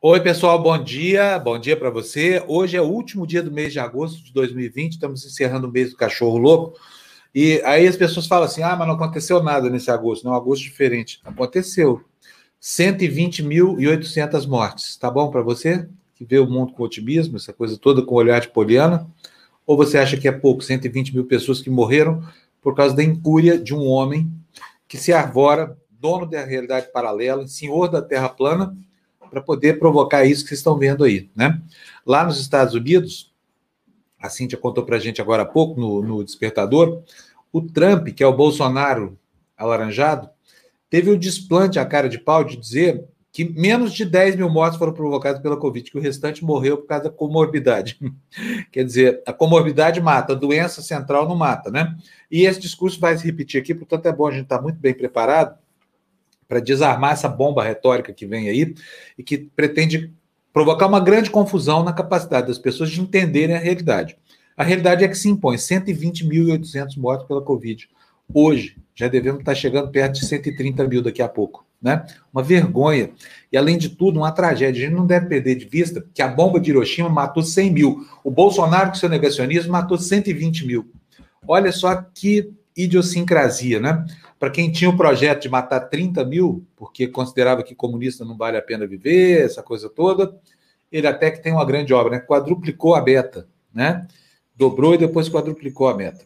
[0.00, 1.40] Oi, pessoal, bom dia.
[1.40, 2.40] Bom dia para você.
[2.46, 5.90] Hoje é o último dia do mês de agosto de 2020, estamos encerrando o mês
[5.90, 6.78] do cachorro louco.
[7.34, 10.24] E aí as pessoas falam assim: ah, mas não aconteceu nada nesse agosto.
[10.24, 11.20] Não, agosto diferente.
[11.24, 12.00] Aconteceu.
[12.62, 14.96] 120.800 mortes.
[14.96, 15.88] Tá bom para você?
[16.14, 19.04] Que vê o mundo com otimismo, essa coisa toda com o olhar de poliana?
[19.66, 20.62] Ou você acha que é pouco?
[20.62, 22.22] 120 mil pessoas que morreram
[22.62, 24.30] por causa da incúria de um homem
[24.86, 28.76] que se arvora, dono da realidade paralela, senhor da Terra plana
[29.28, 31.60] para poder provocar isso que vocês estão vendo aí, né?
[32.06, 33.32] Lá nos Estados Unidos,
[34.18, 37.02] a Cíntia contou para a gente agora há pouco no, no Despertador,
[37.52, 39.18] o Trump, que é o Bolsonaro
[39.56, 40.28] alaranjado,
[40.90, 44.78] teve o desplante à cara de pau de dizer que menos de 10 mil mortes
[44.78, 47.98] foram provocadas pela Covid, que o restante morreu por causa da comorbidade.
[48.72, 51.96] Quer dizer, a comorbidade mata, a doença central não mata, né?
[52.30, 54.94] E esse discurso vai se repetir aqui, portanto é bom a gente estar muito bem
[54.94, 55.56] preparado
[56.48, 58.74] para desarmar essa bomba retórica que vem aí
[59.16, 60.12] e que pretende
[60.52, 64.16] provocar uma grande confusão na capacidade das pessoas de entenderem a realidade.
[64.56, 67.88] A realidade é que se impõe 120.800 mortos pela Covid.
[68.32, 71.64] Hoje, já devemos estar chegando perto de 130 mil daqui a pouco.
[71.80, 72.04] Né?
[72.32, 73.10] Uma vergonha.
[73.52, 74.82] E, além de tudo, uma tragédia.
[74.82, 78.04] A gente não deve perder de vista que a bomba de Hiroshima matou 100 mil.
[78.24, 80.90] O Bolsonaro, com seu negacionismo, matou 120 mil.
[81.46, 84.06] Olha só que idiosincrasia, né?
[84.38, 88.56] Para quem tinha o projeto de matar 30 mil, porque considerava que comunista não vale
[88.56, 90.38] a pena viver, essa coisa toda,
[90.90, 92.20] ele até que tem uma grande obra, né?
[92.20, 94.06] Quadruplicou a meta, né?
[94.56, 96.24] Dobrou e depois quadruplicou a meta.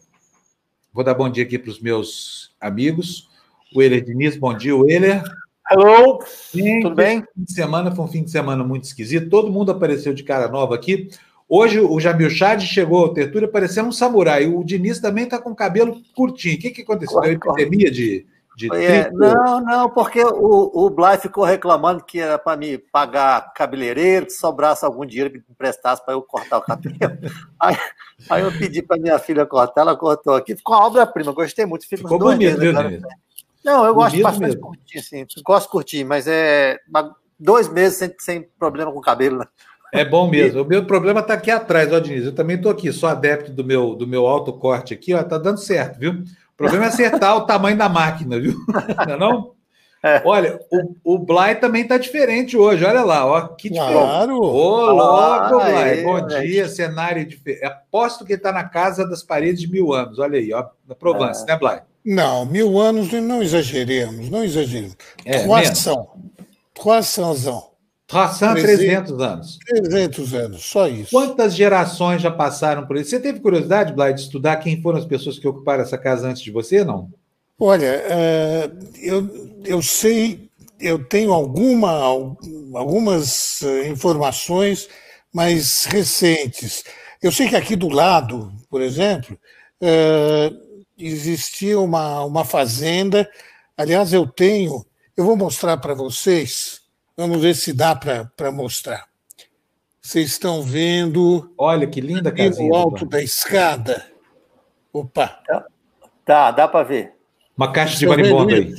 [0.93, 3.29] Vou dar bom dia aqui para os meus amigos.
[3.75, 5.23] O Euler Diniz, bom dia, Euler.
[5.71, 7.21] Hello, Sim, tudo bem?
[7.21, 9.29] Fim de semana foi um fim de semana muito esquisito.
[9.29, 11.09] Todo mundo apareceu de cara nova aqui.
[11.55, 14.47] Hoje o Jamil Chad chegou ao Tertúlia parecendo um samurai.
[14.47, 16.55] O Diniz também está com o cabelo curtinho.
[16.55, 17.21] O que, que aconteceu?
[17.21, 18.25] Deu epidemia de,
[18.57, 23.53] de é, Não, não, porque o, o Bly ficou reclamando que era para me pagar
[23.53, 26.95] cabeleireiro, que sobrasse algum dinheiro que me emprestasse para eu cortar o cabelo.
[27.61, 27.77] aí,
[28.31, 30.55] aí, eu pedi para minha filha cortar, ela cortou aqui.
[30.55, 31.87] Ficou uma obra-prima, gostei muito.
[31.87, 33.03] Fico ficou bonito, viu, Diniz?
[33.63, 34.61] Não, eu gosto bastante mesmo.
[34.61, 35.23] curtir, assim.
[35.45, 36.79] Gosto de curtir, mas é
[37.39, 39.45] dois meses sem, sem problema com o cabelo, né?
[39.93, 40.63] É bom mesmo.
[40.63, 42.25] O meu problema está aqui atrás, ó, Diniz.
[42.25, 45.21] Eu também estou aqui, sou adepto do meu, do meu autocorte aqui, ó.
[45.21, 46.13] Tá dando certo, viu?
[46.13, 48.55] O problema é acertar o tamanho da máquina, viu?
[49.07, 49.53] Não é não?
[50.03, 50.21] É.
[50.25, 52.83] Olha, o, o Blay também está diferente hoje.
[52.83, 53.47] Olha lá, ó.
[53.49, 54.35] Que claro!
[54.35, 55.87] Ô, louco, ah.
[55.87, 57.63] É, Bom dia, cenário diferente.
[57.63, 60.17] Aposto que ele está na casa das paredes de mil anos.
[60.17, 60.65] Olha aí, ó.
[60.85, 61.45] Na Provence, é.
[61.45, 61.79] né, Blay?
[62.03, 64.97] Não, mil anos não exageremos, não exageremos.
[65.23, 66.09] É, Quais são?
[66.77, 67.72] Quais são?
[68.09, 69.59] Ração 300, 300 anos.
[69.65, 71.11] 300 anos, só isso.
[71.11, 73.09] Quantas gerações já passaram por isso?
[73.09, 76.43] Você teve curiosidade, Blay, de estudar quem foram as pessoas que ocuparam essa casa antes
[76.43, 77.09] de você, não?
[77.59, 80.49] Olha, uh, eu, eu sei,
[80.79, 81.91] eu tenho alguma,
[82.73, 84.89] algumas eh, informações
[85.31, 86.83] mais recentes.
[87.21, 89.37] Eu sei que aqui do lado, por exemplo,
[89.81, 93.29] uh, existia uma, uma fazenda.
[93.77, 94.85] Aliás, eu tenho,
[95.15, 96.82] eu vou mostrar para vocês
[97.15, 99.07] Vamos ver se dá para mostrar.
[100.01, 101.53] Vocês estão vendo.
[101.57, 102.67] Olha que linda casinha.
[102.67, 104.05] No alto da escada.
[104.91, 105.27] Opa.
[105.47, 105.65] Tá,
[106.25, 107.13] tá dá para ver.
[107.55, 108.75] Uma caixa de marimbondo aí.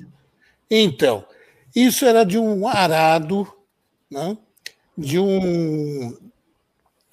[0.70, 1.24] Então,
[1.74, 3.46] isso era de um arado,
[4.10, 4.36] né?
[4.96, 6.16] de um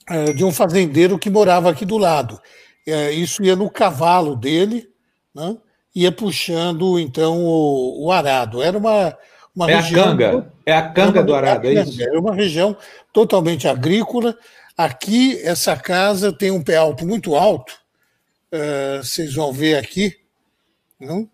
[0.10, 2.40] é, de um fazendeiro que morava aqui do lado.
[2.86, 4.90] É, isso ia no cavalo dele,
[5.34, 5.56] né?
[5.96, 8.62] ia puxando então o, o arado.
[8.62, 9.18] Era uma
[9.56, 12.02] uma é região, a canga, é a canga é do Arado, é isso?
[12.02, 12.76] É uma região
[13.14, 14.38] totalmente agrícola.
[14.78, 17.74] Aqui, essa casa tem um pé alto muito alto.
[18.52, 20.18] Uh, vocês vão ver aqui.
[21.00, 21.30] Não?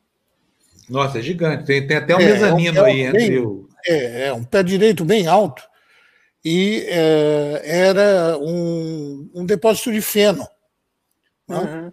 [0.90, 1.66] Nossa, é gigante.
[1.66, 3.70] Tem, tem até um é, mezanino é um aí entre bem, o.
[3.86, 5.64] É, é, um pé direito bem alto.
[6.44, 10.48] E é, era um, um depósito de feno.
[11.48, 11.92] Uhum.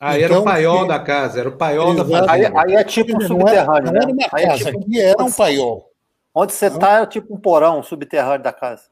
[0.00, 2.32] Ah, então, era o paiol da casa, era o paiol da fazenda.
[2.32, 3.92] Aí, aí, é tipo um subterrâneo, não era, né?
[3.92, 5.90] Não era uma casa, é tipo, aqui era um paiol.
[6.34, 8.82] Onde você está é tipo um porão subterrâneo da casa.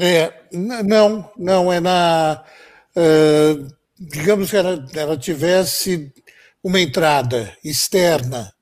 [0.00, 2.42] É, não, não, é na.
[2.96, 3.68] Uh,
[3.98, 6.12] digamos que ela, ela tivesse
[6.62, 8.52] uma entrada externa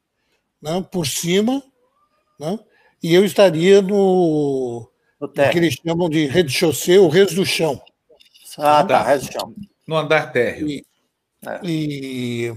[0.61, 1.63] né, por cima,
[2.39, 2.59] né,
[3.03, 4.91] e eu estaria no,
[5.21, 7.81] no que eles chamam de rede chaussée, o res do chão.
[8.59, 9.55] Ah, tá, res do chão.
[9.87, 10.69] No andar térreo.
[10.69, 10.85] E,
[11.47, 11.61] é.
[11.65, 12.53] E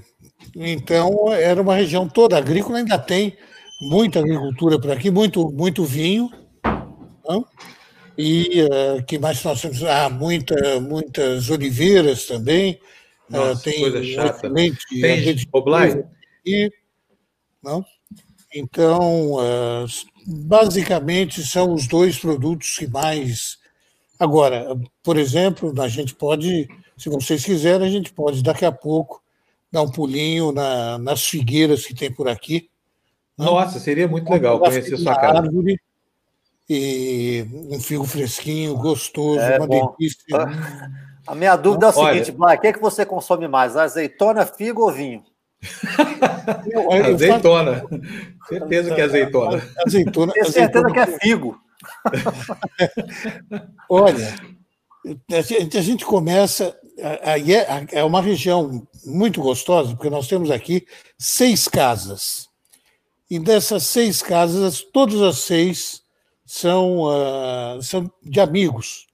[0.56, 3.38] então era uma região toda agrícola, ainda tem
[3.81, 6.30] muita agricultura por aqui, muito, muito vinho.
[7.27, 7.45] Não?
[8.18, 9.81] E uh, que mais nós temos?
[9.83, 12.80] Ah, muita, muitas oliveiras também.
[13.30, 14.53] Nossa, uh, tem coisa chata.
[14.53, 14.74] Tem,
[16.45, 16.71] e,
[17.63, 17.86] não?
[18.53, 19.86] Então, uh,
[20.25, 23.57] basicamente, são os dois produtos que mais.
[24.19, 26.68] Agora, por exemplo, a gente pode,
[27.00, 29.24] se vocês quiserem, a gente pode daqui a pouco
[29.72, 32.69] dar um pulinho na, nas figueiras que tem por aqui.
[33.38, 33.46] Né?
[33.46, 35.40] Nossa, seria muito legal conhecer sua casa.
[35.40, 35.80] Árvore,
[36.69, 39.96] e um figo fresquinho, gostoso, é uma bom.
[39.98, 40.28] delícia.
[41.25, 44.46] A minha dúvida é o seguinte, Blá, o que, é que você consome mais, azeitona,
[44.46, 45.24] figo ou vinho?
[46.72, 47.75] Eu, eu azeitona.
[47.81, 48.01] Faço...
[48.48, 49.63] Certeza que é azeitona.
[49.86, 50.34] Azeitona.
[50.34, 51.60] Tenho certeza que é figo.
[53.90, 54.36] Olha,
[55.31, 56.79] a gente começa.
[57.24, 60.86] Aí é, é uma região muito gostosa, porque nós temos aqui
[61.18, 62.50] seis casas.
[63.30, 66.01] E dessas seis casas, todas as seis
[66.46, 69.07] são, uh, são de amigos.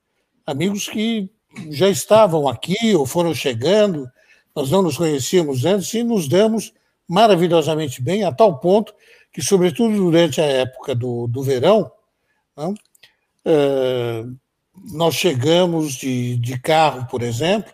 [0.46, 1.30] Amigos que
[1.70, 4.10] já estavam aqui ou foram chegando,
[4.56, 6.74] nós não nos conhecíamos antes e nos damos
[7.08, 8.94] maravilhosamente bem, a tal ponto
[9.34, 11.92] que, sobretudo durante a época do, do verão,
[12.56, 14.38] não, uh,
[14.92, 17.74] nós chegamos de, de carro, por exemplo,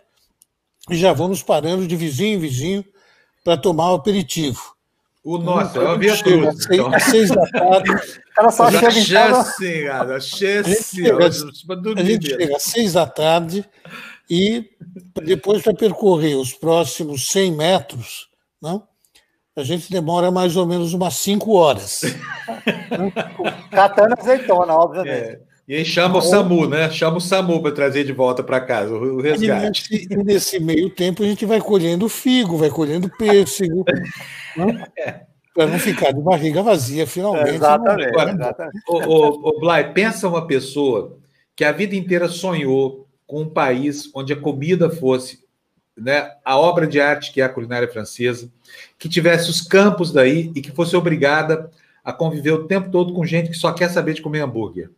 [0.90, 2.84] e já vamos parando de vizinho em vizinho
[3.44, 4.74] para tomar o aperitivo.
[5.24, 6.48] O nosso, eu havia tudo.
[6.48, 7.90] Às seis, às seis da tarde.
[8.36, 10.50] Ela só chega chance, cara, chance.
[10.50, 11.26] A gente chega,
[11.96, 13.64] a gente chega às seis da tarde
[14.28, 14.70] e
[15.22, 18.28] depois para percorrer os próximos 100 metros,
[18.60, 18.88] não?
[19.54, 22.02] a gente demora mais ou menos umas cinco horas.
[23.70, 25.12] Catando azeitona, obviamente.
[25.12, 25.40] É.
[25.66, 26.90] E aí chama o SAMU, né?
[26.90, 29.86] Chama o SAMU para trazer de volta para casa o resgate.
[29.88, 33.84] E nesse, e nesse, meio tempo a gente vai colhendo figo, vai colhendo pêssego,
[34.56, 34.86] né?
[34.98, 35.20] é.
[35.54, 37.50] para não ficar de barriga vazia, finalmente.
[37.50, 38.08] É, exatamente.
[38.08, 38.82] Agora, exatamente.
[38.88, 41.16] O, o, o Blay, pensa uma pessoa
[41.54, 45.42] que a vida inteira sonhou com um país onde a comida fosse
[45.96, 48.50] né, a obra de arte que é a culinária francesa,
[48.98, 51.70] que tivesse os campos daí e que fosse obrigada
[52.04, 54.90] a conviver o tempo todo com gente que só quer saber de comer hambúrguer.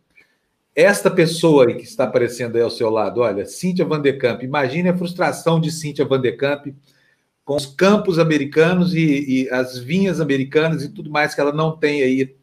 [0.75, 4.43] Esta pessoa aí que está aparecendo aí ao seu lado, olha, Cíntia Van de Camp,
[4.43, 6.67] imagine a frustração de Cíntia Van de Camp
[7.45, 11.77] com os campos americanos e, e, as vinhas americanas e tudo mais que ela não
[11.77, 12.35] tem aí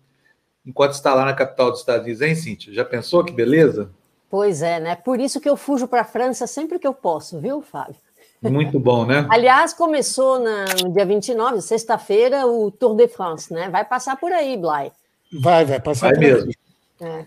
[0.64, 2.73] enquanto está lá na capital dos Estados Unidos, hein, Cíntia?
[2.73, 3.90] Já pensou que beleza?
[4.31, 4.96] Pois é, né?
[4.96, 7.96] Por isso que eu fujo para a França sempre que eu posso, viu, Fábio?
[8.40, 9.26] Muito bom, né?
[9.31, 13.69] Aliás, começou na, no dia 29, sexta-feira, o Tour de France, né?
[13.69, 14.90] Vai passar por aí, Blay.
[15.32, 16.50] Vai, vai passar vai por mesmo.
[17.00, 17.08] aí.
[17.08, 17.25] É.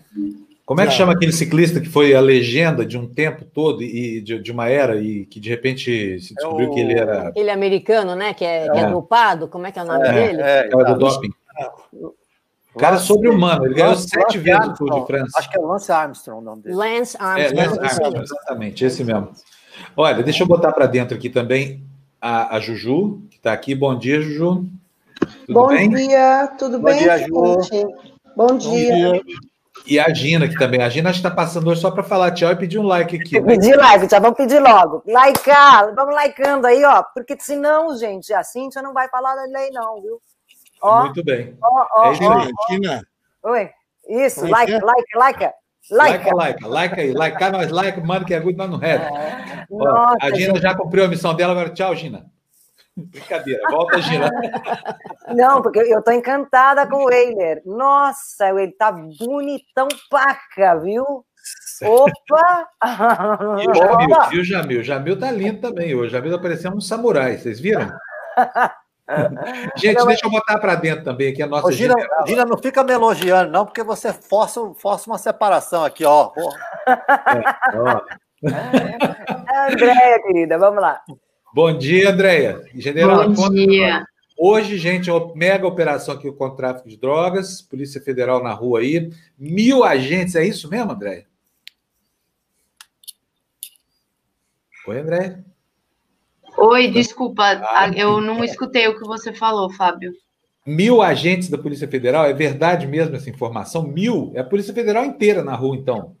[0.66, 4.20] Como é que chama aquele ciclista que foi a legenda de um tempo todo e
[4.20, 6.74] de, de uma era e que de repente se descobriu é o...
[6.74, 7.28] que ele era.
[7.28, 8.34] Aquele americano, né?
[8.34, 8.70] Que é, é.
[8.72, 10.42] Que é dopado, como é que é o nome é, dele?
[10.42, 11.30] É, é, do doping.
[12.74, 15.38] O cara é sobre-humano, ele ganhou Lance, sete vezes o Tour de França.
[15.38, 16.74] Acho que é Lance Armstrong o nome dele.
[16.74, 17.60] Lance Armstrong.
[17.60, 19.30] É, Lance Armstrong, exatamente, esse mesmo.
[19.96, 21.84] Olha, deixa eu botar para dentro aqui também
[22.20, 23.72] a, a Juju, que está aqui.
[23.72, 24.66] Bom dia, Juju.
[25.46, 25.88] Tudo Bom bem?
[25.88, 27.32] dia, tudo Bom bem, dia, Ju.
[27.32, 27.88] Bom dia.
[28.36, 29.22] Bom dia.
[29.86, 30.82] E a Gina aqui também.
[30.82, 33.40] A Gina está passando hoje só para falar tchau e pedir um like aqui.
[33.40, 33.46] Né?
[33.46, 35.02] Pedir like, já vamos pedir logo.
[35.06, 37.02] Likear, vamos likeando aí, ó.
[37.14, 40.20] Porque senão, gente, a Cíntia não vai falar da lei, não, viu?
[40.82, 41.56] Ó, Muito bem.
[41.62, 43.02] Ó, ó, é ó, Gina.
[43.44, 43.70] Oi,
[44.08, 45.50] isso, é like, like, like.
[45.88, 48.98] Like, like, like aí, like nós, like, mano, que é good, nós não red.
[49.70, 52.26] Ó, a Gina já cumpriu a missão dela, agora tchau, Gina.
[52.96, 54.30] Brincadeira, volta, Gina.
[55.34, 57.60] Não, porque eu tô encantada com o Eiler.
[57.66, 61.04] Nossa, ele tá bonitão paca, viu?
[61.84, 62.68] Opa!
[63.60, 64.82] E o Jamil, e o Jamil?
[64.82, 66.08] Jamil tá lindo também hoje.
[66.08, 67.90] O Jamil tá parecendo um samurai, vocês viram?
[69.76, 71.68] Gente, deixa eu botar para dentro também aqui a nossa.
[71.68, 71.94] Ô, Gina,
[72.26, 76.32] Gina, não fica me elogiando, não, porque você força, força uma separação aqui, ó.
[76.86, 78.00] É, ó.
[78.42, 81.00] É, Andréia, querida, vamos lá.
[81.56, 82.62] Bom dia, Andréia.
[82.74, 84.04] General, Bom dia.
[84.36, 88.80] Hoje, gente, uma mega operação aqui com o tráfico de drogas, Polícia Federal na rua
[88.80, 91.26] aí, mil agentes, é isso mesmo, Andréia?
[94.86, 95.42] Oi, Andréia.
[96.58, 100.12] Oi, desculpa, ah, eu não escutei o que você falou, Fábio.
[100.66, 103.82] Mil agentes da Polícia Federal, é verdade mesmo essa informação?
[103.82, 104.30] Mil?
[104.34, 106.14] É a Polícia Federal inteira na rua, então.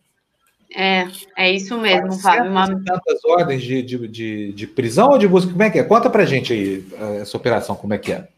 [0.78, 2.50] É, é isso mesmo, Fábio.
[2.50, 2.66] Uma...
[2.66, 5.50] Tantas ordens de, de, de, de, prisão ou de busca?
[5.50, 5.82] Como é que é?
[5.82, 6.84] Conta pra gente aí
[7.18, 8.28] essa operação, como é que é.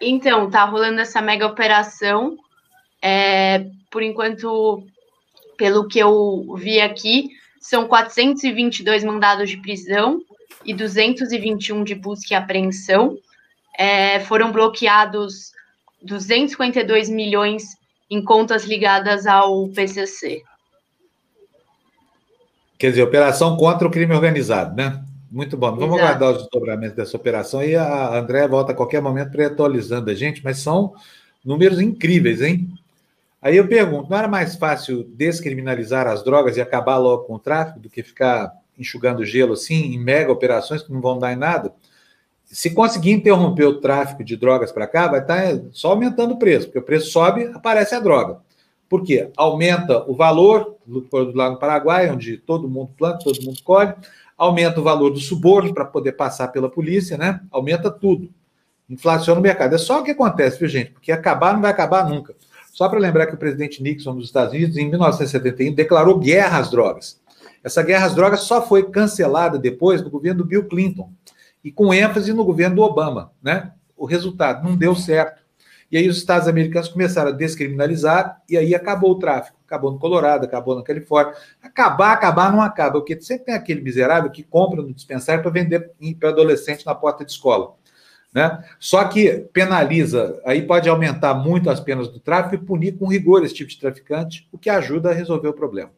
[0.00, 2.38] Então, tá rolando essa mega operação.
[3.02, 4.82] É, por enquanto,
[5.58, 7.28] pelo que eu vi aqui,
[7.60, 10.22] são 422 mandados de prisão
[10.64, 13.18] e 221 de busca e apreensão.
[13.76, 15.52] É, foram bloqueados
[16.00, 17.76] 252 milhões
[18.10, 20.42] em contas ligadas ao PCC.
[22.78, 25.02] Quer dizer, operação contra o crime organizado, né?
[25.30, 25.72] Muito bom.
[25.72, 26.00] Vamos Exato.
[26.00, 30.10] aguardar os desdobramentos dessa operação e a André volta a qualquer momento para ir atualizando
[30.10, 30.94] a gente, mas são
[31.44, 32.68] Números incríveis, hein?
[33.40, 37.38] Aí eu pergunto, não era mais fácil descriminalizar as drogas e acabar logo com o
[37.38, 41.36] tráfico do que ficar enxugando gelo assim, em mega operações que não vão dar em
[41.36, 41.72] nada?
[42.44, 46.38] Se conseguir interromper o tráfico de drogas para cá, vai estar tá só aumentando o
[46.38, 48.40] preço, porque o preço sobe, aparece a droga.
[48.88, 49.30] Por quê?
[49.36, 53.94] Aumenta o valor do lá no Paraguai, onde todo mundo planta, todo mundo colhe,
[54.36, 57.40] aumenta o valor do suborno para poder passar pela polícia, né?
[57.50, 58.30] Aumenta tudo.
[58.88, 59.74] Inflaciona o mercado.
[59.74, 60.92] É só o que acontece, viu, gente?
[60.92, 62.34] Porque acabar não vai acabar nunca.
[62.72, 66.70] Só para lembrar que o presidente Nixon dos Estados Unidos, em 1971, declarou guerra às
[66.70, 67.20] drogas.
[67.62, 71.10] Essa guerra às drogas só foi cancelada depois no governo do Bill Clinton
[71.62, 73.72] e com ênfase no governo do Obama, né?
[73.96, 75.42] O resultado não deu certo.
[75.90, 79.58] E aí os Estados americanos começaram a descriminalizar e aí acabou o tráfico.
[79.66, 81.34] Acabou no Colorado, acabou na Califórnia.
[81.62, 85.92] Acabar, acabar não acaba, porque sempre tem aquele miserável que compra no dispensário para vender
[86.18, 87.74] para adolescente na porta de escola.
[88.32, 88.62] Né?
[88.78, 93.42] Só que penaliza, aí pode aumentar muito as penas do tráfico e punir com rigor
[93.42, 95.90] esse tipo de traficante, o que ajuda a resolver o problema.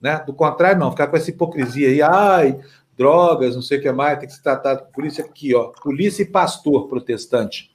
[0.00, 0.22] Né?
[0.24, 2.60] Do contrário, não, ficar com essa hipocrisia aí, ai,
[2.96, 6.22] drogas, não sei o que mais, tem que se tratar de polícia aqui, ó, polícia
[6.22, 7.73] e pastor protestante.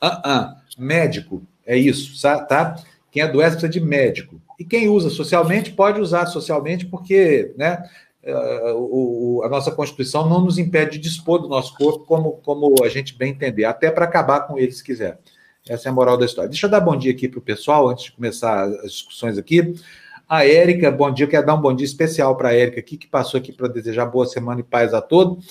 [0.00, 2.76] Ah, uh, -uh, médico, é isso, tá?
[3.10, 4.40] Quem adoece precisa de médico.
[4.58, 7.82] E quem usa socialmente pode usar socialmente, porque né,
[8.24, 12.74] uh, o, a nossa Constituição não nos impede de dispor do nosso corpo como, como
[12.84, 15.18] a gente bem entender, até para acabar com ele se quiser.
[15.68, 16.48] Essa é a moral da história.
[16.48, 19.74] Deixa eu dar bom dia aqui para o pessoal, antes de começar as discussões aqui.
[20.28, 22.96] A Érica, bom dia, eu quero dar um bom dia especial para a Érica aqui,
[22.96, 25.46] que passou aqui para desejar boa semana e paz a todos.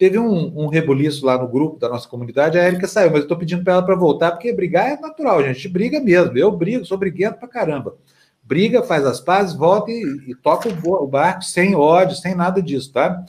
[0.00, 3.24] Teve um, um rebuliço lá no grupo da nossa comunidade, a Érica saiu, mas eu
[3.24, 5.68] estou pedindo para ela para voltar, porque brigar é natural, gente.
[5.68, 6.38] Briga mesmo.
[6.38, 7.98] Eu brigo, sou briguento para caramba.
[8.42, 12.62] Briga, faz as pazes, volta e, e toca o, o, barco sem ódio, sem nada
[12.62, 13.22] disso, tá?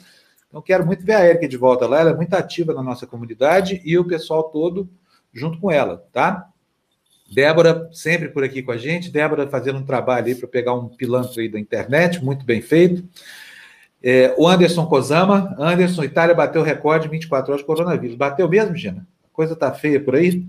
[0.47, 1.99] Então, quero muito ver a Érica de volta lá.
[1.99, 4.89] Ela é muito ativa na nossa comunidade e o pessoal todo
[5.33, 6.47] junto com ela, tá?
[7.35, 9.11] Débora sempre por aqui com a gente.
[9.11, 13.03] Débora fazendo um trabalho aí para pegar um pilantra aí da internet, muito bem feito.
[14.03, 18.15] É, o Anderson Kozama, Anderson, Itália bateu recorde 24 horas de coronavírus.
[18.17, 19.05] Bateu mesmo, Gina?
[19.23, 20.43] A coisa tá feia por aí?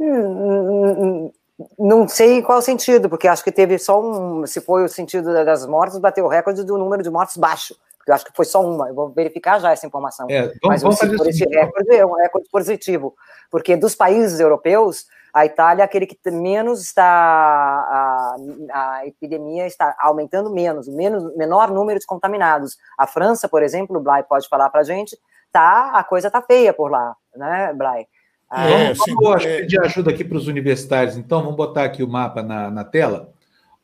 [0.00, 1.30] Hum,
[1.78, 4.46] não sei em qual sentido, porque acho que teve só um.
[4.46, 7.76] Se foi o sentido das mortes, bateu o recorde do número de mortes baixo.
[8.06, 8.88] Eu acho que foi só uma.
[8.88, 10.26] Eu vou verificar já essa informação.
[10.30, 13.14] É, vamos, Mas vamos esse recorde é um recorde positivo.
[13.50, 18.36] Porque dos países europeus, a Itália é aquele que menos está a,
[18.72, 22.76] a epidemia está aumentando menos, menos menor número de contaminados.
[22.96, 25.18] A França, por exemplo, o Blay pode falar para a gente,
[25.52, 28.06] tá a coisa tá feia por lá, né, Blay?
[28.50, 29.60] Ah, é, vamos, vamos é...
[29.60, 33.30] pedir ajuda aqui para os universitários, então vamos botar aqui o mapa na, na tela.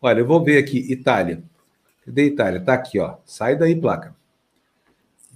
[0.01, 1.43] Olha, eu vou ver aqui Itália.
[2.05, 2.61] Cadê Itália?
[2.61, 3.15] Tá aqui, ó.
[3.25, 4.15] Sai daí, placa.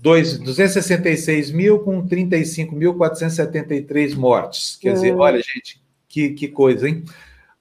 [0.00, 4.78] 266 mil com 35.473 mortes.
[4.80, 5.20] Quer dizer, hum.
[5.20, 7.04] olha, gente, que, que coisa, hein?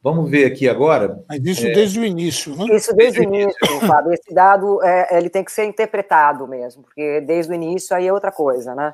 [0.02, 1.22] Vamos ver aqui agora.
[1.28, 1.72] Mas isso é...
[1.74, 2.76] desde o início, né?
[2.76, 3.54] Isso desde o início,
[3.86, 4.14] Fábio.
[4.14, 8.14] Esse dado é, ele tem que ser interpretado mesmo, porque desde o início aí é
[8.14, 8.94] outra coisa, né?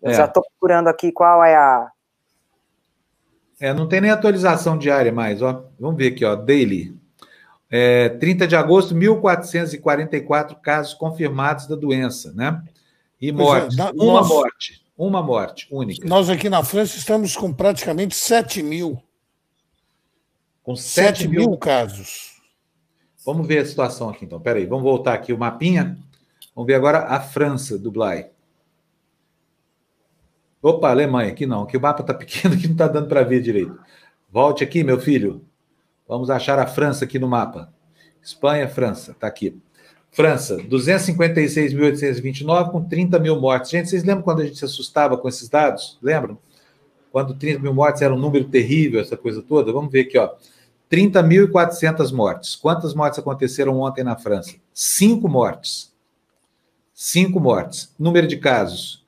[0.00, 0.14] Eu é.
[0.14, 1.90] já estou procurando aqui qual é a.
[3.60, 5.64] É, não tem nem atualização diária mais, ó.
[5.78, 6.34] Vamos ver aqui, ó.
[6.34, 6.96] Daily.
[7.68, 12.62] É, 30 de agosto, 1.444 casos confirmados da doença, né?
[13.20, 13.78] E mortes.
[13.78, 14.85] É, uma morte.
[14.96, 16.06] Uma morte única.
[16.08, 19.02] Nós aqui na França estamos com praticamente 7 mil.
[20.62, 21.40] Com 7, 7 mil...
[21.40, 22.40] mil casos.
[23.24, 24.40] Vamos ver a situação aqui, então.
[24.40, 25.98] Peraí, vamos voltar aqui o mapinha.
[26.54, 28.30] Vamos ver agora a França do Blay.
[30.62, 33.42] Opa, Alemanha, aqui não, aqui o mapa está pequeno, aqui não está dando para ver
[33.42, 33.78] direito.
[34.30, 35.44] Volte aqui, meu filho.
[36.08, 37.72] Vamos achar a França aqui no mapa.
[38.22, 39.60] Espanha, França, está aqui.
[40.16, 43.70] França, 256.829 com 30 mil mortes.
[43.70, 45.98] Gente, vocês lembram quando a gente se assustava com esses dados?
[46.00, 46.38] Lembram?
[47.12, 49.70] Quando 30 mil mortes era um número terrível, essa coisa toda?
[49.70, 50.32] Vamos ver aqui, ó.
[50.90, 52.56] 30.400 mortes.
[52.56, 54.54] Quantas mortes aconteceram ontem na França?
[54.72, 55.92] Cinco mortes.
[56.94, 57.92] Cinco mortes.
[57.98, 59.04] Número de casos?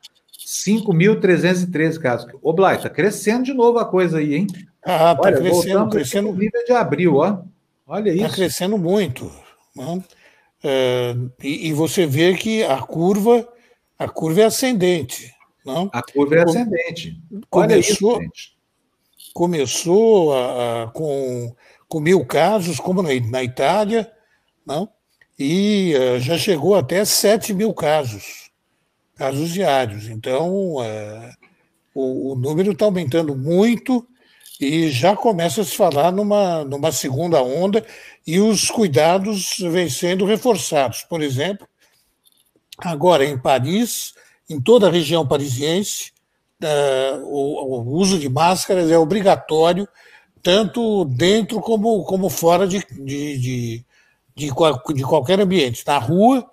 [0.47, 2.31] 5.313 casos.
[2.43, 4.47] Ô, Blay, está crescendo de novo a coisa aí, hein?
[4.85, 6.35] Ah, está crescendo, crescendo.
[6.35, 7.39] nível de abril, ó.
[7.87, 8.25] Olha tá isso.
[8.27, 9.33] Está crescendo muito.
[9.75, 10.05] Não?
[10.63, 13.49] É, e, e, você vê que a curva,
[13.99, 15.33] a curva é ascendente.
[15.65, 15.89] Não?
[15.93, 17.17] A curva é ascendente.
[17.49, 18.53] Começou, isso,
[19.33, 21.55] começou a, a, com,
[21.89, 24.11] com mil casos, como na, na Itália,
[24.67, 24.89] não?
[25.39, 28.51] e uh, já chegou até 7 mil casos,
[29.15, 30.09] casos diários.
[30.09, 31.33] Então, uh,
[31.95, 34.07] o, o número está aumentando muito
[34.61, 37.87] e já começa a se falar numa, numa segunda onda
[38.29, 41.03] e os cuidados vêm sendo reforçados.
[41.03, 41.67] Por exemplo,
[42.77, 44.13] agora em Paris,
[44.51, 46.13] em toda a região parisiense,
[46.63, 49.89] uh, o, o, uso de máscaras é obrigatório,
[50.43, 53.85] tanto dentro como, como fora de, de, de,
[54.37, 54.53] de,
[54.95, 55.83] de qualquer ambiente.
[55.87, 56.45] Na rua,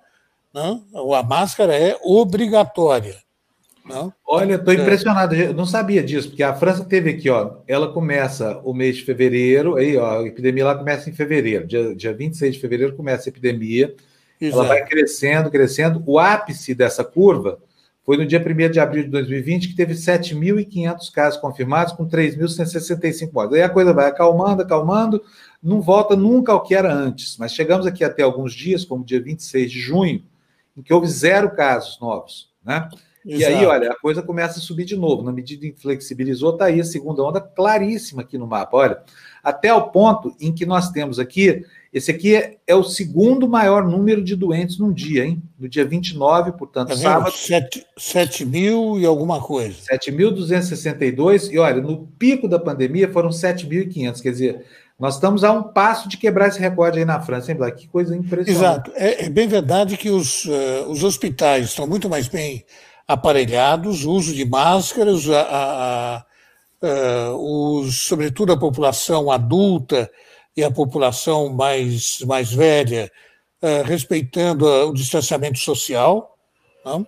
[0.54, 0.80] né,
[1.14, 3.22] a máscara é obrigatória.
[3.88, 4.12] Não?
[4.26, 4.76] Olha, estou é.
[4.76, 8.96] impressionado, eu não sabia disso, porque a França teve aqui, ó, ela começa o mês
[8.96, 12.96] de fevereiro, aí, ó, a epidemia lá começa em fevereiro, dia, dia 26 de fevereiro
[12.96, 13.94] começa a epidemia,
[14.40, 14.60] Exato.
[14.60, 17.58] ela vai crescendo, crescendo, o ápice dessa curva
[18.06, 23.32] foi no dia 1 de abril de 2020, que teve 7.500 casos confirmados, com 3.165
[23.32, 23.56] mortes.
[23.56, 25.20] Aí a coisa vai acalmando, acalmando,
[25.60, 29.20] não volta nunca ao que era antes, mas chegamos aqui até alguns dias, como dia
[29.20, 30.22] 26 de junho,
[30.76, 32.88] em que houve zero casos novos, né?
[33.26, 33.52] Exato.
[33.52, 35.22] E aí, olha, a coisa começa a subir de novo.
[35.22, 38.76] Na medida em que flexibilizou, está aí a segunda onda claríssima aqui no mapa.
[38.76, 39.02] Olha,
[39.42, 43.84] até o ponto em que nós temos aqui, esse aqui é, é o segundo maior
[43.84, 45.42] número de doentes num dia, hein?
[45.58, 47.32] No dia 29, portanto, tá sábado.
[47.32, 49.76] 7, 7 mil e alguma coisa.
[49.92, 54.64] 7.262, e olha, no pico da pandemia foram 7.500, quer dizer,
[54.98, 57.82] nós estamos a um passo de quebrar esse recorde aí na França, hein, Black?
[57.82, 58.50] Que coisa impressionante.
[58.50, 58.92] Exato.
[58.94, 62.64] É, é bem verdade que os, uh, os hospitais estão muito mais bem
[63.06, 70.10] aparelhados, uso de máscaras, a, a, a, os, sobretudo a população adulta
[70.56, 73.10] e a população mais, mais velha,
[73.84, 76.36] respeitando o distanciamento social.
[76.84, 77.06] Não?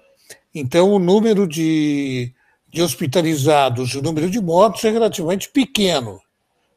[0.54, 2.32] Então, o número de,
[2.68, 6.20] de hospitalizados, o número de mortos é relativamente pequeno.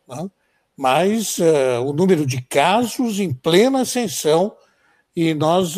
[0.07, 0.31] Não?
[0.77, 4.55] Mas uh, o número de casos em plena ascensão,
[5.15, 5.75] e nós,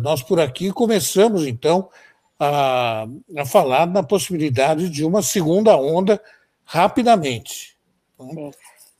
[0.00, 1.90] nós por aqui começamos, então,
[2.44, 3.06] a,
[3.38, 6.20] a falar na possibilidade de uma segunda onda
[6.64, 7.78] rapidamente.
[8.18, 8.50] Sim.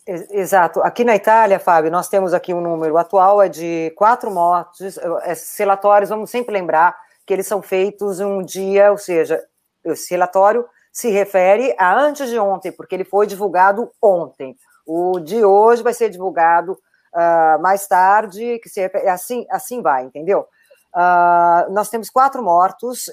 [0.06, 0.80] Exato.
[0.80, 4.98] Aqui na Itália, Fábio, nós temos aqui um número atual é de quatro mortes.
[5.26, 9.40] Esses relatórios, vamos sempre lembrar que eles são feitos um dia, ou seja,
[9.84, 14.56] esse relatório se refere a antes de ontem, porque ele foi divulgado ontem.
[14.84, 20.04] O de hoje vai ser divulgado uh, mais tarde, que se refere, assim, assim vai,
[20.04, 20.46] entendeu?
[20.94, 23.06] Uh, nós temos quatro mortos,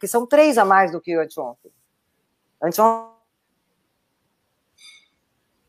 [0.00, 1.72] que são três a mais do que anteontem.
[2.62, 3.18] Anteontem.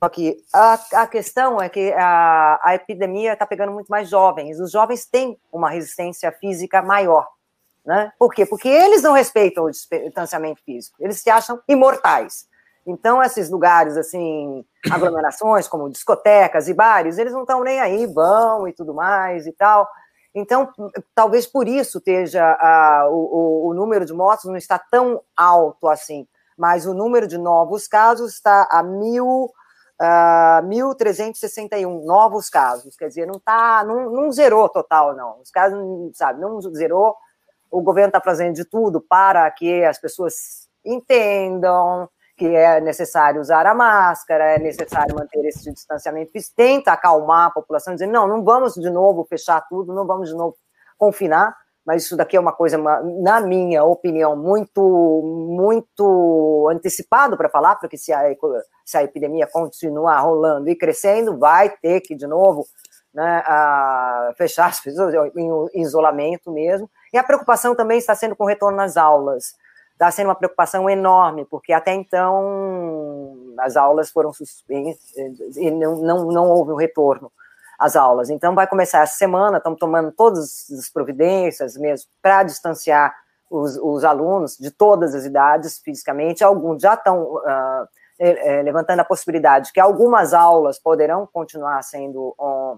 [0.01, 4.57] Aqui, a, a questão é que a, a epidemia está pegando muito mais jovens.
[4.59, 7.27] Os jovens têm uma resistência física maior.
[7.85, 8.11] Né?
[8.17, 8.45] Por quê?
[8.45, 10.95] Porque eles não respeitam o distanciamento físico.
[11.01, 12.47] Eles se acham imortais.
[12.87, 18.67] Então, esses lugares, assim, aglomerações, como discotecas e bares, eles não estão nem aí, vão
[18.67, 19.87] e tudo mais e tal.
[20.33, 20.71] Então,
[21.15, 22.57] talvez por isso esteja
[23.09, 27.87] o, o, número de mortos não está tão alto assim, mas o número de novos
[27.87, 29.45] casos está a mil,
[29.99, 35.39] uh, 1.361 novos casos, quer dizer, não está, não, não zerou total, não.
[35.41, 35.79] Os casos,
[36.15, 37.15] sabe, não zerou.
[37.71, 43.67] O governo está fazendo de tudo para que as pessoas entendam, que é necessário usar
[43.67, 48.75] a máscara, é necessário manter esse distanciamento, tenta acalmar a população, dizendo, não, não vamos
[48.75, 50.55] de novo fechar tudo, não vamos de novo
[50.97, 51.53] confinar,
[51.85, 54.81] mas isso daqui é uma coisa, na minha opinião, muito
[55.49, 58.21] muito antecipado para falar, porque se a,
[58.85, 62.65] se a epidemia continuar rolando e crescendo, vai ter que, de novo,
[63.13, 63.43] né,
[64.37, 66.89] fechar as pessoas em isolamento mesmo.
[67.11, 69.55] E a preocupação também está sendo com o retorno nas aulas
[69.99, 76.25] está sendo uma preocupação enorme, porque até então as aulas foram suspensas e não, não,
[76.27, 77.29] não houve um retorno
[77.77, 78.29] às aulas.
[78.29, 83.13] Então, vai começar essa semana, estamos tomando todas as providências mesmo para distanciar
[83.49, 86.45] os, os, alunos de todas as idades fisicamente.
[86.45, 92.77] Alguns já estão uh, é, levantando a possibilidade que algumas aulas poderão continuar sendo on,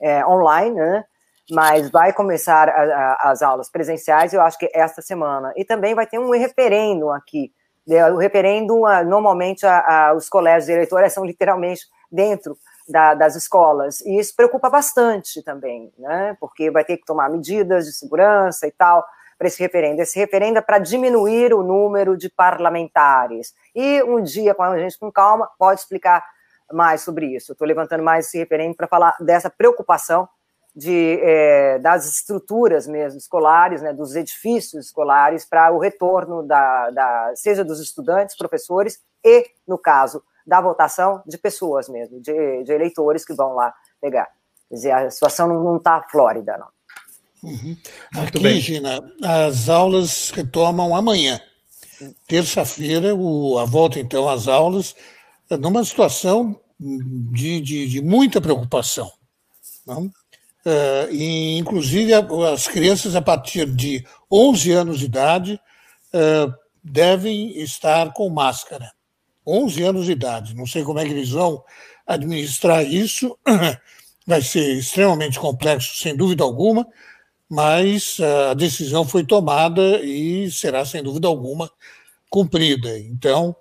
[0.00, 1.04] é, online, né?
[1.50, 5.52] Mas vai começar a, a, as aulas presenciais, eu acho que esta semana.
[5.56, 7.52] E também vai ter um referendo aqui.
[7.86, 12.56] Né, o referendo, normalmente, a, os colégios eleitorais são literalmente dentro
[12.88, 14.00] da, das escolas.
[14.02, 16.36] E isso preocupa bastante também, né?
[16.38, 19.04] porque vai ter que tomar medidas de segurança e tal
[19.38, 20.00] para esse referendo.
[20.00, 23.52] Esse referendo é para diminuir o número de parlamentares.
[23.74, 26.24] E um dia, com a gente com calma, pode explicar
[26.70, 27.52] mais sobre isso.
[27.52, 30.28] Estou levantando mais esse referendo para falar dessa preocupação
[30.74, 37.32] de, é, das estruturas mesmo escolares, né, dos edifícios escolares, para o retorno da, da,
[37.36, 43.24] seja dos estudantes, professores e, no caso da votação, de pessoas mesmo, de, de eleitores
[43.24, 44.28] que vão lá pegar.
[44.68, 46.68] Quer dizer, a situação não está flórida, não.
[47.42, 47.76] Uhum.
[48.16, 51.40] Aqui, Gina, as aulas retomam amanhã.
[52.26, 54.96] Terça-feira, a volta, então, às aulas,
[55.50, 59.10] numa situação de, de, de muita preocupação.
[59.86, 60.10] Não?
[60.64, 65.60] Uh, e, inclusive, as crianças a partir de 11 anos de idade
[66.14, 68.92] uh, devem estar com máscara.
[69.44, 70.54] 11 anos de idade.
[70.54, 71.64] Não sei como é que eles vão
[72.06, 73.36] administrar isso.
[74.24, 76.86] Vai ser extremamente complexo, sem dúvida alguma,
[77.50, 78.20] mas
[78.50, 81.68] a decisão foi tomada e será, sem dúvida alguma,
[82.30, 82.96] cumprida.
[83.00, 83.56] Então,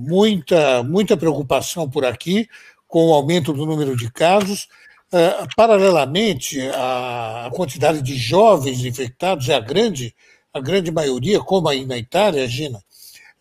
[0.00, 2.48] muita, muita preocupação por aqui
[2.88, 4.66] com o aumento do número de casos.
[5.12, 10.14] Ah, paralelamente, a quantidade de jovens infectados é a grande,
[10.52, 12.82] a grande maioria, como aí na Itália, Gina.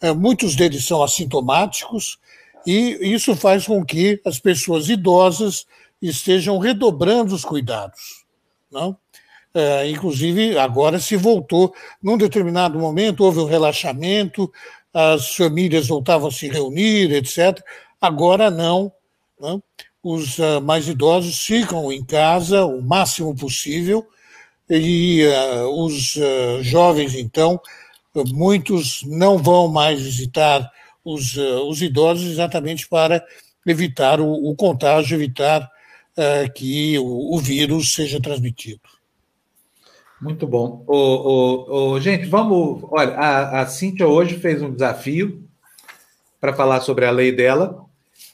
[0.01, 2.19] Ah, muitos deles são assintomáticos
[2.65, 5.65] e isso faz com que as pessoas idosas
[6.01, 8.25] estejam redobrando os cuidados.
[8.71, 8.97] Não?
[9.53, 14.51] É, inclusive, agora se voltou, num determinado momento, houve um relaxamento,
[14.93, 17.59] as famílias voltavam a se reunir, etc.
[17.99, 18.91] Agora não.
[19.39, 19.61] não?
[20.03, 24.07] Os uh, mais idosos ficam em casa o máximo possível
[24.69, 27.59] e uh, os uh, jovens, então,
[28.33, 30.69] muitos não vão mais visitar
[31.03, 33.23] os, os idosos exatamente para
[33.65, 35.69] evitar o, o contágio, evitar
[36.55, 38.81] que o, o vírus seja transmitido.
[40.19, 40.83] Muito bom.
[40.87, 42.83] O, o, gente, vamos.
[42.89, 45.47] Olha, a, a Cíntia hoje fez um desafio
[46.41, 47.86] para falar sobre a lei dela.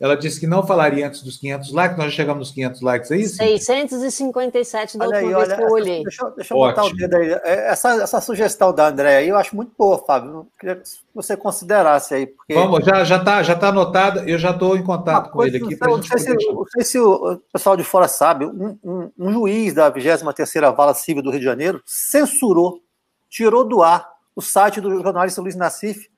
[0.04, 3.10] Ela disse que não falaria antes dos 500 likes, nós já chegamos nos 500 likes
[3.10, 3.26] aí?
[3.26, 3.58] Sim?
[3.58, 6.04] 657 da olha última aí, vez olha, que eu olhei.
[6.04, 7.32] Deixa, deixa eu botar o dedo aí.
[7.32, 10.30] É, essa, essa sugestão da André aí eu acho muito boa, Fábio.
[10.30, 12.28] Eu queria que você considerasse aí.
[12.28, 12.54] Porque...
[12.54, 15.56] Vamos, já está já tá, já tá anotada, eu já estou em contato com ele
[15.56, 15.78] aqui.
[15.80, 19.74] Não, sei, se, não sei se o pessoal de fora sabe, um, um, um juiz
[19.74, 22.82] da 23ª Vala Civil do Rio de Janeiro censurou,
[23.30, 26.10] tirou do ar o site do jornalista Luiz Nassif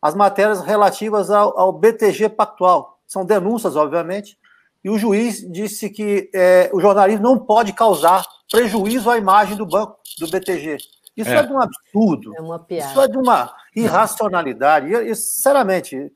[0.00, 4.36] as matérias relativas ao, ao BTG Pactual são denúncias, obviamente,
[4.82, 9.64] e o juiz disse que é, o jornalismo não pode causar prejuízo à imagem do
[9.64, 10.76] banco, do BTG.
[11.16, 12.36] Isso é, é de um absurdo.
[12.36, 12.90] É uma piada.
[12.90, 14.92] Isso é de uma irracionalidade.
[14.92, 16.12] E, e, sinceramente,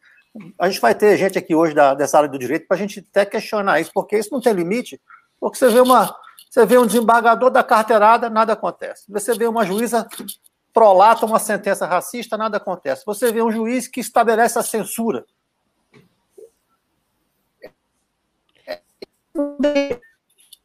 [0.59, 3.07] a gente vai ter gente aqui hoje da, dessa área do direito para a gente
[3.09, 5.01] até questionar isso, porque isso não tem limite.
[5.41, 6.15] Porque você vê uma,
[6.51, 9.05] você vê um desembargador da carteirada, nada acontece.
[9.09, 10.07] Você vê uma juíza
[10.75, 13.03] prolata uma sentença racista, nada acontece.
[13.07, 15.25] Você vê um juiz que estabelece a censura.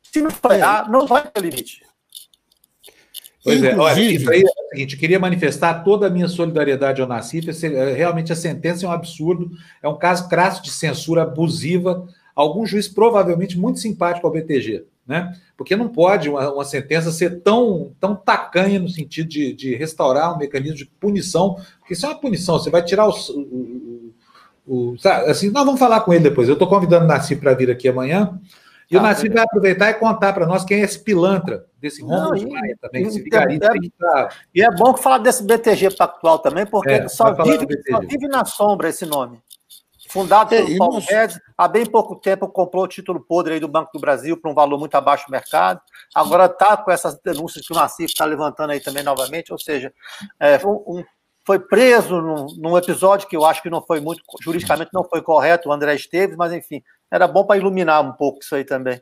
[0.04, 1.82] Se não falhar, não vai ter limite.
[3.44, 7.08] Pois é, olha, isso aí é o seguinte, queria manifestar toda a minha solidariedade ao
[7.08, 12.08] Nassif, é, realmente a sentença é um absurdo, é um caso crasso de censura abusiva,
[12.34, 15.34] algum juiz provavelmente muito simpático ao BTG, né?
[15.58, 20.34] Porque não pode uma, uma sentença ser tão, tão tacanha no sentido de, de, restaurar
[20.34, 24.14] um mecanismo de punição, porque isso é uma punição, você vai tirar o, o,
[24.66, 24.96] o, o
[25.28, 27.90] assim, nós vamos falar com ele depois, eu estou convidando o Nassif para vir aqui
[27.90, 28.40] amanhã,
[28.94, 32.36] e o Nassif vai aproveitar e contar para nós quem é esse pilantra desse Romulo
[32.36, 33.74] de Maia também, esse vigarista.
[33.74, 38.28] É, e é bom falar desse BTG Pactual também, porque é, só, vive, só, vive,
[38.28, 39.42] na sombra esse nome.
[40.10, 41.02] Fundado é, pelo Paulo.
[41.02, 44.52] Guedes, há bem pouco tempo comprou o título podre aí do Banco do Brasil por
[44.52, 45.82] um valor muito abaixo do mercado.
[46.14, 49.92] Agora está com essas denúncias que o Nassif está levantando aí também novamente, ou seja,
[50.40, 51.04] é, um,
[51.46, 55.22] foi preso num, num, episódio que eu acho que não foi muito, juridicamente não foi
[55.22, 59.02] correto, o André Esteves, mas enfim, era bom para iluminar um pouco isso aí também.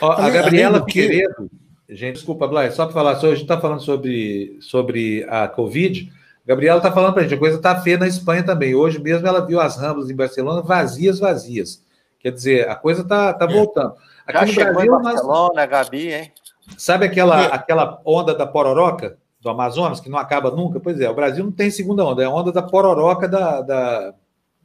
[0.00, 1.50] Ó, a Gabriela Figueiredo,
[1.88, 6.12] gente, desculpa, Blay, só para falar, gente está falando sobre, sobre a Covid.
[6.44, 8.74] A Gabriela está falando para a gente, a coisa está feia na Espanha também.
[8.74, 11.82] Hoje mesmo ela viu as ramblas em Barcelona vazias, vazias.
[12.20, 13.94] Quer dizer, a coisa está tá voltando.
[14.26, 15.68] Aqui Já no Brasil, em Barcelona, nós...
[15.68, 16.32] Gabi, hein?
[16.76, 20.80] Sabe aquela, aquela onda da pororoca do Amazonas, que não acaba nunca?
[20.80, 24.14] Pois é, o Brasil não tem segunda onda, é a onda da pororoca da, da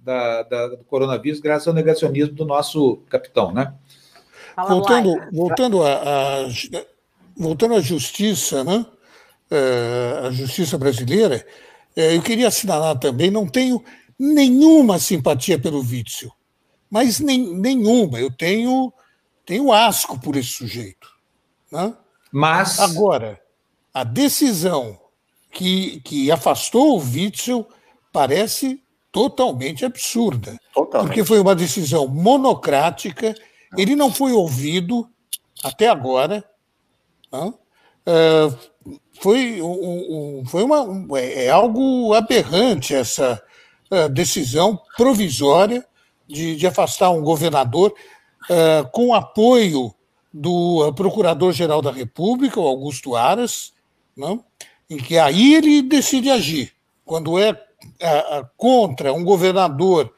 [0.02, 3.74] da, da, do coronavírus, graças ao negacionismo do nosso capitão, né?
[4.68, 6.48] Voltando, voltando, a, a,
[7.36, 8.86] voltando à justiça, né?
[9.52, 11.46] É, a justiça brasileira,
[11.96, 13.84] é, eu queria assinalar também, não tenho
[14.18, 16.32] nenhuma simpatia pelo Witzel,
[16.90, 18.20] mas nem, nenhuma.
[18.20, 18.94] Eu tenho,
[19.46, 21.10] tenho asco por esse sujeito.
[21.72, 21.94] Né?
[22.32, 22.80] Mas.
[22.80, 23.40] Agora,
[23.94, 25.00] a decisão
[25.52, 27.68] que, que afastou o Witzel
[28.12, 30.60] parece totalmente absurda.
[30.74, 31.08] Totalmente.
[31.08, 33.34] Porque foi uma decisão monocrática,
[33.78, 35.10] ele não foi ouvido
[35.64, 36.44] até agora.
[37.32, 37.50] Não?
[37.50, 38.58] Uh,
[39.20, 43.42] foi, um, um, foi uma, um, é, é, algo aberrante essa
[43.92, 45.86] uh, decisão provisória
[46.28, 47.94] de, de, afastar um governador
[48.50, 49.94] uh, com apoio
[50.34, 53.74] do Procurador-Geral da República, o Augusto Aras,
[54.16, 54.44] não?
[54.90, 56.74] em que aí ele decide agir.
[57.06, 57.56] Quando é
[58.58, 60.14] contra um governador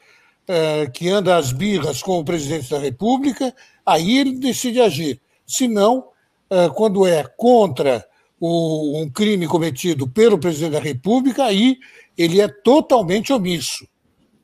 [0.48, 5.20] é, que anda às birras com o presidente da República, aí ele decide agir.
[5.46, 6.08] Se não,
[6.50, 8.04] é, quando é contra
[8.40, 11.78] o, um crime cometido pelo presidente da República, aí
[12.16, 13.86] ele é totalmente omisso.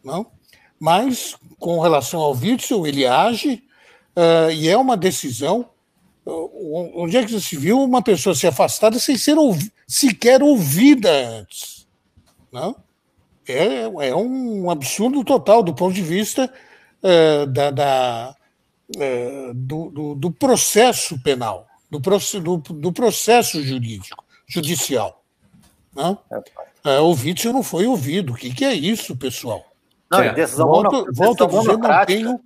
[0.05, 0.27] Não?
[0.79, 3.63] Mas, com relação ao Witzel, ele age
[4.55, 5.69] e é uma decisão.
[6.31, 11.11] Uh, onde é que se viu uma pessoa se afastada sem ser ouvi sequer ouvida
[11.11, 11.89] antes?
[12.53, 12.77] Não?
[13.49, 16.53] É, é um absurdo total do ponto de vista
[17.03, 18.35] uh, da, da
[19.55, 25.23] do, do, do, processo penal, do, do, do processo jurídico, judicial.
[25.95, 26.19] Não?
[26.85, 28.33] É, o Witzel não foi ouvido.
[28.33, 29.65] O que, que é isso, pessoal?
[30.11, 30.33] Não, é.
[30.33, 32.41] decisão volto, volto a dizer, não tenho,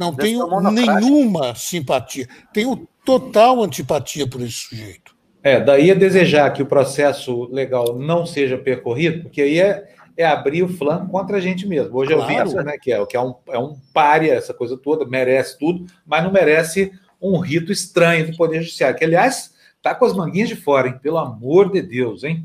[0.00, 2.26] não tenho nenhuma simpatia.
[2.54, 5.14] Tenho total antipatia por esse sujeito.
[5.42, 10.26] É, daí a desejar que o processo legal não seja percorrido, porque aí é, é
[10.26, 11.96] abrir o flanco contra a gente mesmo.
[11.96, 12.32] Hoje claro.
[12.32, 15.04] é o Witzel, né, que é, que é um, é um párea, essa coisa toda,
[15.04, 20.04] merece tudo, mas não merece um rito estranho do Poder Judiciário, que, aliás, está com
[20.06, 20.98] as manguinhas de fora, hein?
[21.02, 22.44] Pelo amor de Deus, hein?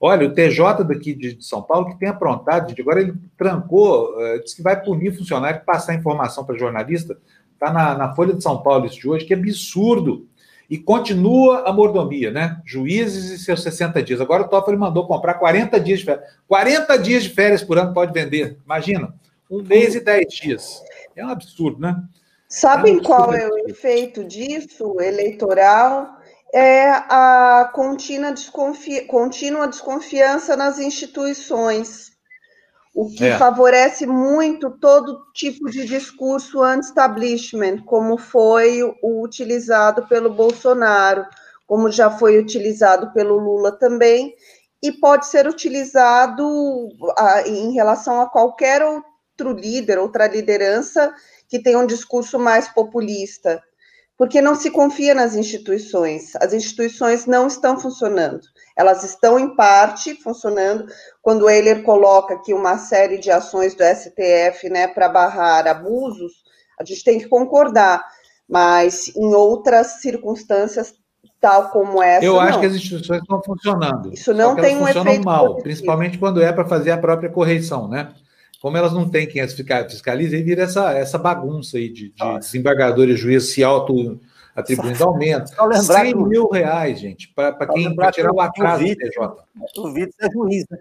[0.00, 4.56] Olha, o TJ daqui de São Paulo, que tem aprontado, agora ele trancou, uh, disse
[4.56, 7.18] que vai punir funcionário que passar informação para jornalista,
[7.54, 10.28] está na, na, Folha de São Paulo isso de hoje, que é absurdo.
[10.68, 12.60] E continua a mordomia, né?
[12.64, 14.20] Juízes e seus 60 dias.
[14.20, 16.28] Agora o Toffoli mandou comprar 40 dias de férias.
[16.48, 18.58] 40 dias de férias por ano pode vender.
[18.64, 19.14] Imagina,
[19.48, 20.82] um mês e 10 dias.
[21.14, 22.02] É um absurdo, né?
[22.48, 26.15] Sabem é um qual é o efeito disso eleitoral?
[26.56, 32.12] É a contínua, desconfi contínua desconfiança nas instituições,
[32.94, 33.36] o que é.
[33.36, 41.26] favorece muito todo tipo de discurso anti-establishment, como foi o utilizado pelo Bolsonaro,
[41.66, 44.34] como já foi utilizado pelo Lula também,
[44.82, 46.88] e pode ser utilizado
[47.18, 51.14] a, em relação a qualquer outro líder, outra liderança
[51.50, 53.62] que tenha um discurso mais populista
[54.16, 56.34] porque não se confia nas instituições.
[56.36, 58.40] As instituições não estão funcionando.
[58.76, 60.86] Elas estão, em parte, funcionando.
[61.20, 66.32] Quando o Euler coloca aqui uma série de ações do STF né, para barrar abusos,
[66.80, 68.04] a gente tem que concordar.
[68.48, 70.94] Mas, em outras circunstâncias,
[71.40, 72.24] tal como essa.
[72.24, 72.60] Eu acho não.
[72.60, 74.12] que as instituições estão funcionando.
[74.12, 75.62] Isso não tem um efeito mal, positivo.
[75.62, 78.14] principalmente quando é para fazer a própria correição, né?
[78.66, 82.38] Como elas não têm quem as fiscalize, aí vira essa, essa bagunça aí de, de
[82.40, 84.20] desembargador e juiz se auto
[84.56, 85.52] atribuindo aumento.
[85.84, 89.18] 100 mil reais, gente, para quem pra tirar o atraso do TJ.
[89.78, 90.78] O Vitor é juiz, né?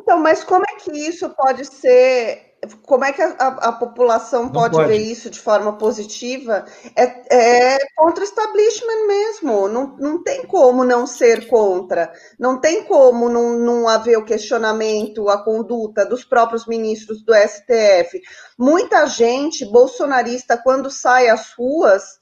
[0.00, 2.47] Então, mas como é que isso pode ser
[2.82, 6.64] como é que a, a, população pode, pode, ver isso de forma positiva?
[6.96, 9.68] É, é contra o establishment mesmo.
[9.68, 12.12] Não, não tem como não ser contra.
[12.38, 18.20] Não tem como não, não haver o questionamento, a conduta dos próprios ministros do STF.
[18.58, 22.18] Muita gente bolsonarista, quando sai às ruas,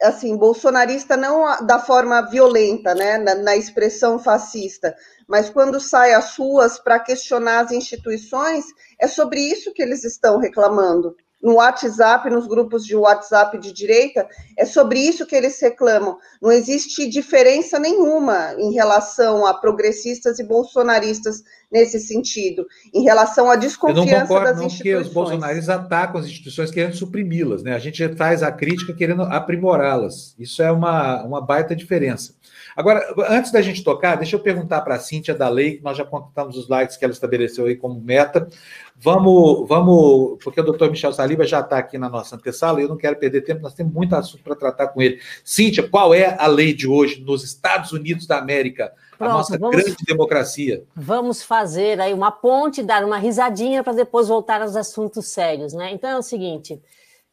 [0.00, 4.94] assim, bolsonarista não da forma violenta, né, na, na expressão fascista,
[5.28, 8.64] mas quando sai às ruas para questionar as instituições,
[9.00, 11.16] é sobre isso que eles estão reclamando.
[11.42, 16.16] No WhatsApp, nos grupos de WhatsApp de direita, é sobre isso que eles reclamam.
[16.40, 23.54] Não existe diferença nenhuma em relação a progressistas e bolsonaristas nesse sentido, em relação à
[23.54, 25.02] desconfiança Eu não concordo, das não, instituições.
[25.02, 27.74] Porque os bolsonaristas atacam as instituições querendo suprimi-las, né?
[27.74, 30.34] A gente faz a crítica querendo aprimorá-las.
[30.38, 32.34] Isso é uma, uma baita diferença.
[32.76, 35.96] Agora, antes da gente tocar, deixa eu perguntar para a Cíntia da Lei, que nós
[35.96, 38.46] já contamos os likes que ela estabeleceu aí como meta.
[38.94, 42.88] Vamos, vamos, porque o doutor Michel Saliba já está aqui na nossa antessala e eu
[42.90, 45.18] não quero perder tempo, nós temos muito assunto para tratar com ele.
[45.42, 48.92] Cíntia, qual é a lei de hoje nos Estados Unidos da América?
[49.16, 50.84] Pronto, a nossa vamos, grande democracia.
[50.94, 55.92] Vamos fazer aí uma ponte, dar uma risadinha para depois voltar aos assuntos sérios, né?
[55.92, 56.78] Então é o seguinte: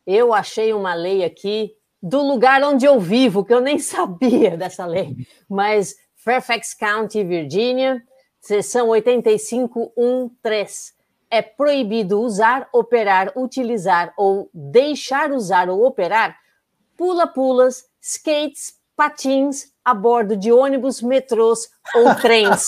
[0.07, 4.85] eu achei uma lei aqui do lugar onde eu vivo, que eu nem sabia dessa
[4.85, 5.15] lei,
[5.49, 8.03] mas Fairfax County, Virgínia,
[8.41, 10.91] seção 8513.
[11.31, 16.37] É proibido usar, operar, utilizar ou deixar usar ou operar
[16.95, 22.67] pula-pulas, skates, patins a bordo de ônibus, metrôs ou trens.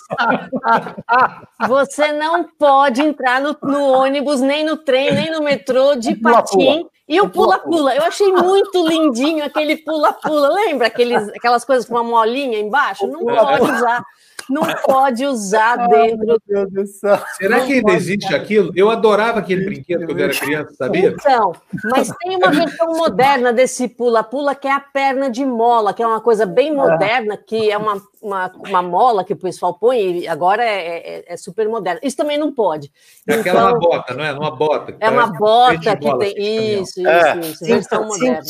[1.68, 6.90] Você não pode entrar no, no, ônibus, nem no trem, nem no metrô de patim
[7.08, 10.50] e o pula-pula, eu achei muito lindinho aquele pula-pula.
[10.50, 13.06] Lembra aqueles, aquelas coisas com uma molinha embaixo?
[13.06, 14.04] Não pode usar.
[14.50, 16.26] Não pode usar dentro.
[16.26, 17.20] Meu Deus do céu.
[17.38, 18.72] Será que ainda existe aquilo?
[18.76, 21.10] Eu adorava aquele brinquedo quando eu era criança, sabia?
[21.10, 21.54] Então,
[21.84, 26.08] mas tem uma versão moderna desse pula-pula que é a perna de mola, que é
[26.08, 26.74] uma coisa bem ah.
[26.74, 31.34] moderna, que é uma, uma, uma mola que o pessoal põe e agora é, é,
[31.34, 32.00] é super moderna.
[32.04, 32.92] Isso também não pode.
[33.28, 34.32] É aquela então, uma bota, não é?
[34.34, 34.96] Uma bota.
[35.00, 36.82] É uma bota que tem.
[36.82, 37.40] Isso, isso, é.
[37.40, 37.66] isso.
[37.66, 38.42] Versão moderna.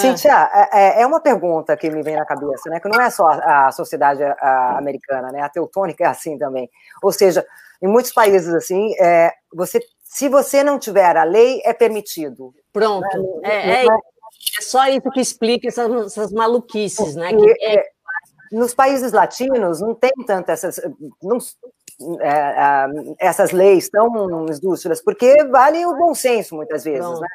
[0.00, 1.02] Cintia, é.
[1.02, 2.80] é uma pergunta que me vem na cabeça, né?
[2.80, 4.22] Que não é só a, sociedade
[4.76, 5.40] americana, né?
[5.40, 6.70] A teutônica é assim também.
[7.02, 7.46] Ou seja,
[7.82, 12.54] em muitos países assim, é, você, se você não tiver a lei, é permitido.
[12.72, 13.40] Pronto.
[13.42, 13.82] Né?
[13.82, 17.30] É, é, é, só isso que explica essas, essas maluquices, né?
[17.34, 17.84] Que é,
[18.52, 20.80] nos países latinos não tem tanto essas.
[21.22, 21.38] Não,
[22.20, 22.86] é,
[23.18, 27.20] essas leis tão esdrúxulas, porque vale o bom senso muitas vezes, Pronto.
[27.20, 27.28] né?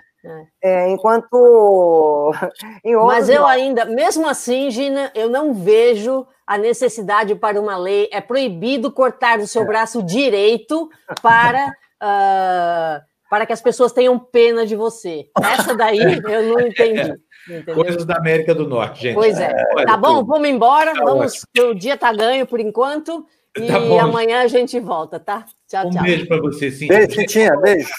[0.64, 0.90] É.
[0.90, 2.32] Enquanto.
[3.08, 8.08] Mas eu ainda, mesmo assim, Gina, eu não vejo a necessidade para uma lei.
[8.12, 9.66] É proibido cortar o seu é.
[9.66, 10.90] braço direito
[11.22, 11.68] para.
[12.02, 15.30] Uh, para que as pessoas tenham pena de você.
[15.42, 15.98] Essa daí
[16.30, 17.18] eu não entendi.
[17.48, 17.76] Entendeu?
[17.76, 19.16] Coisas da América do Norte, gente.
[19.16, 19.56] Pois é.
[19.78, 20.94] é tá bom, vamos embora.
[20.94, 23.26] Tá vamos, o dia tá ganho por enquanto.
[23.58, 25.46] E tá amanhã a gente volta, tá?
[25.68, 26.02] Tchau, um tchau.
[26.02, 26.88] Um beijo para você, sim.
[26.88, 27.90] Beijo, Cintinha, beijo.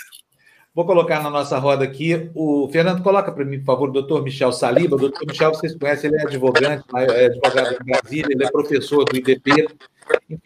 [0.75, 4.23] Vou colocar na nossa roda aqui o Fernando, coloca para mim, por favor, o doutor
[4.23, 4.97] Michel Saliba.
[4.97, 9.05] O doutor Michel, vocês conhecem, ele é advogado, é advogado em Brasília, ele é professor
[9.05, 9.67] do IDP.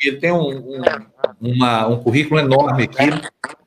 [0.03, 0.83] Ele tem um, um,
[1.41, 3.05] uma, um currículo enorme aqui.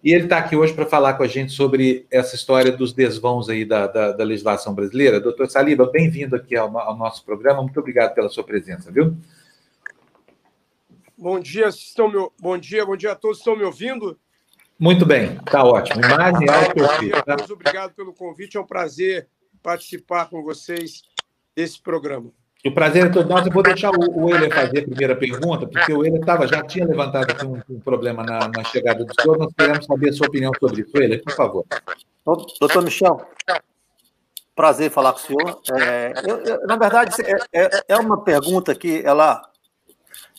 [0.04, 3.48] E ele está aqui hoje para falar com a gente sobre essa história dos desvãos
[3.48, 5.22] aí da, da, da legislação brasileira.
[5.22, 7.62] Doutor Saliba, bem-vindo aqui ao, ao, nosso programa.
[7.62, 9.16] Muito obrigado pela sua presença, viu?
[11.18, 12.30] Bom dia, estão me...
[12.38, 13.38] bom dia, bom dia a todos.
[13.38, 14.20] Estão me ouvindo?
[14.80, 16.02] Muito bem, está ótimo.
[16.04, 17.24] Imagem áudio perfeito.
[17.24, 17.36] Tá?
[17.52, 19.28] Obrigado pelo convite, é um prazer
[19.62, 21.02] participar com vocês
[21.54, 22.32] desse programa.
[22.66, 23.48] O prazer é todo nosso.
[23.48, 26.62] Eu vou deixar o, o Euler fazer a primeira pergunta, porque o Euler tava, já
[26.64, 29.38] tinha levantado aqui um, um problema na, na, chegada do senhor.
[29.38, 30.98] Nós queremos saber a sua opinião sobre isso.
[30.98, 31.66] Euler, por favor.
[32.60, 33.26] Doutor Michel,
[34.56, 35.62] prazer falar com o senhor.
[35.72, 39.49] É, eu, eu, na verdade, é, é, é uma pergunta que ela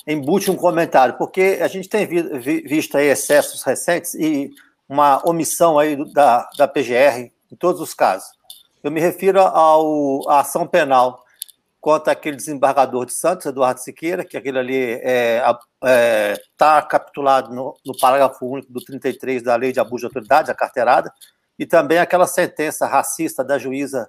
[0.06, 4.50] embute um comentário, porque a gente tem vi, vi, visto aí excessos recentes e
[4.88, 8.28] uma omissão aí da, da PGR em todos os casos.
[8.82, 11.22] Eu me refiro ao, à ação penal
[11.80, 17.54] contra aquele desembargador de Santos, Eduardo Siqueira, que aquele ali está é, é, tá capitulado
[17.54, 21.12] no, no, parágrafo único do 33 da Lei de Abuso de Autoridade, a carteirada,
[21.58, 24.08] e também aquela sentença racista da juíza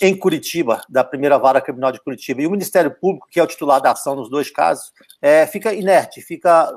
[0.00, 2.40] em Curitiba, da primeira vara criminal de Curitiba.
[2.40, 5.74] E o Ministério Público, que é o titular da ação nos dois casos, é, fica
[5.74, 6.72] inerte, fica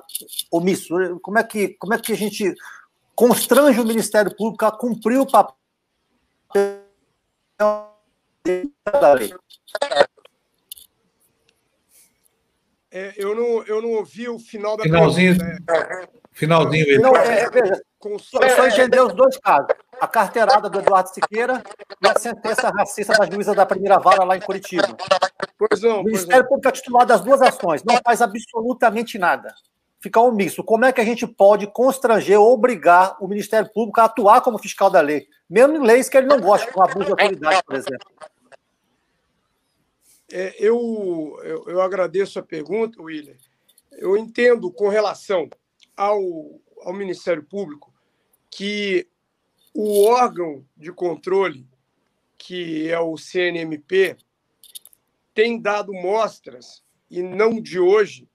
[0.52, 0.96] omisso.
[1.22, 2.54] Como é, que, como é que a gente
[3.16, 5.56] constrange o Ministério Público a cumprir o papel
[9.00, 9.34] da lei?
[12.90, 15.38] É, eu, não, eu não ouvi o final da Finalzinho.
[15.38, 16.18] Pergunta.
[16.38, 17.02] Finalzinho.
[17.02, 17.82] Não, é, é, veja,
[18.20, 19.70] só entender os dois casos.
[20.00, 21.64] A carteirada do Eduardo Siqueira
[22.00, 24.96] e a sentença racista da juíza da primeira vara lá em Curitiba.
[25.58, 29.52] Pois não, o Ministério Público é titular das duas ações, não faz absolutamente nada.
[30.00, 30.64] Fica omisso.
[30.64, 34.60] Como é que a gente pode constranger ou obrigar o Ministério Público a atuar como
[34.60, 35.28] fiscal da lei?
[35.50, 38.08] Mesmo em leis que ele não gosta, como abuso de autoridade, por exemplo.
[40.32, 43.34] É, eu, eu, eu, agradeço a pergunta, William.
[43.94, 45.50] Eu entendo com relação
[45.98, 47.94] ao, ao Ministério Público
[48.50, 49.10] que
[49.74, 51.68] o órgão de controle,
[52.38, 54.16] que é o CNMP,
[55.34, 58.28] tem dado mostras, e não de hoje,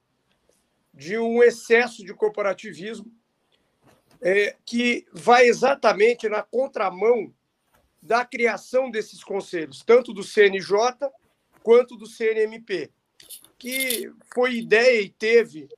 [0.93, 3.11] de um excesso de corporativismo
[4.21, 7.35] é, que vai exatamente na contramão
[8.01, 10.77] da criação desses conselhos, tanto do CNJ
[11.63, 12.91] quanto do CNMP,
[13.59, 15.69] que foi ideia e teve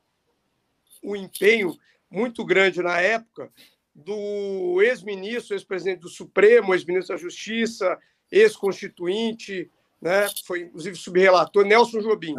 [1.05, 1.77] um empenho
[2.11, 3.53] muito grande na época
[3.95, 7.99] do ex-ministro, ex-presidente do Supremo, ex-ministro da Justiça,
[8.31, 10.27] ex-constituinte, né?
[10.45, 12.35] foi inclusive subrelator, Nelson Jobim.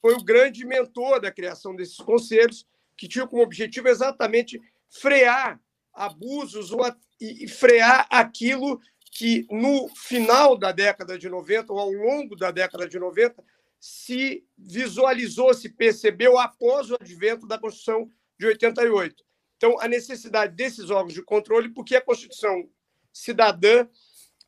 [0.00, 5.60] Foi o grande mentor da criação desses conselhos, que tinha como objetivo exatamente frear
[5.92, 6.80] abusos ou,
[7.20, 8.80] e frear aquilo
[9.10, 13.42] que no final da década de 90, ou ao longo da década de 90,
[13.80, 19.24] se visualizou, se percebeu após o advento da Constituição de 88.
[19.56, 22.68] Então, a necessidade desses órgãos de controle, porque a Constituição
[23.12, 23.88] cidadã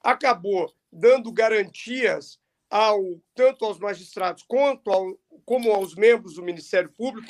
[0.02, 2.38] acabou dando garantias
[2.70, 7.28] ao tanto aos magistrados quanto ao, como aos membros do Ministério Público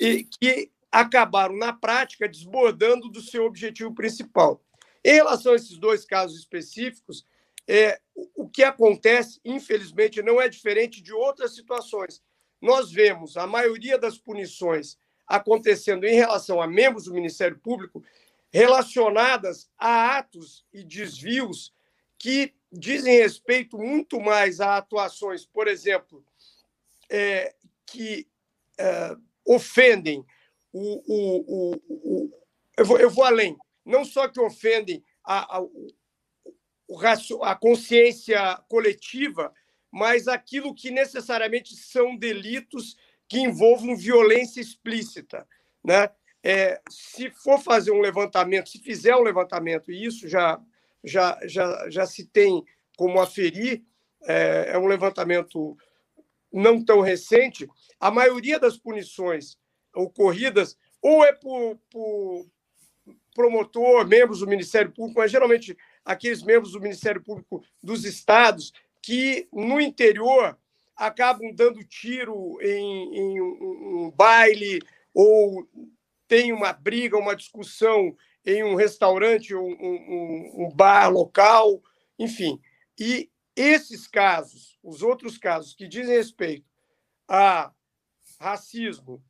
[0.00, 4.62] e que acabaram na prática desbordando do seu objetivo principal.
[5.04, 7.24] Em relação a esses dois casos específicos,
[7.74, 7.98] é,
[8.36, 12.22] o que acontece, infelizmente, não é diferente de outras situações.
[12.60, 18.04] Nós vemos a maioria das punições acontecendo em relação a membros do Ministério Público
[18.52, 21.72] relacionadas a atos e desvios
[22.18, 26.22] que dizem respeito muito mais a atuações, por exemplo,
[27.08, 27.54] é,
[27.86, 28.28] que
[28.78, 29.16] é,
[29.46, 30.22] ofendem
[30.70, 32.42] o, o, o, o
[32.76, 35.66] eu, vou, eu, vou, além, não só que ofendem a, a,
[37.42, 39.52] a consciência coletiva,
[39.90, 42.96] mas aquilo que necessariamente são delitos
[43.28, 45.46] que envolvam violência explícita.
[45.84, 46.08] Né?
[46.42, 50.60] É, se for fazer um levantamento, se fizer um levantamento, e isso já,
[51.04, 52.64] já, já, já se tem
[52.96, 53.82] como aferir,
[54.24, 55.76] é, é um levantamento
[56.52, 57.68] não tão recente,
[57.98, 59.56] a maioria das punições
[59.94, 62.46] ocorridas ou é por, por
[63.34, 69.48] promotor, membros do Ministério Público, mas geralmente aqueles membros do Ministério Público dos estados que,
[69.52, 70.58] no interior,
[70.96, 74.80] acabam dando tiro em, em um, baile
[75.12, 75.68] ou
[76.28, 81.82] tem uma briga, uma discussão em um restaurante, um, um, um bar local,
[82.18, 82.60] enfim.
[82.98, 86.66] E esses casos, os outros casos que dizem respeito
[87.28, 87.72] a
[88.40, 89.22] racismo,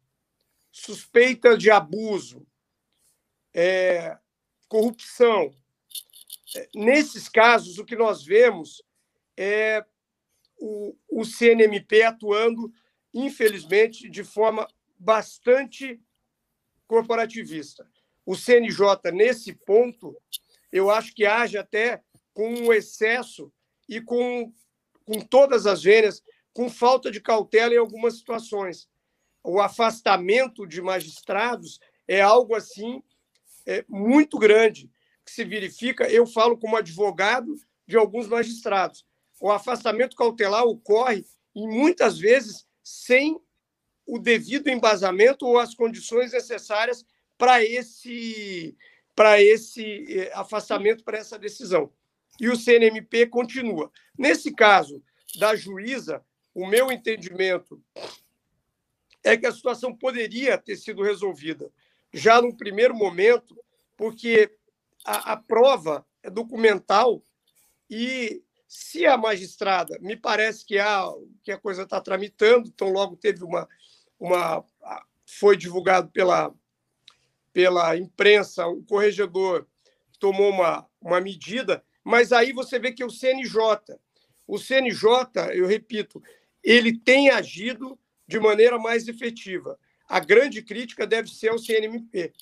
[0.70, 2.46] suspeita de abuso,
[3.52, 4.18] é,
[4.68, 5.50] corrupção,
[6.74, 8.82] nesses casos, o que nós vemos
[9.36, 9.84] é
[10.58, 12.72] o, o CNMP atuando,
[13.12, 14.66] infelizmente, de forma
[14.98, 16.00] bastante
[16.86, 17.88] corporativista.
[18.24, 20.16] O CNJ, nesse ponto,
[20.70, 23.52] eu acho que age até com um excesso
[23.88, 24.52] e com,
[25.04, 26.22] com todas as vênias,
[26.52, 28.88] com falta de cautela em algumas situações.
[29.42, 33.02] O afastamento de magistrados é algo assim
[33.66, 34.90] é, muito grande
[35.32, 36.08] que se verifica.
[36.10, 37.54] Eu falo como advogado
[37.86, 39.04] de alguns magistrados.
[39.40, 41.24] O afastamento cautelar ocorre
[41.54, 43.40] e muitas vezes sem
[44.06, 47.04] o devido embasamento ou as condições necessárias
[47.38, 48.76] para esse
[49.14, 51.92] para esse eh, afastamento, para essa decisão.
[52.40, 53.92] E o CNMP continua.
[54.16, 55.02] Nesse caso
[55.38, 56.24] da juíza,
[56.54, 57.82] o meu entendimento
[59.22, 61.70] é que a situação poderia ter sido resolvida
[62.10, 63.54] já no primeiro momento,
[63.98, 64.50] porque
[65.04, 67.22] a, a prova é documental
[67.90, 71.06] e se a magistrada, me parece que a,
[71.42, 73.68] que a coisa está tramitando, então logo teve uma,
[74.18, 74.64] uma.
[75.26, 76.54] Foi divulgado pela,
[77.52, 79.66] pela imprensa, o corregedor
[80.18, 83.60] tomou uma, uma medida, mas aí você vê que o CNJ,
[84.46, 85.06] o CNJ,
[85.52, 86.22] eu repito,
[86.62, 89.78] ele tem agido de maneira mais efetiva.
[90.08, 92.32] A grande crítica deve ser ao CNMP.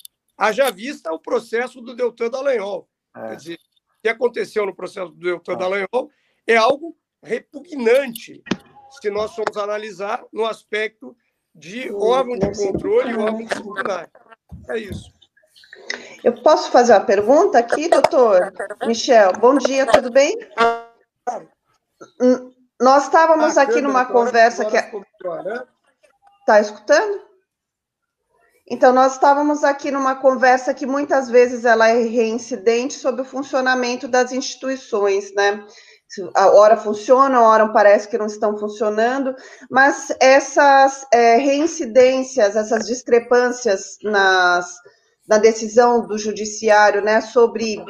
[0.41, 2.89] Haja vista o processo do Deltan Dallagnol.
[3.15, 3.27] É.
[3.27, 5.55] Quer dizer, o que aconteceu no processo do Deltan é.
[5.55, 6.09] Dallagnol
[6.47, 8.41] é algo repugnante
[8.89, 11.15] se nós formos analisar no aspecto
[11.53, 14.09] de órgão de controle e órgão disciplinar.
[14.67, 15.13] É isso.
[16.23, 18.51] Eu posso fazer uma pergunta aqui, doutor
[18.87, 19.33] Michel?
[19.33, 20.35] Bom dia, tudo bem?
[22.81, 24.75] Nós estávamos aqui numa conversa que.
[24.75, 26.61] Está né?
[26.61, 27.30] escutando?
[28.71, 34.07] Então, nós estávamos aqui numa conversa que muitas vezes ela é reincidente sobre o funcionamento
[34.07, 35.65] das instituições, né?
[36.33, 39.35] A hora funciona, a hora parece que não estão funcionando,
[39.69, 44.73] mas essas é, reincidências, essas discrepâncias nas,
[45.27, 47.83] na decisão do judiciário, né, sobre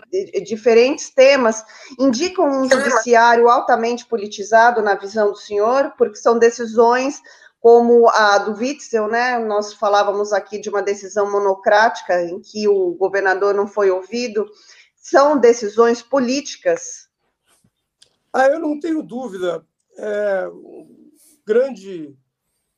[0.44, 1.64] diferentes temas,
[2.00, 7.22] indicam um judiciário altamente politizado na visão do senhor, porque são decisões
[7.62, 9.38] como a do Witzel, né?
[9.38, 14.49] Nós falávamos aqui de uma decisão monocrática em que o governador não foi ouvido.
[14.95, 17.07] São decisões políticas?
[18.34, 19.64] Ah, eu não tenho dúvida.
[19.95, 21.12] É, um
[21.45, 22.18] grande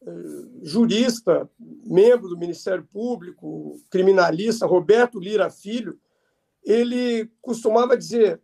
[0.05, 0.11] é,
[0.63, 5.97] jurista, membro do Ministério Público, criminalista, Roberto Lira Filho,
[6.61, 8.41] ele costumava dizer,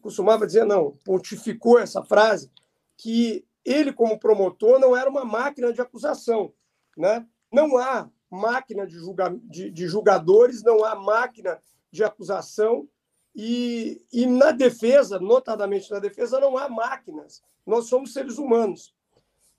[0.00, 2.48] costumava dizer não, pontificou essa frase,
[2.96, 6.52] que ele, como promotor, não era uma máquina de acusação.
[6.96, 7.26] Né?
[7.52, 11.60] Não há máquina de, julga, de, de julgadores, não há máquina
[11.90, 12.88] de acusação,
[13.34, 17.42] e, e na defesa, notadamente na defesa, não há máquinas.
[17.64, 18.94] Nós somos seres humanos.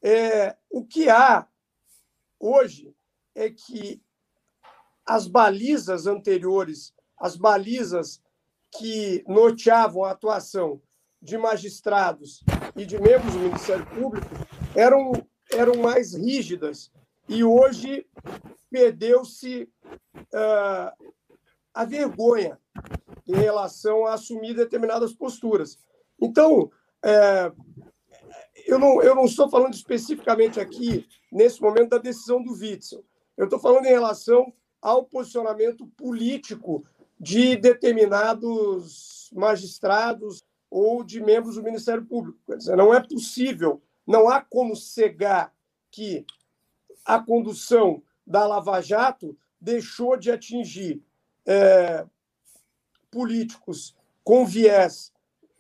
[0.02, 1.48] É, o que há
[2.40, 2.94] hoje
[3.34, 4.02] é que
[5.06, 8.22] as balizas anteriores, as balizas
[8.78, 10.82] que norteavam a atuação
[11.22, 12.44] de magistrados
[12.76, 14.28] e de membros do Ministério Público
[14.76, 15.12] eram,
[15.52, 16.92] eram mais rígidas
[17.28, 18.06] e hoje
[18.70, 19.70] perdeu-se
[20.16, 21.10] uh,
[21.74, 22.60] a vergonha
[23.28, 25.78] em relação a assumir determinadas posturas.
[26.20, 26.72] Então,
[27.04, 27.52] é,
[28.66, 33.04] eu, não, eu não estou falando especificamente aqui, nesse momento, da decisão do Witzel.
[33.38, 34.52] Eu estou falando em relação
[34.82, 36.84] ao posicionamento político
[37.20, 42.40] de determinados magistrados ou de membros do Ministério Público.
[42.46, 45.54] Quer dizer, não é possível, não há como cegar
[45.92, 46.26] que
[47.06, 51.02] a condução da Lava Jato deixou de atingir
[51.46, 52.06] é,
[53.10, 55.12] políticos com viés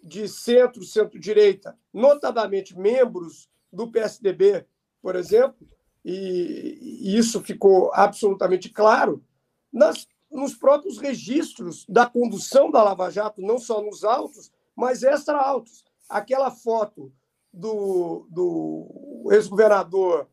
[0.03, 4.66] de centro, centro-direita, notadamente membros do PSDB,
[5.01, 5.68] por exemplo,
[6.05, 9.24] e, e isso ficou absolutamente claro,
[9.72, 15.84] nas, nos próprios registros da condução da Lava Jato, não só nos autos, mas extra-autos.
[16.07, 17.13] Aquela foto
[17.51, 20.30] do, do ex-governador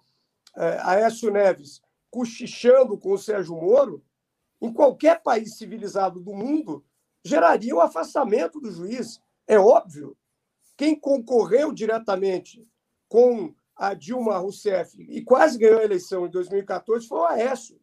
[0.56, 4.02] é, Aécio Neves cochichando com o Sérgio Moro,
[4.60, 6.84] em qualquer país civilizado do mundo,
[7.24, 9.20] geraria o afastamento do juiz.
[9.46, 10.16] É óbvio.
[10.76, 12.66] Quem concorreu diretamente
[13.08, 17.78] com a Dilma Rousseff e quase ganhou a eleição em 2014 foi o Aécio.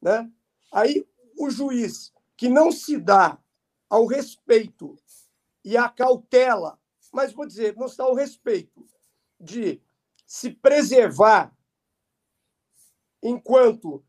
[0.00, 0.30] Né?
[0.72, 3.38] Aí o juiz que não se dá
[3.90, 4.96] ao respeito
[5.66, 6.78] e à cautela,
[7.12, 8.86] mas vou dizer, dá ao respeito
[9.40, 9.82] de
[10.24, 11.52] se preservar
[13.20, 14.04] enquanto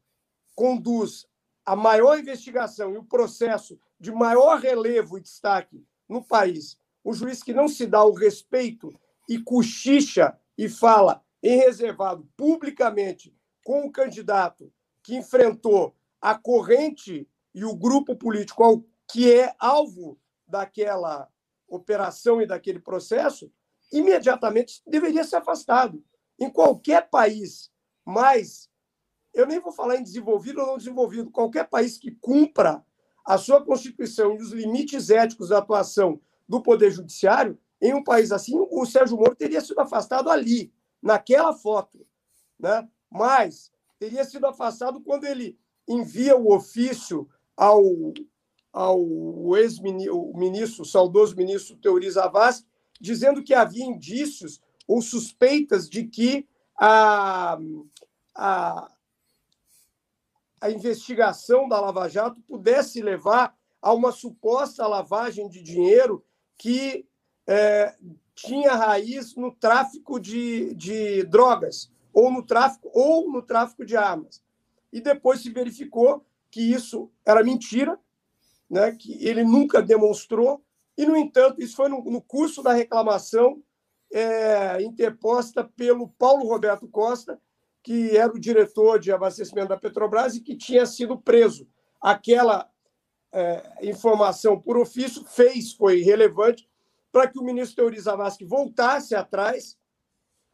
[0.53, 1.27] conduz
[1.65, 7.41] a maior investigação e o processo de maior relevo e destaque no país, o juiz
[7.41, 8.93] que não se dá o respeito
[9.27, 13.35] e cochicha e fala em reservado publicamente
[13.65, 21.27] com o candidato que enfrentou a corrente e o grupo político que é alvo daquela
[21.67, 23.51] operação e daquele processo,
[23.91, 26.03] imediatamente deveria ser afastado.
[26.39, 27.71] Em qualquer país
[28.05, 28.69] mais,
[29.33, 32.83] eu nem vou falar em desenvolvido ou não desenvolvido, qualquer país que cumpra
[33.25, 38.31] a sua Constituição e os limites éticos da atuação do Poder Judiciário, em um país
[38.31, 42.07] assim, o Sérgio Moro teria sido afastado ali, naquela foto.
[42.57, 42.87] Né?
[43.11, 47.83] Mas teria sido afastado quando ele envia o ofício ao,
[48.71, 52.67] ao ex-ministro, saudoso ministro Teori Zavascki,
[52.99, 56.47] dizendo que havia indícios ou suspeitas de que
[56.79, 57.57] a,
[58.35, 58.91] a,
[60.61, 66.23] a investigação da Lava Jato pudesse levar a uma suposta lavagem de dinheiro
[66.57, 67.05] que
[67.45, 67.95] é,
[68.35, 74.43] tinha raiz no tráfico de, de drogas, ou no tráfico, ou no tráfico de armas.
[74.91, 77.99] E depois se verificou que isso era mentira,
[78.69, 80.63] né, que ele nunca demonstrou,
[80.97, 83.61] e, no entanto, isso foi no, no curso da reclamação
[84.11, 87.39] é, interposta pelo Paulo Roberto Costa,
[87.83, 91.67] que era o diretor de abastecimento da Petrobras e que tinha sido preso.
[92.01, 92.69] Aquela
[93.31, 96.67] é, informação por ofício fez, foi relevante,
[97.11, 99.77] para que o ministro Teori Zavascki voltasse atrás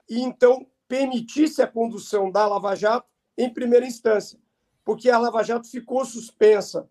[0.10, 3.08] e, então, permitisse a condução da Lava Jato
[3.38, 4.40] em primeira instância,
[4.86, 6.88] porque a Lava Jato ficou suspensa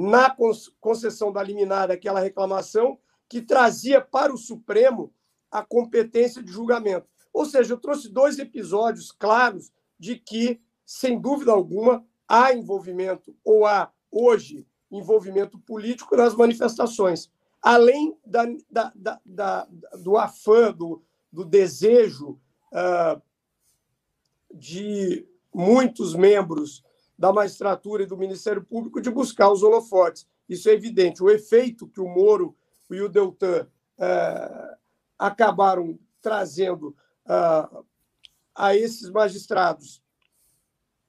[0.00, 0.34] na
[0.80, 2.98] concessão da liminar daquela reclamação
[3.28, 5.12] que trazia para o Supremo
[5.50, 7.06] a competência de julgamento.
[7.32, 13.66] Ou seja, eu trouxe dois episódios claros de que, sem dúvida alguma, há envolvimento, ou
[13.66, 17.30] há hoje envolvimento político nas manifestações.
[17.60, 19.68] Além da, da, da, da
[20.02, 22.40] do afã, do, do desejo
[22.72, 23.20] uh,
[24.52, 26.82] de muitos membros
[27.20, 30.26] da magistratura e do Ministério Público de buscar os holofotes.
[30.48, 31.22] Isso é evidente.
[31.22, 32.56] O efeito que o Moro
[32.90, 33.68] e o Deltan
[33.98, 34.76] uh,
[35.18, 36.96] acabaram trazendo
[37.26, 37.84] uh,
[38.54, 40.02] a esses magistrados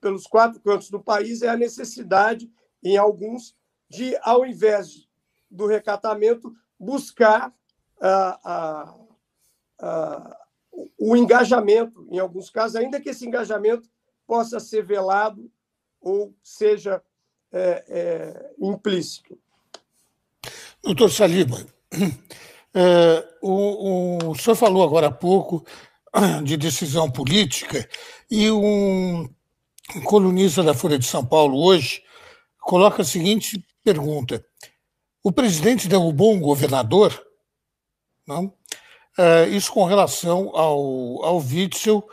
[0.01, 2.51] pelos quatro cantos do país é a necessidade,
[2.83, 3.55] em alguns,
[3.89, 5.07] de, ao invés
[5.49, 7.55] do recatamento, buscar
[8.01, 9.07] uh,
[10.99, 13.89] o engajamento, em alguns casos, ainda que esse engajamento
[14.27, 15.49] possa ser velado
[16.01, 17.01] ou seja
[17.51, 19.37] é, é, implícito.
[20.83, 21.65] Doutor Saliba,
[22.73, 25.65] é, o, o senhor falou agora há pouco
[26.43, 27.87] de decisão política
[28.29, 29.29] e um
[30.05, 32.03] colunista da Folha de São Paulo hoje
[32.59, 34.43] coloca a seguinte pergunta:
[35.23, 37.25] o presidente derrubou um governador?
[38.25, 38.53] Não?
[39.17, 42.07] É, isso com relação ao, ao Witzel,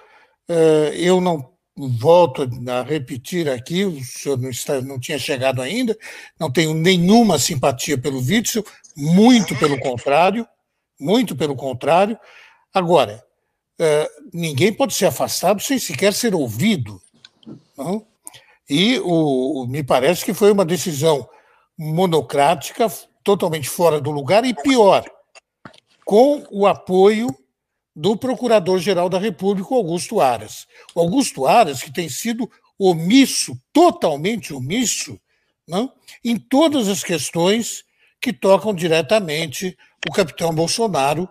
[0.49, 5.96] é, eu não volto a repetir aqui, o senhor não, está, não tinha chegado ainda,
[6.38, 8.64] não tenho nenhuma simpatia pelo Witzel,
[8.96, 10.46] muito pelo contrário,
[10.98, 12.18] muito pelo contrário.
[12.74, 13.24] Agora,
[13.78, 17.00] é, ninguém pode ser afastado sem sequer ser ouvido.
[17.76, 18.04] Não?
[18.68, 21.28] E o, me parece que foi uma decisão
[21.78, 22.90] monocrática,
[23.22, 25.04] totalmente fora do lugar e pior,
[26.04, 27.28] com o apoio
[27.99, 30.68] do Procurador-Geral da República, Augusto Aras.
[30.94, 35.18] O Augusto Aras, que tem sido omisso, totalmente omisso,
[35.66, 35.92] não?
[36.24, 37.84] em todas as questões
[38.20, 39.76] que tocam diretamente
[40.09, 41.28] o capitão Bolsonaro,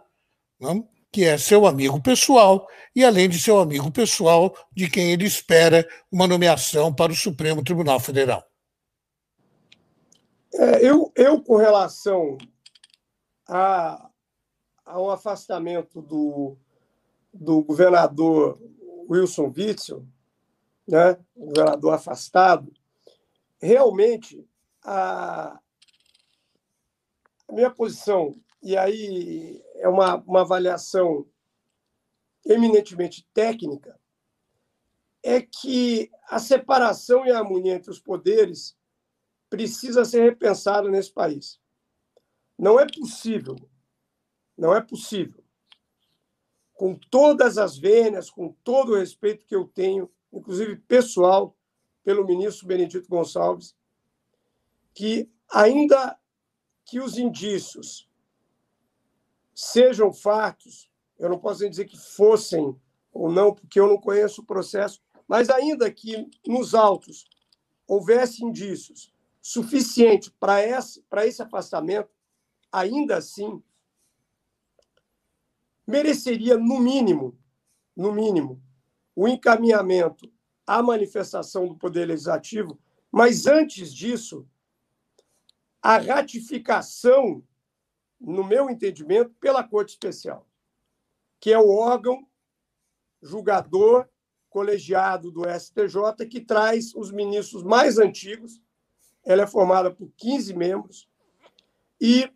[0.60, 0.86] não?
[1.10, 5.88] que é seu amigo pessoal, e além de seu amigo pessoal, de quem ele espera
[6.12, 8.44] uma nomeação para o Supremo Tribunal Federal.
[10.54, 12.38] É, eu, eu, com relação
[13.48, 14.10] a,
[14.88, 16.58] a um afastamento do,
[17.34, 18.60] do governador
[19.10, 20.08] Wilson Witzel,
[20.88, 22.74] né, governador afastado,
[23.62, 24.48] realmente
[24.82, 25.60] a,
[27.48, 28.34] a minha posição,
[28.64, 31.28] e aí é uma, uma avaliação
[32.46, 34.00] eminentemente técnica,
[35.22, 38.78] é que a separação e a harmonia entre os poderes
[39.50, 41.60] precisa ser repensada nesse país.
[42.58, 43.58] Não é possível,
[44.58, 45.44] não é possível,
[46.74, 51.56] com todas as vênias, com todo o respeito que eu tenho, inclusive pessoal,
[52.04, 53.76] pelo ministro Benedito Gonçalves,
[54.94, 56.18] que ainda
[56.86, 58.10] que os indícios
[59.54, 60.90] sejam fatos,
[61.20, 62.80] eu não posso dizer que fossem
[63.12, 67.26] ou não, porque eu não conheço o processo, mas ainda que nos autos
[67.88, 72.10] houvesse indícios suficientes para esse, esse afastamento,
[72.72, 73.62] ainda assim
[75.88, 77.40] mereceria no mínimo,
[77.96, 78.62] no mínimo,
[79.16, 80.30] o encaminhamento
[80.66, 82.78] à manifestação do poder legislativo,
[83.10, 84.46] mas antes disso,
[85.82, 87.42] a ratificação,
[88.20, 90.46] no meu entendimento, pela Corte Especial,
[91.40, 92.28] que é o órgão
[93.22, 94.08] julgador
[94.50, 98.62] colegiado do STJ que traz os ministros mais antigos.
[99.24, 101.10] Ela é formada por 15 membros
[102.00, 102.30] e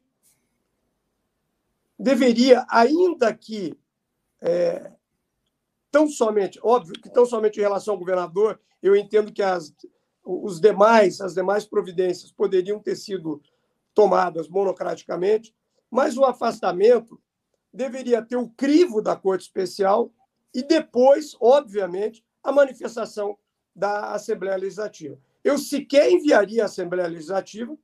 [2.01, 3.77] deveria, ainda que
[4.41, 4.91] é,
[5.91, 9.73] tão somente, óbvio que tão somente em relação ao governador, eu entendo que as,
[10.23, 13.41] os demais, as demais providências poderiam ter sido
[13.93, 15.53] tomadas monocraticamente,
[15.91, 17.21] mas o afastamento
[17.71, 20.11] deveria ter o crivo da Corte Especial
[20.53, 23.37] e depois, obviamente, a manifestação
[23.75, 25.19] da Assembleia Legislativa.
[25.43, 27.77] Eu sequer enviaria a Assembleia Legislativa,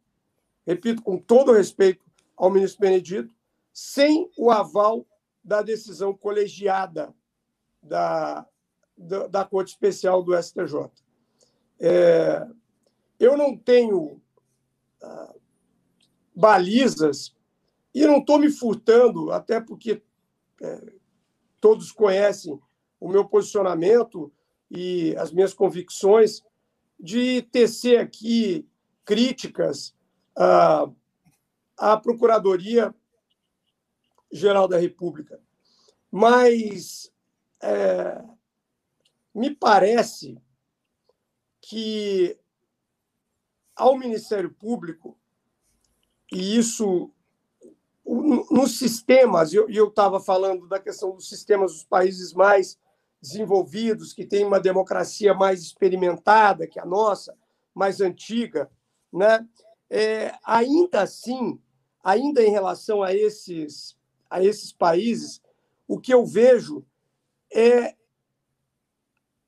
[0.66, 2.04] repito, com todo respeito
[2.36, 3.37] ao ministro Benedito,
[3.80, 5.06] sem o aval
[5.44, 7.14] da decisão colegiada
[7.80, 8.44] da,
[8.98, 10.90] da, da Corte Especial do STJ.
[11.80, 12.48] É,
[13.20, 14.20] eu não tenho
[15.00, 15.36] ah,
[16.36, 17.36] balizas
[17.94, 20.02] e não estou me furtando, até porque
[20.60, 20.94] é,
[21.62, 22.60] todos conhecem
[23.00, 24.34] o meu posicionamento
[24.72, 26.44] e as minhas convicções
[27.00, 28.68] de tecer aqui
[29.06, 29.96] críticas
[30.36, 30.90] à,
[31.78, 32.92] à Procuradoria
[34.32, 35.40] Geral da República.
[36.12, 37.12] Mas
[37.62, 38.24] é,
[39.34, 40.42] me parece
[41.62, 42.38] que
[43.76, 45.18] ao Ministério Público,
[46.32, 47.12] e isso
[48.06, 52.80] nos sistemas, e eu estava falando da questão dos sistemas dos países mais
[53.22, 57.38] desenvolvidos, que têm uma democracia mais experimentada que a nossa,
[57.74, 58.72] mais antiga,
[59.12, 59.46] né?
[59.90, 61.60] É, ainda assim,
[62.04, 63.97] ainda em relação a esses,
[64.30, 65.42] a esses países,
[65.88, 66.86] o que eu vejo
[67.52, 67.96] é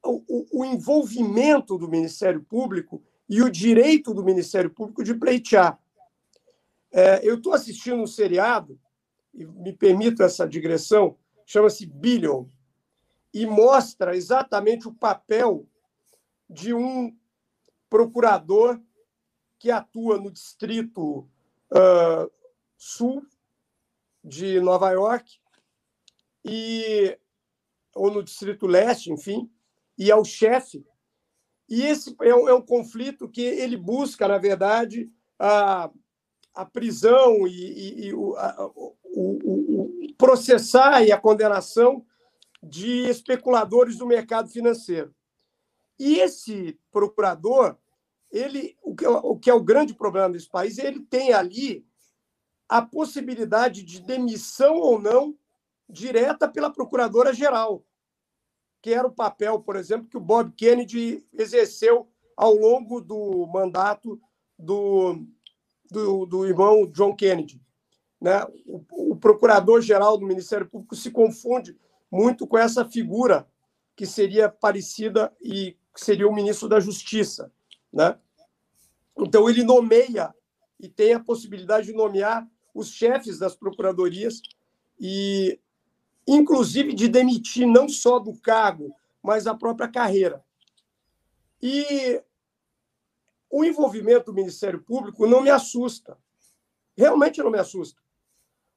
[0.04, 5.80] o, o envolvimento do Ministério Público e o direito do Ministério Público de pleitear.
[6.92, 8.80] É, eu estou assistindo um seriado,
[9.34, 11.16] e me permito essa digressão,
[11.46, 12.46] chama-se Billion,
[13.34, 15.68] e mostra exatamente o papel
[16.50, 17.16] de um
[17.90, 18.80] procurador
[19.60, 21.28] que atua no distrito
[21.72, 22.32] uh,
[22.76, 23.24] sul
[24.30, 25.40] de Nova York
[26.46, 27.18] e
[27.96, 29.52] ou no distrito leste, enfim,
[29.98, 30.86] e é o chefe.
[31.68, 35.92] E esse é um, é um conflito que ele busca, na verdade, a
[36.54, 42.06] a prisão e, e, e o, a, o, o, processar e a condenação
[42.62, 45.16] de especuladores do mercado financeiro.
[45.98, 47.78] E esse procurador,
[48.30, 51.86] ele, o que, é, o que é o grande problema desse país, ele tem ali
[52.70, 55.36] a possibilidade de demissão ou não
[55.90, 57.84] direta pela procuradora-geral,
[58.80, 62.08] que era o papel, por exemplo, que o Bob Kennedy exerceu
[62.38, 64.22] ao longo do mandato
[64.58, 65.26] do,
[65.90, 67.60] do, do irmão John Kennedy.
[68.22, 68.46] Né?
[68.68, 71.76] O, o procurador-geral do Ministério Público se confunde
[72.12, 73.48] muito com essa figura
[73.96, 77.52] que seria parecida e que seria o ministro da Justiça.
[77.92, 78.18] Né?
[79.18, 80.34] Então, ele nomeia
[80.80, 84.42] e tem a possibilidade de nomear os chefes das procuradorias
[85.00, 85.60] e,
[86.28, 90.44] inclusive, de demitir não só do cargo, mas a própria carreira.
[91.62, 92.22] E
[93.50, 96.18] o envolvimento do Ministério Público não me assusta.
[96.96, 98.02] Realmente não me assusta.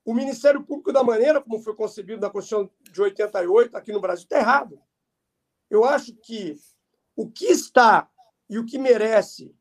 [0.04, 4.24] O Ministério Público, da maneira como foi concebido na Constituição de 88, aqui no Brasil,
[4.24, 4.80] está errado.
[5.70, 6.56] Eu acho que
[7.14, 8.10] o que está
[8.48, 9.54] e o que merece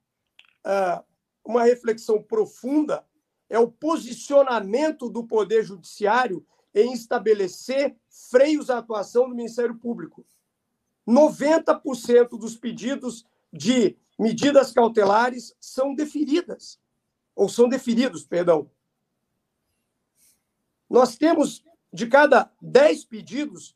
[0.65, 1.03] uh,
[1.43, 3.05] uma reflexão profunda
[3.51, 10.25] é o posicionamento do Poder Judiciário em estabelecer freios à atuação do Ministério Público.
[11.05, 16.79] 90% dos pedidos de medidas cautelares são deferidas,
[17.35, 18.71] ou são deferidos, perdão.
[20.89, 23.75] Nós temos, de cada 10 pedidos,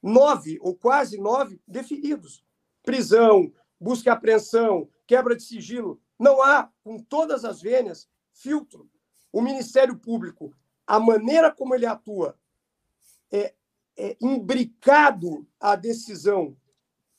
[0.00, 2.44] nove ou quase nove deferidos.
[2.84, 6.00] Prisão, busca e apreensão, quebra de sigilo.
[6.16, 8.88] Não há, com todas as vênias, filtro.
[9.32, 10.54] O Ministério Público,
[10.86, 12.38] a maneira como ele atua,
[13.30, 13.54] é,
[13.96, 16.56] é imbricado à decisão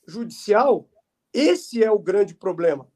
[0.07, 0.89] judicial,
[1.33, 2.89] esse é o grande problema.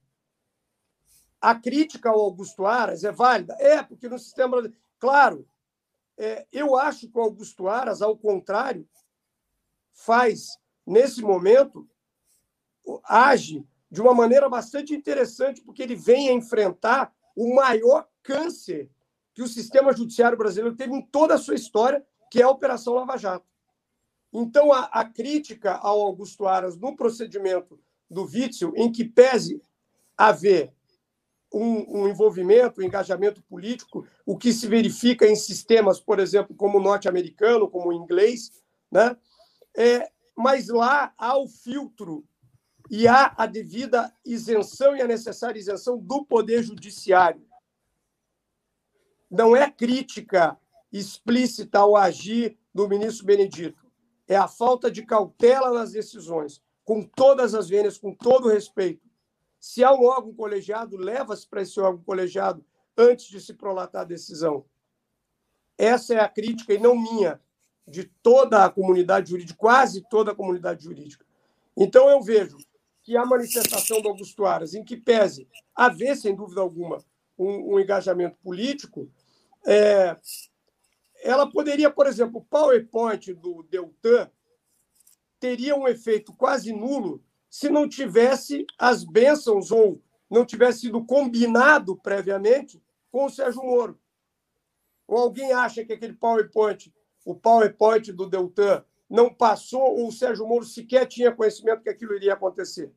[1.40, 3.56] A crítica ao Augusto Aras é válida?
[3.60, 4.58] É, porque no sistema.
[5.00, 5.48] Claro,
[6.18, 8.88] é, eu acho que o Augusto Aras, ao contrário,
[9.92, 11.90] faz, nesse momento,
[13.04, 18.90] age de uma maneira bastante interessante, porque ele vem a enfrentar o maior câncer
[19.42, 22.94] que o sistema judiciário brasileiro teve em toda a sua história, que é a Operação
[22.94, 23.46] Lava Jato.
[24.32, 29.60] Então, a, a crítica ao Augusto Aras no procedimento do Witzel, em que pese
[30.16, 30.72] haver
[31.52, 36.78] um, um, envolvimento, um engajamento político, o que se verifica em sistemas, por exemplo, como
[36.78, 38.52] o norte-americano, como o inglês,
[38.92, 39.18] né?
[39.76, 42.24] É, mas lá há o filtro
[42.92, 47.51] e há a devida isenção e a necessária isenção do Poder Judiciário.
[49.32, 50.60] Não é crítica
[50.92, 53.90] explícita ao agir do ministro Benedito,
[54.28, 59.10] é a falta de cautela nas decisões, com todas as vênias, com todo respeito.
[59.58, 62.66] Se há um órgão colegiado, leva-se para esse órgão colegiado
[62.98, 64.66] antes de se prolatar a decisão.
[65.78, 67.40] Essa é a crítica, e não minha,
[67.88, 71.26] de toda a comunidade jurídica, quase toda a comunidade jurídica.
[71.78, 72.58] Então, eu vejo
[73.02, 76.98] que a manifestação do Augusto Aras, em que pese haver, sem dúvida alguma,
[77.38, 79.10] um, um engajamento político,
[79.66, 80.18] é,
[81.24, 84.30] ela poderia, por exemplo, o PowerPoint do Deltan
[85.40, 91.98] teria um efeito quase nulo se não tivesse as bênçãos ou não tivesse sido combinado
[91.98, 92.82] previamente
[93.12, 94.00] com o Sérgio Moro.
[95.08, 96.92] Ou alguém acha que aquele PowerPoint
[97.26, 102.16] o PowerPoint do Deltan não passou ou o Sérgio Moro sequer tinha conhecimento que aquilo
[102.16, 102.92] iria acontecer.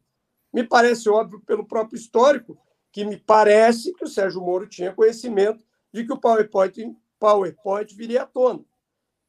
[0.52, 2.56] Me parece óbvio pelo próprio histórico
[2.92, 8.22] que me parece que o Sérgio Moro tinha conhecimento de que o PowerPoint, PowerPoint viria
[8.22, 8.64] à tona.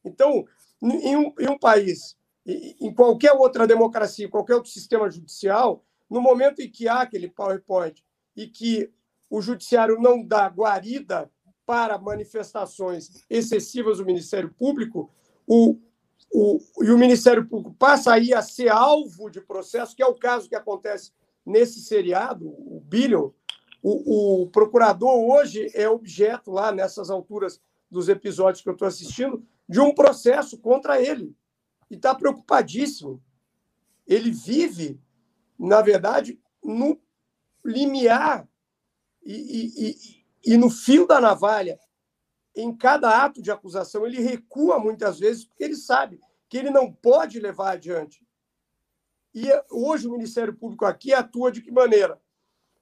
[0.04, 0.44] Então,
[0.82, 6.60] em um, em um país, em qualquer outra democracia, qualquer outro sistema judicial, no momento
[6.60, 8.04] em que há aquele PowerPoint
[8.34, 8.92] e que
[9.30, 11.30] o judiciário não dá guarida
[11.64, 15.10] para manifestações excessivas do Ministério Público,
[15.46, 15.78] o,
[16.32, 20.14] o, e o Ministério Público passa aí a ser alvo de processo, que é o
[20.14, 21.12] caso que acontece
[21.44, 23.30] nesse seriado, o Billion.
[23.88, 29.46] O, o procurador hoje é objeto, lá nessas alturas dos episódios que eu estou assistindo,
[29.68, 31.36] de um processo contra ele.
[31.88, 33.22] E está preocupadíssimo.
[34.04, 35.00] Ele vive,
[35.56, 37.00] na verdade, no
[37.64, 38.48] limiar
[39.24, 39.86] e,
[40.44, 41.78] e, e no fio da navalha,
[42.56, 46.18] em cada ato de acusação, ele recua muitas vezes, porque ele sabe
[46.48, 48.26] que ele não pode levar adiante.
[49.32, 52.20] E hoje o Ministério Público aqui atua de que maneira?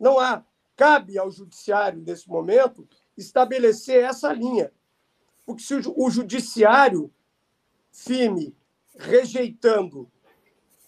[0.00, 0.42] Não há.
[0.74, 4.72] Cabe ao judiciário, nesse momento, estabelecer essa linha.
[5.44, 7.12] Porque se o judiciário
[7.92, 8.56] firme,
[8.96, 10.10] rejeitando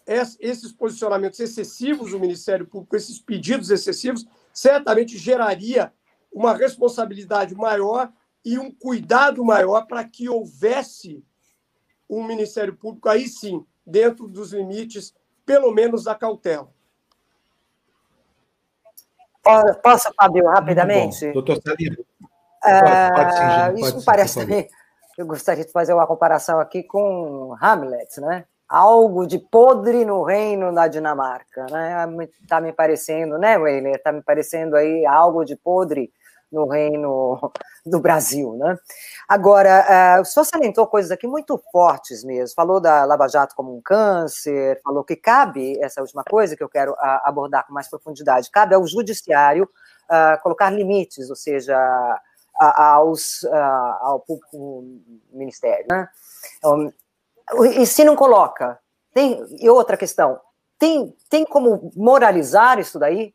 [0.07, 5.93] esses posicionamentos excessivos do Ministério Público, esses pedidos excessivos, certamente geraria
[6.33, 8.11] uma responsabilidade maior
[8.45, 11.23] e um cuidado maior para que houvesse
[12.09, 16.73] um Ministério Público, aí sim, dentro dos limites, pelo menos da cautela.
[19.83, 21.27] Posso, Fábio, rapidamente?
[21.27, 21.97] Bom, doutor Salino.
[22.65, 24.69] Uh, isso me parece também.
[25.19, 28.47] Eu gostaria de fazer uma comparação aqui com Hamlet, né?
[28.67, 32.07] Algo de podre no reino da Dinamarca, né?
[32.49, 34.03] Tá me parecendo, né, Weiler?
[34.03, 36.11] Tá me parecendo aí algo de podre
[36.51, 37.53] no reino
[37.85, 38.79] do Brasil, né?
[39.33, 42.55] Agora, uh, o senhor salientou coisas aqui muito fortes mesmo.
[42.55, 46.69] Falou da Lava Jato como um câncer, falou que cabe, essa última coisa que eu
[46.69, 51.75] quero abordar com mais profundidade, cabe ao judiciário uh, colocar limites, ou seja,
[52.61, 53.43] aos,
[54.03, 54.85] ao público
[55.33, 56.11] ministério, né?
[56.63, 56.93] Um,
[57.81, 58.79] e se não coloca?
[59.15, 60.39] Tem, e outra questão,
[60.79, 63.35] tem, tem como moralizar isso daí?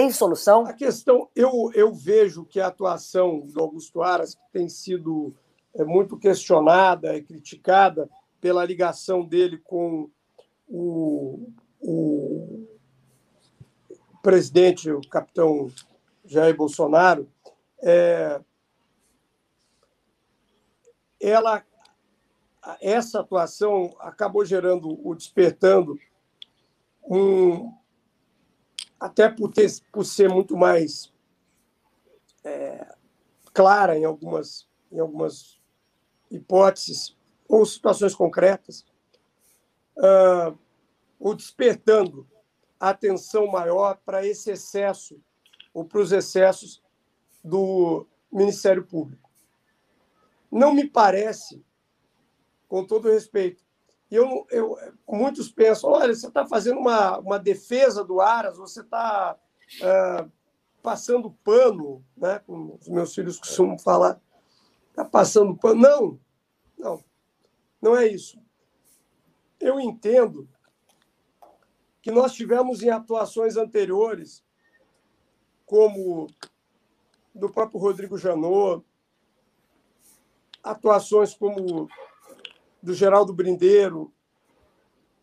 [0.00, 0.64] Tem solução?
[0.64, 5.34] A questão, eu, eu vejo que a atuação do Augusto Aras, que tem sido
[5.74, 8.08] é, muito questionada e criticada
[8.40, 10.08] pela ligação dele com
[10.66, 12.66] o, o
[14.22, 15.70] presidente, o capitão
[16.24, 17.28] Jair Bolsonaro,
[17.82, 18.40] é,
[21.20, 21.62] ela,
[22.80, 26.00] essa atuação acabou gerando, o despertando
[27.04, 27.70] um,
[29.00, 31.10] até por, ter, por ser muito mais
[32.44, 32.94] é,
[33.54, 35.58] clara em algumas, em algumas
[36.30, 37.16] hipóteses
[37.48, 38.84] ou situações concretas,
[39.96, 40.56] uh,
[41.18, 42.28] ou despertando
[42.78, 45.20] atenção maior para esse excesso
[45.74, 46.82] ou para os excessos
[47.42, 49.28] do Ministério Público.
[50.50, 51.64] Não me parece,
[52.68, 53.64] com todo respeito,
[54.10, 54.76] eu, eu,
[55.08, 59.36] muitos pensam: olha, você está fazendo uma, uma defesa do Aras, você está
[59.76, 60.30] uh,
[60.82, 62.40] passando pano, né?
[62.40, 64.20] como os meus filhos costumam falar,
[64.88, 65.80] está passando pano.
[65.80, 66.20] Não,
[66.76, 67.04] não,
[67.80, 68.40] não é isso.
[69.60, 70.48] Eu entendo
[72.02, 74.42] que nós tivemos em atuações anteriores,
[75.66, 76.26] como
[77.34, 78.84] do próprio Rodrigo Janot,
[80.62, 81.88] atuações como
[82.82, 84.12] do Geraldo Brindeiro,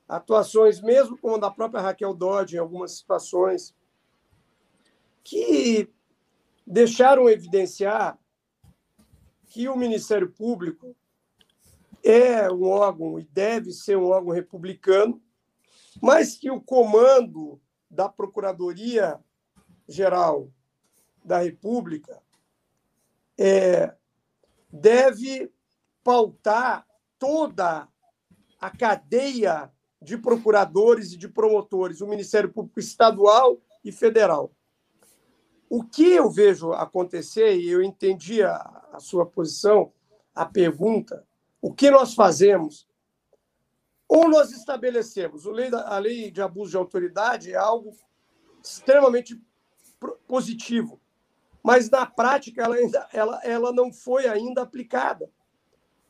[0.08, 3.76] atuações, mesmo como da própria Raquel Dodge, em algumas situações,
[5.24, 5.91] que
[6.66, 8.18] deixaram evidenciar
[9.47, 10.95] que o Ministério Público
[12.03, 15.22] é um órgão e deve ser um órgão republicano,
[16.01, 19.20] mas que o comando da Procuradoria
[19.88, 20.49] Geral
[21.24, 22.22] da República
[23.38, 23.93] é,
[24.72, 25.51] deve
[26.03, 26.86] pautar
[27.20, 27.88] toda
[28.59, 34.51] a cadeia de procuradores e de promotores, o Ministério Público Estadual e Federal.
[35.70, 38.55] O que eu vejo acontecer, e eu entendi a,
[38.93, 39.91] a sua posição,
[40.34, 41.26] a pergunta,
[41.61, 42.88] o que nós fazemos?
[44.07, 47.93] Ou nós estabelecemos, a lei, de abuso de autoridade é algo
[48.63, 49.41] extremamente
[50.28, 51.01] positivo,
[51.61, 55.30] mas na prática ela, ainda, ela, ela não foi ainda aplicada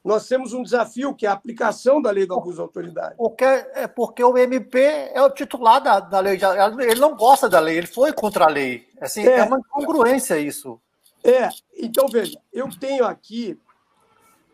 [0.08, 3.16] nós temos um desafio que é a aplicação da lei do abuso de autoridade.
[3.18, 4.80] Porque, é porque o MP
[5.14, 6.40] é o titular da, da lei,
[6.80, 8.88] ele não gosta da lei, ele foi contra a lei.
[9.02, 10.80] Assim, é, é uma incongruência isso.
[11.22, 13.60] É, então veja, eu tenho aqui,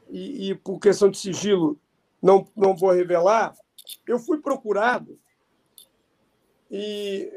[0.10, 1.80] e, e, por questão de sigilo
[2.20, 3.54] não, não vou revelar,
[4.08, 5.20] eu fui procurado
[6.72, 7.32] e,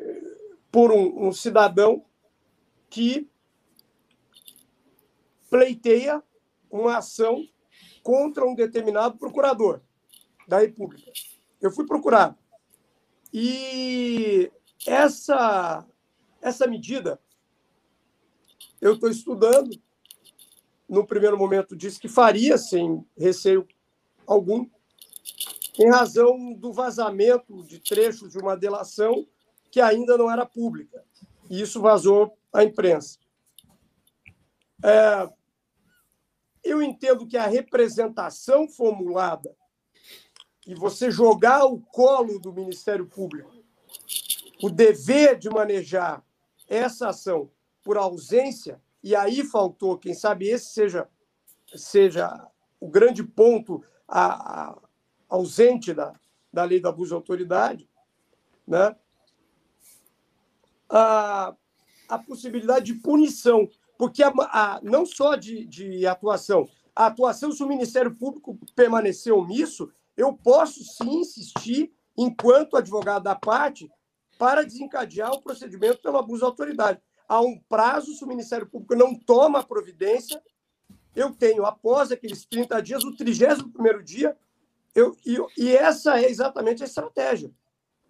[0.73, 2.03] por um, um cidadão
[2.89, 3.29] que
[5.51, 6.23] pleiteia
[6.71, 7.47] uma ação
[8.07, 9.81] contra um determinado procurador
[10.47, 11.11] da República.
[11.61, 12.39] Eu fui procurado.
[13.33, 14.49] E
[14.87, 15.85] essa,
[16.41, 17.21] essa medida
[18.81, 19.71] eu estou estudando.
[20.89, 23.67] No primeiro momento, disse que faria sem receio
[24.25, 24.71] algum,
[25.77, 29.27] em razão do vazamento de trechos de uma delação
[29.69, 31.05] que ainda não era pública.
[31.51, 33.19] E isso vazou à imprensa.
[34.85, 35.29] É,
[36.69, 39.55] eu entendo que a representação formulada
[40.67, 43.57] e você jogar o colo do Ministério Público
[44.63, 46.25] o dever de manejar
[46.69, 47.51] essa ação
[47.83, 51.09] por ausência, e aí faltou, quem sabe esse seja,
[51.75, 52.51] seja
[52.81, 54.79] o grande ponto a, a,
[55.29, 56.19] ausente da,
[56.53, 57.89] da lei do abuso de autoridade,
[58.67, 58.97] né?
[60.89, 61.55] a,
[62.09, 63.69] a possibilidade de punição
[63.99, 69.33] porque a, a, não só de, de atuação, a atuação, se o Ministério Público permanecer
[69.33, 73.91] omisso, eu posso sim insistir enquanto advogado da parte,
[74.39, 77.01] para desencadear o procedimento pelo abuso de autoridade.
[77.29, 80.43] Há um prazo, se o Ministério Público não toma a providência,
[81.15, 84.37] eu tenho, após aqueles 30 dias, o 31 dia,
[84.95, 87.51] eu, e, e essa é exatamente a estratégia,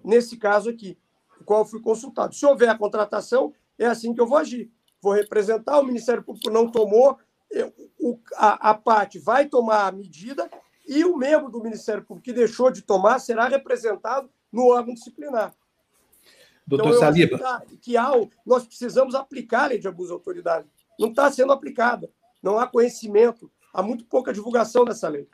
[0.04, 0.98] nesse caso aqui,
[1.40, 2.34] o qual fui consultado.
[2.34, 4.70] Se houver a contratação, é assim que eu vou agir.
[5.00, 7.18] Vou representar, o Ministério Público não tomou,
[7.50, 10.50] eu, o, a, a parte vai tomar a medida
[10.86, 15.54] e o membro do Ministério Público que deixou de tomar será representado no órgão disciplinar.
[16.66, 17.36] Doutor então, Saliba.
[17.36, 18.10] Que, tá, que há,
[18.44, 20.66] nós precisamos aplicar a lei de abuso de autoridade.
[20.98, 22.10] Não está sendo aplicada.
[22.42, 23.50] Não há conhecimento.
[23.72, 25.28] Há muito pouca divulgação dessa lei.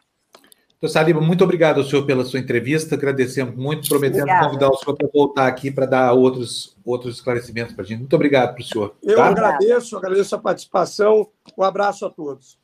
[0.83, 2.97] Doutor Saliba, muito obrigado ao senhor pela sua entrevista.
[2.97, 4.47] Agradecemos muito, prometendo Obrigada.
[4.47, 8.01] convidar o senhor para voltar aqui para dar outros, outros esclarecimentos para a gente.
[8.01, 8.97] Muito obrigado para o senhor.
[9.01, 9.26] Eu tá?
[9.26, 11.28] agradeço, agradeço a participação.
[11.57, 12.59] Um abraço a todos.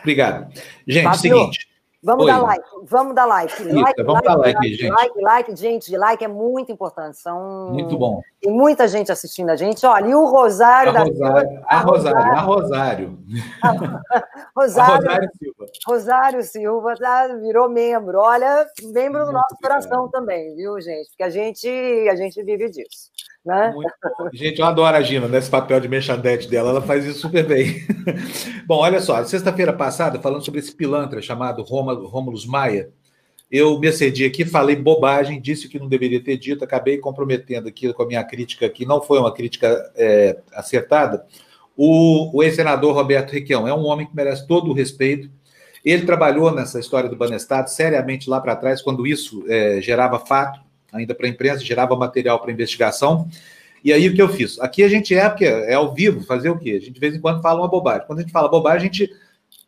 [0.00, 0.50] Obrigado.
[0.88, 1.68] Gente, Fábio, seguinte.
[2.02, 2.32] Vamos Oi.
[2.32, 3.52] dar like, vamos dar like.
[3.52, 4.90] Isso, like vamos like, dar like, like, gente.
[4.90, 7.18] Like, like, gente, like é muito importante.
[7.18, 7.70] São...
[7.70, 8.22] Muito bom.
[8.42, 9.86] Tem muita gente assistindo a gente.
[9.86, 11.64] Olha, e o Rosário a da Rosário, Silva.
[11.68, 13.18] A Rosário, a Rosário.
[14.56, 15.66] Rosário, Rosário Silva.
[15.86, 18.18] Rosário Silva tá, virou membro.
[18.18, 21.08] Olha, membro do nosso coração também, viu, gente?
[21.10, 21.68] Porque a gente,
[22.10, 23.12] a gente vive disso.
[23.46, 23.72] Né?
[24.32, 27.76] Gente, eu adoro a Gina nesse papel de mexandete dela, ela faz isso super bem.
[28.66, 32.90] Bom, olha só, sexta-feira passada, falando sobre esse pilantra chamado Rômulus Maia,
[33.52, 37.68] eu me excedi aqui, falei bobagem, disse o que não deveria ter dito, acabei comprometendo
[37.68, 41.26] aqui com a minha crítica, que não foi uma crítica é, acertada.
[41.76, 45.30] O, o ex-senador Roberto Requião é um homem que merece todo o respeito.
[45.84, 50.58] Ele trabalhou nessa história do Banestado seriamente lá para trás, quando isso é, gerava fato
[50.90, 53.28] ainda para a imprensa, gerava material para investigação.
[53.84, 54.58] E aí o que eu fiz?
[54.60, 56.70] Aqui a gente é, porque é ao vivo, fazer o quê?
[56.70, 58.06] A gente de vez em quando fala uma bobagem.
[58.06, 59.12] Quando a gente fala bobagem, a gente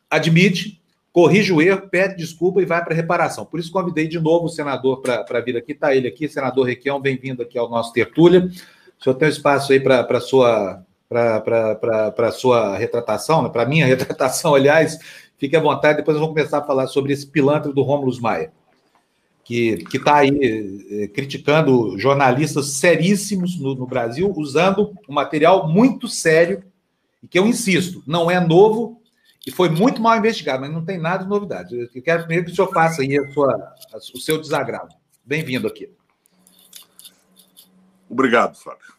[0.09, 0.80] admite,
[1.15, 3.47] corrige o erro, pede desculpa e vai para reparação.
[3.47, 5.71] Por isso convidei de novo o senador para vir aqui.
[5.71, 8.51] Está ele aqui, senador Requião, bem-vindo aqui ao nosso tertúlia.
[8.99, 13.49] O senhor tem um espaço aí para a sua para sua retratação, né?
[13.49, 14.99] para minha retratação, aliás,
[15.39, 18.51] fique à vontade, depois nós vamos começar a falar sobre esse pilantra do Rômulo Maia
[19.45, 26.65] que está aí eh, criticando jornalistas seríssimos no, no, Brasil, usando um material muito sério,
[27.23, 29.04] e que eu insisto, não é novo
[29.47, 31.76] e foi muito mal investigado, mas não tem nada de novidade.
[31.95, 34.95] Eu quero primeiro que o senhor faça aí a sua, a, o seu desagrado.
[35.24, 35.92] Bem-vindo aqui.
[38.09, 38.95] Obrigado, Fábio.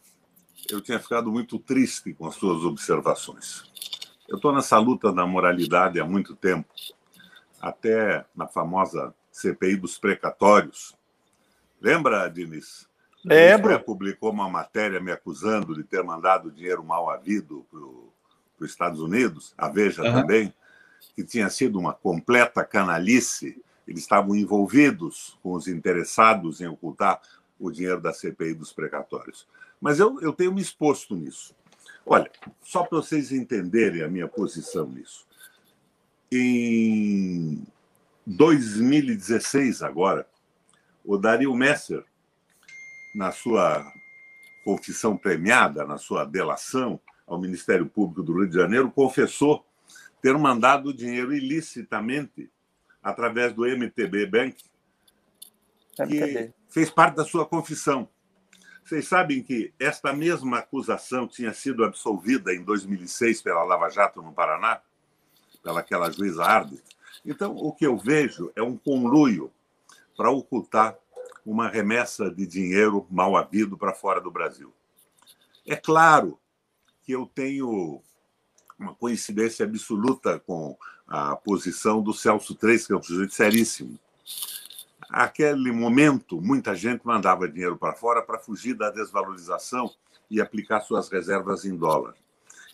[0.70, 3.64] Eu tinha ficado muito triste com as suas observações.
[4.28, 6.68] Eu estou nessa luta da moralidade há muito tempo,
[7.60, 10.94] até na famosa CPI dos precatórios.
[11.80, 12.88] Lembra, Diniz?
[13.24, 13.78] Lembro.
[13.80, 17.80] publicou uma matéria me acusando de ter mandado dinheiro mal havido para
[18.64, 20.12] os Estados Unidos, a Veja uhum.
[20.12, 20.54] também,
[21.14, 23.62] que tinha sido uma completa canalice.
[23.86, 27.20] Eles estavam envolvidos com os interessados em ocultar
[27.58, 29.46] o dinheiro da CPI dos precatórios.
[29.80, 31.54] Mas eu, eu tenho me exposto nisso.
[32.04, 32.30] Olha,
[32.62, 35.26] só para vocês entenderem a minha posição nisso.
[36.30, 37.66] Em
[38.26, 40.26] 2016, agora,
[41.04, 42.04] o Dario Messer,
[43.14, 43.84] na sua
[44.64, 49.66] confissão premiada, na sua delação ao Ministério Público do Rio de Janeiro, confessou
[50.22, 52.50] ter mandado dinheiro ilicitamente
[53.02, 54.56] através do MTB Bank,
[56.08, 58.08] que fez parte da sua confissão.
[58.84, 64.32] Vocês sabem que esta mesma acusação tinha sido absolvida em 2006 pela Lava Jato no
[64.32, 64.80] Paraná,
[65.62, 66.80] pelaquela juíza Arde.
[67.24, 69.52] Então, o que eu vejo é um conluio
[70.16, 70.96] para ocultar
[71.44, 74.72] uma remessa de dinheiro mal havido para fora do Brasil.
[75.66, 76.38] É claro
[77.06, 78.02] que eu tenho
[78.76, 80.76] uma coincidência absoluta com
[81.06, 83.96] a posição do Celso Três, que é um sujeito seríssimo.
[85.08, 89.88] Aquele momento, muita gente mandava dinheiro para fora para fugir da desvalorização
[90.28, 92.14] e aplicar suas reservas em dólar.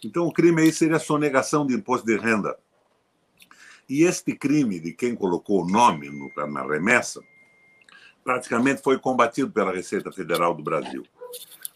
[0.03, 2.59] Então, o crime aí seria a sonegação de imposto de renda.
[3.87, 7.23] E este crime de quem colocou o nome no, na remessa
[8.25, 11.05] praticamente foi combatido pela Receita Federal do Brasil.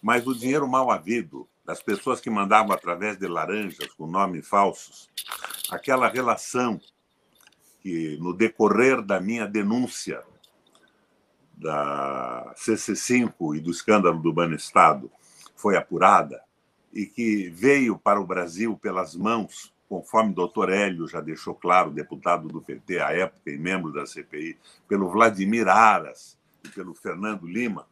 [0.02, 5.10] Mas o dinheiro mal havido, das pessoas que mandavam através de laranjas com nomes falsos,
[5.68, 6.80] aquela relação
[7.80, 10.22] que, no decorrer da minha denúncia
[11.52, 15.10] da CC5 e do escândalo do Banestado,
[15.56, 16.40] foi apurada
[16.94, 21.90] e que veio para o Brasil pelas mãos conforme o doutor Hélio já deixou claro,
[21.90, 24.58] deputado do PT à época e membro da CPI,
[24.88, 27.86] pelo Vladimir Aras e pelo Fernando Lima,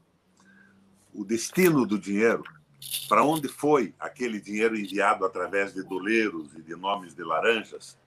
[1.13, 2.43] o destino do dinheiro,
[3.09, 7.99] para onde foi aquele dinheiro enviado através de doleiros e de nomes de laranjas,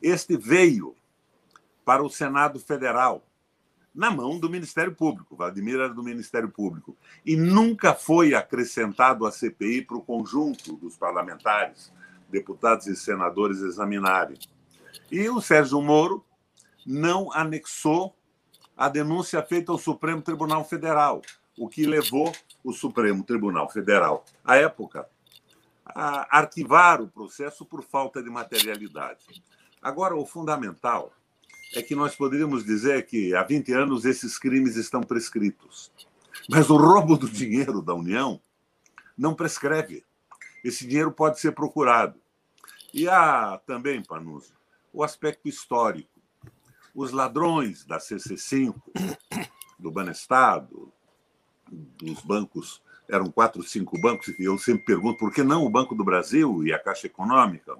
[0.00, 0.96] este veio
[1.84, 3.26] para o Senado Federal,
[3.94, 5.36] na mão do Ministério Público.
[5.36, 6.96] Vladimir era do Ministério Público.
[7.26, 11.92] E nunca foi acrescentado à CPI para o conjunto dos parlamentares,
[12.28, 14.38] deputados e senadores examinarem.
[15.10, 16.24] E o Sérgio Moro
[16.86, 18.14] não anexou
[18.76, 21.20] a denúncia feita ao Supremo Tribunal Federal,
[21.58, 22.32] o que levou
[22.62, 25.08] o Supremo Tribunal Federal, à época,
[25.84, 29.24] a arquivar o processo por falta de materialidade.
[29.82, 31.12] Agora, o fundamental
[31.74, 35.90] é que nós poderíamos dizer que há 20 anos esses crimes estão prescritos.
[36.48, 38.40] Mas o roubo do dinheiro da União
[39.16, 40.04] não prescreve.
[40.64, 42.20] Esse dinheiro pode ser procurado.
[42.92, 44.52] E há também, Panuzzi,
[44.92, 46.08] o aspecto histórico.
[46.94, 48.74] Os ladrões da CC5,
[49.78, 50.92] do Banestado,
[51.70, 55.94] dos bancos, eram quatro, cinco bancos, e eu sempre pergunto por que não o Banco
[55.94, 57.76] do Brasil e a Caixa Econômica?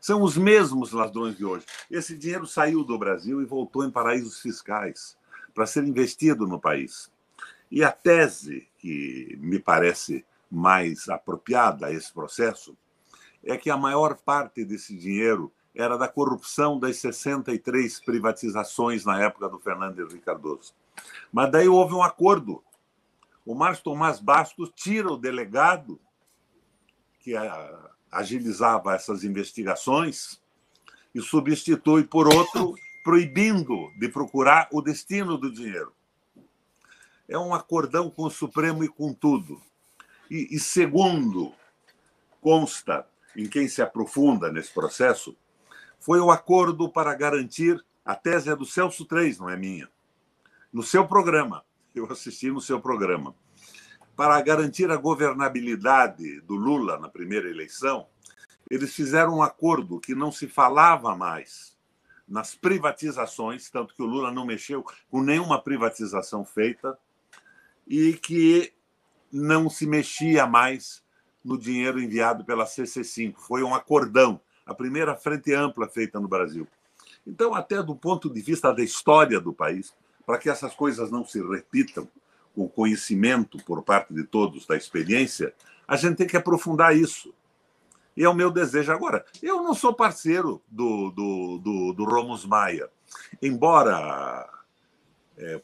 [0.00, 1.66] São os mesmos ladrões de hoje.
[1.90, 5.16] Esse dinheiro saiu do Brasil e voltou em paraísos fiscais
[5.54, 7.10] para ser investido no país.
[7.70, 12.76] E a tese que me parece mais apropriada a esse processo
[13.44, 19.48] é que a maior parte desse dinheiro era da corrupção das 63 privatizações na época
[19.48, 20.74] do Fernando Henrique Cardoso.
[21.32, 22.62] Mas daí houve um acordo.
[23.48, 25.98] O Márcio Tomás Bastos tira o delegado
[27.18, 27.32] que
[28.12, 30.38] agilizava essas investigações
[31.14, 35.94] e substitui por outro, proibindo de procurar o destino do dinheiro.
[37.26, 39.62] É um acordão com o Supremo e com tudo.
[40.30, 41.54] E, e segundo
[42.42, 45.34] consta em quem se aprofunda nesse processo,
[45.98, 49.88] foi o acordo para garantir a tese é do Celso 3, não é minha.
[50.70, 51.64] No seu programa,
[51.98, 53.34] eu assisti no seu programa
[54.18, 58.08] para garantir a governabilidade do Lula na primeira eleição,
[58.68, 61.78] eles fizeram um acordo que não se falava mais
[62.26, 66.98] nas privatizações, tanto que o Lula não mexeu com nenhuma privatização feita,
[67.86, 68.72] e que
[69.32, 71.00] não se mexia mais
[71.44, 73.36] no dinheiro enviado pela CC5.
[73.38, 76.66] Foi um acordão, a primeira frente ampla feita no Brasil.
[77.24, 79.94] Então, até do ponto de vista da história do país,
[80.28, 82.06] para que essas coisas não se repitam,
[82.54, 85.54] o conhecimento por parte de todos da experiência,
[85.86, 87.32] a gente tem que aprofundar isso.
[88.14, 88.92] E é o meu desejo.
[88.92, 92.90] Agora, eu não sou parceiro do, do, do, do Romos Maia.
[93.40, 94.46] Embora,
[95.38, 95.58] é,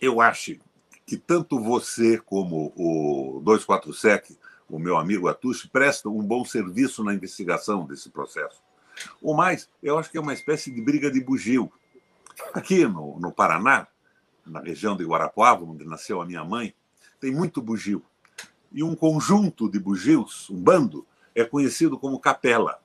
[0.00, 0.58] eu ache
[1.04, 4.38] que tanto você como o 247,
[4.70, 8.62] o meu amigo Atushi, prestam um bom serviço na investigação desse processo.
[9.20, 11.70] O mais, eu acho que é uma espécie de briga de bugio.
[12.52, 13.86] Aqui no, no Paraná,
[14.46, 16.74] na região de Guarapuava, onde nasceu a minha mãe,
[17.20, 18.02] tem muito bugio.
[18.72, 22.80] E um conjunto de bugios, um bando, é conhecido como capela.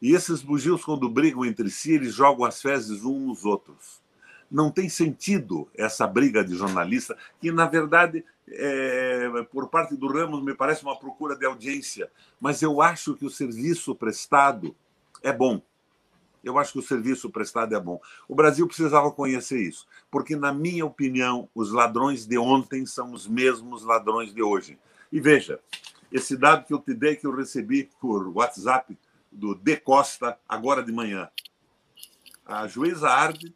[0.00, 4.02] E esses bugios, quando brigam entre si, eles jogam as fezes uns nos outros.
[4.50, 10.42] Não tem sentido essa briga de jornalista, que, na verdade, é, por parte do Ramos,
[10.42, 12.10] me parece uma procura de audiência.
[12.40, 14.74] Mas eu acho que o serviço prestado
[15.22, 15.62] é bom.
[16.42, 18.00] Eu acho que o serviço prestado é bom.
[18.28, 23.26] O Brasil precisava conhecer isso, porque, na minha opinião, os ladrões de ontem são os
[23.28, 24.78] mesmos ladrões de hoje.
[25.10, 25.60] E veja,
[26.10, 28.98] esse dado que eu te dei, que eu recebi por WhatsApp
[29.30, 31.28] do De Costa, agora de manhã.
[32.44, 33.54] A juíza Arde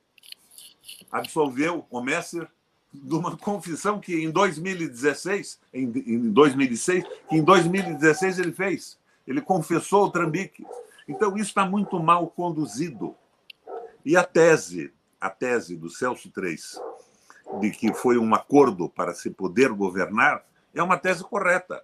[1.11, 2.49] absolveu o Messer
[2.93, 8.99] de uma confissão que em 2016, em 2006, que em 2016 ele fez.
[9.27, 10.65] Ele confessou o trambique.
[11.07, 13.15] Então, isso está muito mal conduzido.
[14.05, 16.57] E a tese, a tese do Celso III,
[17.61, 21.83] de que foi um acordo para se poder governar, é uma tese correta.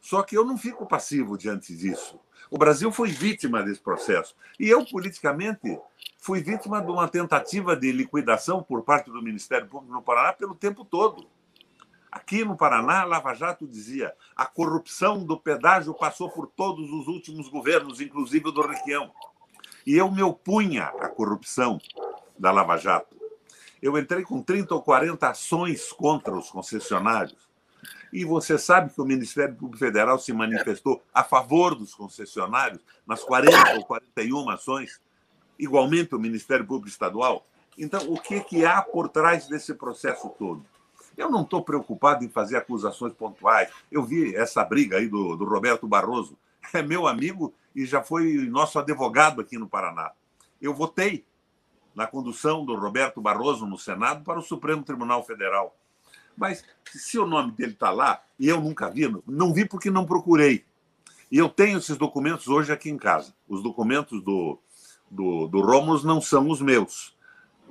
[0.00, 2.20] Só que eu não fico passivo diante disso.
[2.50, 4.36] O Brasil foi vítima desse processo.
[4.58, 5.78] E eu, politicamente,
[6.18, 10.54] fui vítima de uma tentativa de liquidação por parte do Ministério Público no Paraná pelo
[10.54, 11.28] tempo todo.
[12.16, 17.46] Aqui no Paraná, Lava Jato dizia a corrupção do pedágio passou por todos os últimos
[17.50, 19.12] governos, inclusive o do Requião.
[19.86, 21.78] E eu me opunha à corrupção
[22.38, 23.14] da Lava Jato.
[23.82, 27.46] Eu entrei com 30 ou 40 ações contra os concessionários.
[28.10, 33.22] E você sabe que o Ministério Público Federal se manifestou a favor dos concessionários nas
[33.22, 35.02] 40 ou 41 ações,
[35.58, 37.46] igualmente o Ministério Público Estadual.
[37.76, 40.64] Então, o que, que há por trás desse processo todo?
[41.16, 43.70] Eu não estou preocupado em fazer acusações pontuais.
[43.90, 46.36] Eu vi essa briga aí do, do Roberto Barroso.
[46.72, 50.10] É meu amigo e já foi nosso advogado aqui no Paraná.
[50.60, 51.24] Eu votei
[51.94, 55.76] na condução do Roberto Barroso no Senado para o Supremo Tribunal Federal.
[56.36, 60.04] Mas se o nome dele está lá, e eu nunca vi, não vi porque não
[60.04, 60.64] procurei.
[61.30, 63.34] E eu tenho esses documentos hoje aqui em casa.
[63.48, 64.58] Os documentos do,
[65.10, 67.16] do, do não são os meus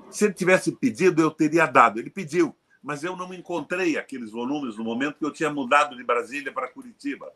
[0.10, 2.00] Se ele tivesse pedido, eu teria dado.
[2.00, 2.56] Ele pediu,
[2.86, 6.68] mas eu não encontrei aqueles volumes no momento que eu tinha mudado de Brasília para
[6.68, 7.34] Curitiba.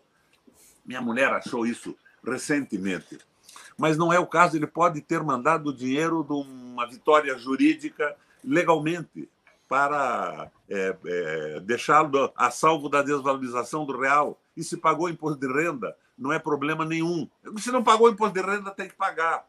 [0.85, 3.17] Minha mulher achou isso recentemente.
[3.75, 8.15] Mas não é o caso, ele pode ter mandado o dinheiro de uma vitória jurídica
[8.43, 9.27] legalmente
[9.67, 14.39] para é, é, deixá-lo a salvo da desvalorização do real.
[14.55, 17.27] E se pagou imposto de renda, não é problema nenhum.
[17.57, 19.47] Se não pagou imposto de renda, tem que pagar.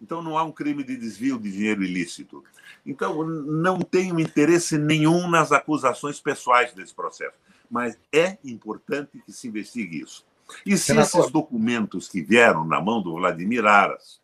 [0.00, 2.42] Então não há um crime de desvio de dinheiro ilícito.
[2.84, 7.36] Então não tenho interesse nenhum nas acusações pessoais desse processo,
[7.70, 10.24] mas é importante que se investigue isso.
[10.64, 14.20] E se esses documentos que vieram na mão do Vladimir Aras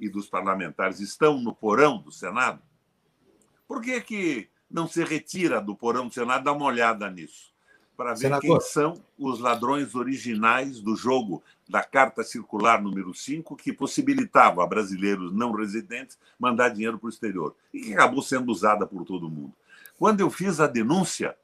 [0.00, 2.62] e dos parlamentares estão no porão do Senado,
[3.66, 6.44] por que, que não se retira do porão do Senado?
[6.44, 7.52] Dá uma olhada nisso,
[7.98, 8.40] para ver Senador.
[8.40, 14.66] quem são os ladrões originais do jogo da Carta Circular número 5, que possibilitava a
[14.68, 19.28] brasileiros não residentes mandar dinheiro para o exterior, e que acabou sendo usada por todo
[19.28, 19.52] mundo.
[19.98, 21.36] Quando eu fiz a denúncia,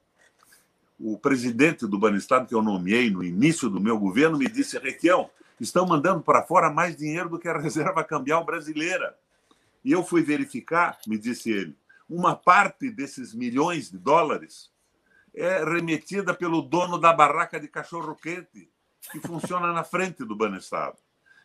[0.97, 5.29] o presidente do Banestado, que eu nomeei no início do meu governo, me disse: Requião,
[5.59, 9.13] estão mandando para fora mais dinheiro do que a reserva cambial brasileira.
[9.83, 11.75] E eu fui verificar, me disse ele,
[12.09, 14.73] uma parte desses milhões de dólares
[15.35, 18.69] é remetida pelo dono da barraca de cachorro-quente,
[19.11, 20.97] que funciona na frente do Banestado.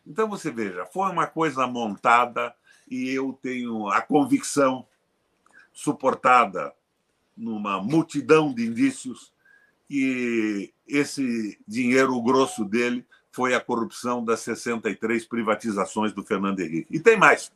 [0.07, 2.55] Então, você veja, foi uma coisa montada
[2.89, 4.87] e eu tenho a convicção,
[5.73, 6.73] suportada
[7.37, 9.31] numa multidão de indícios,
[9.87, 16.95] que esse dinheiro, o grosso dele, foi a corrupção das 63 privatizações do Fernando Henrique.
[16.95, 17.51] E tem mais.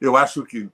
[0.00, 0.68] Eu acho que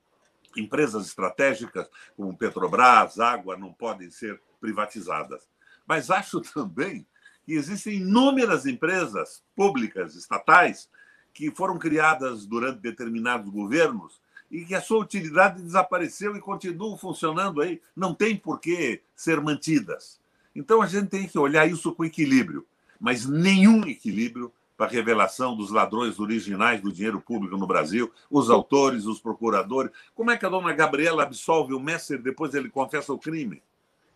[0.56, 5.43] empresas estratégicas como Petrobras, Água, não podem ser privatizadas.
[5.86, 7.06] Mas acho também
[7.44, 10.88] que existem inúmeras empresas públicas, estatais,
[11.32, 14.20] que foram criadas durante determinados governos
[14.51, 19.40] e que a sua utilidade desapareceu e continuam funcionando aí, não tem por que ser
[19.40, 20.18] mantidas.
[20.55, 22.66] Então a gente tem que olhar isso com equilíbrio,
[22.98, 28.51] mas nenhum equilíbrio para a revelação dos ladrões originais do dinheiro público no Brasil, os
[28.51, 29.93] autores, os procuradores.
[30.14, 33.62] Como é que a dona Gabriela absolve o Messer depois ele confessa o crime?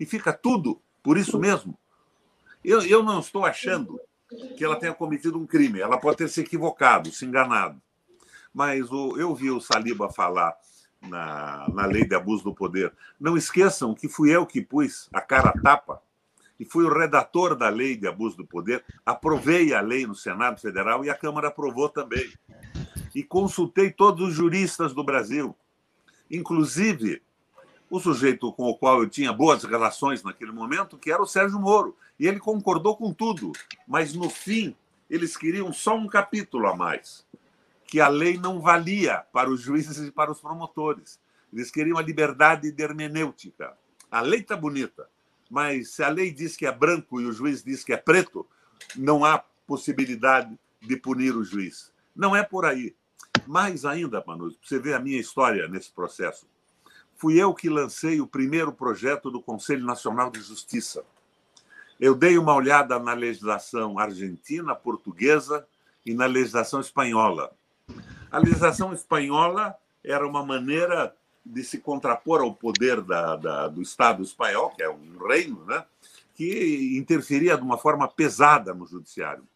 [0.01, 1.79] E fica tudo por isso mesmo.
[2.65, 4.01] Eu, eu não estou achando
[4.57, 5.81] que ela tenha cometido um crime.
[5.81, 7.81] Ela pode ter se equivocado, se enganado.
[8.53, 10.57] Mas o, eu vi o Saliba falar
[11.03, 12.93] na, na lei de abuso do poder.
[13.19, 16.03] Não esqueçam que fui eu que pus a cara tapa
[16.59, 20.61] e fui o redator da lei de abuso do poder, aprovei a lei no Senado
[20.61, 22.31] Federal e a Câmara aprovou também.
[23.15, 25.57] E consultei todos os juristas do Brasil,
[26.31, 27.23] inclusive
[27.91, 31.59] o sujeito com o qual eu tinha boas relações naquele momento, que era o Sérgio
[31.59, 31.97] Moro.
[32.19, 33.51] E ele concordou com tudo,
[33.87, 34.77] mas no fim
[35.11, 37.27] eles queriam só um capítulo a mais,
[37.85, 41.19] que a lei não valia para os juízes e para os promotores.
[41.53, 43.77] Eles queriam a liberdade de hermenêutica.
[44.09, 45.09] A lei está bonita,
[45.51, 48.47] mas se a lei diz que é branco e o juiz diz que é preto,
[48.95, 51.93] não há possibilidade de punir o juiz.
[52.15, 52.95] Não é por aí.
[53.49, 56.47] Mais ainda, Manu, você vê a minha história nesse processo.
[57.21, 61.05] Fui eu que lancei o primeiro projeto do Conselho Nacional de Justiça.
[62.01, 65.69] Eu dei uma olhada na legislação argentina, portuguesa
[66.07, 67.53] e na legislação espanhola.
[68.33, 71.15] A legislação espanhola era uma maneira
[71.45, 75.85] de se contrapor ao poder da, da, do Estado espanhol, que é um reino, né?
[76.35, 79.47] que interferia de uma forma pesada no judiciário.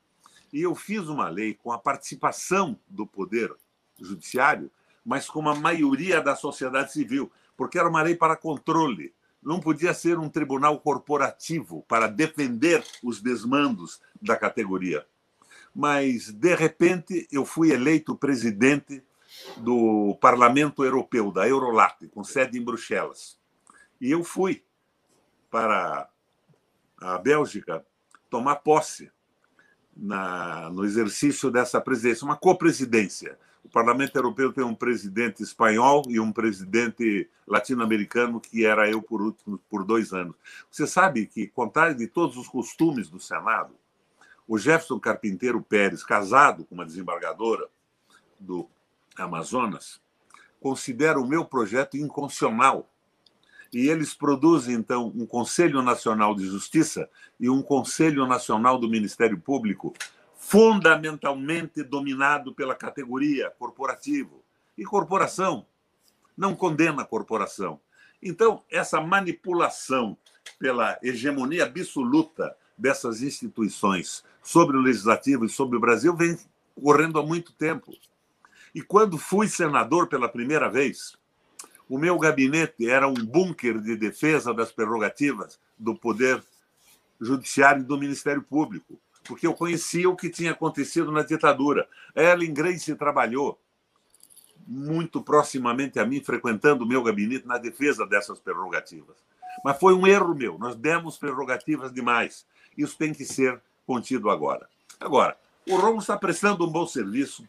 [0.52, 3.50] E eu fiz uma lei com a participação do poder
[3.98, 4.70] judiciário,
[5.02, 9.14] mas com a maioria da sociedade civil, porque era uma lei para controle.
[9.42, 15.06] Não podia ser um tribunal corporativo para defender os desmandos da categoria.
[15.74, 19.02] Mas, de repente, eu fui eleito presidente
[19.56, 23.38] do Parlamento Europeu, da Eurolat, com sede em Bruxelas.
[24.00, 24.64] E eu fui
[25.50, 26.08] para
[26.98, 27.84] a Bélgica
[28.30, 29.10] tomar posse
[29.96, 33.38] na, no exercício dessa presidência, uma copresidência.
[33.53, 39.20] O Parlamento Europeu tem um presidente espanhol e um presidente latino-americano, que era eu por,
[39.20, 40.36] último, por dois anos.
[40.70, 43.74] Você sabe que, contrário de todos os costumes do Senado,
[44.46, 47.66] o Jefferson Carpinteiro Pérez, casado com uma desembargadora
[48.38, 48.68] do
[49.16, 50.00] Amazonas,
[50.60, 52.88] considera o meu projeto inconstitucional.
[53.72, 57.10] E eles produzem, então, um Conselho Nacional de Justiça
[57.40, 59.92] e um Conselho Nacional do Ministério Público,
[60.46, 64.44] fundamentalmente dominado pela categoria corporativo.
[64.76, 65.66] E corporação
[66.36, 67.80] não condena a corporação.
[68.22, 70.16] Então, essa manipulação
[70.58, 76.38] pela hegemonia absoluta dessas instituições sobre o legislativo e sobre o Brasil vem
[76.76, 77.92] ocorrendo há muito tempo.
[78.74, 81.16] E quando fui senador pela primeira vez,
[81.88, 86.42] O meu gabinete era um bunker de defesa das prerrogativas do poder
[87.20, 91.88] judiciário e do Ministério Público, porque eu conhecia o que tinha acontecido na ditadura.
[92.14, 93.58] Ellen Grace trabalhou
[94.66, 99.16] muito proximamente a mim, frequentando o meu gabinete na defesa dessas prerrogativas.
[99.64, 102.46] Mas foi um erro meu, nós demos prerrogativas demais.
[102.76, 104.68] Isso tem que ser contido agora.
[104.98, 105.36] Agora,
[105.68, 107.46] o Romo está prestando um bom serviço,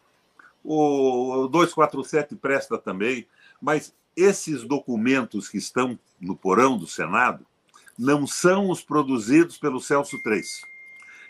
[0.64, 3.28] o 247 presta também,
[3.62, 7.46] mas esses documentos que estão no porão do Senado
[7.98, 10.42] não são os produzidos pelo Celso III.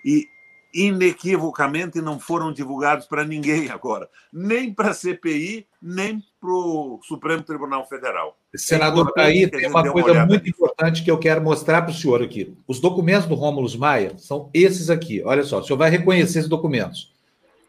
[0.04, 0.30] E
[0.76, 7.41] inequivocamente não foram divulgados para ninguém agora, nem para a CPI, nem para o Supremo
[7.41, 8.38] Tribunal Federal.
[8.53, 11.93] Senador, é aí tem uma coisa uma muito importante que eu quero mostrar para o
[11.93, 12.53] senhor aqui.
[12.68, 15.23] Os documentos do Rômulo Maia são esses aqui.
[15.23, 17.14] Olha só, o senhor vai reconhecer esses documentos.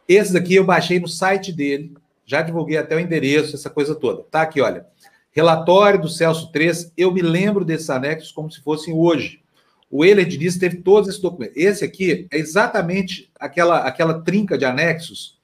[0.08, 4.24] Esses aqui eu baixei no site dele, já divulguei até o endereço, essa coisa toda.
[4.24, 4.84] Tá aqui, olha.
[5.30, 9.42] Relatório do Celso 3, eu me lembro desses anexos como se fossem hoje.
[9.90, 11.56] O Euler Diniz teve todos esses documentos.
[11.56, 15.36] Esse aqui é exatamente aquela, aquela trinca de anexos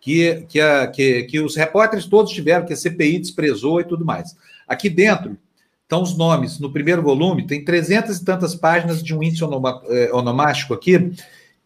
[0.00, 4.04] que, que, a, que, que os repórteres todos tiveram, que a CPI desprezou e tudo
[4.04, 4.36] mais.
[4.68, 5.36] Aqui dentro
[5.82, 6.58] estão os nomes.
[6.58, 11.12] No primeiro volume, tem trezentas e tantas páginas de um índice eh, onomástico aqui,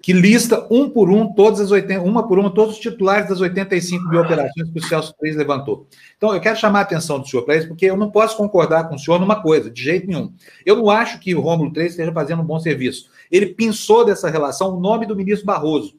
[0.02, 3.40] que lista um por um, todas as 80, uma por uma, todos os titulares das
[3.40, 5.86] 85 mil operações que o Celso 3 levantou.
[6.16, 8.89] Então, eu quero chamar a atenção do senhor para isso, porque eu não posso concordar
[8.89, 10.32] com o senhor numa coisa, de jeito nenhum.
[10.64, 13.10] Eu não acho que o Rômulo 3 esteja fazendo um bom serviço.
[13.31, 15.94] Ele pensou dessa relação o nome do ministro Barroso,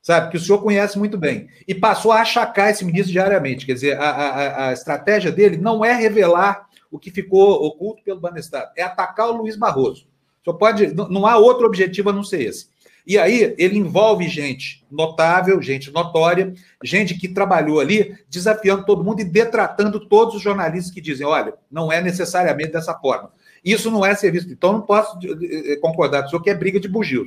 [0.00, 3.66] sabe, que o senhor conhece muito bem, e passou a achacar esse ministro diariamente.
[3.66, 8.20] Quer dizer, a, a, a estratégia dele não é revelar o que ficou oculto pelo
[8.20, 10.06] Banestado, é atacar o Luiz Barroso.
[10.40, 12.70] O senhor pode, não há outro objetivo a não ser esse.
[13.08, 16.52] E aí ele envolve gente notável, gente notória,
[16.84, 21.54] gente que trabalhou ali, desafiando todo mundo e detratando todos os jornalistas que dizem: olha,
[21.70, 23.32] não é necessariamente dessa forma.
[23.64, 24.52] Isso não é serviço.
[24.52, 27.26] Então, não posso eh, eh, concordar com o senhor que é briga de bugio.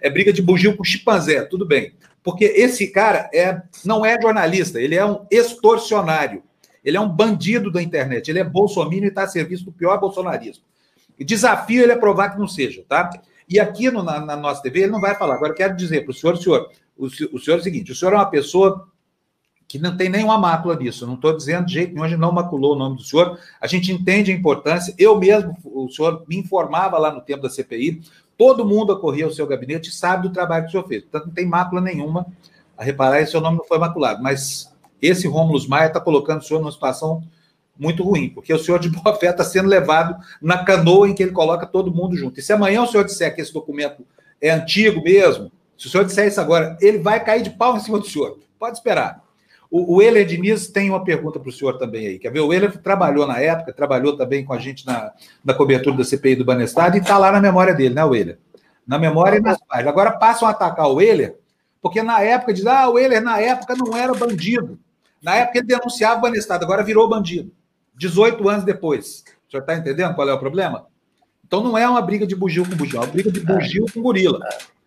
[0.00, 1.92] É briga de bugio com chimpanzé, tudo bem.
[2.22, 6.42] Porque esse cara é, não é jornalista, ele é um extorsionário.
[6.82, 8.28] Ele é um bandido da internet.
[8.30, 10.64] Ele é bolsominion e está a serviço do pior bolsonarismo.
[11.18, 13.10] E desafio ele a provar que não seja, tá?
[13.50, 15.34] E aqui no, na, na, nossa TV ele não vai falar.
[15.34, 18.16] Agora, quero dizer para o senhor, senhor, o, senhor é o seguinte: o senhor é
[18.16, 18.88] uma pessoa
[19.66, 21.04] que não tem nenhuma mácula nisso.
[21.04, 23.38] Não estou dizendo de jeito nenhum, a gente não maculou o nome do senhor.
[23.60, 24.94] A gente entende a importância.
[24.96, 28.00] Eu mesmo, o senhor me informava lá no tempo da CPI,
[28.38, 31.02] todo mundo acorria ao seu gabinete e sabe do trabalho que o senhor fez.
[31.02, 32.26] Portanto, não tem mácula nenhuma
[32.78, 34.22] a reparar, e seu nome não foi maculado.
[34.22, 34.72] Mas
[35.02, 37.22] esse Rômulo Maia está colocando o senhor numa situação
[37.80, 41.22] muito ruim, porque o senhor de boa fé está sendo levado na canoa em que
[41.22, 42.38] ele coloca todo mundo junto.
[42.38, 44.06] E se amanhã o senhor disser que esse documento
[44.38, 47.80] é antigo mesmo, se o senhor disser isso agora, ele vai cair de pau em
[47.80, 48.38] cima do senhor.
[48.58, 49.24] Pode esperar.
[49.70, 52.18] O, o Euler Diniz tem uma pergunta para o senhor também aí.
[52.18, 52.40] Quer ver?
[52.40, 55.12] O Euler trabalhou na época, trabalhou também com a gente na,
[55.42, 58.38] na cobertura da CPI do Banestado e está lá na memória dele, né, Euler?
[58.86, 59.90] Na memória e nas páginas.
[59.90, 61.38] Agora passam a atacar o Euler,
[61.80, 64.78] porque na época diz, ah, o Euler na época não era bandido.
[65.22, 67.50] Na época ele denunciava o Banestado, agora virou bandido.
[67.94, 69.24] 18 anos depois.
[69.46, 70.86] O senhor está entendendo qual é o problema?
[71.46, 74.00] Então não é uma briga de bugio com bugio, é uma briga de bugio com
[74.00, 74.40] gorila.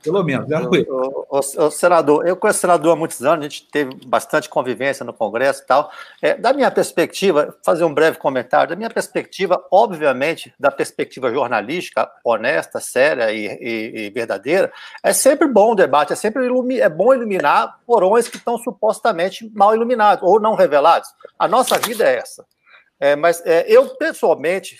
[0.03, 3.49] Pelo menos, é o, o, o, senador, eu conheço o senador há muitos anos, a
[3.49, 5.89] gente teve bastante convivência no Congresso e tal.
[6.21, 12.11] É, da minha perspectiva, fazer um breve comentário, da minha perspectiva, obviamente, da perspectiva jornalística,
[12.23, 16.45] honesta, séria e, e, e verdadeira, é sempre bom o debate, é sempre
[16.79, 21.09] é bom iluminar porões que estão supostamente mal iluminados ou não revelados.
[21.39, 22.45] A nossa vida é essa.
[23.03, 24.77] É, mas é, eu, pessoalmente,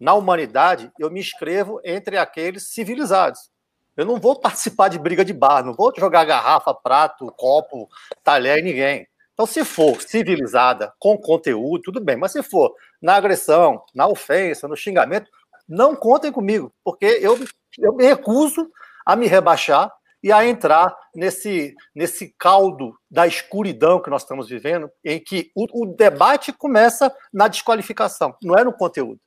[0.00, 3.50] na humanidade, eu me inscrevo entre aqueles civilizados.
[3.94, 7.86] Eu não vou participar de briga de bar, não vou jogar garrafa, prato, copo,
[8.24, 9.06] talher em ninguém.
[9.34, 12.16] Então, se for civilizada, com conteúdo, tudo bem.
[12.16, 15.30] Mas se for na agressão, na ofensa, no xingamento,
[15.68, 17.38] não contem comigo, porque eu,
[17.80, 18.66] eu me recuso
[19.04, 19.92] a me rebaixar
[20.22, 25.82] e a entrar nesse, nesse caldo da escuridão que nós estamos vivendo, em que o,
[25.82, 29.20] o debate começa na desqualificação, não é no conteúdo.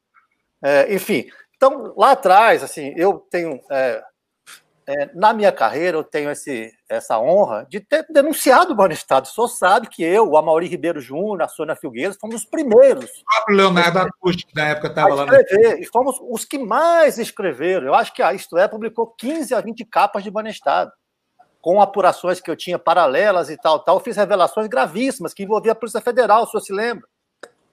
[0.63, 1.25] É, enfim,
[1.61, 3.59] então, lá atrás, assim, eu tenho.
[3.71, 4.03] É,
[4.87, 9.27] é, na minha carreira, eu tenho esse, essa honra de ter denunciado o Banestado.
[9.27, 13.05] O senhor sabe que eu, o Amaury Ribeiro Júnior, a Sônia Filgueiras, fomos os primeiros.
[13.05, 15.23] O próprio Leonardo Acusti, que na época estava lá.
[15.23, 15.83] Escrever, no...
[15.83, 17.87] E fomos os que mais escreveram.
[17.87, 20.91] Eu acho que a Isto É publicou 15 a 20 capas de Banestado,
[21.61, 23.97] com apurações que eu tinha paralelas e tal, tal.
[23.97, 27.07] Eu fiz revelações gravíssimas que envolviam a Polícia Federal, o senhor se lembra?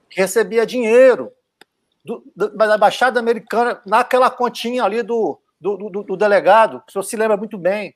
[0.09, 1.31] Que recebia dinheiro
[2.05, 6.91] do, do, da Embaixada Americana naquela continha ali do do, do, do delegado, que o
[6.93, 7.95] senhor se lembra muito bem.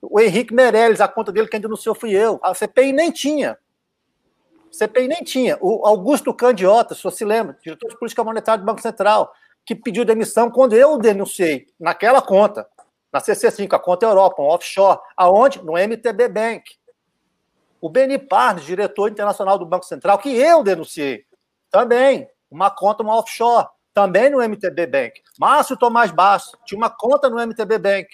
[0.00, 2.38] O Henrique Meirelles, a conta dele, quem denunciou fui eu.
[2.42, 3.58] A CPI nem tinha.
[4.70, 5.58] CPI nem tinha.
[5.60, 9.32] O Augusto Candiota, se você se lembra, diretor de política monetária do Banco Central,
[9.64, 12.66] que pediu demissão quando eu denunciei naquela conta,
[13.12, 15.62] na CC5, a conta Europa, um offshore, aonde?
[15.64, 16.78] No MTB Bank.
[17.80, 21.24] O Beni Parnes, diretor internacional do Banco Central, que eu denunciei,
[21.70, 23.68] também, uma conta, uma offshore,
[23.98, 25.20] também no MTB Bank.
[25.36, 28.08] Márcio Tomás Basso, tinha uma conta no MTB Bank.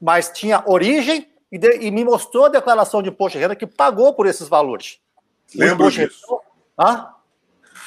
[0.00, 3.66] Mas tinha origem e, de, e, me mostrou a declaração de imposto de renda que
[3.66, 4.98] pagou por esses valores.
[5.54, 6.40] Lembro disso.
[6.78, 7.08] Hã?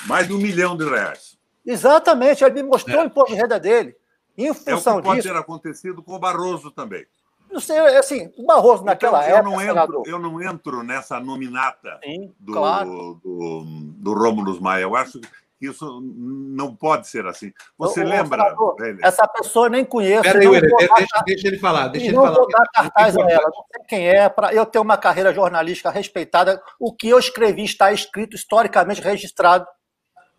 [0.05, 1.35] Mais de um milhão de reais.
[1.65, 3.03] Exatamente, ele me mostrou é.
[3.03, 3.95] o imposto de renda dele.
[4.37, 7.07] Em função é o que pode disso, ter acontecido com o Barroso também.
[7.51, 9.49] Não sei, assim, o Barroso então, naquela então, eu época.
[9.49, 13.19] Não entro, eu não entro nessa nominata Sim, do, claro.
[13.23, 13.63] do,
[13.97, 14.83] do Rômulo Maia.
[14.83, 15.27] Eu acho que
[15.61, 17.51] isso não pode ser assim.
[17.77, 18.55] Você lembra?
[19.01, 20.23] Essa pessoa nem conheço.
[20.23, 21.87] Peraí, deixa, deixa, ele falar.
[21.87, 22.35] Deixa ele não falar.
[22.35, 23.45] vou dar cartaz a ela.
[23.45, 24.27] Não sei quem é.
[24.27, 29.65] Pra eu ter uma carreira jornalística respeitada, o que eu escrevi está escrito, historicamente registrado.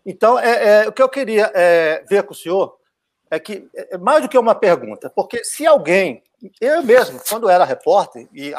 [0.05, 2.77] Então, é, é o que eu queria é, ver com o senhor
[3.29, 6.23] é que, é, é mais do que uma pergunta, porque se alguém,
[6.61, 8.53] eu mesmo, quando era repórter e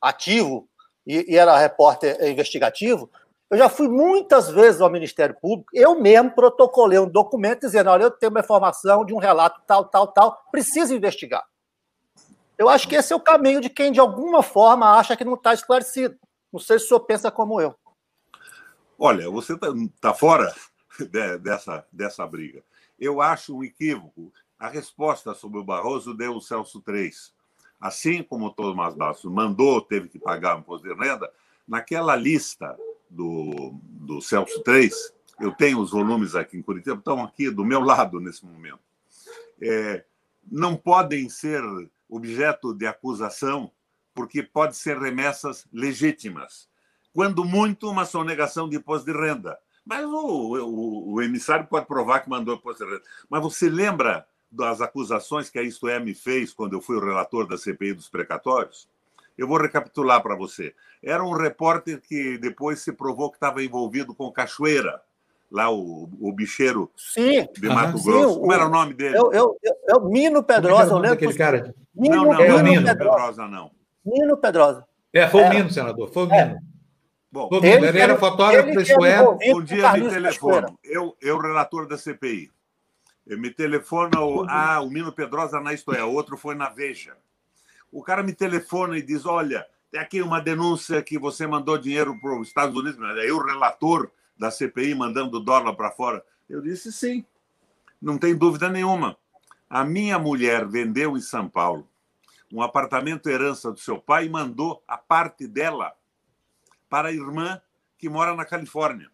[0.00, 0.68] ativo,
[1.06, 3.10] e, e era repórter investigativo,
[3.48, 8.04] eu já fui muitas vezes ao Ministério Público, eu mesmo protocolei um documento dizendo: olha,
[8.04, 11.44] eu tenho uma informação de um relato tal, tal, tal, preciso investigar.
[12.58, 15.34] Eu acho que esse é o caminho de quem, de alguma forma, acha que não
[15.34, 16.16] está esclarecido.
[16.52, 17.74] Não sei se o senhor pensa como eu.
[18.98, 19.68] Olha, você está
[20.00, 20.54] tá fora
[20.98, 22.64] de, dessa, dessa briga.
[22.98, 24.32] Eu acho um equívoco.
[24.58, 27.32] A resposta sobre o Barroso deu o Celso 3.
[27.78, 31.30] Assim como o Tomás Bastos mandou, teve que pagar um imposto de renda,
[31.68, 32.74] naquela lista
[33.08, 34.92] do, do Celso 3,
[35.40, 38.80] eu tenho os volumes aqui em Curitiba, estão aqui do meu lado nesse momento.
[39.60, 40.04] É,
[40.50, 41.62] não podem ser
[42.08, 43.70] objeto de acusação,
[44.14, 46.68] porque pode ser remessas legítimas.
[47.12, 49.58] Quando muito, uma sonegação de imposto de renda.
[49.84, 53.04] Mas o, o, o emissário pode provar que mandou imposto de renda.
[53.28, 57.04] Mas você lembra das acusações que a Isto É me fez quando eu fui o
[57.04, 58.88] relator da CPI dos precatórios?
[59.36, 60.74] Eu vou recapitular para você.
[61.02, 65.00] Era um repórter que depois se provou que estava envolvido com Cachoeira,
[65.50, 68.34] lá o, o bicheiro sim, de Mato Grosso.
[68.34, 69.16] Sim, Como era o nome dele?
[69.16, 69.56] Eu, eu,
[69.88, 71.14] eu, Mino Pedrosa, eu lembro.
[71.14, 71.74] Aquele cara.
[71.94, 73.70] Mino, não, não, Mino, não é Mino Pedrosa, não.
[74.04, 74.86] Mino Pedrosa.
[75.12, 76.40] É, foi o Mino, senador, foi o Mino.
[76.40, 76.58] É.
[77.30, 77.74] Bom, foi o Mino.
[77.74, 79.38] Ele, ele era fotógrafo da Escoela.
[79.46, 82.50] Um dia me telefona, eu, eu, relator da CPI.
[83.26, 87.16] Eu me telefona o, ah, o Mino Pedrosa na Isto É, outro foi na Veja.
[87.90, 92.18] O cara me telefona e diz: Olha, tem aqui uma denúncia que você mandou dinheiro
[92.20, 96.24] para os Estados Unidos, aí o relator da CPI mandando dólar para fora.
[96.48, 97.24] Eu disse: Sim,
[98.00, 99.16] não tem dúvida nenhuma.
[99.68, 101.88] A minha mulher vendeu em São Paulo
[102.52, 105.92] um apartamento herança do seu pai e mandou a parte dela
[106.88, 107.60] para a irmã
[107.98, 109.10] que mora na Califórnia.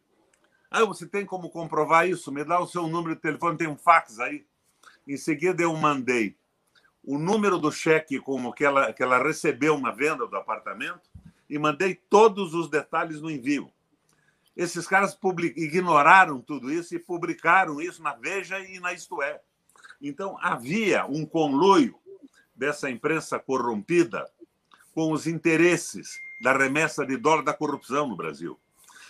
[0.70, 2.32] Ah, você tem como comprovar isso?
[2.32, 4.46] Me dá o seu número de telefone, tem um fax aí.
[5.06, 6.36] Em seguida, eu mandei
[7.04, 11.10] o número do cheque como que ela, que ela recebeu na venda do apartamento
[11.48, 13.70] e mandei todos os detalhes no envio.
[14.56, 15.58] Esses caras public...
[15.58, 19.40] ignoraram tudo isso e publicaram isso na Veja e na Isto É.
[20.00, 21.94] Então, havia um conluio
[22.54, 24.28] dessa imprensa corrompida
[24.94, 28.58] com os interesses da remessa de dólar da corrupção no Brasil.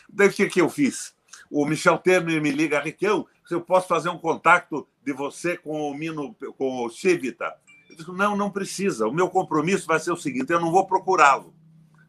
[0.09, 1.15] Daí o que, que eu fiz?
[1.51, 5.91] O Michel Temer me liga, Riquel, se eu posso fazer um contato de você com
[5.91, 7.55] o Mino, com o Civita.
[7.93, 9.07] Eu disse, não, não precisa.
[9.07, 11.55] O meu compromisso vai ser o seguinte: eu não vou procurá-lo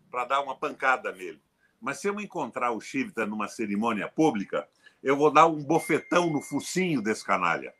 [0.09, 1.41] para dar uma pancada nele.
[1.81, 4.67] Mas se eu encontrar o Chivita numa cerimônia pública,
[5.01, 7.73] eu vou dar um bofetão no focinho desse canalha.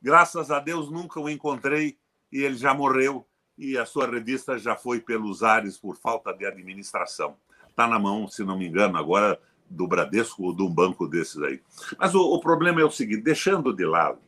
[0.00, 1.98] Graças a Deus nunca o encontrei
[2.30, 3.26] e ele já morreu
[3.56, 7.36] e a sua revista já foi pelos ares por falta de administração.
[7.68, 11.42] Está na mão, se não me engano, agora do Bradesco ou de um banco desses
[11.42, 11.60] aí.
[11.98, 14.20] Mas o, o problema é o seguinte: deixando de lado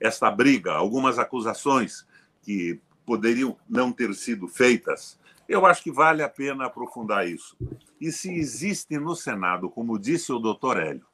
[0.00, 2.04] esta briga, algumas acusações
[2.44, 5.18] que poderiam não ter sido feitas,
[5.48, 7.56] eu acho que vale a pena aprofundar isso.
[8.00, 11.06] E se existe no Senado, como disse o doutor Hélio,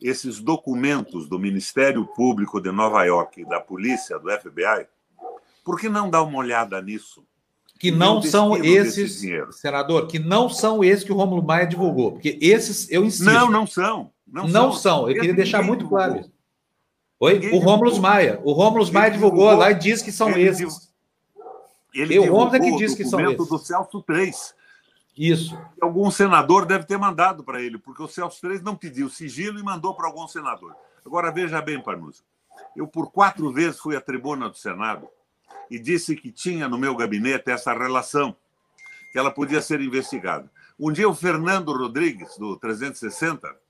[0.00, 4.86] esses documentos do Ministério Público de Nova York, da polícia, do FBI,
[5.64, 7.24] por que não dar uma olhada nisso?
[7.78, 9.22] Que não são esses,
[9.52, 13.24] senador, que não são esses que o Romulo Maia divulgou, porque esses, eu insisto.
[13.24, 14.12] Não, não são.
[14.26, 14.72] Não, não são.
[14.72, 15.08] são.
[15.08, 15.98] Eu queria deixar muito divulgou.
[15.98, 16.33] claro isso.
[17.24, 17.34] Oi?
[17.34, 18.40] Ninguém o Rômulo Maia.
[18.44, 20.92] O Rômulo Maia divulgou, divulgou, lá e diz que são ele esses.
[21.94, 23.48] Ele o Rômulo é que diz que são esses.
[23.48, 24.54] do Celso 3.
[25.16, 25.58] Isso.
[25.80, 29.62] Algum senador deve ter mandado para ele, porque o Celso 3 não pediu sigilo e
[29.62, 30.76] mandou para algum senador.
[31.06, 32.22] Agora, veja bem, Panusa.
[32.76, 35.08] Eu, por quatro vezes, fui à tribuna do Senado
[35.70, 38.36] e disse que tinha no meu gabinete essa relação,
[39.12, 40.50] que ela podia ser investigada.
[40.78, 43.63] Um dia o Fernando Rodrigues, do 360,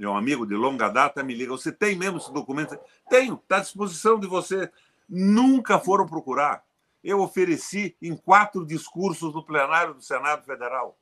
[0.00, 2.78] um amigo de longa data, me liga: Você tem mesmo esse documento?
[3.08, 4.70] Tenho, está à disposição de você.
[5.08, 6.64] Nunca foram procurar.
[7.04, 10.96] Eu ofereci em quatro discursos no plenário do Senado Federal.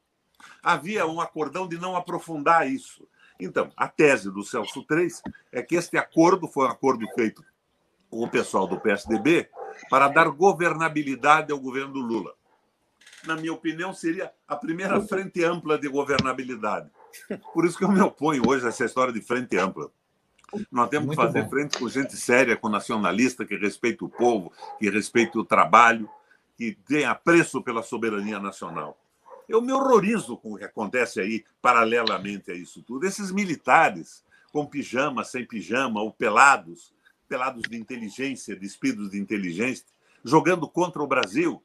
[0.62, 3.06] Havia um acordão de não aprofundar isso.
[3.38, 5.22] Então, a tese do Celso 3
[5.52, 7.44] é que este acordo foi um acordo feito
[8.08, 9.48] com o pessoal do PSDB
[9.88, 12.34] para dar governabilidade ao governo do Lula.
[13.24, 16.90] Na minha opinião, seria a primeira frente ampla de governabilidade.
[17.52, 19.90] Por isso que eu me oponho hoje a essa história de frente ampla.
[20.70, 21.50] Nós temos Muito que fazer bom.
[21.50, 26.08] frente com gente séria, com nacionalista, que respeite o povo, que respeite o trabalho,
[26.56, 28.98] que tenha apreço pela soberania nacional.
[29.48, 33.06] Eu me horrorizo com o que acontece aí, paralelamente a isso tudo.
[33.06, 36.92] Esses militares, com pijama, sem pijama, ou pelados,
[37.28, 39.86] pelados de inteligência, despidos de inteligência,
[40.24, 41.62] jogando contra o Brasil.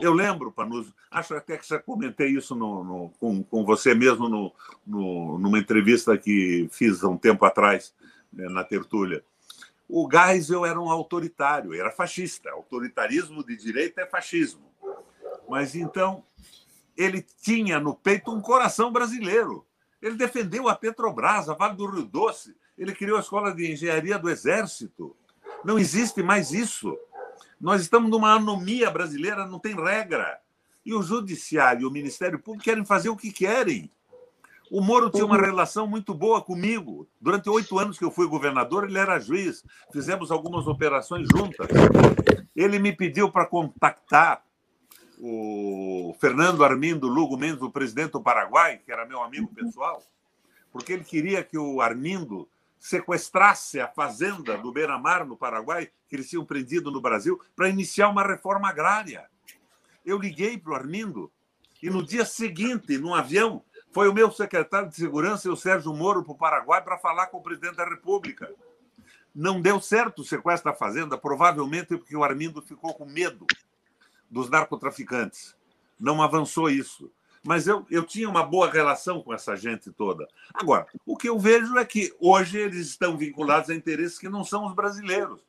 [0.00, 4.28] Eu lembro, Panuso, acho até que já comentei isso no, no, com, com você mesmo
[4.28, 4.52] no,
[4.86, 7.94] no, numa entrevista que fiz há um tempo atrás,
[8.32, 9.24] né, na tertúlia.
[9.88, 12.50] O Geisel era um autoritário, era fascista.
[12.50, 14.62] Autoritarismo de direita é fascismo.
[15.48, 16.24] Mas então
[16.96, 19.66] ele tinha no peito um coração brasileiro.
[20.00, 22.56] Ele defendeu a Petrobras, a Vale do Rio Doce.
[22.76, 25.14] Ele criou a Escola de Engenharia do Exército.
[25.64, 26.98] Não existe mais isso.
[27.62, 30.40] Nós estamos numa anomia brasileira, não tem regra.
[30.84, 33.88] E o Judiciário e o Ministério Público querem fazer o que querem.
[34.68, 37.06] O Moro tinha uma relação muito boa comigo.
[37.20, 39.62] Durante oito anos que eu fui governador, ele era juiz.
[39.92, 41.68] Fizemos algumas operações juntas.
[42.56, 44.42] Ele me pediu para contactar
[45.20, 50.02] o Fernando Armindo Lugo Mendes, o presidente do Paraguai, que era meu amigo pessoal,
[50.72, 52.48] porque ele queria que o Armindo
[52.82, 58.08] sequestrasse a fazenda do Beira-Mar, no Paraguai, que eles tinham prendido no Brasil, para iniciar
[58.08, 59.30] uma reforma agrária.
[60.04, 61.30] Eu liguei para o Armindo
[61.80, 66.24] e no dia seguinte, num avião, foi o meu secretário de Segurança o Sérgio Moro
[66.24, 68.52] para o Paraguai para falar com o presidente da República.
[69.32, 73.46] Não deu certo o sequestro da fazenda, provavelmente porque o Armindo ficou com medo
[74.28, 75.54] dos narcotraficantes.
[76.00, 77.12] Não avançou isso.
[77.44, 80.28] Mas eu, eu tinha uma boa relação com essa gente toda.
[80.54, 84.44] Agora, o que eu vejo é que hoje eles estão vinculados a interesses que não
[84.44, 85.40] são os brasileiros.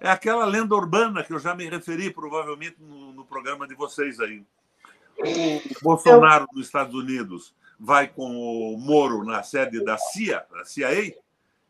[0.00, 4.18] É aquela lenda urbana que eu já me referi, provavelmente, no, no programa de vocês
[4.20, 4.42] aí.
[5.18, 10.92] O Bolsonaro, nos Estados Unidos, vai com o Moro na sede da CIA, da CIA,
[11.04, 11.16] e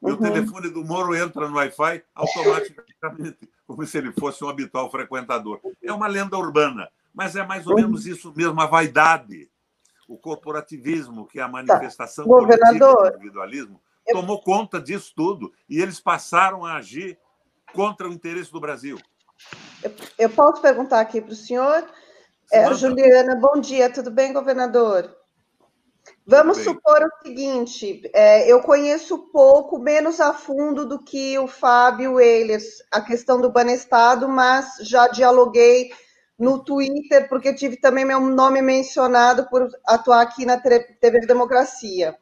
[0.01, 0.13] uhum.
[0.13, 5.61] o telefone do Moro entra no Wi-Fi automaticamente como se ele fosse um habitual frequentador.
[5.83, 9.49] É uma lenda urbana, mas é mais ou menos isso mesmo, a vaidade,
[10.09, 12.73] o corporativismo, que é a manifestação tá.
[12.73, 13.81] do individualismo,
[14.11, 17.19] tomou conta disso tudo e eles passaram a agir
[17.73, 18.99] contra o interesse do Brasil.
[19.83, 21.87] Eu, eu posso perguntar aqui para o senhor?
[22.53, 25.17] É, Juliana, bom dia, tudo bem, governador?
[26.27, 32.21] Vamos supor o seguinte: é, eu conheço pouco, menos a fundo do que o Fábio
[32.21, 35.91] Eilers, a questão do Banestado, mas já dialoguei
[36.39, 42.17] no Twitter, porque tive também meu nome mencionado por atuar aqui na TV Democracia.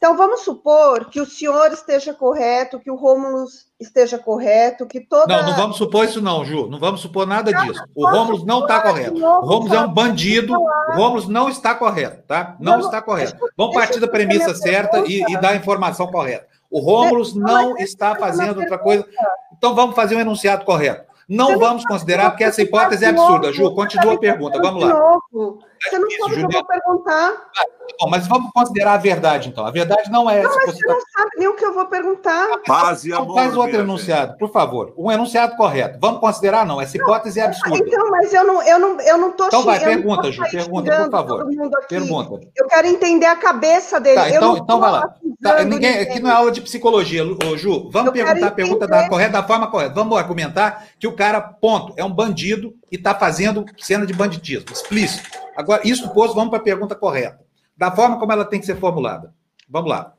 [0.00, 3.44] Então, vamos supor que o senhor esteja correto, que o Rômulo
[3.78, 5.26] esteja correto, que toda...
[5.36, 6.68] Não, não vamos supor isso não, Ju.
[6.70, 7.84] Não vamos supor nada disso.
[7.94, 9.22] O Rômulo não está correto.
[9.22, 10.54] O Rômulo é um bandido.
[10.54, 12.56] O Rômulo não está correto, tá?
[12.58, 13.36] Não, está correto.
[13.54, 16.46] Vamos partir da premissa certa e, e dar a informação correta.
[16.70, 19.06] O Rômulo não está fazendo outra coisa.
[19.52, 21.09] Então, vamos fazer um enunciado correto.
[21.30, 23.52] Não vamos considerar, porque essa hipótese é absurda.
[23.52, 24.60] Ju, continua a pergunta.
[24.60, 25.18] Vamos lá.
[25.32, 27.30] Você não sabe o que eu vou perguntar.
[27.56, 27.64] Ah,
[28.00, 29.64] bom, mas vamos considerar a verdade, então.
[29.64, 30.48] A verdade não é essa.
[30.48, 32.48] Não, mas você, você não sabe nem o que eu vou perguntar.
[32.66, 33.34] Paz e amor.
[33.36, 34.92] Faz outro enunciado, por favor.
[34.98, 35.98] Um enunciado correto.
[36.00, 36.80] Vamos considerar, não.
[36.80, 37.78] Essa hipótese é absurda.
[37.78, 40.42] Então, mas eu não estou eu não, eu não Então vai, pergunta, Ju.
[40.50, 41.46] Pergunta, por favor.
[41.88, 42.40] Pergunta.
[42.56, 44.16] Eu quero entender a cabeça dele.
[44.16, 45.14] Tá, então, então vai lá.
[45.42, 47.88] Tá, ninguém, aqui não é aula de psicologia, ô, Ju.
[47.90, 49.94] Vamos eu perguntar a pergunta da, correta, da forma correta.
[49.94, 54.66] Vamos argumentar que o cara, ponto, é um bandido e está fazendo cena de banditismo,
[54.70, 55.30] explícito.
[55.56, 57.40] Agora, isso posto, vamos para a pergunta correta.
[57.74, 59.34] Da forma como ela tem que ser formulada.
[59.66, 60.12] Vamos lá.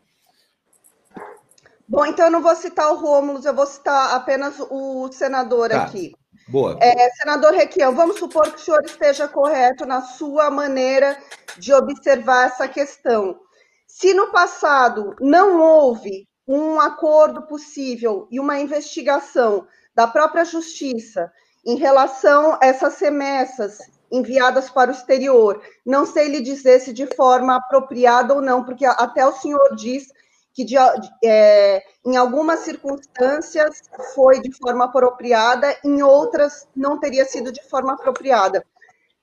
[1.87, 5.83] Bom, então eu não vou citar o Rômulo, eu vou citar apenas o senador tá.
[5.83, 6.13] aqui.
[6.47, 6.77] Boa.
[6.81, 11.17] É, senador Requião, vamos supor que o senhor esteja correto na sua maneira
[11.57, 13.39] de observar essa questão.
[13.93, 21.31] Se no passado não houve um acordo possível e uma investigação da própria justiça
[21.65, 25.61] em relação a essas remessas enviadas para o exterior.
[25.85, 30.07] Não sei lhe dizer se de forma apropriada ou não, porque até o senhor diz
[30.53, 30.75] que de,
[31.23, 33.81] é, em algumas circunstâncias
[34.15, 38.65] foi de forma apropriada, em outras não teria sido de forma apropriada.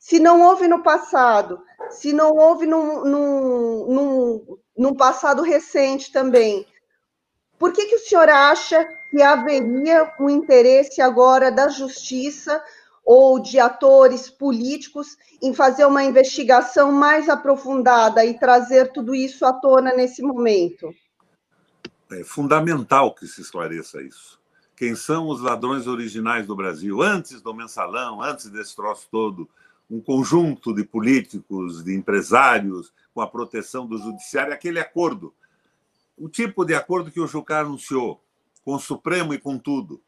[0.08, 6.66] Se não houve no passado se não houve num, num, num, num passado recente também.
[7.58, 12.62] Por que, que o senhor acha que haveria um interesse agora da justiça
[13.04, 19.52] ou de atores políticos em fazer uma investigação mais aprofundada e trazer tudo isso à
[19.52, 20.94] tona nesse momento?
[22.12, 24.38] É fundamental que se esclareça isso.
[24.76, 27.02] Quem são os ladrões originais do Brasil?
[27.02, 29.48] Antes do mensalão, antes desse troço todo,
[29.90, 35.34] um conjunto de políticos, de empresários, com a proteção do judiciário, aquele acordo.
[36.16, 38.22] O tipo de acordo que o Jucá anunciou,
[38.64, 40.02] com o Supremo e com tudo.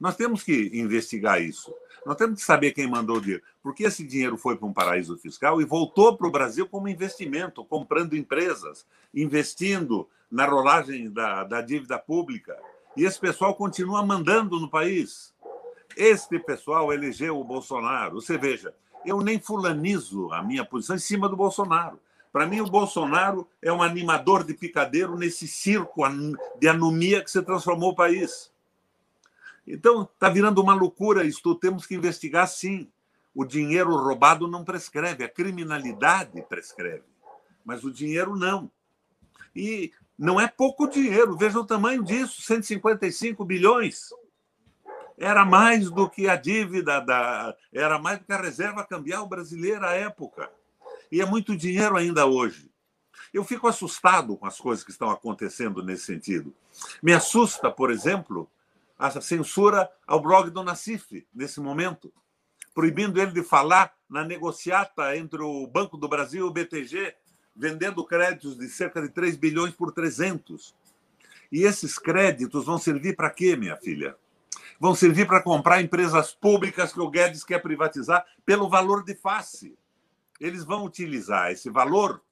[0.00, 1.72] Nós temos que investigar isso.
[2.04, 3.42] Nós temos que saber quem mandou o dinheiro.
[3.62, 7.64] Porque esse dinheiro foi para um paraíso fiscal e voltou para o Brasil como investimento,
[7.64, 12.58] comprando empresas, investindo na rolagem da, da dívida pública.
[12.96, 15.32] E esse pessoal continua mandando no país.
[15.96, 18.20] Este pessoal elegeu o Bolsonaro.
[18.20, 18.74] Você veja,
[19.04, 22.00] eu nem fulanizo a minha posição em cima do Bolsonaro.
[22.32, 26.02] Para mim, o Bolsonaro é um animador de picadeiro nesse circo
[26.58, 28.50] de anomia que se transformou o país.
[29.66, 31.54] Então, está virando uma loucura isso.
[31.54, 32.90] Temos que investigar, sim.
[33.34, 37.04] O dinheiro roubado não prescreve, a criminalidade prescreve,
[37.64, 38.70] mas o dinheiro não.
[39.54, 44.10] E não é pouco dinheiro, veja o tamanho disso: 155 bilhões.
[45.16, 49.90] Era mais do que a dívida, da, era mais do que a reserva cambial brasileira
[49.90, 50.50] à época.
[51.10, 52.70] E é muito dinheiro ainda hoje.
[53.32, 56.54] Eu fico assustado com as coisas que estão acontecendo nesse sentido.
[57.02, 58.50] Me assusta, por exemplo,
[58.98, 62.12] a censura ao blog do Nassif, nesse momento,
[62.74, 67.14] proibindo ele de falar na negociata entre o Banco do Brasil e o BTG,
[67.54, 70.74] vendendo créditos de cerca de 3 bilhões por 300.
[71.50, 74.16] E esses créditos vão servir para quê, minha filha?
[74.80, 79.78] Vão servir para comprar empresas públicas que o Guedes quer privatizar pelo valor de face.
[80.40, 82.22] Eles vão utilizar esse valor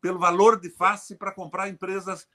[0.00, 2.26] pelo valor de face para comprar empresas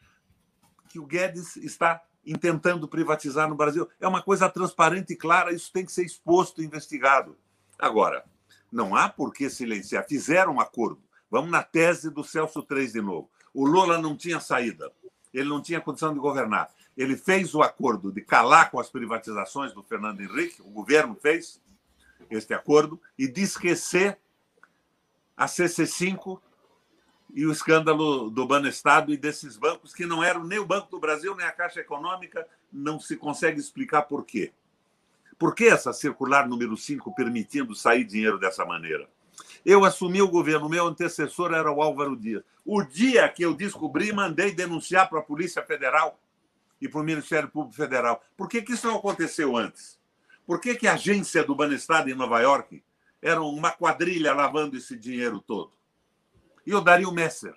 [0.90, 3.90] que o Guedes está intentando privatizar no Brasil.
[4.00, 7.38] É uma coisa transparente e clara, isso tem que ser exposto e investigado.
[7.78, 8.24] Agora,
[8.72, 10.06] não há por que silenciar.
[10.08, 11.02] Fizeram um acordo.
[11.30, 13.30] Vamos na tese do Celso 3 de novo.
[13.54, 14.92] O Lula não tinha saída,
[15.34, 16.70] ele não tinha condição de governar.
[16.98, 21.62] Ele fez o acordo de calar com as privatizações do Fernando Henrique, o governo fez
[22.30, 24.18] este acordo, e de esquecer
[25.36, 26.40] a CC5
[27.34, 31.00] e o escândalo do Banestado e desses bancos, que não eram nem o Banco do
[31.00, 34.54] Brasil, nem a Caixa Econômica, não se consegue explicar por quê.
[35.38, 39.10] Por que essa circular número 5 permitindo sair dinheiro dessa maneira?
[39.66, 42.42] Eu assumi o governo, meu antecessor era o Álvaro Dias.
[42.66, 46.18] O dia que eu descobri, mandei denunciar para a Polícia Federal
[46.86, 48.24] e para o Ministério Público Federal.
[48.38, 50.00] Por que, que isso não aconteceu antes?
[50.46, 52.84] Por que, que a agência do Banestado em Nova York
[53.22, 55.76] era uma quadrilha lavando esse dinheiro todo?
[56.66, 57.54] e o Dario Messer,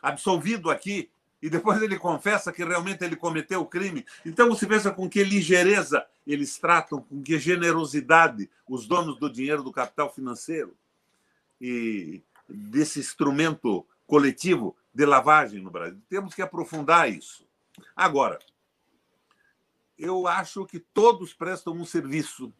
[0.00, 1.10] absolvido aqui,
[1.42, 4.04] e depois ele confessa que realmente ele cometeu o crime.
[4.24, 9.62] Então você pensa com que ligeireza eles tratam, com que generosidade os donos do dinheiro
[9.62, 10.74] do capital financeiro
[11.60, 16.00] e desse instrumento coletivo de lavagem no Brasil.
[16.08, 17.46] Temos que aprofundar isso.
[17.94, 18.38] Agora,
[19.98, 22.52] eu acho que todos prestam um serviço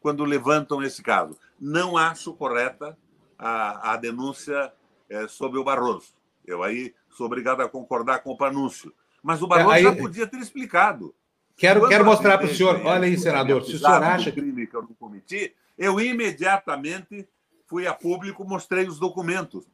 [0.00, 1.38] quando levantam esse caso.
[1.58, 2.96] Não acho correta
[3.38, 4.72] a, a denúncia
[5.08, 6.12] é, sobre o Barroso.
[6.44, 8.92] Eu aí sou obrigado a concordar com o Panúncio.
[9.22, 9.82] Mas o Barroso é, aí...
[9.82, 11.14] já podia ter explicado.
[11.56, 12.84] Quero, quero mostrar para o senhor.
[12.84, 13.64] Olha aí, senador.
[13.64, 14.32] Se o senhor acha.
[14.32, 17.26] crime que eu não cometi, eu imediatamente
[17.66, 19.64] fui a público, mostrei os documentos.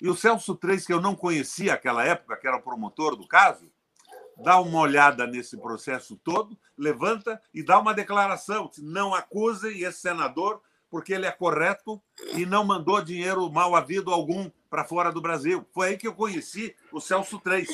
[0.00, 3.26] E o Celso Três, que eu não conhecia naquela época, que era o promotor do
[3.26, 3.70] caso,
[4.38, 10.62] dá uma olhada nesse processo todo, levanta e dá uma declaração: não acusem esse senador,
[10.90, 12.00] porque ele é correto
[12.34, 15.66] e não mandou dinheiro mal havido algum para fora do Brasil.
[15.72, 17.68] Foi aí que eu conheci o Celso Três.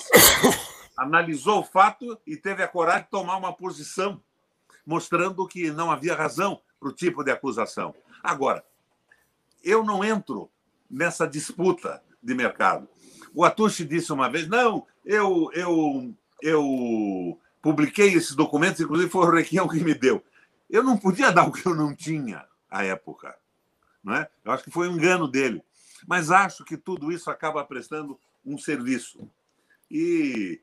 [0.96, 4.22] Analisou o fato e teve a coragem de tomar uma posição,
[4.86, 7.94] mostrando que não havia razão para o tipo de acusação.
[8.22, 8.64] Agora,
[9.62, 10.48] eu não entro
[10.88, 12.88] nessa disputa de mercado.
[13.34, 19.30] O Atushi disse uma vez: não, eu, eu, eu publiquei esses documentos, inclusive foi o
[19.30, 20.22] Requião que me deu.
[20.68, 23.34] Eu não podia dar o que eu não tinha à época.
[24.02, 24.28] Não é?
[24.44, 25.62] Eu acho que foi um engano dele.
[26.06, 29.30] Mas acho que tudo isso acaba prestando um serviço.
[29.90, 30.60] E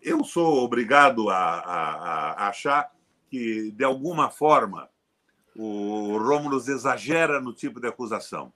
[0.00, 2.90] eu sou obrigado a, a, a achar
[3.30, 4.88] que, de alguma forma,
[5.56, 8.52] o Rômulo exagera no tipo de acusação.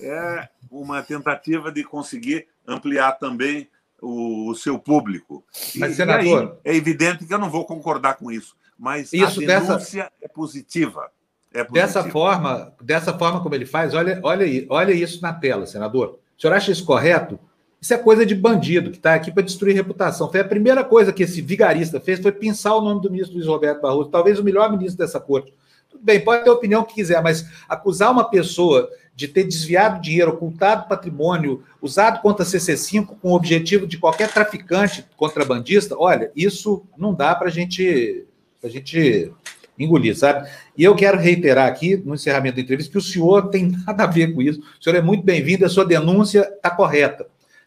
[0.00, 3.70] É uma tentativa de conseguir ampliar também
[4.00, 5.44] o, o seu público.
[5.76, 6.58] Mas, e, senador.
[6.64, 10.04] E aí, é evidente que eu não vou concordar com isso, mas isso a denúncia
[10.04, 10.12] dessa...
[10.22, 11.10] é positiva.
[11.52, 16.18] É dessa forma, dessa forma como ele faz, olha, olha, olha isso na tela, senador.
[16.38, 17.38] O senhor acha isso correto?
[17.80, 20.30] Isso é coisa de bandido que está aqui para destruir reputação.
[20.30, 23.48] Foi a primeira coisa que esse vigarista fez, foi pensar o nome do ministro Luiz
[23.48, 25.52] Roberto Barroso, talvez o melhor ministro dessa corte.
[25.88, 28.88] Tudo bem, pode ter a opinião que quiser, mas acusar uma pessoa
[29.20, 34.32] de ter desviado dinheiro, ocultado patrimônio, usado contra a CC5 com o objetivo de qualquer
[34.32, 38.24] traficante contrabandista, olha, isso não dá para gente,
[38.64, 39.30] a gente
[39.78, 40.48] engolir, sabe?
[40.74, 44.06] E eu quero reiterar aqui, no encerramento da entrevista, que o senhor tem nada a
[44.06, 44.58] ver com isso.
[44.80, 47.26] O senhor é muito bem-vindo, a sua denúncia está correta.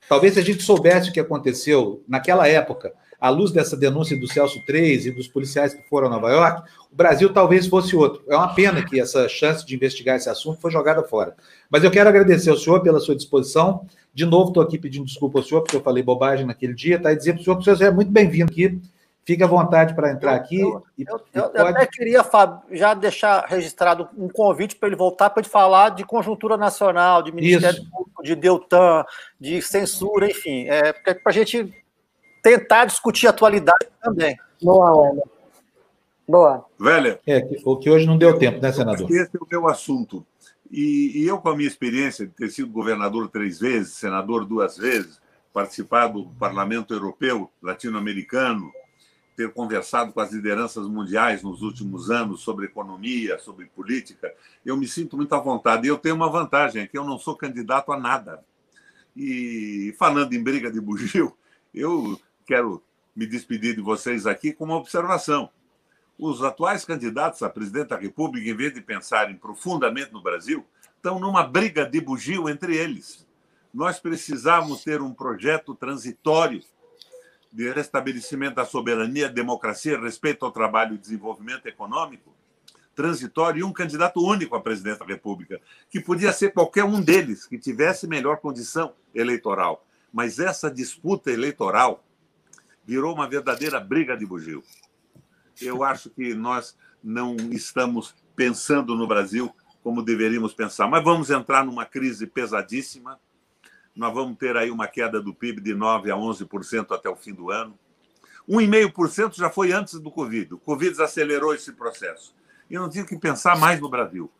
[0.10, 2.94] Talvez se a gente soubesse o que aconteceu naquela época,
[3.24, 6.70] à luz dessa denúncia do Celso 3 e dos policiais que foram a Nova York,
[6.91, 8.22] o Brasil talvez fosse outro.
[8.28, 11.34] É uma pena que essa chance de investigar esse assunto foi jogada fora.
[11.70, 13.88] Mas eu quero agradecer ao senhor pela sua disposição.
[14.14, 17.14] De novo, estou aqui pedindo desculpa ao senhor, porque eu falei bobagem naquele dia, tá?
[17.14, 18.82] E dizer para o senhor que o senhor é muito bem-vindo aqui
[19.26, 20.60] Fique à vontade para entrar aqui.
[20.60, 21.58] Eu, e, eu, eu, pode...
[21.58, 25.90] eu, até queria, Fábio, já deixar registrado um convite para ele voltar para ele falar
[25.91, 27.90] de conjuntura nacional, de Ministério Isso.
[27.90, 29.06] Público, de Deltan,
[29.40, 30.68] de censura, enfim.
[30.68, 31.74] É, para a gente
[32.44, 34.38] tentar discutir a atualidade também.
[34.61, 35.24] Boa, Ana.
[36.28, 36.65] Boa.
[36.80, 37.20] Velha.
[37.26, 39.10] É, o que hoje não deu tempo, né, senador?
[39.10, 40.26] Esse é o meu assunto.
[40.70, 44.78] E, e eu, com a minha experiência de ter sido governador três vezes, senador duas
[44.78, 45.22] vezes,
[45.53, 48.72] participado do Parlamento Europeu, latino-americano,
[49.36, 54.32] ter conversado com as lideranças mundiais nos últimos anos sobre economia, sobre política,
[54.65, 55.86] eu me sinto muito à vontade.
[55.86, 58.44] E eu tenho uma vantagem, é que eu não sou candidato a nada.
[59.15, 61.36] E falando em briga de bugio,
[61.74, 62.84] eu quero
[63.15, 65.49] me despedir de vocês aqui com uma observação.
[66.18, 70.65] Os atuais candidatos a presidente da República, em vez de pensarem profundamente no Brasil,
[70.95, 73.28] estão numa briga de bugio entre eles.
[73.74, 76.61] Nós precisamos ter um projeto transitório
[77.52, 82.34] de restabelecimento da soberania, democracia, respeito ao trabalho e desenvolvimento econômico
[82.95, 85.60] transitório e um candidato único à presidência da República,
[85.90, 89.86] que podia ser qualquer um deles que tivesse melhor condição eleitoral.
[90.11, 92.03] Mas essa disputa eleitoral
[92.86, 94.64] virou uma verdadeira briga de bugio.
[95.62, 100.88] Eu acho que nós não estamos pensando no Brasil como deveríamos pensar.
[100.88, 103.20] Mas vamos entrar numa crise pesadíssima
[103.96, 107.34] nós vamos ter aí uma queda do PIB de 9% a 11% até o fim
[107.34, 107.78] do ano.
[108.50, 110.56] 1,5% já foi antes do Covid.
[110.56, 112.36] O Covid acelerou esse processo.
[112.70, 114.32] E não tinha que pensar mais no Brasil.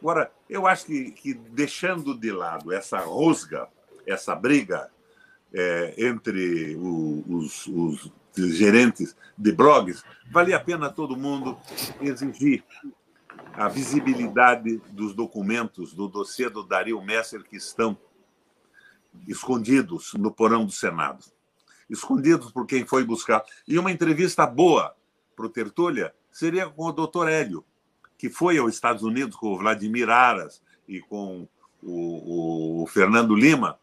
[0.00, 3.66] Agora, eu acho que, que deixando de lado essa rosga,
[4.06, 4.90] essa briga
[5.52, 11.58] é, entre o, os, os gerentes de blogs, valia a pena todo mundo
[12.00, 12.64] exigir
[13.54, 17.96] a visibilidade dos documentos do dossiê do Dario Messer que estão
[19.26, 21.24] escondidos no porão do Senado.
[21.90, 23.42] Escondidos por quem foi buscar.
[23.66, 24.94] E uma entrevista boa
[25.34, 27.64] para o Tertúlia seria com o doutor Hélio,
[28.16, 31.48] que foi aos Estados Unidos com o Vladimir Aras e com
[31.82, 33.78] o, o Fernando Lima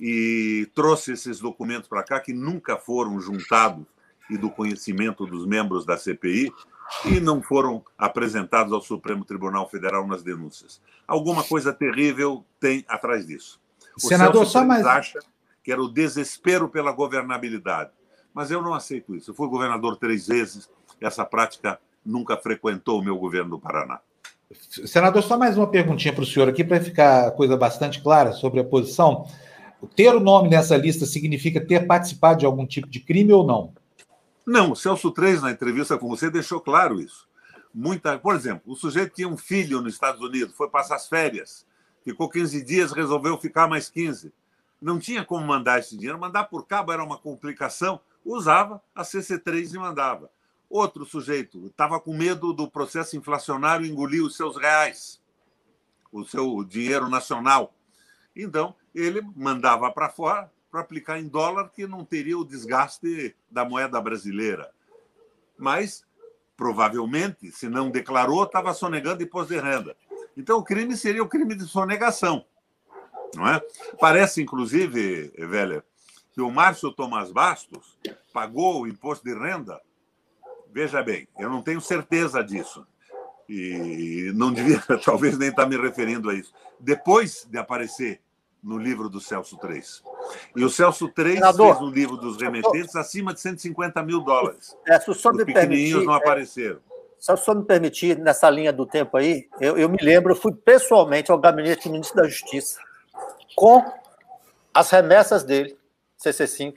[0.00, 3.84] e trouxe esses documentos para cá que nunca foram juntados
[4.30, 6.52] e do conhecimento dos membros da CPI
[7.04, 10.80] e não foram apresentados ao Supremo Tribunal Federal nas denúncias.
[11.06, 13.60] Alguma coisa terrível tem atrás disso.
[13.96, 14.86] O Senador, Celso só mais.
[14.86, 15.18] acha
[15.62, 17.90] que era o desespero pela governabilidade.
[18.32, 19.30] Mas eu não aceito isso.
[19.30, 20.70] Eu fui governador três vezes,
[21.00, 24.00] essa prática nunca frequentou o meu governo do Paraná.
[24.86, 28.60] Senador, só mais uma perguntinha para o senhor aqui, para ficar coisa bastante clara sobre
[28.60, 29.26] a posição.
[29.94, 33.72] Ter o nome nessa lista significa ter participado de algum tipo de crime ou não?
[34.46, 37.28] Não, o Celso Três, na entrevista com você, deixou claro isso.
[37.72, 41.66] Muita, por exemplo, o sujeito tinha um filho nos Estados Unidos, foi passar as férias
[42.08, 44.32] ficou 15 dias, resolveu ficar mais 15.
[44.80, 49.74] Não tinha como mandar esse dinheiro, mandar por cabo era uma complicação, usava a CC3
[49.74, 50.30] e mandava.
[50.70, 55.20] Outro sujeito estava com medo do processo inflacionário engolir os seus reais,
[56.12, 57.74] o seu dinheiro nacional.
[58.34, 63.64] Então, ele mandava para fora para aplicar em dólar, que não teria o desgaste da
[63.64, 64.70] moeda brasileira.
[65.56, 66.04] Mas,
[66.56, 69.96] provavelmente, se não declarou, estava sonegando imposto de renda.
[70.36, 72.44] Então, o crime seria o crime de sonegação.
[73.34, 73.62] Não é?
[73.98, 75.82] Parece, inclusive, velha,
[76.32, 77.98] que o Márcio Tomás Bastos
[78.32, 79.80] pagou o imposto de renda.
[80.70, 82.86] Veja bem, eu não tenho certeza disso.
[83.48, 86.52] E não devia, talvez, nem estar me referindo a isso.
[86.78, 88.20] Depois de aparecer
[88.62, 89.82] no livro do Celso III.
[90.56, 94.76] E o Celso III Senador, fez um livro dos remetentes acima de 150 mil dólares.
[94.86, 96.78] É, se o senhor Os pequenininhos não é, apareceram.
[97.18, 100.36] Se o senhor me permitir, nessa linha do tempo aí, eu, eu me lembro, eu
[100.36, 102.80] fui pessoalmente ao gabinete do ministro da Justiça
[103.54, 103.84] com
[104.72, 105.76] as remessas dele,
[106.24, 106.74] CC5,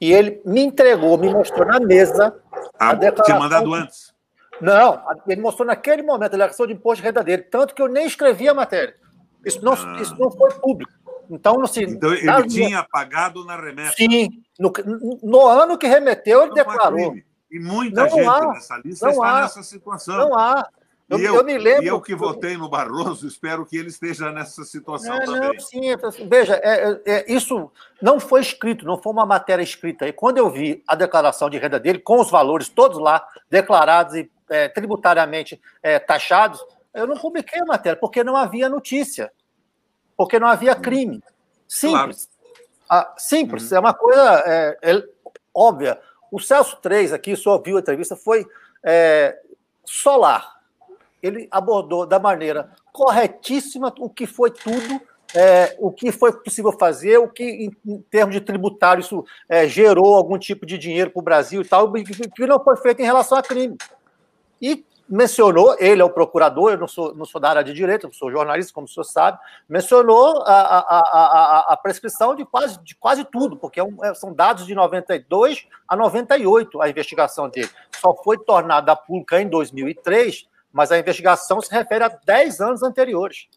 [0.00, 2.34] e ele me entregou, me mostrou na mesa
[2.78, 3.24] ah, a declaração.
[3.24, 4.12] Tinha mandado antes.
[4.60, 7.88] Não, ele mostrou naquele momento a declaração de imposto de renda dele, tanto que eu
[7.88, 8.94] nem escrevi a matéria.
[9.44, 9.98] Isso não, ah.
[10.00, 10.92] isso não foi público.
[11.30, 13.94] Então, assim, então ele tinha pagado na remessa.
[13.96, 14.72] Sim, no,
[15.22, 17.16] no ano que remeteu, ele não declarou.
[17.50, 20.16] E muita não gente há, nessa lista está há, nessa situação.
[20.16, 20.68] Não há.
[21.08, 21.82] Eu, e eu, eu, me lembro.
[21.82, 25.40] E eu que votei no Barroso, espero que ele esteja nessa situação não, também.
[25.40, 25.96] Não, sim, é,
[26.28, 27.70] veja, é, é, é, isso
[28.00, 30.06] não foi escrito, não foi uma matéria escrita.
[30.06, 34.14] E quando eu vi a declaração de renda dele, com os valores todos lá, declarados
[34.14, 39.32] e é, tributariamente é, taxados, eu não publiquei a matéria, porque não havia notícia,
[40.20, 41.22] porque não havia crime.
[41.66, 42.28] Simples.
[42.86, 43.06] Claro.
[43.08, 43.78] Ah, simples, uhum.
[43.78, 44.76] é uma coisa
[45.54, 45.98] óbvia.
[46.30, 48.46] O Celso 3 aqui, só viu a entrevista, foi
[49.82, 50.60] solar
[51.22, 55.00] ele abordou da maneira corretíssima o que foi tudo,
[55.34, 59.66] é, o que foi possível fazer, o que, em, em termos de tributário, isso é,
[59.66, 63.04] gerou algum tipo de dinheiro para o Brasil e tal, que não foi feito em
[63.04, 63.76] relação a crime.
[64.60, 68.06] E mencionou, ele é o procurador, eu não sou, não sou da área de direito,
[68.06, 69.38] eu sou jornalista, como o senhor sabe,
[69.68, 74.14] mencionou a, a, a, a prescrição de quase, de quase tudo, porque é um, é,
[74.14, 77.70] são dados de 92 a 98 a investigação dele.
[78.00, 83.48] Só foi tornada pública em 2003 mas a investigação se refere a 10 anos anteriores.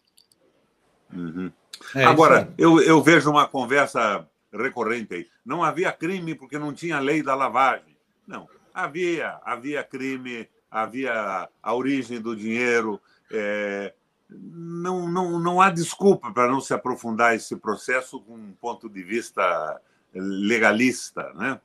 [1.12, 1.50] Uhum.
[1.94, 5.26] É, Agora, eu, eu vejo uma conversa recorrente aí.
[5.44, 7.96] Não havia crime porque não tinha lei da lavagem.
[8.26, 13.00] Não, havia, havia crime, havia a origem do dinheiro.
[13.30, 13.94] É,
[14.28, 19.02] não, não, não há desculpa para não se aprofundar esse processo com um ponto de
[19.02, 19.80] vista
[20.12, 21.60] legalista, né?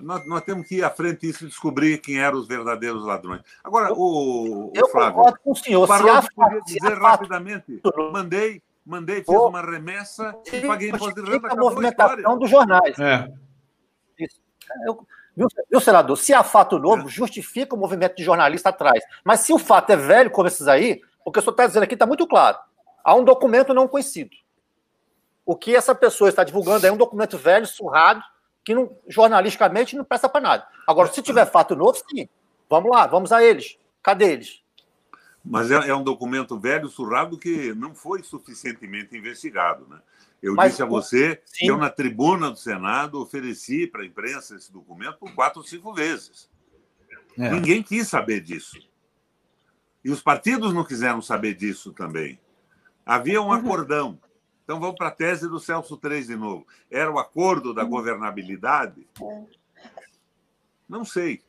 [0.00, 3.42] Nós, nós, temos que ir à frente e descobrir quem eram os verdadeiros ladrões.
[3.64, 5.14] Agora, o, eu o Flávio.
[5.14, 5.84] concordo com o senhor.
[5.88, 11.48] Barroso podia dizer rapidamente: mandei, mandei, fiz uma remessa e paguei imposto de renda.
[11.48, 12.96] A movimentação dos jornais.
[13.00, 13.28] É.
[14.16, 14.40] Isso.
[14.86, 15.04] Eu,
[15.36, 16.16] viu, viu, senador?
[16.16, 17.10] Se há fato novo, é.
[17.10, 19.02] justifica o movimento de jornalista atrás.
[19.24, 21.82] Mas se o fato é velho, como esses aí, o que o senhor está dizendo
[21.82, 22.58] aqui está muito claro.
[23.02, 24.30] Há um documento não conhecido.
[25.44, 28.22] O que essa pessoa está divulgando é um documento velho, surrado,
[28.64, 30.66] que não, jornalisticamente não presta para nada.
[30.86, 32.28] Agora, se tiver fato novo, sim.
[32.68, 33.78] Vamos lá, vamos a eles.
[34.02, 34.62] Cadê eles?
[35.44, 39.86] Mas é, é um documento velho, surrado, que não foi suficientemente investigado.
[39.86, 39.98] Né?
[40.44, 41.60] Eu Mas, disse a você sim.
[41.60, 45.66] que eu, na tribuna do Senado, ofereci para a imprensa esse documento por quatro ou
[45.66, 46.50] cinco vezes.
[47.38, 47.50] É.
[47.50, 48.78] Ninguém quis saber disso.
[50.04, 52.38] E os partidos não quiseram saber disso também.
[53.06, 53.52] Havia um uhum.
[53.52, 54.20] acordão.
[54.64, 56.66] Então vamos para a tese do Celso 3 de novo.
[56.90, 59.08] Era o acordo da governabilidade?
[60.86, 61.42] Não sei.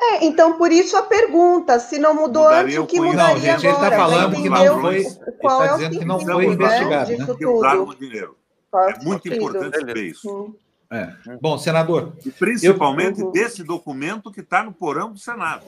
[0.00, 3.40] É, então por isso a pergunta, se não mudou mudaria antes, o que mudaria não,
[3.40, 3.86] gente, agora?
[3.86, 5.04] Ele está falando que não foi,
[5.40, 7.26] qual ele tá é dizendo que não foi investigado, né?
[7.36, 8.36] Que usaram o dinheiro.
[8.74, 10.54] É muito importante saber isso.
[10.90, 11.12] É.
[11.40, 12.14] Bom, senador.
[12.24, 13.30] E principalmente eu...
[13.32, 15.66] desse documento que está no porão do Senado.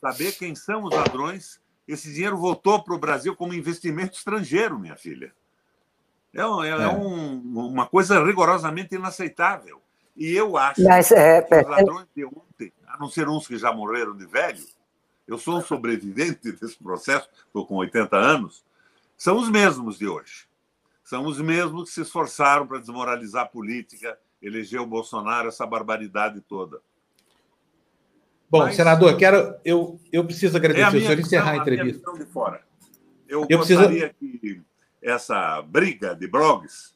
[0.00, 1.60] Saber quem são os ladrões
[1.92, 5.32] esse dinheiro voltou para o Brasil como investimento estrangeiro, minha filha.
[6.32, 6.88] É, é, é.
[6.88, 9.82] Um, uma coisa rigorosamente inaceitável.
[10.16, 13.56] E eu acho Mas, é, que os é, ladrões de ontem, não ser uns que
[13.56, 14.62] já morreram de velho,
[15.26, 18.62] eu sou um sobrevivente desse processo, estou com 80 anos,
[19.16, 20.48] são os mesmos de hoje.
[21.02, 26.40] São os mesmos que se esforçaram para desmoralizar a política, eleger o Bolsonaro, essa barbaridade
[26.42, 26.80] toda.
[28.48, 28.76] Bom, Mas...
[28.76, 32.10] senador, quero, eu, eu preciso agradecer é o senhor encerrar a entrevista.
[32.10, 32.62] A de fora.
[33.28, 34.38] Eu, eu gostaria preciso...
[34.40, 34.62] que
[35.02, 36.94] essa briga de blogs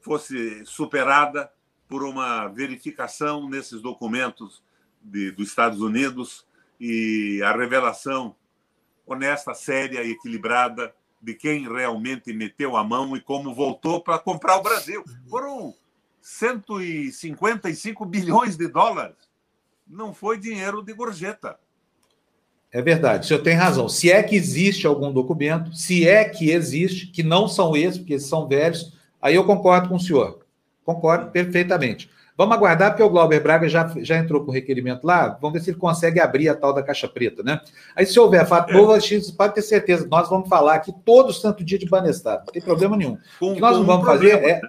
[0.00, 1.50] fosse superada
[1.88, 4.62] por uma verificação nesses documentos
[5.04, 6.46] de, dos Estados Unidos
[6.80, 8.34] e a revelação
[9.06, 14.56] honesta, séria e equilibrada de quem realmente meteu a mão e como voltou para comprar
[14.56, 15.04] o Brasil.
[15.28, 15.74] Foram
[16.20, 19.14] 155 bilhões de dólares
[19.86, 21.58] não foi dinheiro de gorjeta.
[22.72, 23.88] É verdade, o senhor tem razão.
[23.88, 28.14] Se é que existe algum documento, se é que existe, que não são esses, porque
[28.14, 30.44] esses são velhos, aí eu concordo com o senhor.
[30.84, 32.10] Concordo perfeitamente.
[32.36, 35.28] Vamos aguardar, porque o Glauber Braga já, já entrou com o requerimento lá.
[35.40, 37.60] Vamos ver se ele consegue abrir a tal da caixa preta, né?
[37.94, 38.92] Aí, se houver fato novo,
[39.36, 42.44] pode ter certeza, nós vamos falar aqui todo santo dia de Banestado.
[42.46, 43.16] Não tem problema nenhum.
[43.38, 44.60] Com, o que nós não vamos fazer é.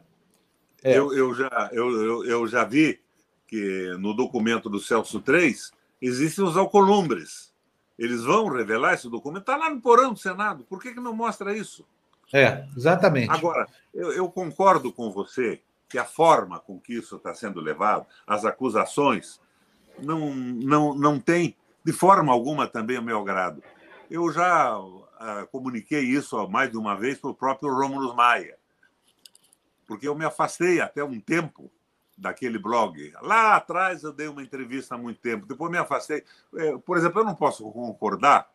[0.84, 0.98] é...
[0.98, 3.00] Eu, eu, já, eu, eu, eu já vi
[3.48, 7.52] que no documento do Celso 3 existem os alcolumbres.
[7.98, 9.42] Eles vão revelar esse documento.
[9.42, 10.64] Está lá no porão do Senado.
[10.70, 11.84] Por que, que não mostra isso?
[12.32, 13.32] É, exatamente.
[13.32, 15.62] Agora, eu, eu concordo com você
[15.95, 19.39] que a forma com que isso está sendo levado, as acusações,
[19.97, 21.55] não, não, não tem
[21.85, 23.63] de forma alguma também o meu agrado.
[24.11, 28.57] Eu já uh, comuniquei isso mais de uma vez para o próprio Rômulo Maia,
[29.88, 31.72] porque eu me afastei até um tempo
[32.17, 33.13] daquele blog.
[33.22, 36.26] Lá atrás eu dei uma entrevista há muito tempo, depois me afastei.
[36.57, 38.51] É, por exemplo, eu não posso concordar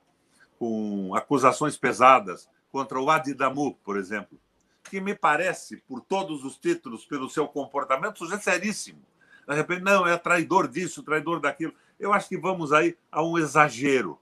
[0.58, 4.38] com acusações pesadas contra o Adidamu, por exemplo,
[4.84, 9.00] que me parece, por todos os títulos, pelo seu comportamento, sujeito seríssimo.
[9.46, 11.74] De repente, não, é traidor disso, traidor daquilo.
[11.98, 14.18] Eu acho que vamos aí a um exagero.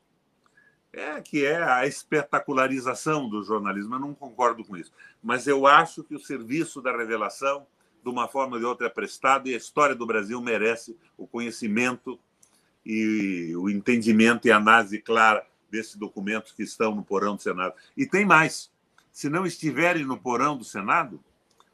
[0.93, 3.95] É que é a espetacularização do jornalismo.
[3.95, 4.91] Eu não concordo com isso.
[5.23, 7.67] Mas eu acho que o serviço da revelação
[8.03, 11.27] de uma forma ou de outra é prestado e a história do Brasil merece o
[11.27, 12.19] conhecimento
[12.85, 17.75] e o entendimento e análise clara desses documentos que estão no porão do Senado.
[17.97, 18.71] E tem mais:
[19.19, 21.21] se não estiverem no porão do Senado,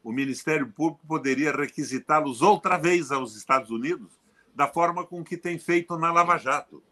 [0.03, 4.19] o Ministério Público poderia requisitá-los outra vez aos Estados Unidos,
[4.55, 6.83] da forma com que tem feito na Lava Jato.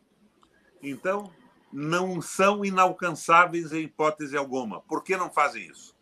[0.83, 1.33] Então,
[1.73, 4.83] não são inalcançáveis em hipótese alguma.
[4.83, 5.97] Por que não fazem isso?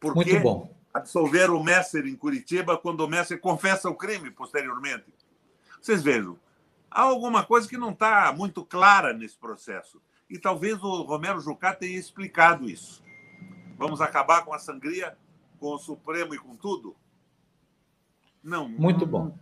[0.00, 5.14] Porque Muito bom absolver o Messer em Curitiba quando o Messer confessa o crime posteriormente.
[5.78, 6.38] Vocês vejam,
[6.90, 10.00] há alguma coisa que não está muito clara nesse processo.
[10.30, 13.06] E talvez o Romero Jucá tenha explicado isso.
[13.78, 15.14] Vamos acabar com a sangria,
[15.60, 16.96] com o Supremo e com tudo?
[18.42, 18.68] Não.
[18.68, 19.32] Muito bom.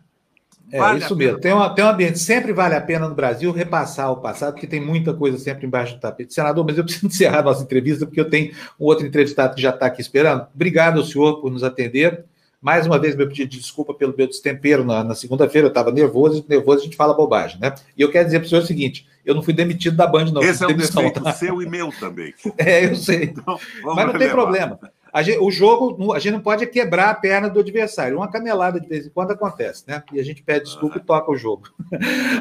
[0.70, 1.40] É vale isso mesmo.
[1.40, 2.18] Tem, uma, tem um ambiente.
[2.18, 5.94] Sempre vale a pena no Brasil repassar o passado, porque tem muita coisa sempre embaixo
[5.94, 6.34] do tapete.
[6.34, 9.62] Senador, mas eu preciso encerrar a nossa entrevista, porque eu tenho um outro entrevistado que
[9.62, 10.46] já está aqui esperando.
[10.54, 12.24] Obrigado ao senhor por nos atender.
[12.60, 15.92] Mais uma vez, meu pedido de desculpa pelo meu destempero na, na segunda-feira, eu estava
[15.92, 17.74] nervoso, e nervoso a gente fala bobagem, né?
[17.96, 20.26] E eu quero dizer para o senhor o seguinte: eu não fui demitido da Band,
[20.26, 20.42] não.
[20.42, 21.32] Esse é um defeito tá?
[21.34, 22.32] seu e meu também.
[22.56, 23.24] É, eu sei.
[23.24, 24.78] Então, mas não tem problema.
[25.22, 28.18] Gente, o jogo, a gente não pode quebrar a perna do adversário.
[28.18, 30.02] Uma canelada de vez em quando acontece, né?
[30.12, 31.68] E a gente pede desculpa e toca o jogo.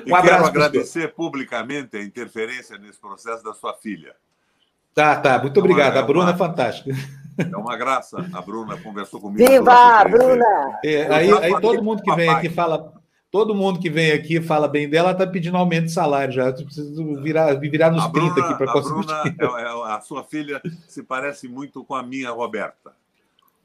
[0.05, 0.27] Um e abraço.
[0.27, 4.13] Quero agradecer publicamente a interferência nesse processo da sua filha.
[4.93, 5.39] Tá, tá.
[5.39, 5.97] Muito é obrigado.
[5.97, 6.91] a Bruna é fantástica.
[7.37, 8.25] É uma graça.
[8.33, 9.47] A Bruna conversou comigo.
[9.47, 10.79] Viva, Bruna!
[10.83, 12.93] É, aí, aí todo mundo que vem aqui fala
[13.35, 16.45] Todo mundo que vem aqui fala bem dela está pedindo aumento de salário já.
[16.45, 19.11] Eu preciso virar, virar nos a 30 Bruna, aqui para conseguir.
[19.11, 22.93] A, Bruna, é, é, a sua filha se parece muito com a minha Roberta.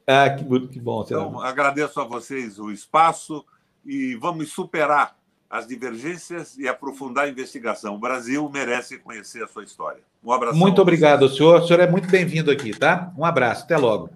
[0.05, 1.03] Ah, que, que bom.
[1.05, 3.45] Então, agradeço a vocês o espaço
[3.85, 5.15] e vamos superar
[5.51, 7.95] as divergências e aprofundar a investigação.
[7.95, 9.99] O Brasil merece conhecer a sua história.
[10.23, 10.57] Um abraço.
[10.57, 11.61] Muito obrigado, senhor.
[11.61, 13.11] O senhor é muito bem-vindo aqui, tá?
[13.17, 13.65] Um abraço.
[13.65, 14.09] Até logo.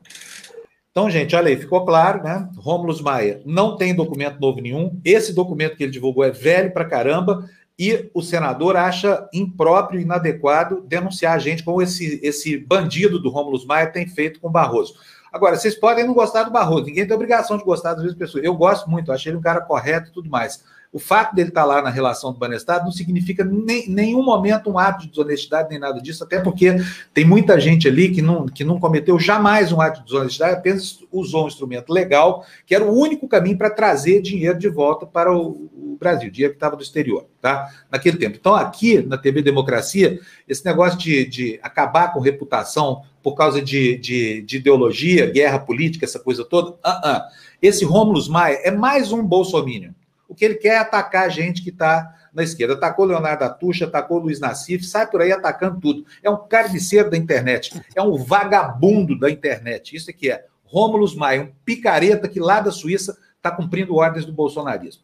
[0.90, 2.49] Então, gente, olha aí, ficou claro, né?
[2.56, 4.98] Rômulo Maia não tem documento novo nenhum.
[5.03, 10.03] Esse documento que ele divulgou é velho pra caramba e o senador acha impróprio e
[10.03, 14.52] inadequado denunciar a gente como esse, esse bandido do Rômulo Maia tem feito com o
[14.52, 14.95] Barroso.
[15.34, 18.41] Agora, vocês podem não gostar do Barroso, ninguém tem obrigação de gostar das vezes pessoas.
[18.45, 20.64] Eu gosto muito, achei ele um cara correto e tudo mais.
[20.96, 24.80] O fato dele estar lá na relação do Banestado não significa nem nenhum momento um
[24.80, 26.74] ato de desonestidade, nem nada disso, até porque
[27.14, 31.00] tem muita gente ali que não, que não cometeu jamais um ato de desonestidade, apenas
[31.12, 35.36] usou um instrumento legal, que era o único caminho para trazer dinheiro de volta para
[35.36, 37.70] o, o Brasil, dinheiro que estava do exterior, tá?
[37.92, 38.38] Naquele tempo.
[38.40, 40.18] Então, aqui na TV Democracia,
[40.48, 46.06] esse negócio de, de acabar com reputação por causa de, de, de ideologia, guerra política,
[46.06, 47.22] essa coisa toda, uh -uh.
[47.62, 49.92] esse Rômulo Maia é mais um bolsominion.
[50.28, 52.74] O que ele quer é atacar a gente que está na esquerda.
[52.74, 56.06] Atacou Leonardo Atucha, atacou Luiz Nassif, sai por aí atacando tudo.
[56.22, 59.96] É um carniceiro da internet, é um vagabundo da internet.
[59.96, 60.46] Isso é que é.
[60.66, 65.04] Rômulo Maia, um picareta que lá da Suíça está cumprindo ordens do bolsonarismo.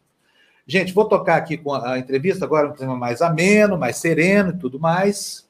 [0.66, 4.58] Gente, vou tocar aqui com a entrevista agora, um tema mais ameno, mais sereno e
[4.58, 5.48] tudo mais.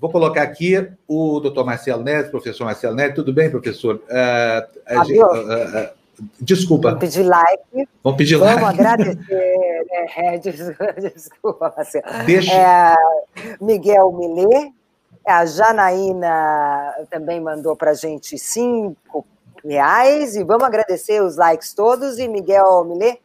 [0.00, 3.14] Vou colocar aqui o doutor Marcelo Neves, professor Marcelo Neves.
[3.14, 3.96] Tudo bem, professor?
[3.96, 5.88] Uh,
[6.40, 6.88] Desculpa.
[6.88, 7.88] Vamos pedir like.
[8.02, 8.76] Vamos pedir Vamos like.
[8.76, 9.86] Vamos agradecer.
[10.16, 10.38] Né?
[11.14, 12.04] Desculpa, Marcelo.
[12.24, 12.52] Deixa...
[12.52, 12.94] É,
[13.60, 14.72] Miguel Milê.
[15.26, 19.26] A Janaína também mandou para a gente cinco
[19.64, 20.36] reais.
[20.36, 22.18] E vamos agradecer os likes todos.
[22.18, 23.18] E Miguel Milê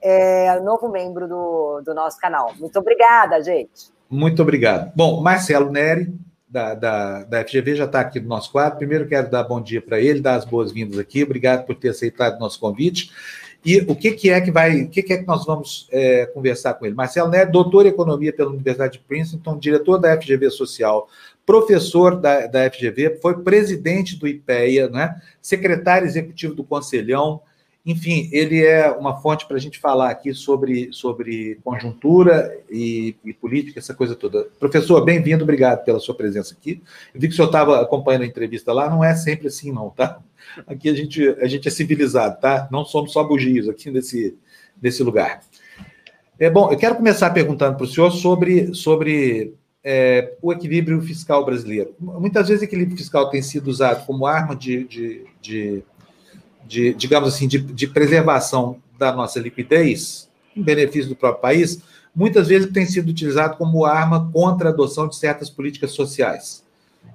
[0.00, 2.52] é novo membro do, do nosso canal.
[2.58, 3.92] Muito obrigada, gente.
[4.08, 4.92] Muito obrigado.
[4.94, 6.12] Bom, Marcelo Neri,
[6.48, 8.78] da, da, da FGV já está aqui no nosso quadro.
[8.78, 11.22] Primeiro, quero dar bom dia para ele, dar as boas-vindas aqui.
[11.22, 13.10] Obrigado por ter aceitado o nosso convite.
[13.64, 16.26] E o que, que é que vai, o que, que é que nós vamos é,
[16.26, 16.94] conversar com ele?
[16.94, 21.08] Marcelo Neto, doutor em economia pela Universidade de Princeton, diretor da FGV Social,
[21.44, 25.20] professor da, da FGV, foi presidente do IPEA, né?
[25.42, 27.42] secretário executivo do Conselhão,
[27.88, 33.32] enfim, ele é uma fonte para a gente falar aqui sobre, sobre conjuntura e, e
[33.32, 34.46] política, essa coisa toda.
[34.60, 36.82] Professor, bem-vindo, obrigado pela sua presença aqui.
[37.14, 39.88] Eu vi que o senhor estava acompanhando a entrevista lá, não é sempre assim, não,
[39.88, 40.20] tá?
[40.66, 42.68] Aqui a gente, a gente é civilizado, tá?
[42.70, 44.36] Não somos só bugios aqui nesse,
[44.82, 45.40] nesse lugar.
[46.38, 51.42] É, bom, eu quero começar perguntando para o senhor sobre, sobre é, o equilíbrio fiscal
[51.42, 51.94] brasileiro.
[51.98, 55.82] Muitas vezes o equilíbrio fiscal tem sido usado como arma de, de, de
[56.68, 61.82] de digamos assim, de, de preservação da nossa liquidez, em benefício do próprio país,
[62.14, 66.62] muitas vezes tem sido utilizado como arma contra a adoção de certas políticas sociais.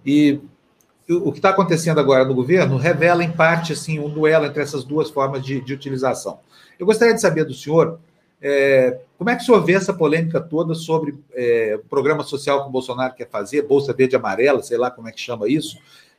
[0.05, 0.39] E
[1.09, 4.83] o que está acontecendo agora no governo revela, em parte, assim, um duelo entre essas
[4.83, 6.39] duas formas de, de utilização.
[6.79, 7.99] Eu gostaria de saber do senhor
[8.41, 12.63] é, como é que o senhor vê essa polêmica toda sobre é, o programa social
[12.63, 15.77] que o Bolsonaro quer fazer, Bolsa Verde Amarela, sei lá como é que chama isso,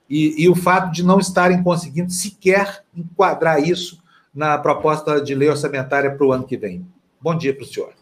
[0.08, 4.02] e, e o fato de não estarem conseguindo sequer enquadrar isso
[4.34, 6.86] na proposta de lei orçamentária para o ano que vem.
[7.20, 7.92] Bom dia para o senhor.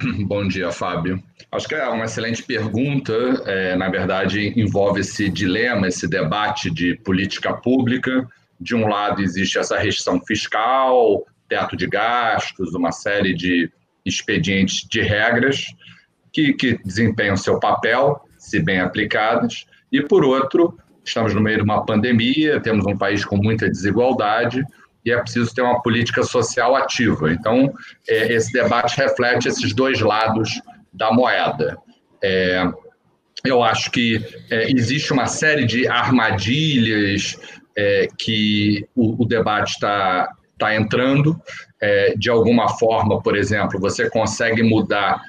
[0.26, 1.22] Bom dia, Fábio.
[1.50, 3.12] Acho que é uma excelente pergunta.
[3.46, 8.28] É, na verdade, envolve esse dilema, esse debate de política pública.
[8.60, 13.70] De um lado, existe essa restrição fiscal, teto de gastos, uma série de
[14.04, 15.66] expedientes de regras
[16.32, 19.66] que, que desempenham seu papel, se bem aplicadas.
[19.90, 24.64] E, por outro, estamos no meio de uma pandemia, temos um país com muita desigualdade
[25.04, 27.32] e é preciso ter uma política social ativa.
[27.32, 27.72] Então,
[28.08, 30.60] é, esse debate reflete esses dois lados
[30.92, 31.76] da moeda.
[32.22, 32.64] É,
[33.44, 37.36] eu acho que é, existe uma série de armadilhas
[37.76, 41.38] é, que o, o debate está tá entrando.
[41.80, 45.20] É, de alguma forma, por exemplo, você consegue mudar.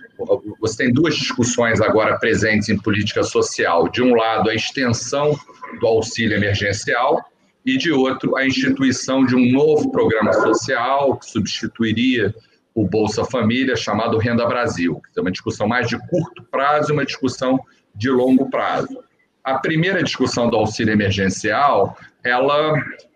[0.59, 3.89] Você tem duas discussões agora presentes em política social.
[3.89, 5.37] De um lado, a extensão
[5.79, 7.23] do auxílio emergencial,
[7.65, 12.33] e de outro, a instituição de um novo programa social que substituiria
[12.75, 17.05] o Bolsa Família, chamado Renda Brasil, é uma discussão mais de curto prazo e uma
[17.05, 17.59] discussão
[17.95, 19.03] de longo prazo.
[19.43, 22.73] A primeira discussão do auxílio emergencial, ela,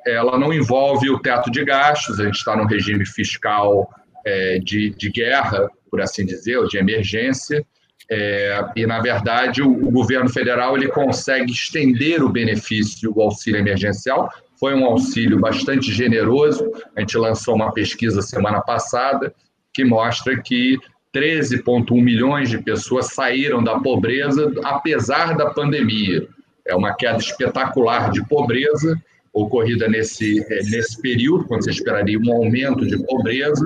[0.07, 3.89] ela não envolve o teto de gastos, a gente está no regime fiscal
[4.25, 7.65] é, de, de guerra, por assim dizer, ou de emergência,
[8.11, 13.59] é, e, na verdade, o, o, governo federal ele consegue estender o benefício do auxílio
[13.59, 14.29] emergencial.
[14.59, 16.71] Foi um auxílio bastante generoso.
[16.95, 19.33] A gente lançou uma pesquisa semana passada
[19.71, 20.79] que mostra que
[21.13, 26.27] 13,1 milhões de pessoas saíram da pobreza apesar da pandemia.
[26.65, 28.99] É uma queda espetacular de pobreza
[29.33, 33.65] ocorrida nesse, é, nesse período, quando você esperaria um aumento de pobreza.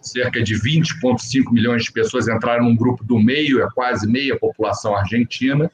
[0.00, 4.96] Cerca de 20,5 milhões de pessoas entraram num grupo do meio, é quase meia população
[4.96, 5.70] argentina.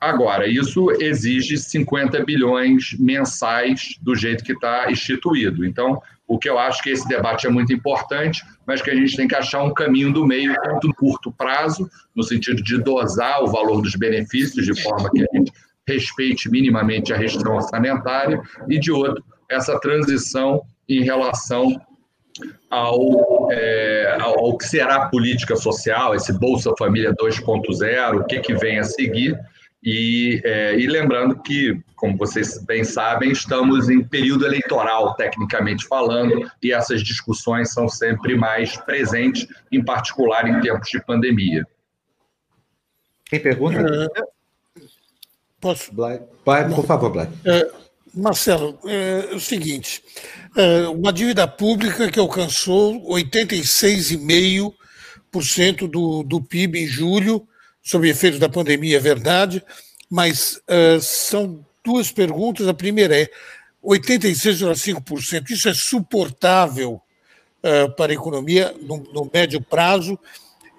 [0.00, 5.64] Agora, isso exige 50 bilhões mensais do jeito que está instituído.
[5.64, 9.14] Então, o que eu acho que esse debate é muito importante, mas que a gente
[9.14, 13.42] tem que achar um caminho do meio, tanto no curto prazo, no sentido de dosar
[13.42, 15.52] o valor dos benefícios, de forma que a gente
[15.90, 21.80] respeite minimamente a restrição orçamentária, e de outro, essa transição em relação
[22.70, 28.54] ao, é, ao, que será a política social, esse Bolsa Família 2.0, o que, que
[28.54, 29.38] vem a seguir.
[29.82, 36.50] E, é, e lembrando que, como vocês bem sabem, estamos em período eleitoral, tecnicamente falando,
[36.62, 41.66] e essas discussões são sempre mais presentes, em particular em tempos de pandemia.
[43.24, 43.82] Quem pergunta?
[45.60, 45.92] Posso?
[45.92, 46.20] Blay.
[46.74, 47.28] por favor, Blay.
[47.44, 47.70] É,
[48.14, 50.02] Marcelo, é, é, o seguinte:
[50.56, 57.46] é, uma dívida pública que alcançou 86,5% do, do PIB em julho,
[57.82, 59.62] sob efeito da pandemia, é verdade,
[60.08, 62.66] mas é, são duas perguntas.
[62.66, 63.28] A primeira é:
[63.84, 67.02] 86,5%, isso é suportável
[67.94, 70.18] para a economia no, no, médio prazo?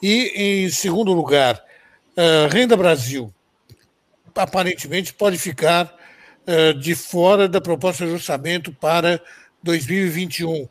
[0.02, 1.64] E, em segundo lugar,
[2.50, 3.32] Renda Brasil
[4.36, 5.94] aparentemente pode ficar
[6.48, 9.22] uh, de fora da proposta de orçamento para
[9.64, 10.64] 2021.
[10.64, 10.70] Uh,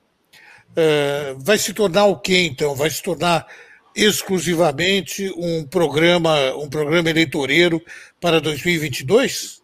[0.77, 2.75] eh, vai se tornar o quê, então?
[2.75, 3.47] Vai se tornar
[3.95, 7.83] exclusivamente um programa, um programa eleitoreiro
[8.21, 9.60] para 2022?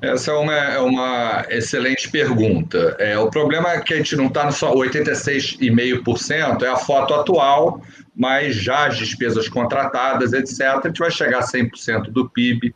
[0.00, 2.96] Essa é uma, é uma excelente pergunta.
[2.98, 7.14] É, o problema é que a gente não está no só 86,5%, é a foto
[7.14, 7.80] atual,
[8.14, 12.74] mas já as despesas contratadas, etc., a gente vai chegar a 100% do PIB,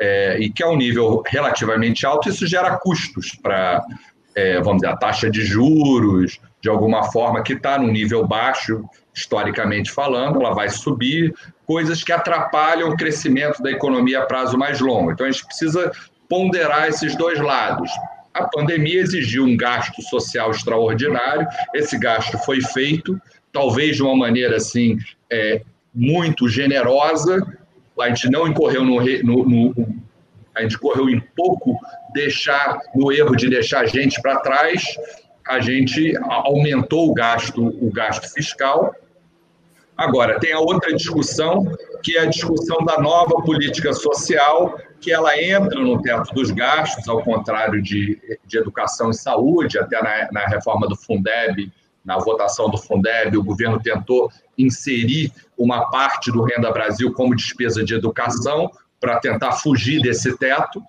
[0.00, 3.84] é, e que é um nível relativamente alto, isso gera custos para,
[4.34, 8.84] é, vamos dizer, a taxa de juros, de alguma forma, que está no nível baixo,
[9.12, 11.34] historicamente falando, ela vai subir,
[11.66, 15.10] coisas que atrapalham o crescimento da economia a prazo mais longo.
[15.10, 15.90] Então, a gente precisa
[16.28, 17.90] ponderar esses dois lados.
[18.34, 23.20] A pandemia exigiu um gasto social extraordinário, esse gasto foi feito,
[23.52, 24.98] talvez de uma maneira assim
[25.30, 25.62] é,
[25.94, 27.44] muito generosa.
[27.98, 29.74] A gente não incorreu no, no, no,
[30.54, 31.78] a gente correu em pouco
[32.12, 34.84] deixar no erro de deixar a gente para trás.
[35.46, 38.94] A gente aumentou o gasto, o gasto fiscal.
[39.98, 41.64] Agora, tem a outra discussão,
[42.04, 47.08] que é a discussão da nova política social, que ela entra no teto dos gastos,
[47.08, 48.16] ao contrário de,
[48.46, 51.72] de educação e saúde, até na, na reforma do Fundeb,
[52.04, 57.84] na votação do Fundeb, o governo tentou inserir uma parte do Renda Brasil como despesa
[57.84, 58.70] de educação
[59.00, 60.80] para tentar fugir desse teto.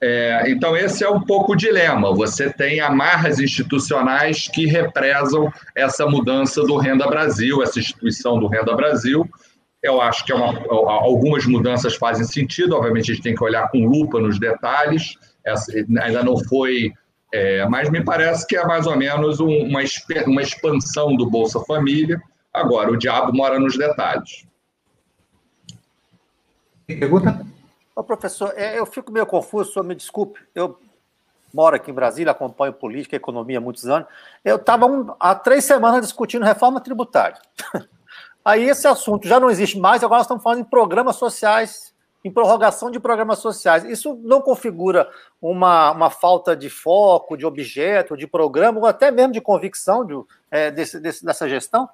[0.00, 2.14] É, então, esse é um pouco o dilema.
[2.14, 8.74] Você tem amarras institucionais que represam essa mudança do Renda Brasil, essa instituição do Renda
[8.74, 9.28] Brasil.
[9.82, 13.70] Eu acho que é uma, algumas mudanças fazem sentido, obviamente a gente tem que olhar
[13.70, 15.14] com lupa nos detalhes,
[15.44, 16.92] essa, ainda não foi,
[17.32, 19.80] é, mas me parece que é mais ou menos uma,
[20.26, 22.20] uma expansão do Bolsa Família.
[22.52, 24.46] Agora, o diabo mora nos detalhes.
[26.86, 27.46] Pergunta?
[27.96, 30.38] Ô, professor, é, eu fico meio confuso, senhor me desculpe.
[30.54, 30.78] Eu
[31.52, 34.06] moro aqui em Brasília, acompanho política e economia há muitos anos.
[34.44, 37.40] Eu estava um, há três semanas discutindo reforma tributária.
[38.44, 42.30] Aí esse assunto já não existe mais, agora nós estamos falando em programas sociais, em
[42.30, 43.82] prorrogação de programas sociais.
[43.84, 45.08] Isso não configura
[45.40, 50.14] uma, uma falta de foco, de objeto, de programa, ou até mesmo de convicção de,
[50.50, 51.88] é, desse, desse, dessa gestão?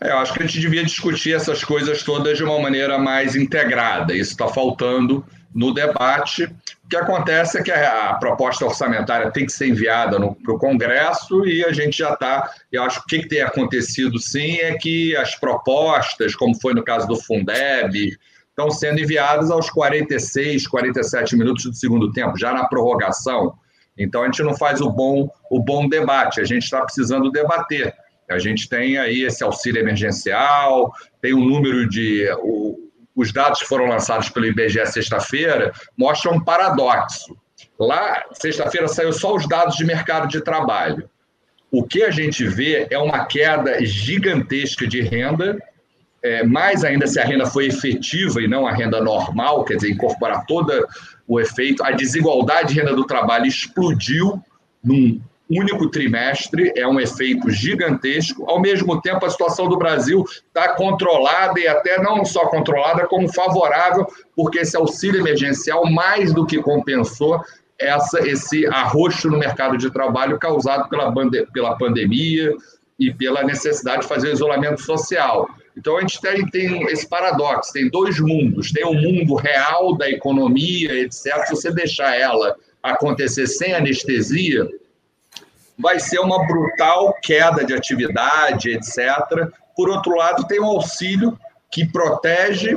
[0.00, 3.34] É, eu acho que a gente devia discutir essas coisas todas de uma maneira mais
[3.34, 4.14] integrada.
[4.14, 6.44] Isso está faltando no debate.
[6.44, 11.44] O que acontece é que a, proposta orçamentária tem que ser enviada para o Congresso
[11.46, 12.50] e a gente já está.
[12.70, 16.84] Eu acho que o que tem acontecido sim é que as propostas, como foi no
[16.84, 18.16] caso do Fundeb,
[18.48, 23.54] estão sendo enviadas aos 46, 47 minutos do segundo tempo, já na prorrogação.
[23.96, 27.94] Então a gente não faz o bom, o bom debate, a gente está precisando debater.
[28.30, 32.28] A gente tem aí esse auxílio emergencial, tem um número de.
[32.40, 37.36] O, os dados que foram lançados pelo IBGE sexta-feira mostram um paradoxo.
[37.78, 41.08] Lá, sexta-feira, saiu só os dados de mercado de trabalho.
[41.70, 45.58] O que a gente vê é uma queda gigantesca de renda,
[46.22, 49.90] é, mais ainda se a renda foi efetiva e não a renda normal, quer dizer,
[49.90, 50.72] incorporar todo
[51.26, 51.84] o efeito.
[51.84, 54.42] A desigualdade de renda do trabalho explodiu
[54.82, 58.48] num único trimestre, é um efeito gigantesco.
[58.48, 63.32] Ao mesmo tempo, a situação do Brasil está controlada e até não só controlada, como
[63.32, 64.06] favorável,
[64.36, 67.40] porque esse auxílio emergencial mais do que compensou
[67.78, 71.12] essa, esse arroxo no mercado de trabalho causado pela,
[71.52, 72.52] pela pandemia
[72.98, 75.48] e pela necessidade de fazer isolamento social.
[75.76, 79.96] Então a gente tem, tem esse paradoxo, tem dois mundos, tem o um mundo real
[79.96, 81.46] da economia, etc.
[81.46, 84.68] Se você deixar ela acontecer sem anestesia,
[85.78, 89.48] vai ser uma brutal queda de atividade, etc.
[89.76, 91.38] Por outro lado, tem um auxílio
[91.70, 92.76] que protege,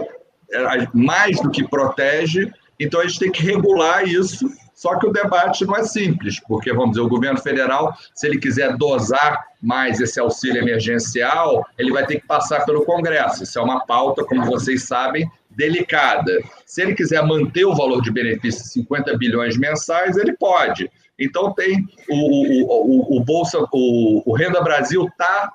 [0.51, 4.47] é, mais do que protege, então a gente tem que regular isso.
[4.81, 8.39] Só que o debate não é simples, porque, vamos dizer, o governo federal, se ele
[8.39, 13.43] quiser dosar mais esse auxílio emergencial, ele vai ter que passar pelo Congresso.
[13.43, 16.31] Isso é uma pauta, como vocês sabem, delicada.
[16.65, 20.89] Se ele quiser manter o valor de benefício de 50 bilhões mensais, ele pode.
[21.21, 25.53] Então tem o, o, o, Bolsa, o, o Renda Brasil está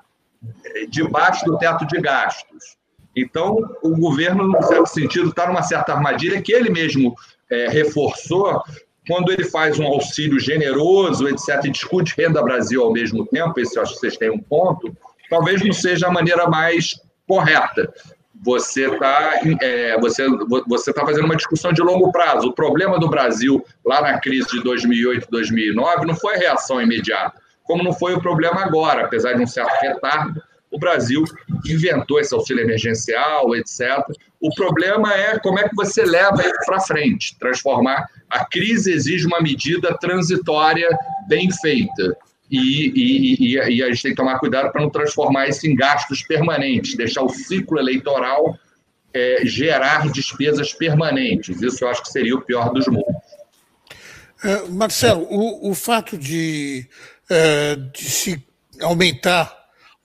[0.89, 2.77] debaixo do teto de gastos.
[3.15, 7.15] Então, o governo, no certo sentido, está numa certa armadilha que ele mesmo
[7.49, 8.61] é, reforçou
[9.07, 13.77] quando ele faz um auxílio generoso, etc., e discute Renda Brasil ao mesmo tempo, esse
[13.77, 14.95] eu acho que vocês têm um ponto,
[15.29, 17.91] talvez não seja a maneira mais correta
[18.43, 20.25] você está é, você,
[20.67, 22.49] você tá fazendo uma discussão de longo prazo.
[22.49, 27.83] O problema do Brasil, lá na crise de 2008, 2009, não foi reação imediata, como
[27.83, 30.41] não foi o problema agora, apesar de um certo retardo.
[30.69, 31.23] O Brasil
[31.65, 34.03] inventou esse auxílio emergencial, etc.
[34.39, 38.09] O problema é como é que você leva ele para frente, transformar.
[38.29, 40.87] A crise exige uma medida transitória
[41.27, 42.17] bem feita.
[42.49, 45.75] E, e, e, e, a gente tem que tomar cuidado para não transformar isso em
[45.75, 48.57] gastos permanentes, deixar o ciclo eleitoral
[49.13, 51.61] é, gerar despesas permanentes.
[51.61, 53.27] Isso eu acho que seria o pior dos mundos.
[54.43, 56.87] Uh, Marcelo, o, o fato de,
[57.29, 58.43] uh, de se
[58.81, 59.53] aumentar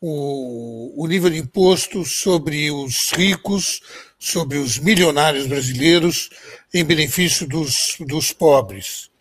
[0.01, 3.81] o, o nível de imposto sobre os ricos,
[4.19, 6.31] sobre os milionários brasileiros,
[6.75, 9.12] em benefício dos, dos pobres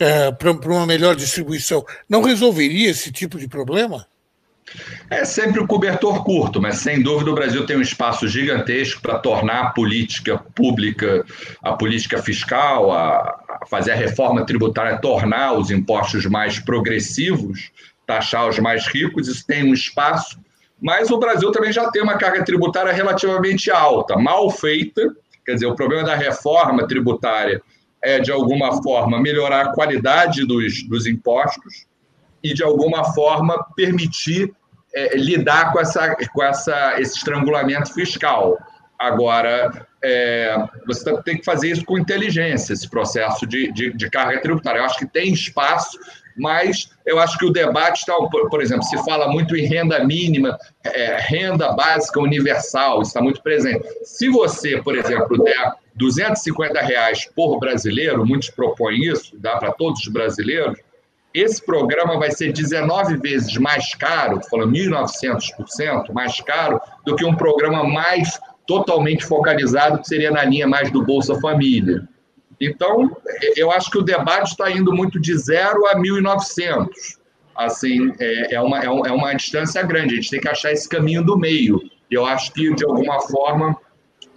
[0.00, 4.06] é, para uma melhor distribuição, não resolveria esse tipo de problema?
[5.08, 9.00] É sempre o um cobertor curto, mas sem dúvida o Brasil tem um espaço gigantesco
[9.00, 11.24] para tornar a política pública,
[11.62, 17.70] a política fiscal, a, fazer a reforma tributária, tornar os impostos mais progressivos,
[18.06, 20.38] taxar os mais ricos, isso tem um espaço,
[20.80, 25.14] mas o Brasil também já tem uma carga tributária relativamente alta, mal feita,
[25.44, 27.60] quer dizer, o problema da reforma tributária
[28.02, 31.86] é, de alguma forma, melhorar a qualidade dos, dos impostos
[32.42, 34.52] e, de alguma forma, permitir
[34.94, 38.58] é, lidar com, essa, com essa, esse estrangulamento fiscal.
[38.98, 40.56] Agora, é,
[40.86, 44.78] você tem que fazer isso com inteligência, esse processo de, de, de, carga tributária.
[44.78, 45.98] Eu acho que tem espaço,
[46.36, 50.04] mas eu acho que o debate está, por, por exemplo, se fala muito em renda
[50.04, 53.84] mínima, é, renda básica universal, está muito presente.
[54.04, 60.00] Se você, por exemplo, der 250 reais por brasileiro, muitos propõem isso, dá para todos
[60.00, 60.78] os brasileiros,
[61.34, 67.34] esse programa vai ser 19 vezes mais caro, falando 1.900% mais caro, do que um
[67.34, 72.08] programa mais totalmente focalizado, que seria na linha mais do Bolsa Família.
[72.60, 73.16] Então,
[73.56, 76.88] eu acho que o debate está indo muito de zero a 1.900.
[77.54, 80.88] Assim, é, é, uma, é, é uma distância grande, a gente tem que achar esse
[80.88, 81.80] caminho do meio.
[82.10, 83.76] Eu acho que, de alguma forma,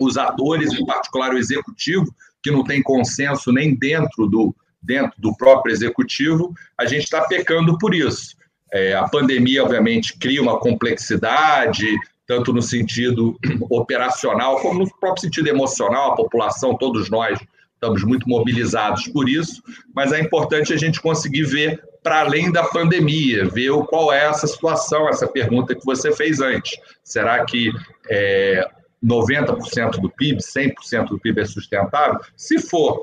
[0.06, 5.36] os atores, em particular o executivo, que não tem consenso nem dentro do, dentro do
[5.36, 8.36] próprio executivo, a gente está pecando por isso.
[8.73, 11.88] É, a pandemia, obviamente, cria uma complexidade,
[12.26, 13.38] tanto no sentido
[13.69, 17.40] operacional, como no próprio sentido emocional, a população, todos nós
[17.73, 19.61] estamos muito mobilizados por isso,
[19.94, 24.48] mas é importante a gente conseguir ver para além da pandemia, ver qual é essa
[24.48, 26.73] situação, essa pergunta que você fez antes.
[27.03, 27.72] Será que
[28.10, 28.68] é,
[29.03, 32.19] 90% do PIB, 100% do PIB é sustentável?
[32.36, 33.02] Se for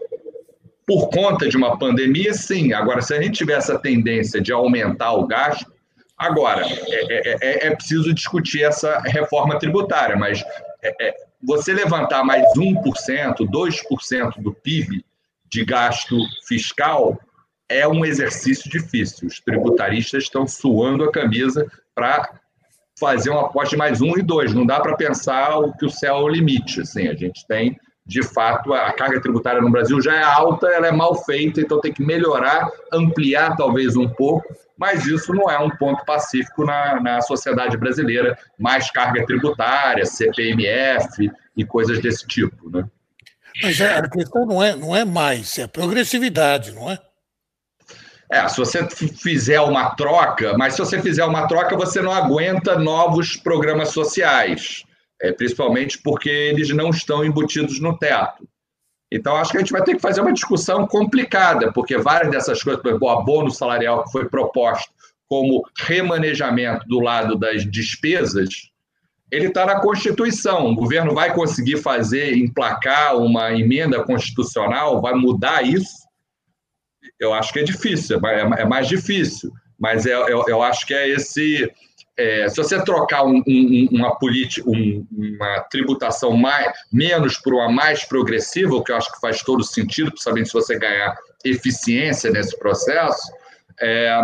[0.86, 2.72] por conta de uma pandemia, sim.
[2.72, 5.70] Agora, se a gente tiver essa tendência de aumentar o gasto,
[6.16, 10.42] agora, é, é, é, é preciso discutir essa reforma tributária, mas
[10.82, 12.74] é, é, você levantar mais 1%,
[13.40, 15.04] 2% do PIB
[15.50, 16.16] de gasto
[16.46, 17.18] fiscal
[17.68, 19.28] é um exercício difícil.
[19.28, 22.40] Os tributaristas estão suando a camisa para
[22.98, 24.52] fazer uma aposta de mais um e dois.
[24.54, 26.80] Não dá para pensar o que o céu é o limite.
[26.80, 30.86] Assim, a gente tem de fato, a carga tributária no Brasil já é alta, ela
[30.86, 34.48] é mal feita, então tem que melhorar, ampliar talvez um pouco,
[34.78, 38.38] mas isso não é um ponto pacífico na, na sociedade brasileira.
[38.58, 42.70] Mais carga tributária, CPMF e coisas desse tipo.
[42.70, 42.82] Né?
[43.62, 46.98] Mas a questão não é, não é mais, é progressividade, não é?
[48.30, 52.78] É, se você fizer uma troca, mas se você fizer uma troca, você não aguenta
[52.78, 54.84] novos programas sociais
[55.20, 58.48] é, principalmente porque eles não estão embutidos no teto.
[59.10, 62.62] Então, acho que a gente vai ter que fazer uma discussão complicada, porque várias dessas
[62.62, 64.92] coisas, por exemplo, o abono salarial que foi proposto
[65.26, 68.70] como remanejamento do lado das despesas,
[69.30, 70.70] ele está na Constituição.
[70.70, 76.06] O governo vai conseguir fazer, emplacar uma emenda constitucional, vai mudar isso?
[77.18, 80.94] Eu acho que é difícil, é, é mais difícil, mas é, eu, eu acho que
[80.94, 81.70] é esse
[82.18, 87.70] é, se você trocar um, um, uma política, um, uma tributação mais, menos por uma
[87.70, 92.28] mais progressiva, o que eu acho que faz todo sentido, principalmente se você ganhar eficiência
[92.32, 93.32] nesse processo,
[93.80, 94.20] é,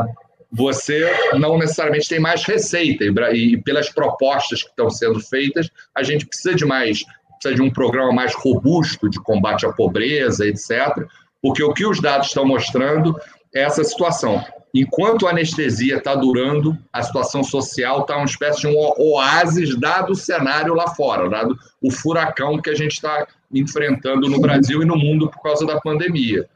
[0.51, 1.09] você
[1.39, 3.05] não necessariamente tem mais receita.
[3.05, 7.05] E, e pelas propostas que estão sendo feitas, a gente precisa de mais,
[7.41, 11.07] precisa de um programa mais robusto de combate à pobreza, etc.
[11.45, 13.15] Porque o que os dados estão mostrando
[13.55, 14.43] é essa situação
[14.75, 20.13] enquanto a anestesia está durando, a situação social está uma espécie de um oásis, dado
[20.13, 24.85] o cenário lá fora, dado o furacão que a gente está enfrentando no Brasil e
[24.85, 26.49] no mundo por causa da pandemia.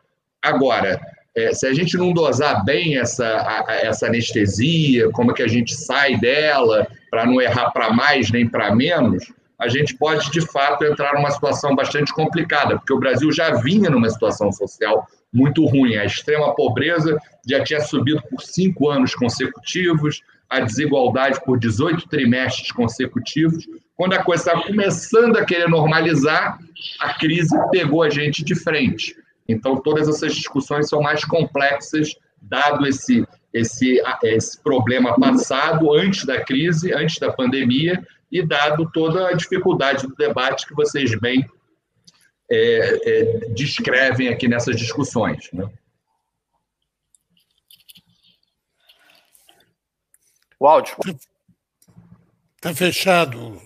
[0.43, 1.01] Agora,
[1.37, 5.49] é, se a gente não dosar bem essa, a, essa anestesia, como é que a
[5.49, 10.41] gente sai dela, para não errar para mais nem para menos, a gente pode, de
[10.41, 15.65] fato, entrar numa situação bastante complicada, porque o Brasil já vinha numa situação social muito
[15.67, 15.97] ruim.
[15.97, 22.73] A extrema pobreza já tinha subido por cinco anos consecutivos, a desigualdade por 18 trimestres
[22.73, 23.67] consecutivos.
[23.97, 26.59] Quando a coisa estava começando a querer normalizar,
[27.01, 29.17] a crise pegou a gente de frente.
[29.49, 36.45] Então, todas essas discussões são mais complexas, dado esse, esse, esse problema passado, antes da
[36.45, 41.49] crise, antes da pandemia, e dado toda a dificuldade do debate que vocês bem
[42.51, 45.49] é, é, descrevem aqui nessas discussões.
[45.53, 45.69] Né?
[50.59, 50.97] O áudio.
[52.57, 53.61] Está fechado,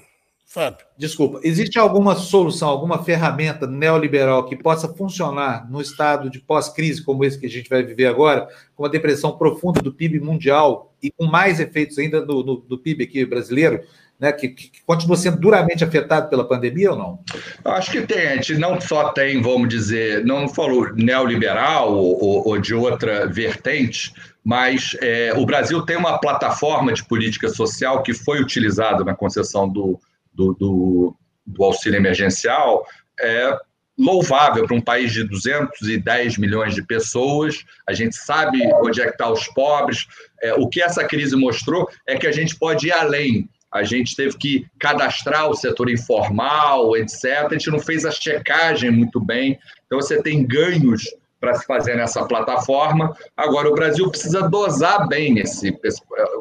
[0.45, 0.85] Fábio.
[0.99, 1.41] Desculpa.
[1.43, 7.41] Existe alguma solução, alguma ferramenta neoliberal que possa funcionar no estado de pós-crise como esse
[7.41, 11.25] que a gente vai viver agora, com uma depressão profunda do PIB mundial e com
[11.25, 13.83] mais efeitos ainda do, do, do PIB aqui brasileiro?
[14.23, 17.19] Né, que, que, continua sendo duramente afetado pela pandemia ou não?
[17.65, 18.29] Eu acho que tem.
[18.29, 24.13] A gente não só tem, vamos dizer, não falou neoliberal ou, ou de outra vertente,
[24.45, 29.69] mas é, o Brasil tem uma plataforma de política social que foi utilizada na concessão
[29.69, 29.99] do,
[30.33, 32.87] do, do, do auxílio emergencial
[33.21, 33.59] é,
[33.99, 37.65] louvável para um país de 210 milhões de pessoas.
[37.89, 40.07] A gente sabe onde é que estão tá os pobres.
[40.41, 43.49] É, o que essa crise mostrou é que a gente pode ir além.
[43.73, 47.47] A gente teve que cadastrar o setor informal, etc.
[47.47, 49.59] A gente não fez a checagem muito bem.
[49.87, 51.05] Então, você tem ganhos
[51.41, 53.17] para se fazer nessa plataforma.
[53.37, 55.77] Agora, o Brasil precisa dosar bem esse.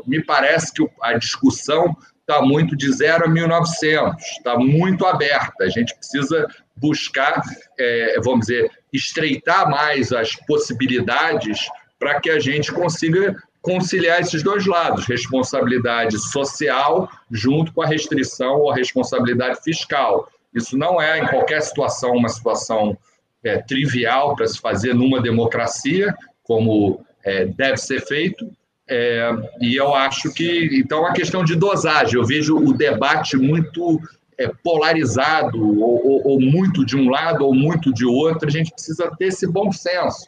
[0.05, 5.63] Me parece que a discussão está muito de zero a 1900, está muito aberta.
[5.63, 7.41] A gente precisa buscar,
[7.79, 11.67] é, vamos dizer, estreitar mais as possibilidades
[11.99, 18.59] para que a gente consiga conciliar esses dois lados, responsabilidade social junto com a restrição
[18.59, 20.29] ou a responsabilidade fiscal.
[20.53, 22.97] Isso não é, em qualquer situação, uma situação
[23.43, 28.51] é, trivial para se fazer numa democracia, como é, deve ser feito,
[28.93, 29.31] é,
[29.61, 32.15] e eu acho que, então, é uma questão de dosagem.
[32.15, 34.01] Eu vejo o debate muito
[34.37, 38.49] é, polarizado, ou, ou, ou, muito de um lado ou muito de outro.
[38.49, 40.25] A gente precisa ter esse bom senso,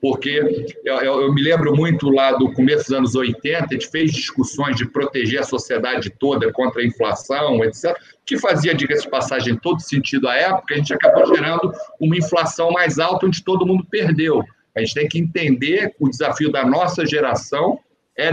[0.00, 4.12] porque eu, eu, me lembro muito lá do começo dos anos 80, a gente fez
[4.12, 9.56] discussões de proteger a sociedade toda contra a inflação, etc., que fazia, diga-se de passagem,
[9.56, 13.86] todo sentido à época, a gente acabou gerando uma inflação mais alta, onde todo mundo
[13.90, 14.42] perdeu.
[14.76, 17.78] A gente tem que entender o desafio da nossa geração
[18.16, 18.30] é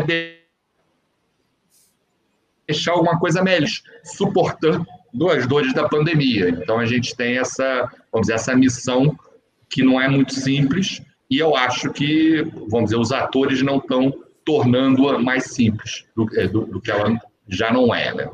[2.68, 3.70] deixar alguma coisa melhor,
[4.04, 4.86] suportando
[5.32, 6.50] as dores da pandemia.
[6.50, 9.18] Então a gente tem essa, vamos dizer, essa missão
[9.70, 11.02] que não é muito simples
[11.34, 14.14] e eu acho que, vamos dizer, os atores não estão
[14.46, 18.30] tornando-a mais simples do, é, do, do, que ela já não é, né?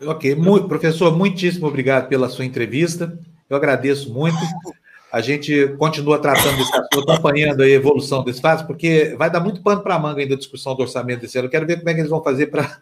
[0.00, 3.18] Ok, muito, professor, muitíssimo obrigado pela sua entrevista.
[3.50, 4.38] Eu agradeço muito
[5.10, 9.62] a gente continua tratando desse assunto, acompanhando a evolução desse fato, porque vai dar muito
[9.62, 11.46] pano para a manga ainda a discussão do orçamento desse ano.
[11.46, 12.78] Eu quero ver como é que eles vão fazer para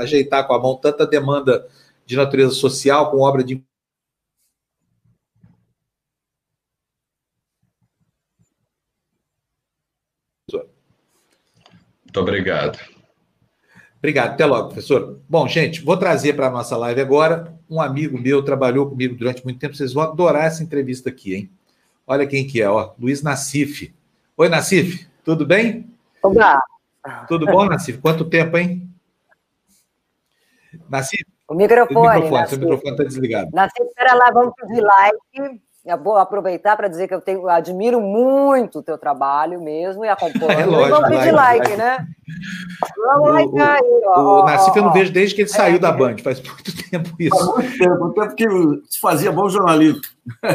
[0.00, 1.66] ajeitar com a mão tanta demanda
[2.06, 3.62] de natureza social com obra de
[12.10, 12.76] Muito obrigado.
[13.98, 15.20] Obrigado, até logo, professor.
[15.28, 19.44] Bom, gente, vou trazer para a nossa live agora um amigo meu, trabalhou comigo durante
[19.44, 21.50] muito tempo, vocês vão adorar essa entrevista aqui, hein?
[22.04, 23.94] Olha quem que é, ó, Luiz Nassif.
[24.36, 25.88] Oi, Nassif, tudo bem?
[26.20, 26.60] Olá.
[27.28, 27.98] Tudo bom, Nassif?
[27.98, 28.92] Quanto tempo, hein?
[30.88, 31.24] Nassif?
[31.46, 33.50] O microfone, o microfone, seu microfone está desligado.
[33.52, 37.48] Nassif, espera lá, vamos pedir like eu vou aproveitar para dizer que eu, tenho, eu
[37.48, 40.50] admiro muito o teu trabalho mesmo e acompanho.
[40.60, 42.06] É lógico, vamos pedir like, like, né?
[42.96, 44.42] Vamos like aí, ó.
[44.42, 47.10] O Nassif eu não vejo desde que ele é, saiu da Band, faz muito tempo
[47.18, 47.36] isso.
[47.36, 48.46] Faz muito tempo, o tempo que
[48.90, 50.00] se fazia bom jornalismo.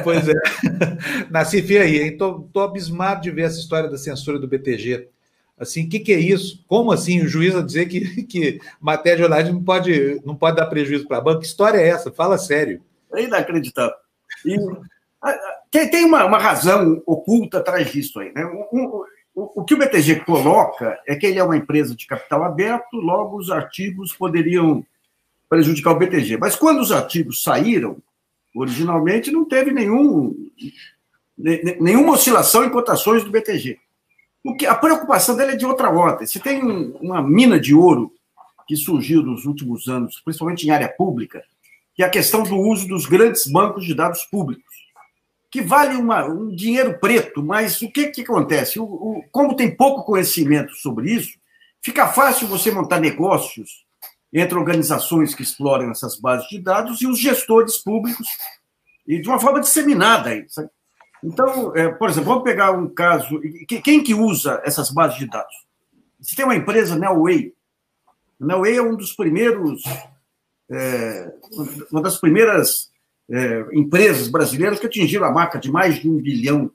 [0.04, 0.34] Pois é.
[1.32, 1.98] Nassif, e aí?
[2.10, 5.10] Estou abismado de ver essa história da censura do BTG.
[5.58, 6.64] Assim, o que, que, é isso?
[6.68, 10.58] Como assim o juiz a dizer que, que matéria de jornalismo não pode, não pode
[10.58, 11.40] dar prejuízo para a banca?
[11.40, 12.12] Que história é essa?
[12.12, 12.82] Fala sério.
[13.14, 13.96] É inacreditável.
[14.46, 14.58] E
[15.72, 18.32] tem, tem uma, uma, razão oculta atrás disso aí.
[18.34, 18.46] Né?
[18.46, 22.44] O, o, o, que o BTG coloca é que ele é uma empresa de capital
[22.44, 24.86] aberto, logo os artigos poderiam
[25.50, 26.38] prejudicar o BTG.
[26.38, 27.98] Mas quando os artigos saíram,
[28.56, 30.34] originalmente não teve nenhum,
[31.38, 33.78] nenhuma oscilação em cotações do BTG.
[34.44, 36.28] O que, a preocupação dele é de outra ordem.
[36.28, 36.62] Se tem
[37.02, 38.14] uma mina de ouro
[38.68, 41.44] que surgiu nos últimos anos, principalmente em área pública,
[41.96, 44.85] que é a questão do uso dos grandes bancos de dados públicos
[45.56, 48.78] que vale uma, um dinheiro preto, mas o que, que acontece?
[48.78, 51.40] O, o, como tem pouco conhecimento sobre isso,
[51.82, 53.86] fica fácil você montar negócios
[54.34, 58.28] entre organizações que exploram essas bases de dados e os gestores públicos,
[59.08, 60.32] e de uma forma disseminada.
[60.32, 60.46] Aí,
[61.24, 63.40] então, é, por exemplo, vamos pegar um caso.
[63.82, 65.56] Quem que usa essas bases de dados?
[66.20, 67.54] Você tem uma empresa, Nelway.
[68.38, 69.82] Nelway é um dos primeiros,
[70.70, 71.32] é,
[71.90, 72.92] uma das primeiras
[73.30, 76.72] é, empresas brasileiras que atingiram a marca de mais de um bilhão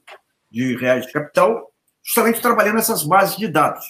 [0.50, 1.70] de reais de capital,
[2.02, 3.86] justamente trabalhando nessas bases de dados.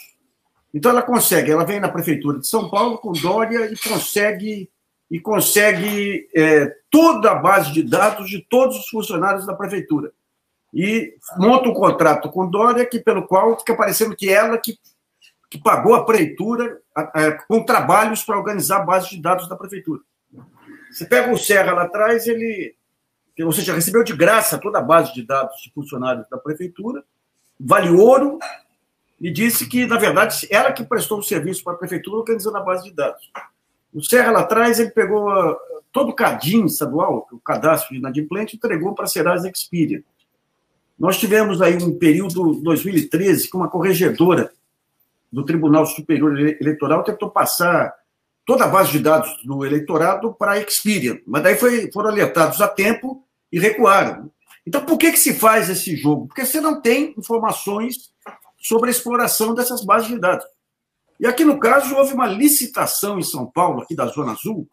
[0.73, 4.70] Então ela consegue, ela vem na prefeitura de São Paulo com Dória e consegue
[5.11, 10.12] e consegue é, toda a base de dados de todos os funcionários da prefeitura
[10.73, 14.78] e monta um contrato com Dória que pelo qual fica parecendo que ela que,
[15.51, 16.81] que pagou a prefeitura
[17.49, 20.01] com trabalhos para organizar a base de dados da prefeitura.
[20.91, 22.75] Você pega o Serra lá atrás, ele,
[23.41, 27.05] ou seja, recebeu de graça toda a base de dados de funcionários da prefeitura,
[27.59, 28.39] vale ouro,
[29.21, 32.62] e disse que, na verdade, ela que prestou o serviço para a prefeitura organizando a
[32.62, 33.31] base de dados.
[33.93, 35.59] O Serra lá atrás, ele pegou ah,
[35.93, 40.03] todo o CADIM estadual, o cadastro de inadimplente, entregou para a Serasa Experian.
[40.99, 44.51] Nós tivemos aí um período 2013 com uma corregedora
[45.33, 47.95] do Tribunal Superior Eleitoral tentou passar
[48.45, 51.19] toda a base de dados do eleitorado para a Experian.
[51.27, 54.31] Mas daí foi, foram alertados a tempo e recuaram.
[54.67, 56.27] Então, por que, que se faz esse jogo?
[56.27, 58.12] Porque você não tem informações
[58.59, 60.45] sobre a exploração dessas bases de dados.
[61.19, 64.69] E aqui, no caso, houve uma licitação em São Paulo, aqui da Zona Azul,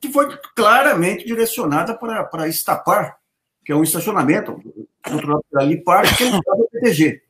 [0.00, 3.16] que foi claramente direcionada para, para Estapar,
[3.64, 4.60] que é um estacionamento
[5.04, 7.22] controlado pela Lipar, que é o BTG.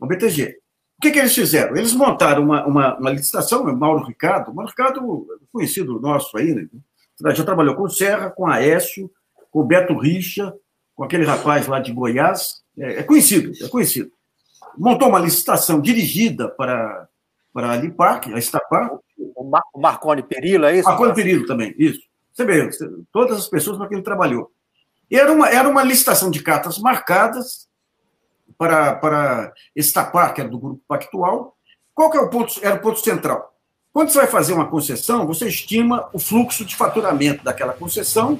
[0.00, 0.58] O BTG.
[0.98, 1.76] O que, que eles fizeram?
[1.76, 6.66] Eles montaram uma, uma, uma licitação, o Mauro Ricardo, Mauro Ricardo, conhecido nosso aí, né?
[7.34, 9.10] já trabalhou com o Serra, com a Aécio,
[9.50, 10.54] com o Beto Richa,
[10.94, 14.10] com aquele rapaz lá de Goiás, é, é conhecido, é conhecido.
[14.76, 17.08] Montou uma licitação dirigida para,
[17.52, 18.98] para a Liparc, a Estapar.
[19.18, 20.88] O Marconi Perillo, é isso?
[20.88, 22.00] Marconi Perillo também, isso.
[22.32, 22.68] Você vê,
[23.12, 24.50] todas as pessoas para quem ele trabalhou.
[25.10, 27.66] Era uma, era uma licitação de cartas marcadas
[28.58, 31.56] para, para Estapar, que era do grupo pactual.
[31.94, 33.54] Qual que é o ponto, era o ponto central?
[33.92, 38.38] Quando você vai fazer uma concessão, você estima o fluxo de faturamento daquela concessão,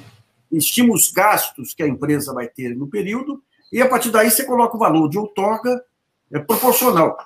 [0.53, 4.45] estima os gastos que a empresa vai ter no período, e a partir daí você
[4.45, 5.83] coloca o valor de outorga
[6.31, 7.17] é, proporcional.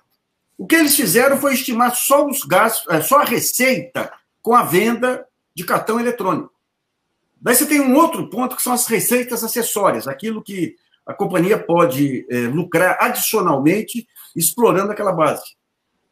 [0.57, 4.13] O que eles fizeram foi estimar só os gastos, é, só a receita
[4.43, 6.53] com a venda de cartão eletrônico.
[7.41, 10.77] Daí você tem um outro ponto que são as receitas acessórias, aquilo que
[11.07, 15.57] a companhia pode é, lucrar adicionalmente explorando aquela base.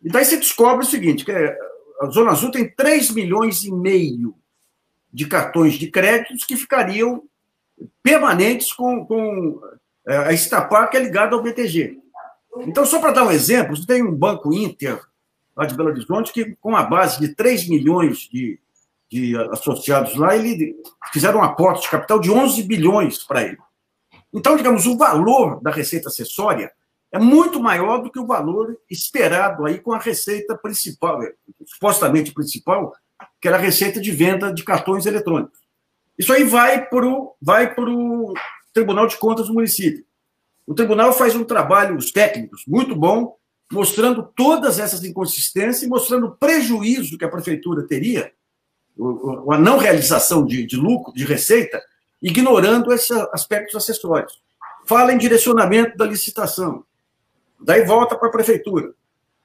[0.03, 1.57] E daí você descobre o seguinte, que é,
[2.01, 4.35] a Zona Azul tem 3 milhões e meio
[5.13, 7.23] de cartões de créditos que ficariam
[8.03, 9.61] permanentes com, com
[10.07, 11.99] é, a Estapar, que é ligada ao BTG.
[12.61, 15.01] Então, só para dar um exemplo, você tem um banco Inter,
[15.57, 18.59] lá de Belo Horizonte, que com a base de 3 milhões de,
[19.11, 20.77] de associados lá, ele
[21.13, 23.59] fizeram um aporte de capital de 11 bilhões para ele.
[24.39, 26.71] Então, digamos, o valor da receita acessória
[27.11, 31.19] é muito maior do que o valor esperado aí com a receita principal,
[31.67, 32.95] supostamente principal,
[33.41, 35.59] que era a receita de venda de cartões eletrônicos.
[36.17, 37.75] Isso aí vai para o vai
[38.73, 40.05] Tribunal de Contas do município.
[40.65, 43.37] O tribunal faz um trabalho, os técnicos, muito bom,
[43.73, 48.31] mostrando todas essas inconsistências e mostrando o prejuízo que a prefeitura teria,
[49.51, 51.83] a não realização de, de lucro, de receita,
[52.23, 54.43] ignorando esses aspectos acessórios.
[54.87, 56.85] Fala em direcionamento da licitação.
[57.61, 58.93] Daí volta para a prefeitura.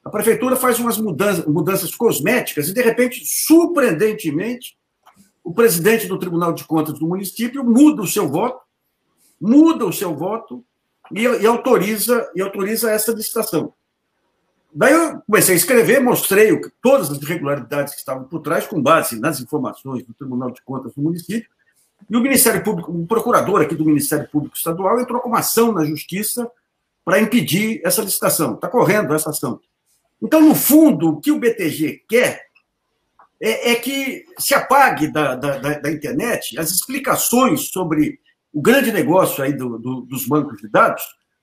[0.04, 4.76] A prefeitura faz umas mudanças, mudanças cosméticas e, de repente, surpreendentemente,
[5.42, 8.60] o presidente do Tribunal de Contas do município muda o seu voto,
[9.40, 10.64] muda o seu voto
[11.12, 13.72] e, e autoriza, e autoriza essa licitação.
[14.74, 19.20] Daí eu comecei a escrever, mostrei todas as irregularidades que estavam por trás, com base
[19.20, 21.48] nas informações do Tribunal de Contas do município,
[22.08, 25.72] e o Ministério Público, o procurador aqui do Ministério Público Estadual entrou com uma ação
[25.72, 26.50] na Justiça
[27.04, 28.54] para impedir essa licitação.
[28.54, 29.60] Está correndo essa ação.
[30.22, 32.46] Então, no fundo, o que o BTG quer
[33.40, 38.18] é, é que se apague da, da, da, internet as explicações sobre
[38.52, 41.02] o grande negócio aí do, do, dos bancos de dados,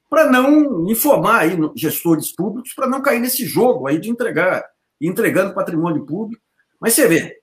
[0.09, 4.65] para não informar aí gestores públicos, para não cair nesse jogo aí de entregar,
[4.99, 6.41] entregando patrimônio público.
[6.79, 7.40] Mas você vê,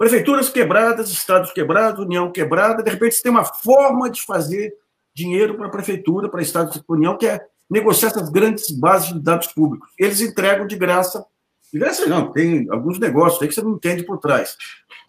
[0.00, 4.72] Prefeituras quebradas, estados quebrados, União quebrada, de repente você tem uma forma de fazer
[5.14, 9.20] dinheiro para a prefeitura, para estados e União, que é negociar essas grandes bases de
[9.20, 9.90] dados públicos.
[9.98, 11.22] Eles entregam de graça,
[11.70, 14.56] de graça não, tem alguns negócios aí que você não entende por trás,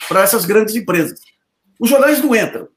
[0.09, 1.21] para essas grandes empresas.
[1.79, 2.67] Os jornais não entram.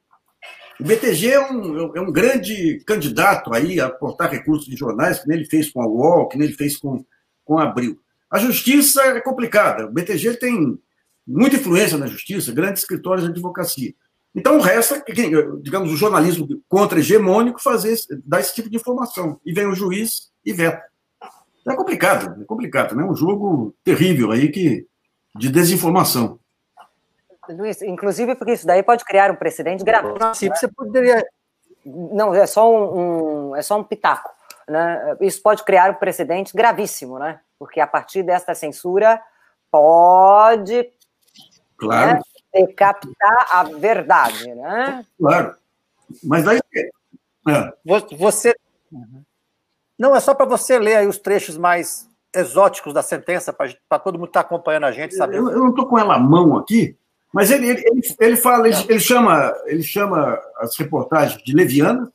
[0.79, 5.27] O BTG é um, é um grande candidato aí a aportar recursos de jornais, que
[5.27, 7.05] nem ele fez com a UOL, que nem ele fez com,
[7.45, 7.99] com a Abril.
[8.31, 9.87] A justiça é complicada.
[9.87, 10.79] O BTG tem
[11.27, 13.95] muita influência na justiça, grandes escritórios de advocacia.
[14.35, 15.03] Então, resta,
[15.63, 19.41] digamos, o jornalismo contra-hegemônico fazer, dar esse tipo de informação.
[19.45, 20.83] E vem o juiz e veta.
[21.67, 23.05] É complicado, é complicado, né?
[23.05, 24.87] Um jogo terrível aí que,
[25.35, 26.39] de desinformação.
[27.49, 30.09] Luiz, inclusive porque isso daí pode criar um precedente grave.
[30.35, 31.25] Sim, você poderia.
[31.85, 34.31] Não, é só um, um, é só um pitaco.
[34.69, 35.17] Né?
[35.21, 37.41] Isso pode criar um precedente gravíssimo, né?
[37.59, 39.21] Porque a partir desta censura
[39.71, 40.85] pode
[41.85, 42.15] Claro.
[42.55, 42.67] Né?
[42.77, 45.05] captar a verdade, né?
[45.19, 45.57] Claro.
[46.23, 46.61] Mas aí.
[47.49, 47.73] É.
[48.17, 48.55] Você.
[49.99, 54.19] Não, é só para você ler aí os trechos mais exóticos da sentença, para todo
[54.19, 55.37] mundo estar tá acompanhando a gente, sabe?
[55.37, 56.97] Eu, eu não estou com ela à mão aqui,
[57.33, 62.09] mas ele, ele, ele, ele fala, ele, ele, chama, ele chama as reportagens de levianas,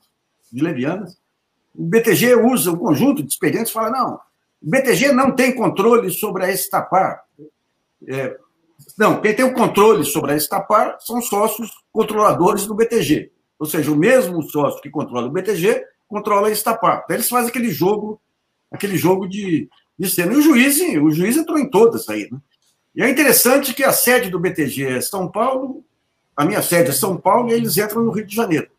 [0.51, 1.17] de levianas.
[1.75, 4.15] O BTG usa um conjunto de expedientes e fala: não,
[4.61, 7.23] o BTG não tem controle sobre a Estapar.
[8.07, 8.37] É,
[8.97, 13.31] não, quem tem o controle sobre a Estapar são sócios controladores do BTG.
[13.57, 17.01] Ou seja, o mesmo sócio que controla o BTG controla a Estapar.
[17.03, 18.21] Então, eles fazem aquele jogo,
[18.71, 20.33] aquele jogo de, de cena.
[20.33, 22.29] E o juiz, o juiz entrou em todas aí.
[22.31, 22.39] Né?
[22.95, 25.83] E é interessante que a sede do BTG é São Paulo,
[26.35, 28.69] a minha sede é São Paulo, e eles entram no Rio de Janeiro.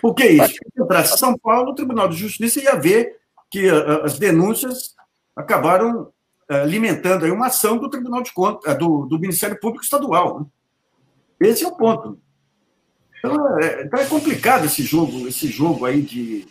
[0.00, 0.54] Por que isso?
[0.54, 3.18] Se entrasse São Paulo, o Tribunal de Justiça ia ver
[3.50, 4.94] que as denúncias
[5.36, 6.10] acabaram
[6.50, 10.40] alimentando aí uma ação do Tribunal de Contas, do, do Ministério Público Estadual.
[10.40, 10.46] Né?
[11.48, 12.18] Esse é o ponto.
[13.18, 16.46] Então é, então é, complicado esse jogo, esse jogo aí de.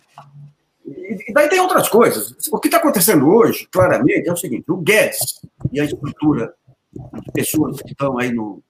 [0.86, 2.34] E daí tem outras coisas.
[2.50, 5.40] O que está acontecendo hoje, claramente, é o seguinte: o Guedes
[5.72, 6.54] e a estrutura
[6.92, 8.62] de pessoas que estão aí no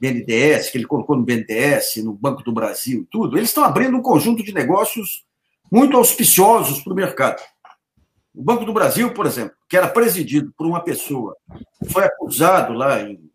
[0.00, 3.96] BNDES, que ele colocou no BNDES, no Banco do Brasil e tudo, eles estão abrindo
[3.96, 5.24] um conjunto de negócios
[5.72, 7.42] muito auspiciosos para o mercado.
[8.34, 11.36] O Banco do Brasil, por exemplo, que era presidido por uma pessoa
[11.88, 13.30] foi acusado lá em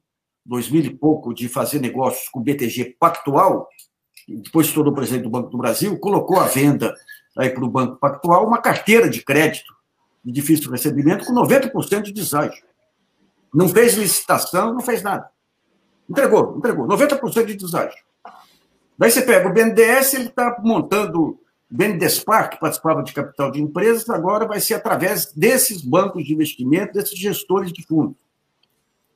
[0.46, 3.70] 2000 e pouco de fazer negócios com o BTG Pactual,
[4.28, 6.94] depois se tornou presidente do Banco do Brasil, colocou à venda
[7.38, 9.74] aí para o Banco Pactual uma carteira de crédito
[10.24, 12.64] de difícil recebimento com 90% de deságio.
[13.54, 15.30] Não fez licitação, não fez nada.
[16.10, 16.88] Entregou, entregou.
[16.88, 17.98] 90% de deságio.
[18.98, 21.40] Daí você pega o BNDES, ele está montando
[21.70, 26.94] BNDESPAR, que participava de capital de empresas, agora vai ser através desses bancos de investimento,
[26.94, 28.18] desses gestores de fundos.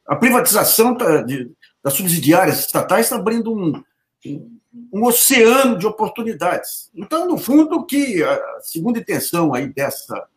[0.05, 3.81] A privatização das subsidiárias estatais está abrindo um,
[4.91, 6.91] um oceano de oportunidades.
[6.93, 10.27] Então, no fundo, que a segunda intenção aí dessa,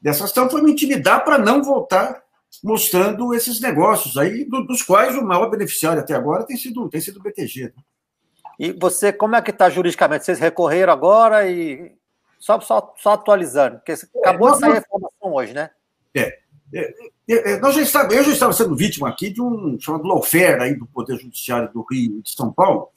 [0.00, 2.22] dessa ação foi me intimidar para não voltar
[2.62, 7.18] mostrando esses negócios aí, dos quais o maior beneficiário até agora tem sido, tem sido
[7.18, 7.64] o BTG.
[7.64, 7.72] Né?
[8.58, 10.24] E você, como é que está juridicamente?
[10.24, 11.92] Vocês recorreram agora e.
[12.38, 15.70] Só, só, só atualizando, porque acabou é, de sair a informação hoje, né?
[16.14, 16.38] É.
[16.72, 16.94] é,
[17.28, 20.60] é, é nós já estava, eu já estava sendo vítima aqui de um chamado lawfare
[20.60, 22.90] aí do Poder Judiciário do Rio e de São Paulo,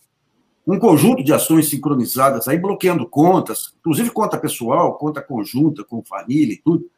[0.67, 6.53] um conjunto de ações sincronizadas aí, bloqueando contas, inclusive conta pessoal, conta conjunta, com família
[6.53, 6.89] e tudo.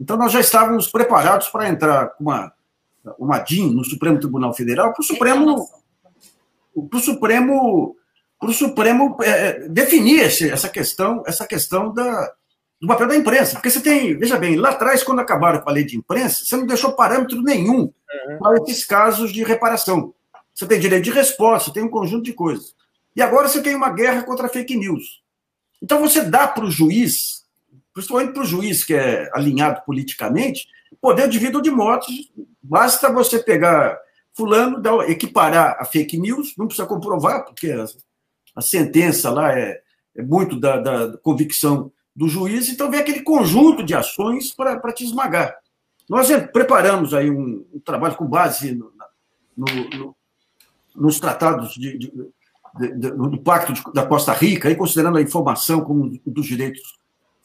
[0.00, 2.52] Então, nós já estávamos preparados para entrar com uma,
[3.16, 5.68] uma DIN no Supremo Tribunal Federal, para o Supremo,
[6.90, 7.94] pro Supremo,
[8.42, 12.32] pro Supremo é, definir esse, essa questão, essa questão da,
[12.80, 13.52] do papel da imprensa.
[13.52, 16.56] Porque você tem, veja bem, lá atrás, quando acabaram com a lei de imprensa, você
[16.56, 18.38] não deixou parâmetro nenhum uhum.
[18.40, 20.12] para esses casos de reparação.
[20.52, 22.74] Você tem direito de resposta, tem um conjunto de coisas.
[23.14, 25.22] E agora você tem uma guerra contra fake news.
[25.80, 27.44] Então você dá para o juiz,
[27.94, 30.66] principalmente para o juiz que é alinhado politicamente,
[31.00, 32.32] poder de vida ou de morte.
[32.60, 33.96] Basta você pegar
[34.34, 37.72] fulano, equiparar a fake news, não precisa comprovar, porque
[38.54, 39.80] a, sentença lá é,
[40.16, 45.04] é muito da, da, convicção do juiz, então vem aquele conjunto de ações para te
[45.04, 45.54] esmagar.
[46.08, 48.92] Nós preparamos aí um, um trabalho com base no,
[49.56, 49.66] no,
[49.96, 50.16] no,
[50.94, 52.12] nos tratados de, de
[52.74, 56.80] do Pacto de, da Costa Rica, aí considerando a informação como um dos direitos,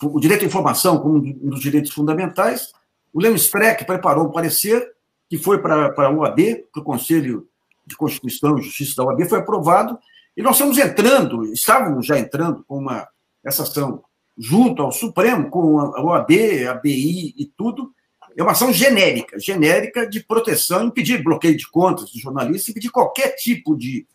[0.02, 2.72] o direito à informação como um dos direitos fundamentais,
[3.14, 4.94] o Leo Streck preparou um parecer
[5.30, 6.40] que foi para, a OAB,
[6.72, 7.48] para o Conselho
[7.86, 9.98] de Constituição e Justiça da OAB, foi aprovado,
[10.38, 13.08] e nós estamos entrando, estávamos já entrando com uma,
[13.44, 14.04] essa ação
[14.38, 16.32] junto ao Supremo, com a OAB,
[16.70, 17.92] a BI e tudo,
[18.38, 23.30] é uma ação genérica, genérica de proteção, impedir bloqueio de contas de jornalistas, impedir qualquer
[23.30, 24.06] tipo de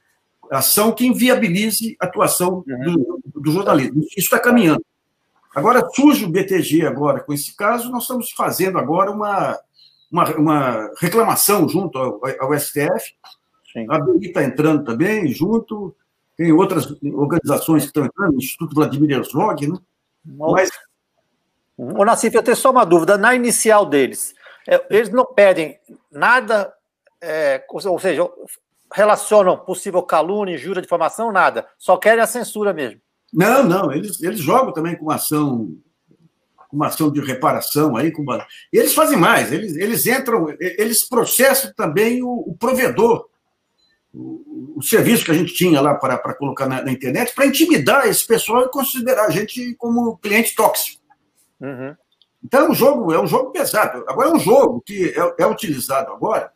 [0.49, 4.03] ação que inviabilize a atuação do, do jornalismo.
[4.03, 4.85] Isso está caminhando.
[5.53, 9.59] Agora, surge o BTG agora com esse caso, nós estamos fazendo agora uma,
[10.09, 13.13] uma, uma reclamação junto ao, ao STF.
[13.73, 13.87] Sim.
[13.89, 15.97] A BI está entrando também, junto,
[16.43, 19.79] tem outras organizações que estão entrando, o Instituto Vladimir Herzog, né?
[20.25, 20.71] Mas...
[21.77, 23.17] Ô, Nassif, eu tenho só uma dúvida.
[23.17, 24.35] Na inicial deles,
[24.69, 25.79] é, eles não pedem
[26.11, 26.73] nada,
[27.21, 28.29] é, ou seja,
[28.93, 31.67] relacionam possível calúnia, injúria, difamação, nada.
[31.79, 33.01] Só querem a censura mesmo.
[33.33, 35.75] Não, não, eles, eles jogam também com uma ação,
[36.73, 38.11] uma ação de reparação aí.
[38.11, 38.45] Com uma...
[38.73, 43.29] Eles fazem mais, eles, eles entram, eles processam também o, o provedor,
[44.15, 48.07] o, o, serviço que a gente tinha lá para, colocar na, na internet, para intimidar
[48.07, 51.03] esse pessoal e considerar a gente como cliente tóxico.
[51.61, 51.97] Uhum.
[52.45, 54.05] Então é um jogo, é um jogo pesado.
[54.09, 56.53] Agora é um jogo que é, é utilizado agora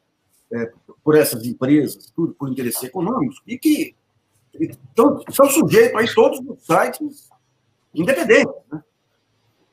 [0.52, 0.70] é,
[1.02, 3.94] por essas empresas, tudo por interesses econômicos, e que
[4.58, 7.30] então, são sujeitos a todos os sites
[7.94, 8.54] independentes.
[8.70, 8.82] Né?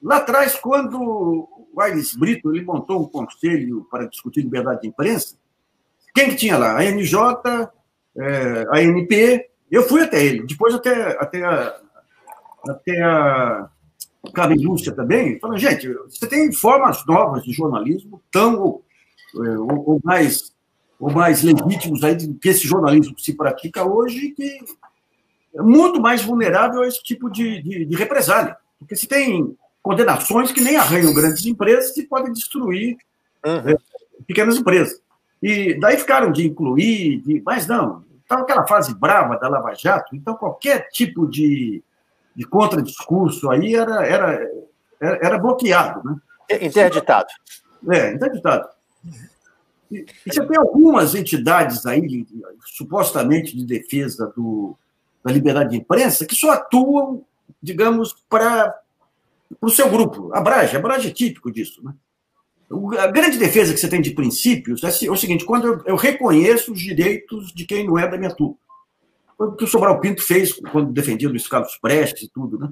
[0.02, 1.00] Lá atrás, quando
[1.74, 5.38] o Aires Brito ele montou um conselho para discutir liberdade de imprensa,
[6.14, 6.77] quem que tinha lá?
[6.77, 7.16] A NJ,
[8.17, 11.75] é, a ANP, eu fui até ele, depois até, até a,
[12.69, 13.69] até a
[14.33, 18.85] Carmen Lúcia também, falando, gente, você tem formas novas de jornalismo, tão ou,
[19.35, 20.53] é, ou mais
[21.00, 24.59] ou mais legítimos aí que esse jornalismo que se pratica hoje, que
[25.53, 28.56] é muito mais vulnerável a esse tipo de, de, de represália.
[28.80, 32.95] Porque se tem condenações que nem arranham grandes empresas e podem destruir
[33.45, 33.75] uhum.
[34.25, 34.98] pequenas empresas.
[35.43, 40.15] E daí ficaram de incluir, de, mas não, estava aquela fase brava da Lava Jato,
[40.15, 41.83] então qualquer tipo de,
[42.33, 44.49] de contradiscurso aí era, era,
[45.01, 46.01] era, bloqueado.
[46.01, 46.15] Né?
[46.61, 47.27] Interditado.
[47.91, 48.69] É, interditado.
[49.91, 52.25] E, e você tem algumas entidades aí,
[52.65, 54.77] supostamente de defesa do,
[55.22, 57.25] da liberdade de imprensa, que só atuam,
[57.61, 58.73] digamos, para
[59.59, 60.33] o seu grupo.
[60.33, 61.83] A Brage, a Brage é típico disso.
[61.83, 61.93] Né?
[63.00, 66.74] A grande defesa que você tem de princípios é o seguinte: quando eu, eu reconheço
[66.74, 68.56] os direitos de quem não é da minha turma.
[69.38, 72.58] O que o Sobral Pinto fez quando defendia Luiz Carlos Prestes e tudo.
[72.58, 72.69] Né?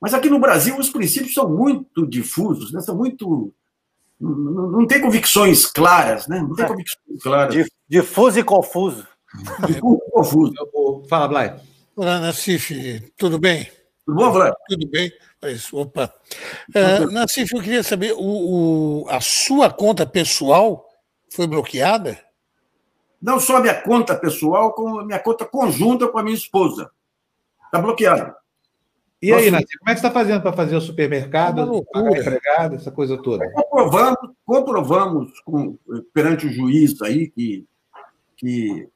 [0.00, 2.80] Mas aqui no Brasil os princípios são muito difusos, né?
[2.80, 3.52] são muito.
[4.20, 6.40] Não, não tem convicções claras, né?
[6.40, 6.68] Não tem é.
[6.68, 7.66] convicções claras.
[7.88, 9.06] Difuso e confuso.
[9.66, 10.54] Difuso e confuso.
[11.08, 11.52] Fala, Blay.
[11.96, 13.68] Olá, Nassif, tudo bem?
[14.04, 14.54] Tudo bom, Vlad?
[14.68, 15.12] Tudo bem.
[15.40, 16.12] Mas, opa.
[16.70, 20.88] Uh, Nassif, eu queria saber, o, o, a sua conta pessoal
[21.30, 22.18] foi bloqueada?
[23.20, 26.90] Não só a minha conta pessoal, como a minha conta conjunta com a minha esposa.
[27.66, 28.36] Está bloqueada.
[29.22, 32.74] E aí, Nassif, como é que você está fazendo para fazer o supermercado, pagar empregado,
[32.74, 33.48] essa coisa toda?
[33.52, 35.78] Comprovamos, comprovamos com,
[36.12, 37.64] perante o juiz aí que,
[38.36, 38.88] que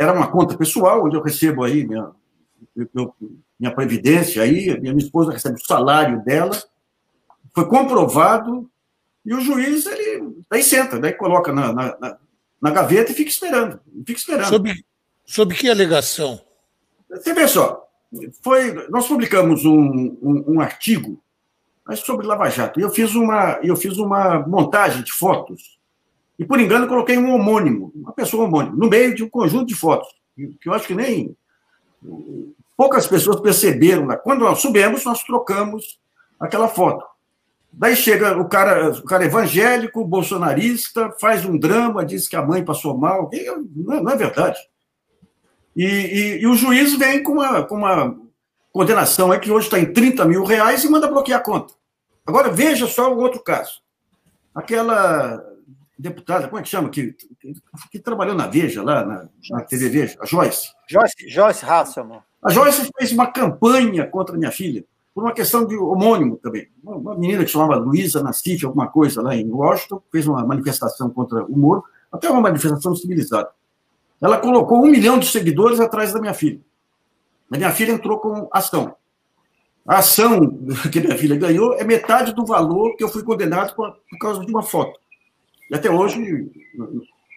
[0.00, 2.10] era uma conta pessoal, onde eu recebo aí minha,
[2.94, 3.14] eu,
[3.58, 6.56] minha previdência aí, minha esposa recebe o salário dela,
[7.54, 8.70] foi comprovado,
[9.24, 12.18] e o juiz, ele daí senta, daí coloca na, na,
[12.60, 13.80] na gaveta e fica esperando.
[14.06, 14.48] Fica esperando.
[14.48, 14.84] Sobre,
[15.26, 16.40] sobre que alegação?
[17.10, 17.88] Você vê só,
[18.42, 21.22] foi, nós publicamos um, um, um artigo
[21.96, 25.78] sobre Lava Jato, e eu fiz, uma, eu fiz uma montagem de fotos,
[26.38, 29.74] e por engano coloquei um homônimo, uma pessoa homônima, no meio de um conjunto de
[29.74, 31.34] fotos, que eu acho que nem
[32.76, 34.06] poucas pessoas perceberam.
[34.06, 34.16] Né?
[34.16, 35.98] Quando nós subimos, nós trocamos
[36.38, 37.04] aquela foto.
[37.72, 42.64] Daí chega o cara, o cara evangélico, bolsonarista, faz um drama, diz que a mãe
[42.64, 43.30] passou mal.
[43.76, 44.58] Não é, não é verdade.
[45.76, 48.16] E, e, e, o juiz vem com uma, com uma
[48.72, 51.74] condenação é que hoje está em 30 mil reais e manda bloquear a conta.
[52.26, 53.80] Agora, veja só o outro caso.
[54.54, 55.40] Aquela
[55.98, 57.54] deputada, como é que chama, que, que,
[57.90, 60.68] que trabalhou na Veja, lá na, na TV Veja, a Joyce.
[60.88, 62.20] Joyce, Joyce Hasselman.
[62.42, 66.68] A Joyce fez uma campanha contra minha filha, por uma questão de homônimo também.
[66.84, 71.44] Uma menina que chamava Luísa Nassif, alguma coisa lá em Washington, fez uma manifestação contra
[71.44, 73.50] o Moro, até uma manifestação civilizada.
[74.20, 76.60] Ela colocou um milhão de seguidores atrás da minha filha.
[77.50, 78.94] A minha filha entrou com ação.
[79.86, 80.40] A ação
[80.92, 84.52] que minha filha ganhou é metade do valor que eu fui condenado por causa de
[84.52, 85.00] uma foto.
[85.70, 86.50] E até hoje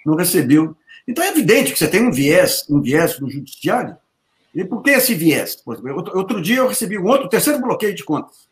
[0.06, 0.76] não recebeu.
[1.08, 3.98] Então é evidente que você tem um viés, um viés no judiciário
[4.54, 5.64] e por que esse viés?
[6.14, 8.50] Outro dia eu recebi um outro, terceiro bloqueio de contas,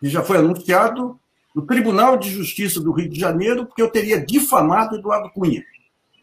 [0.00, 1.18] que já foi anunciado
[1.54, 5.62] no Tribunal de Justiça do Rio de Janeiro, porque eu teria difamado Eduardo Cunha.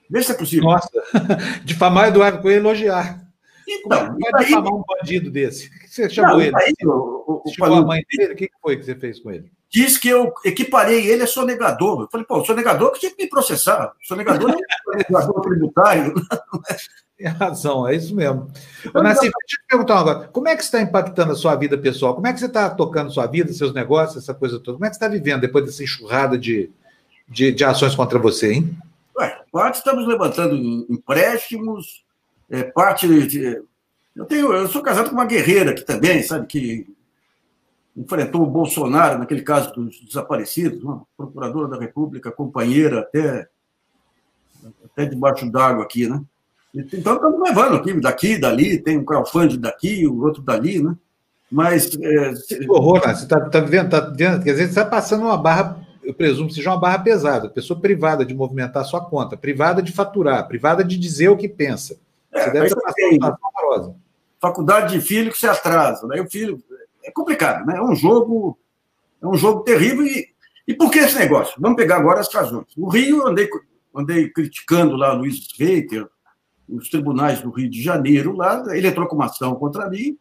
[0.10, 0.66] Vê se é possível.
[0.66, 0.90] Nossa,
[1.64, 3.22] difamar Eduardo Cunha é elogiar.
[3.68, 5.68] Então, Como pode difamar um bandido desse?
[5.68, 6.56] O que você chamou não, ele?
[6.56, 8.34] Aí, o, o, o, a mãe dele?
[8.34, 9.52] O que foi que você fez com ele?
[9.76, 12.04] Diz que eu equiparei ele a sonegador.
[12.04, 13.92] Eu falei, pô, sonegador que tinha que me processar.
[14.02, 16.14] Sonegador é sonegador tributário.
[17.18, 18.50] Tem razão, é isso mesmo.
[18.94, 20.30] Ô, Nassif, deixa eu te perguntar agora.
[20.30, 22.16] Como é que está impactando a sua vida pessoal?
[22.16, 24.78] Como é que você está tocando sua vida, seus negócios, essa coisa toda?
[24.78, 26.72] Como é que você está vivendo depois dessa enxurrada de,
[27.28, 28.78] de, de, ações contra você, hein?
[29.18, 30.56] Ué, parte estamos levantando
[30.90, 32.06] empréstimos,
[32.50, 33.62] é, parte de,
[34.16, 36.88] eu, tenho, eu sou casado com uma guerreira aqui também, sabe, que
[37.96, 43.48] enfrentou o Bolsonaro, naquele caso dos desaparecidos, uma procuradora da República, companheira até,
[44.84, 46.22] até debaixo d'água aqui, né?
[46.74, 50.94] Então, estamos levando aqui, daqui, dali, tem um crowdfunding daqui, o outro dali, né?
[51.50, 51.90] Mas.
[51.96, 52.34] É...
[52.68, 53.16] Horror, né?
[53.16, 56.50] Você está tá vendo, tá vendo, quer dizer, você está passando uma barra, eu presumo
[56.50, 60.46] que seja uma barra pesada, pessoa privada de movimentar a sua conta, privada de faturar,
[60.50, 61.98] privada de dizer o que pensa.
[62.34, 63.96] É, você deve estar passando uma horrorosa.
[64.42, 66.22] Faculdade de filho que se atrasa, né?
[66.22, 66.62] O filho.
[67.06, 67.78] É complicado, né?
[67.78, 68.58] É um jogo.
[69.22, 70.06] É um jogo terrível.
[70.06, 70.28] E,
[70.68, 71.56] e por que esse negócio?
[71.60, 72.66] Vamos pegar agora as razões.
[72.76, 73.48] O Rio, andei,
[73.96, 76.08] andei criticando lá Luiz Reiter,
[76.68, 80.18] os tribunais do Rio de Janeiro, lá, ele entrou com uma ação contra mim,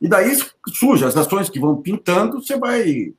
[0.00, 0.36] e daí
[0.68, 3.14] surge as ações que vão pintando, você vai.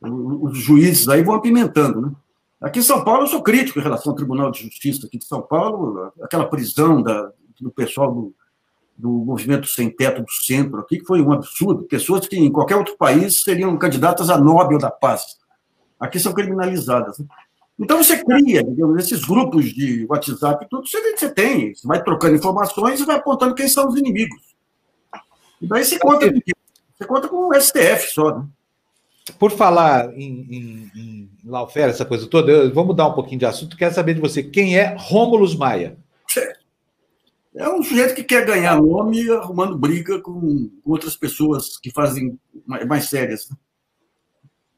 [0.00, 2.12] Os juízes aí vão apimentando, né?
[2.60, 5.24] Aqui em São Paulo, eu sou crítico em relação ao Tribunal de Justiça aqui de
[5.24, 8.34] São Paulo, aquela prisão da, do pessoal do,
[8.96, 11.84] do movimento sem teto do centro aqui, que foi um absurdo.
[11.84, 15.22] Pessoas que em qualquer outro país seriam candidatas a Nobel da Paz.
[15.98, 17.18] Aqui são criminalizadas.
[17.18, 17.26] Né?
[17.78, 22.36] Então você cria, digamos, esses grupos de WhatsApp, tudo você, você tem, você vai trocando
[22.36, 24.54] informações e vai apontando quem são os inimigos.
[25.60, 28.46] E daí você conta, você conta com o STF só, né?
[29.38, 33.46] Por falar em, em, em Laufera, essa coisa toda, eu vou mudar um pouquinho de
[33.46, 33.76] assunto.
[33.76, 35.96] Quero saber de você, quem é Rômulus Maia?
[37.56, 43.08] É um sujeito que quer ganhar nome arrumando briga com, outras pessoas que fazem mais,
[43.08, 43.48] sérias.
[43.48, 43.56] Né?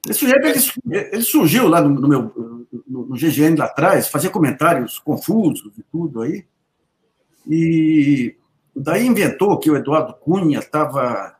[0.08, 4.28] Esse sujeito ele, ele surgiu lá no, no meu no, no, GGN lá atrás, fazia
[4.28, 6.44] comentários confusos e tudo aí.
[7.48, 8.36] E
[8.74, 11.34] daí inventou que o Eduardo Cunha estava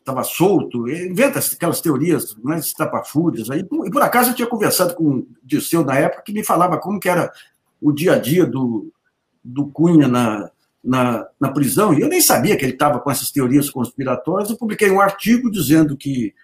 [0.00, 3.48] estava solto, inventa aquelas teorias mais estapafúrias.
[3.48, 6.78] Aí, e por acaso eu tinha conversado com o Dirceu na época que me falava
[6.78, 7.32] como que era
[7.80, 8.92] o dia a dia do,
[9.42, 10.50] do Cunha na,
[10.84, 14.50] na, na prisão, e eu nem sabia que ele estava com essas teorias conspiratórias.
[14.50, 16.34] Eu publiquei um artigo dizendo que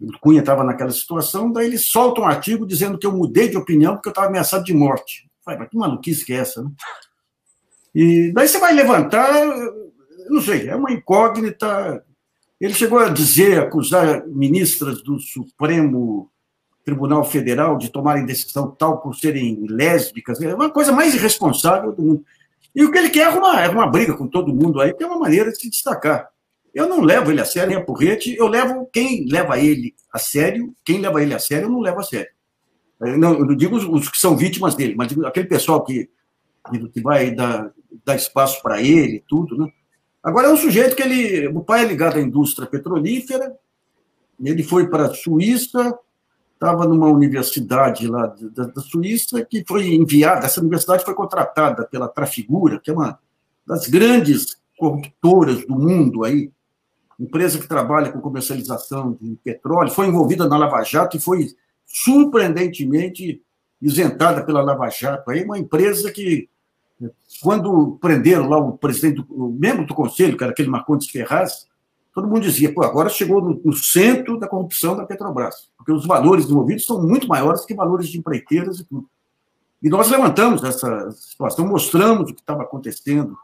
[0.00, 3.56] o Cunha estava naquela situação, daí ele solta um artigo dizendo que eu mudei de
[3.56, 5.28] opinião porque eu estava ameaçado de morte.
[5.44, 6.70] Falei, mas que maluquice que é essa, né?
[7.92, 9.28] E daí você vai levantar,
[10.28, 12.04] não sei, é uma incógnita.
[12.60, 16.30] Ele chegou a dizer, acusar ministras do Supremo
[16.84, 22.02] Tribunal Federal de tomarem decisão tal por serem lésbicas, é uma coisa mais irresponsável do
[22.02, 22.24] mundo.
[22.74, 25.06] E o que ele quer é uma, é uma briga com todo mundo aí, é
[25.06, 26.28] uma maneira de se destacar.
[26.72, 30.18] Eu não levo ele a sério, nem a porrete, eu levo quem leva ele a
[30.18, 32.30] sério, quem leva ele a sério, eu não levo a sério.
[33.00, 36.08] Eu não, eu não digo os, os, que são vítimas dele, mas aquele pessoal que,
[36.92, 37.72] que vai dar,
[38.04, 39.72] dar espaço para ele tudo, né?
[40.22, 41.48] Agora é um sujeito que ele.
[41.48, 43.56] O pai é ligado à indústria petrolífera,
[44.38, 45.98] ele foi para a Suíça,
[46.60, 52.06] estava numa universidade lá da, da, Suíça, que foi enviada, essa universidade foi contratada pela
[52.06, 53.18] Trafigura, que é uma
[53.66, 56.52] das grandes corruptoras do mundo aí,
[57.18, 61.48] empresa que trabalha com comercialização de petróleo, foi envolvida na Lava Jato e foi
[61.86, 63.42] surpreendentemente
[63.80, 65.30] isentada pela Lava Jato.
[65.30, 66.48] Aí uma empresa que,
[67.42, 71.66] quando prenderam lá o presidente, o membro do conselho, que era aquele Marcondes Ferraz,
[72.14, 76.06] todo mundo dizia, pô, agora chegou no, no, centro da corrupção da Petrobras, porque os
[76.06, 79.08] valores envolvidos são muito maiores que valores de empreiteiras e tudo.
[79.82, 83.34] E nós levantamos essa situação, mostramos o que estava acontecendo.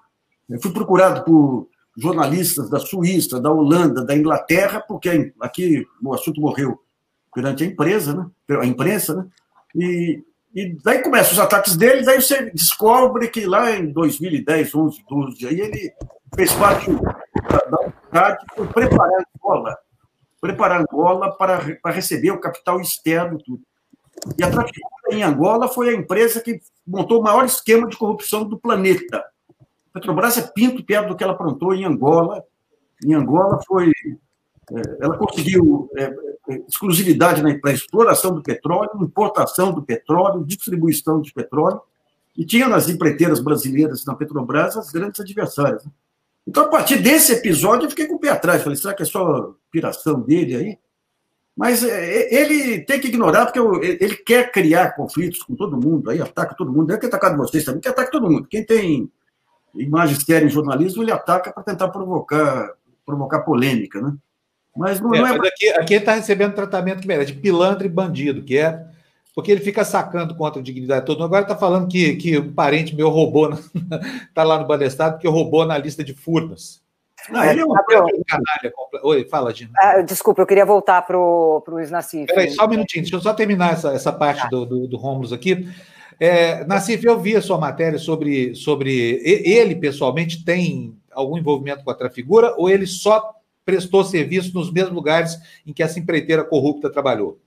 [0.46, 1.66] Eu fui procurado por
[1.96, 6.78] jornalistas da Suíça, da Holanda, da Inglaterra, porque aqui o assunto morreu
[7.34, 8.58] perante a empresa, né?
[8.60, 9.26] a imprensa, né?
[9.74, 10.22] E,
[10.54, 15.46] e daí começam os ataques dele, daí você descobre que lá em 2010, 11, 12,
[15.46, 15.92] aí ele
[16.34, 19.76] fez parte da vontade foi preparar Angola,
[20.40, 23.62] preparar Angola para, para receber o capital externo tudo.
[24.38, 28.44] E a Trafigura em Angola foi a empresa que montou o maior esquema de corrupção
[28.44, 29.24] do planeta.
[29.92, 32.42] Petrobras é pinto perto do que ela aprontou em Angola.
[33.04, 33.90] Em Angola foi,
[34.70, 36.04] é, ela conseguiu é,
[36.48, 41.80] é, exclusividade para a exploração do petróleo, importação do petróleo, distribuição de petróleo,
[42.36, 45.86] e tinha nas empreiteiras brasileiras na Petrobras as grandes adversárias.
[46.46, 48.62] Então, a partir desse episódio, eu fiquei com o pé atrás.
[48.62, 50.78] Falei, será que é só piração dele aí?
[51.56, 56.10] Mas é, é, ele tem que ignorar, porque ele quer criar conflitos com todo mundo,
[56.10, 56.86] aí ataca todo mundo.
[56.86, 58.46] Deve ter atacado vocês também, que ataca todo mundo.
[58.46, 59.10] Quem tem
[59.74, 62.70] imagens que em jornalismo, ele ataca para tentar provocar,
[63.04, 64.14] provocar polêmica, né?
[64.76, 65.18] Mas não é.
[65.18, 65.22] é...
[65.22, 68.84] Mas aqui, ele está recebendo tratamento que merece, de pilantra e bandido, que é
[69.36, 71.26] porque ele fica sacando contra a dignidade de todo mundo.
[71.26, 75.66] Agora está falando que, que um parente meu roubou, está lá no Bandestado, porque roubou
[75.66, 76.80] na lista de furnas.
[77.28, 77.74] Não, ele é um
[78.26, 78.72] canalha.
[79.02, 79.72] Oi, fala, Gina.
[79.76, 82.26] Ah, desculpa, eu queria voltar para o Luiz Nassif.
[82.28, 84.48] Peraí, só um minutinho, deixa eu só terminar essa, essa parte tá.
[84.48, 85.68] do, do, do Rômulo aqui.
[86.18, 89.20] É, Nassif, eu vi a sua matéria sobre, sobre.
[89.22, 93.34] Ele, pessoalmente, tem algum envolvimento com a Trafigura ou ele só
[93.66, 97.38] prestou serviço nos mesmos lugares em que essa empreiteira corrupta trabalhou?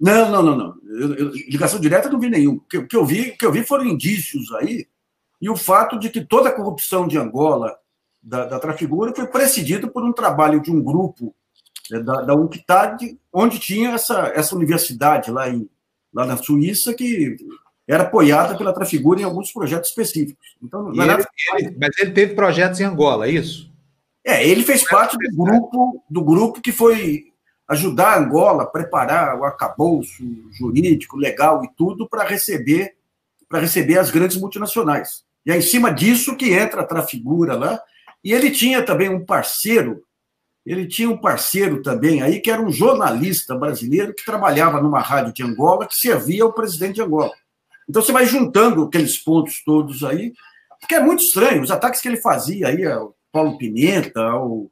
[0.00, 0.74] Não, não, não, não.
[0.84, 2.54] Eu, eu, ligação direta não vi nenhum.
[2.54, 4.86] O que, que, eu vi, que eu vi foram indícios aí
[5.40, 7.76] e o fato de que toda a corrupção de Angola,
[8.22, 11.34] da, da Trafigura, foi precedida por um trabalho de um grupo
[11.90, 15.68] né, da, da UNCTAD, onde tinha essa, essa universidade lá, em,
[16.12, 17.36] lá na Suíça, que
[17.86, 20.56] era apoiada pela Trafigura em alguns projetos específicos.
[20.62, 21.24] Então, ele,
[21.58, 23.70] ele, mas ele teve projetos em Angola, é isso?
[24.24, 27.29] É, ele fez parte do grupo, do grupo que foi
[27.70, 32.96] ajudar a Angola a preparar o arcabouço jurídico, legal e tudo para receber
[33.48, 35.24] para receber as grandes multinacionais.
[35.44, 37.80] E é em cima disso que entra a Trafigura lá.
[38.22, 40.04] E ele tinha também um parceiro,
[40.64, 45.32] ele tinha um parceiro também aí, que era um jornalista brasileiro que trabalhava numa rádio
[45.32, 47.32] de Angola, que servia ao presidente de Angola.
[47.88, 50.32] Então você vai juntando aqueles pontos todos aí,
[50.78, 54.70] porque é muito estranho, os ataques que ele fazia aí ao Paulo Pimenta, ao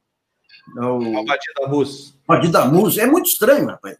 [0.76, 2.14] ao, ao Badidamus.
[2.26, 2.98] Badidamus.
[2.98, 3.96] É muito estranho, rapaz.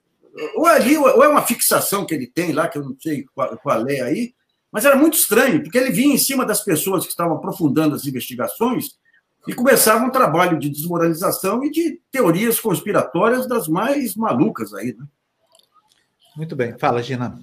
[0.55, 3.57] Ou, ali, ou é uma fixação que ele tem lá, que eu não sei qual,
[3.59, 4.35] qual é aí,
[4.71, 8.07] mas era muito estranho, porque ele vinha em cima das pessoas que estavam aprofundando as
[8.07, 8.99] investigações
[9.47, 15.07] e começava um trabalho de desmoralização e de teorias conspiratórias das mais malucas aí, né?
[16.37, 16.79] Muito bem.
[16.79, 17.41] Fala, Gina.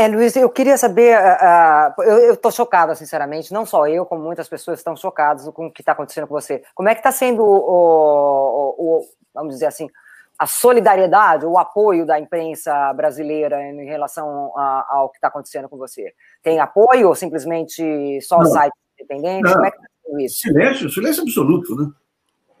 [0.00, 4.48] É, Luiz, eu queria saber, uh, eu estou chocada, sinceramente, não só eu, como muitas
[4.48, 6.62] pessoas estão chocadas com o que está acontecendo com você.
[6.74, 9.04] Como é que está sendo o, o, o,
[9.34, 9.90] vamos dizer assim,
[10.38, 15.76] a solidariedade, o apoio da imprensa brasileira em relação a, ao que está acontecendo com
[15.76, 16.14] você?
[16.42, 18.46] Tem apoio ou simplesmente só não.
[18.46, 19.52] sites independentes?
[19.52, 20.40] Como é que está sendo isso?
[20.40, 21.90] Silêncio, silêncio absoluto, né?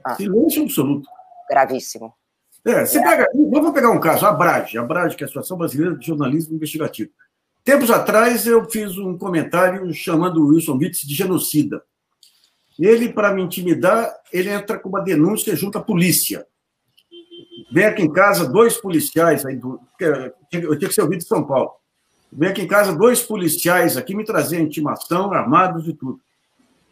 [0.04, 0.14] Ah.
[0.14, 1.08] Silêncio absoluto.
[1.48, 2.12] Gravíssimo.
[2.66, 5.56] É, você pega, vamos pegar um caso, a Brage, a Brage, que é a Associação
[5.56, 7.10] Brasileira de Jornalismo Investigativo.
[7.64, 11.82] Tempos atrás, eu fiz um comentário chamando o Wilson Witts de genocida.
[12.78, 16.46] Ele, para me intimidar, ele entra com uma denúncia junto à polícia.
[17.70, 21.44] Vem aqui em casa dois policiais, aí do, eu tinha que ser ouvido de São
[21.44, 21.72] Paulo.
[22.32, 26.20] Vem aqui em casa dois policiais aqui me trazer intimação, armados e tudo.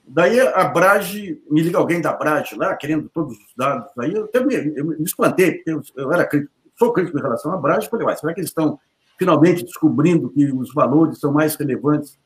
[0.06, 3.90] Daí a Brage, me liga alguém da Brage lá, querendo todos os dados.
[3.98, 7.22] Aí eu até me, eu me espantei, porque eu, eu era crítico, sou crítico em
[7.22, 7.88] relação à Brage.
[7.88, 8.78] Falei, uai, será que eles estão
[9.18, 12.16] finalmente descobrindo que os valores são mais relevantes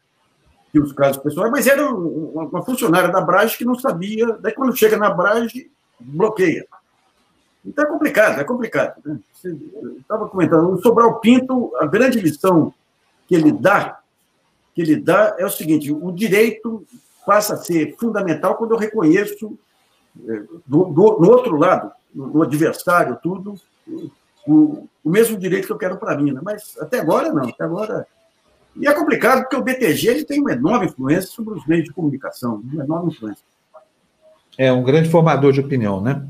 [0.70, 4.76] que os casos pessoais, mas era uma funcionária da Brage que não sabia, daí quando
[4.76, 6.66] chega na Brage, bloqueia.
[7.64, 8.94] Então é complicado, é complicado.
[9.04, 9.18] Né?
[10.00, 12.72] Estava comentando, o Sobral Pinto, a grande lição
[13.28, 14.00] que ele dá,
[14.74, 16.84] que ele dá é o seguinte: o direito
[17.26, 19.58] passa a ser fundamental quando eu reconheço
[20.26, 23.60] eh, do, do, outro lado, no adversário, tudo,
[24.46, 26.40] o, o mesmo direito que eu quero para mim, né?
[26.42, 28.06] mas até agora não, até agora.
[28.76, 31.92] E é complicado porque o BTG ele tem uma enorme influência sobre os meios de
[31.92, 33.44] comunicação, uma enorme influência.
[34.56, 36.26] É um grande formador de opinião, né?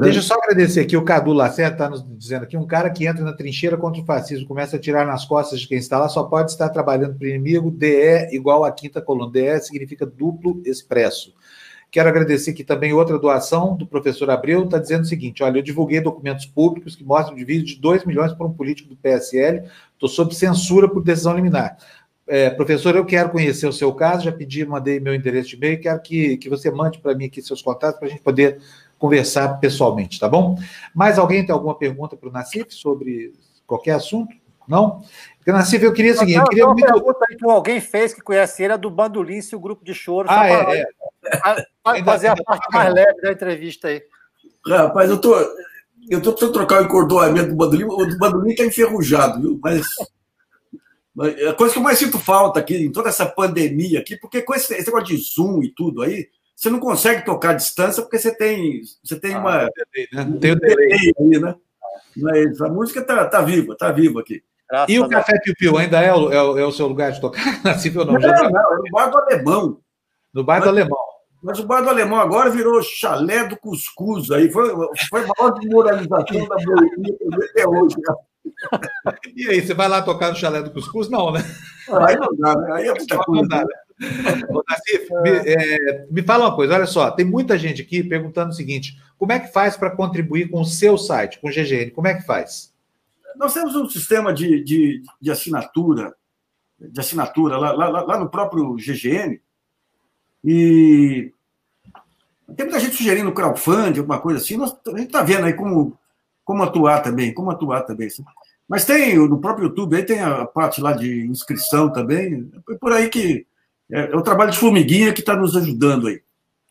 [0.00, 3.04] Deixa eu só agradecer aqui, o Cadu Lacerda está nos dizendo aqui, um cara que
[3.04, 6.08] entra na trincheira contra o fascismo, começa a tirar nas costas de quem está lá,
[6.08, 10.62] só pode estar trabalhando para o inimigo, DE igual a quinta coluna, DE significa duplo
[10.64, 11.34] expresso.
[11.90, 15.62] Quero agradecer aqui também outra doação do professor Abreu, está dizendo o seguinte: olha, eu
[15.62, 19.62] divulguei documentos públicos que mostram o vídeo de 2 milhões para um político do PSL,
[19.94, 21.78] estou sob censura por decisão liminar.
[22.26, 25.80] É, professor, eu quero conhecer o seu caso, já pedi, mandei meu endereço de e-mail,
[25.80, 28.60] quero que, que você mande para mim aqui seus contatos para a gente poder
[28.98, 30.58] conversar pessoalmente, tá bom?
[30.94, 33.32] Mais alguém tem alguma pergunta para o Nassif sobre
[33.66, 34.36] qualquer assunto?
[34.68, 35.02] Não?
[35.38, 36.36] Porque, Nassif, eu queria o seguinte...
[36.36, 36.92] Eu queria uma muito...
[36.92, 40.28] pergunta que alguém fez que conhece do Bandolim e o grupo de choro.
[40.30, 40.86] Ah, é, é.
[41.84, 44.02] Vai fazer a parte mais leve da entrevista aí.
[44.66, 45.34] Rapaz, eu tô,
[46.10, 47.84] eu tô precisando trocar o encordoamento do bandolim.
[47.84, 49.60] O do bandolim tá enferrujado, viu?
[49.62, 49.86] Mas,
[51.14, 54.42] mas a coisa que eu mais sinto falta aqui, em toda essa pandemia aqui, porque
[54.42, 58.02] com esse, esse negócio de Zoom e tudo aí, você não consegue tocar à distância
[58.02, 59.68] porque você tem, você tem ah, uma.
[60.40, 61.12] Tem o delay, né?
[61.20, 61.54] Aí, né?
[62.16, 64.42] Mas a música tá, tá viva, tá viva aqui.
[64.68, 67.12] Graças e o Café Piu Piu ainda é o, é o, é o seu lugar
[67.12, 67.60] de tocar?
[67.64, 69.80] Assim, não, não, não, não, é no bar do alemão.
[70.34, 70.98] No bar do alemão.
[71.42, 74.30] Mas o bar do alemão agora virou chalé do cuscuz.
[74.30, 74.70] Aí foi,
[75.08, 77.16] foi a maior desmoralização da boemia
[77.50, 77.96] até hoje.
[77.96, 78.14] Né?
[79.36, 81.08] E aí, você vai lá tocar no chalé do cuscuz?
[81.08, 81.40] Não, né?
[82.06, 82.72] Aí não dá, né?
[82.72, 83.42] Aí é muita coisa.
[83.42, 83.74] Não dá, né?
[84.68, 88.54] Nassif, me, é, me fala uma coisa, olha só, tem muita gente aqui perguntando o
[88.54, 91.90] seguinte: como é que faz para contribuir com o seu site, com o GGN?
[91.90, 92.72] Como é que faz?
[93.36, 96.14] Nós temos um sistema de, de, de assinatura,
[96.78, 99.40] de assinatura lá, lá, lá no próprio GGN,
[100.44, 101.32] e
[102.56, 104.56] tem muita gente sugerindo crowdfunding, alguma coisa assim.
[104.56, 105.98] Nós, a gente está vendo aí como,
[106.44, 108.08] como atuar também, como atuar também.
[108.68, 112.50] Mas tem, no próprio YouTube, aí tem a parte lá de inscrição também.
[112.70, 113.46] É por aí que.
[113.90, 116.20] É, é o trabalho de formiguinha que está nos ajudando aí.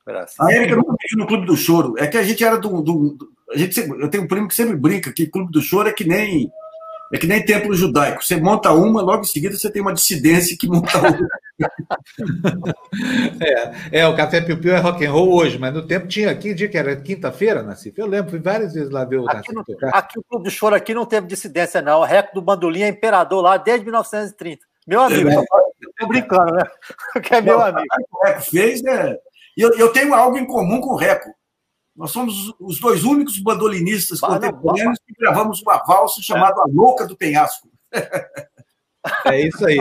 [0.06, 0.40] Graças.
[0.40, 1.96] A Érica nunca no Clube do Choro.
[1.98, 2.82] É que a gente era do.
[2.82, 5.88] do, do a gente, eu tenho um primo que sempre brinca que Clube do Choro
[5.88, 6.52] é que nem
[7.14, 8.24] é que nem templo judaico.
[8.24, 11.28] Você monta uma, logo em seguida você tem uma dissidência que monta outra.
[13.92, 16.30] é, é, o Café Piu Piu é rock and roll hoje, mas no tempo tinha
[16.30, 17.98] aqui, dia que era quinta-feira, Nassif.
[17.98, 19.64] Eu lembro, fui várias vezes lá ver o aqui, no,
[19.94, 22.02] aqui o Clube do Choro aqui não teve dissidência, não.
[22.02, 24.62] O recorde do Bandolim é imperador lá desde 1930.
[24.86, 25.36] Meu amigo, é,
[26.00, 26.64] tô brincando, né?
[27.24, 27.88] Que é meu amigo.
[28.12, 29.16] O Reco fez, né?
[29.58, 31.30] Eu, eu tenho algo em comum com o Reco.
[31.98, 37.18] Nós somos os dois únicos bandolinistas contemporâneos que gravamos uma valsa chamada A Louca do
[37.18, 37.68] Penhasco.
[39.26, 39.78] É isso aí.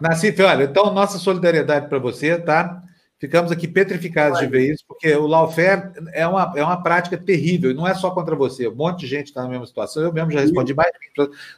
[0.00, 2.82] Nassif, olha, então nossa solidariedade para você, tá?
[3.22, 7.70] Ficamos aqui petrificados de ver isso, porque o lawfare é uma, é uma prática terrível,
[7.70, 10.12] e não é só contra você, um monte de gente está na mesma situação, eu
[10.12, 10.90] mesmo já respondi mais.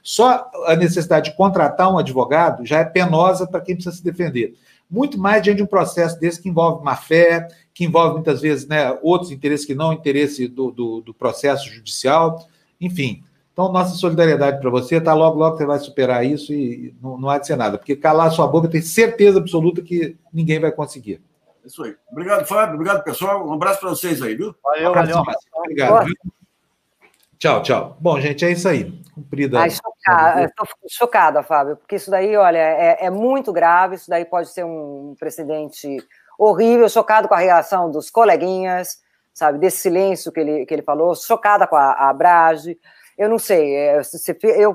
[0.03, 4.55] Só a necessidade de contratar um advogado já é penosa para quem precisa se defender.
[4.95, 8.67] Muito mais diante de um processo desse que envolve má fé, que envolve muitas vezes
[8.69, 12.47] né, outros interesses que não o interesse do, do, do processo judicial,
[12.81, 13.25] enfim.
[13.53, 15.13] Então, nossa solidariedade para você, tá?
[15.13, 18.31] Logo, logo você vai superar isso e não, não há de ser nada, porque calar
[18.31, 21.21] sua boca tem certeza absoluta que ninguém vai conseguir.
[21.65, 21.97] Isso aí.
[22.11, 22.75] Obrigado, Fábio.
[22.75, 23.49] Obrigado, pessoal.
[23.49, 24.55] Um abraço para vocês aí, viu?
[24.63, 25.23] Valeu, valeu.
[25.57, 26.05] Obrigado.
[26.07, 26.15] Viu?
[27.45, 27.97] Tchau, tchau.
[28.01, 28.91] Bom, gente, é isso aí.
[29.15, 29.61] Cumprida.
[29.61, 34.25] Ai, chocada, estou chocada, Fábio, porque isso daí, olha, é, é, muito grave, isso daí
[34.25, 35.99] pode ser um precedente
[36.39, 38.97] horrível, chocado com a reação dos coleguinhas,
[39.35, 42.79] sabe, desse silêncio que ele, que ele falou, chocada com a, a Brage,
[43.19, 44.01] eu não sei, é,
[44.57, 44.75] eu,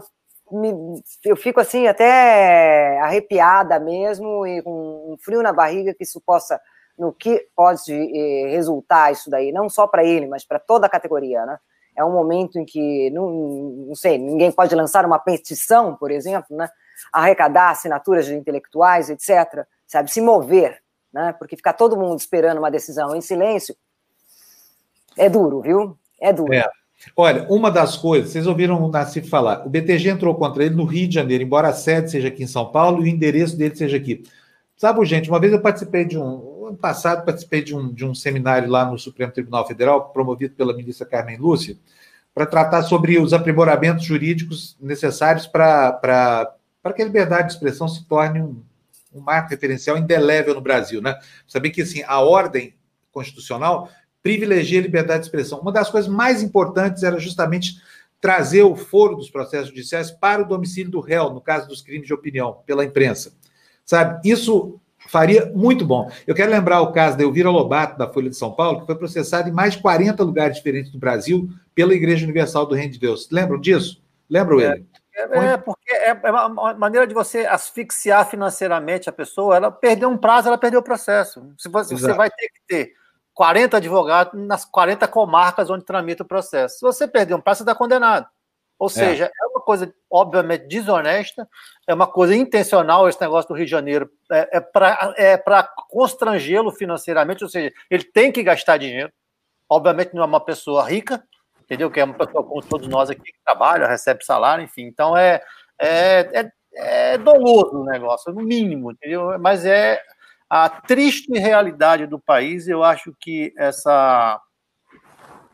[0.52, 6.22] me, eu fico assim até arrepiada mesmo e com um frio na barriga que isso
[6.24, 6.62] possa,
[6.96, 10.90] no que pode eh, resultar isso daí, não só para ele, mas para toda a
[10.90, 11.58] categoria, né?
[12.00, 13.30] É um momento em que, não,
[13.88, 16.70] não sei, ninguém pode lançar uma petição, por exemplo, né?
[17.12, 21.34] arrecadar assinaturas de intelectuais, etc., sabe, se mover, né?
[21.38, 23.76] porque ficar todo mundo esperando uma decisão em silêncio
[25.18, 25.98] é duro, viu?
[26.22, 26.54] É duro.
[26.54, 26.66] É.
[27.18, 30.86] Olha, uma das coisas, vocês ouviram o Nassif falar, o BTG entrou contra ele no
[30.86, 33.76] Rio de Janeiro, embora a sede seja aqui em São Paulo e o endereço dele
[33.76, 34.24] seja aqui.
[34.78, 38.16] Sabe, gente, uma vez eu participei de um, ano passado participei de um, de um
[38.16, 41.78] seminário lá no Supremo Tribunal Federal, promovido pela ministra Carmen Lúcia,
[42.34, 46.56] para tratar sobre os aprimoramentos jurídicos necessários para
[46.96, 48.62] que a liberdade de expressão se torne um,
[49.14, 51.02] um marco referencial indelével no Brasil.
[51.02, 51.18] Né?
[51.48, 52.74] Saber que assim, a ordem
[53.12, 53.90] constitucional
[54.22, 55.60] privilegia a liberdade de expressão.
[55.60, 57.82] Uma das coisas mais importantes era justamente
[58.22, 62.06] trazer o foro dos processos judiciais para o domicílio do réu, no caso dos crimes
[62.06, 63.34] de opinião, pela imprensa.
[63.86, 66.12] Sabe, isso faria muito bom.
[66.28, 68.96] Eu quero lembrar o caso da Elvira Lobato, da Folha de São Paulo, que foi
[68.96, 73.00] processada em mais de 40 lugares diferentes do Brasil pela Igreja Universal do Reino de
[73.00, 73.30] Deus.
[73.32, 74.02] Lembram disso?
[74.30, 74.86] Lembram ele?
[75.16, 79.56] É, é, porque é, é uma maneira de você asfixiar financeiramente a pessoa.
[79.56, 81.54] Ela perdeu um prazo, ela perdeu o processo.
[81.58, 82.94] Se você, você vai ter que ter
[83.34, 86.76] 40 advogados nas 40 comarcas onde tramita o processo.
[86.76, 88.28] Se você perder um prazo, você está condenado.
[88.80, 88.90] Ou é.
[88.90, 89.48] seja, é.
[89.48, 91.48] uma coisa, obviamente, desonesta,
[91.86, 95.38] é uma coisa intencional esse negócio do Rio de Janeiro, é, é para é
[95.90, 99.12] constrangê-lo financeiramente, ou seja, ele tem que gastar dinheiro.
[99.70, 101.22] Obviamente, não é uma pessoa rica,
[101.62, 101.92] entendeu?
[101.92, 104.84] Que é uma pessoa como todos nós aqui que trabalha, recebe salário, enfim.
[104.84, 105.44] Então, é,
[105.78, 109.38] é, é, é doloso o negócio, no mínimo, entendeu?
[109.40, 110.02] Mas é
[110.50, 114.42] a triste realidade do país, eu acho que essa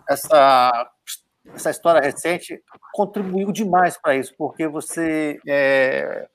[0.07, 0.91] essa
[1.53, 2.61] essa história recente
[2.93, 5.39] contribuiu demais para isso, porque você.
[5.47, 6.27] É,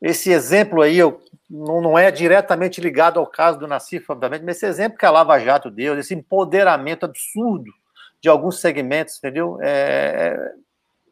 [0.00, 4.56] esse exemplo aí eu, não, não é diretamente ligado ao caso do Nassif, obviamente, mas
[4.56, 7.72] esse exemplo que a Lava Jato deu, esse empoderamento absurdo
[8.20, 9.58] de alguns segmentos, entendeu?
[9.62, 10.52] É,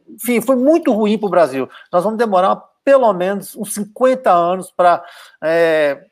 [0.08, 1.68] enfim, foi muito ruim para o Brasil.
[1.90, 5.02] Nós vamos demorar pelo menos uns 50 anos para
[5.42, 6.04] é,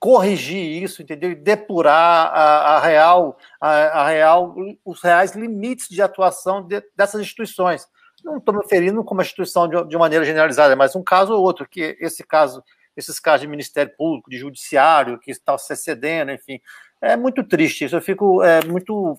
[0.00, 1.30] corrigir isso, entendeu?
[1.30, 7.20] E depurar a, a real, a, a, real, os reais limites de atuação de, dessas
[7.20, 7.86] instituições.
[8.24, 11.42] Não estou me referindo como uma instituição de, de maneira generalizada, mas um caso ou
[11.42, 12.64] outro, que esse caso,
[12.96, 16.58] esses casos de Ministério Público, de Judiciário, que está se excedendo, enfim,
[17.02, 17.94] é muito triste isso.
[17.94, 19.18] Eu fico é, muito,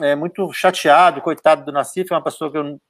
[0.00, 2.80] é, muito chateado, coitado do Nassif, é uma pessoa que eu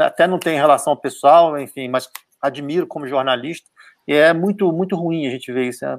[0.00, 2.08] até não tenho relação pessoal, enfim, mas
[2.40, 3.68] admiro como jornalista,
[4.08, 5.84] e é muito, muito ruim a gente ver isso.
[5.84, 5.98] Né?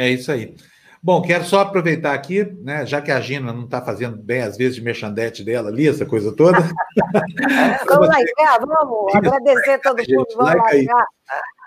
[0.00, 0.54] É isso aí.
[1.02, 4.56] Bom, quero só aproveitar aqui, né, já que a Gina não está fazendo bem, às
[4.56, 6.56] vezes, de merchandete dela ali, essa coisa toda.
[7.86, 8.16] vamos lá,
[8.58, 10.86] vamos agradecer todo mundo, vamos like aí.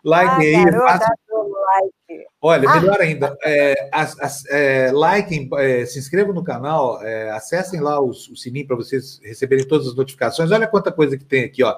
[0.04, 0.72] Like ah, aí.
[0.72, 1.14] Faça...
[1.30, 2.26] like.
[2.42, 2.80] Olha, ah.
[2.80, 8.02] melhor ainda, é, as, as, é, likem, é, se inscrevam no canal, é, acessem lá
[8.02, 10.52] os, o sininho para vocês receberem todas as notificações.
[10.52, 11.78] Olha quanta coisa que tem aqui, ó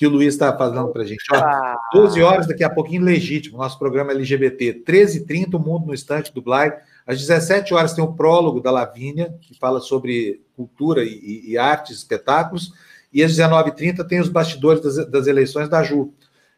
[0.00, 1.22] que o Luiz está falando para a gente.
[1.30, 1.78] Ó, ah.
[1.92, 4.82] 12 horas, daqui a pouquinho, legítimo, nosso programa LGBT.
[4.82, 6.72] 13h30, o Mundo no Instante do Blay.
[7.06, 11.98] Às 17 horas tem o prólogo da Lavínia, que fala sobre cultura e, e artes,
[11.98, 12.72] espetáculos.
[13.12, 16.14] E às 19h30 tem os bastidores das, das eleições da Ju.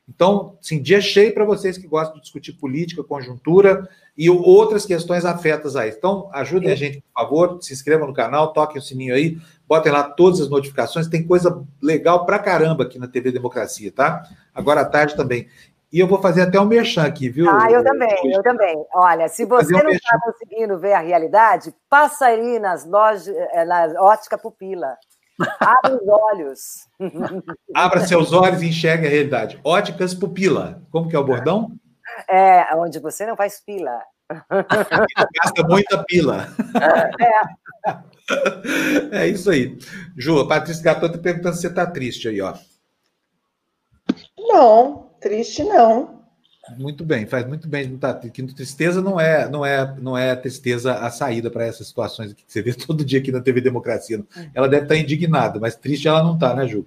[0.08, 5.24] Então, sim, dia cheio para vocês que gostam de discutir política, conjuntura e outras questões
[5.24, 5.98] afetas a isso.
[5.98, 9.36] Então, ajudem a gente, por favor, se inscrevam no canal, toquem o sininho aí,
[9.72, 11.08] botem lá todas as notificações.
[11.08, 14.22] Tem coisa legal pra caramba aqui na TV Democracia, tá?
[14.54, 15.48] Agora à tarde também.
[15.90, 17.48] E eu vou fazer até um merchan aqui, viu?
[17.48, 18.84] Ah, eu também, eu também.
[18.94, 23.64] Olha, se você um não está conseguindo ver a realidade, passa aí nas lojas, eh,
[23.64, 24.94] na ótica pupila.
[25.58, 26.88] Abre os olhos.
[27.74, 29.58] Abra seus olhos e enxergue a realidade.
[29.64, 30.82] Óticas pupila.
[30.90, 31.72] Como que é o bordão?
[32.28, 34.02] É, onde você não faz pila.
[34.50, 36.48] Gasta muita pila.
[39.12, 39.22] É.
[39.24, 39.78] é isso aí.
[40.16, 42.54] Ju, a Patrícia Gatão está perguntando se você está triste aí, ó.
[44.38, 46.22] Não, triste não.
[46.78, 50.34] Muito bem, faz muito bem não tá, que tristeza não é, não é, não é
[50.36, 54.22] tristeza a saída para essas situações que você vê todo dia aqui na TV Democracia.
[54.54, 56.86] Ela deve estar tá indignada, mas triste ela não está, né, Ju?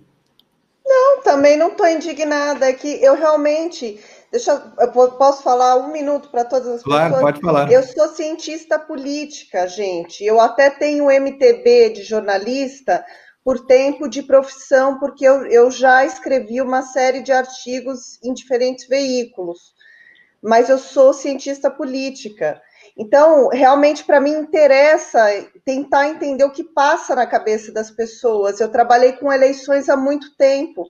[0.86, 2.68] Não, também não estou indignada.
[2.68, 4.00] É que eu realmente,
[4.32, 7.22] deixa, eu posso falar um minuto para todas as claro, pessoas.
[7.22, 7.72] Claro, pode falar.
[7.72, 10.24] Eu sou cientista política, gente.
[10.24, 13.06] Eu até tenho MTB de jornalista
[13.44, 18.88] por tempo de profissão, porque eu, eu já escrevi uma série de artigos em diferentes
[18.88, 19.76] veículos,
[20.42, 22.60] mas eu sou cientista política.
[22.98, 25.22] Então, realmente, para mim, interessa
[25.64, 28.60] tentar entender o que passa na cabeça das pessoas.
[28.60, 30.90] Eu trabalhei com eleições há muito tempo,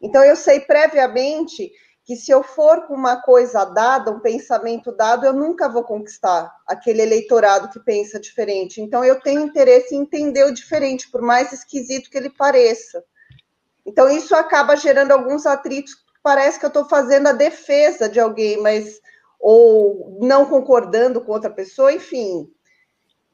[0.00, 1.70] então eu sei previamente
[2.10, 6.52] que se eu for com uma coisa dada, um pensamento dado, eu nunca vou conquistar
[6.66, 8.80] aquele eleitorado que pensa diferente.
[8.80, 13.00] Então, eu tenho interesse em entender o diferente, por mais esquisito que ele pareça.
[13.86, 15.94] Então, isso acaba gerando alguns atritos.
[16.20, 19.00] Parece que eu estou fazendo a defesa de alguém, mas
[19.38, 22.50] ou não concordando com outra pessoa, enfim.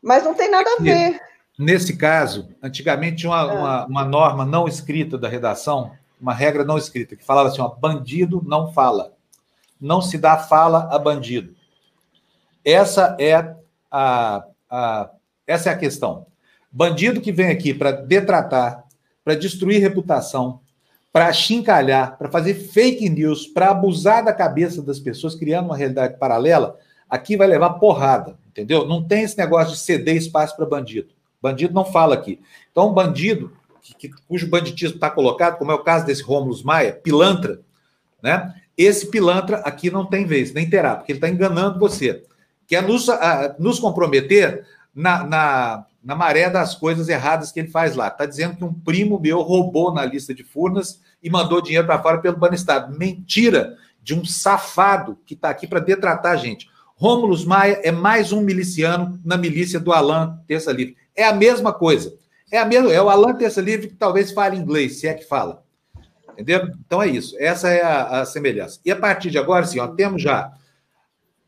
[0.02, 1.18] Mas não tem nada a ver.
[1.58, 3.54] Nesse caso, antigamente tinha uma, ah.
[3.54, 7.68] uma, uma norma não escrita da redação uma regra não escrita, que falava assim: ó,
[7.68, 9.12] bandido não fala.
[9.80, 11.54] Não se dá fala a bandido.
[12.64, 13.34] Essa é
[13.90, 15.10] a, a,
[15.46, 16.26] essa é a questão.
[16.72, 18.84] Bandido que vem aqui para detratar,
[19.24, 20.60] para destruir reputação,
[21.12, 26.18] para chincalhar, para fazer fake news, para abusar da cabeça das pessoas, criando uma realidade
[26.18, 26.78] paralela,
[27.08, 28.86] aqui vai levar porrada, entendeu?
[28.86, 31.08] Não tem esse negócio de ceder espaço para bandido.
[31.40, 32.40] Bandido não fala aqui.
[32.70, 33.52] Então, bandido
[33.94, 37.60] que, cujo banditismo está colocado, como é o caso desse Rômulo Maia, pilantra,
[38.22, 38.54] né?
[38.76, 42.24] Esse pilantra aqui não tem vez, nem terá, porque ele está enganando você.
[42.66, 47.94] Quer nos, a, nos comprometer na, na, na, maré das coisas erradas que ele faz
[47.94, 48.08] lá.
[48.08, 52.02] Está dizendo que um primo meu roubou na lista de Furnas e mandou dinheiro para
[52.02, 52.98] fora pelo Banestado.
[52.98, 56.68] Mentira de um safado que está aqui para detratar a gente.
[56.96, 60.96] Rômulo Maia é mais um miliciano na milícia do Alain Terça Livre.
[61.14, 62.14] É a mesma coisa.
[62.50, 65.24] É, a mesma, é o Alan Terça Livre que talvez fale inglês, se é que
[65.24, 65.64] fala.
[66.32, 66.68] Entendeu?
[66.86, 67.34] Então é isso.
[67.38, 68.78] Essa é a, a semelhança.
[68.84, 70.52] E a partir de agora, sim, ó, temos já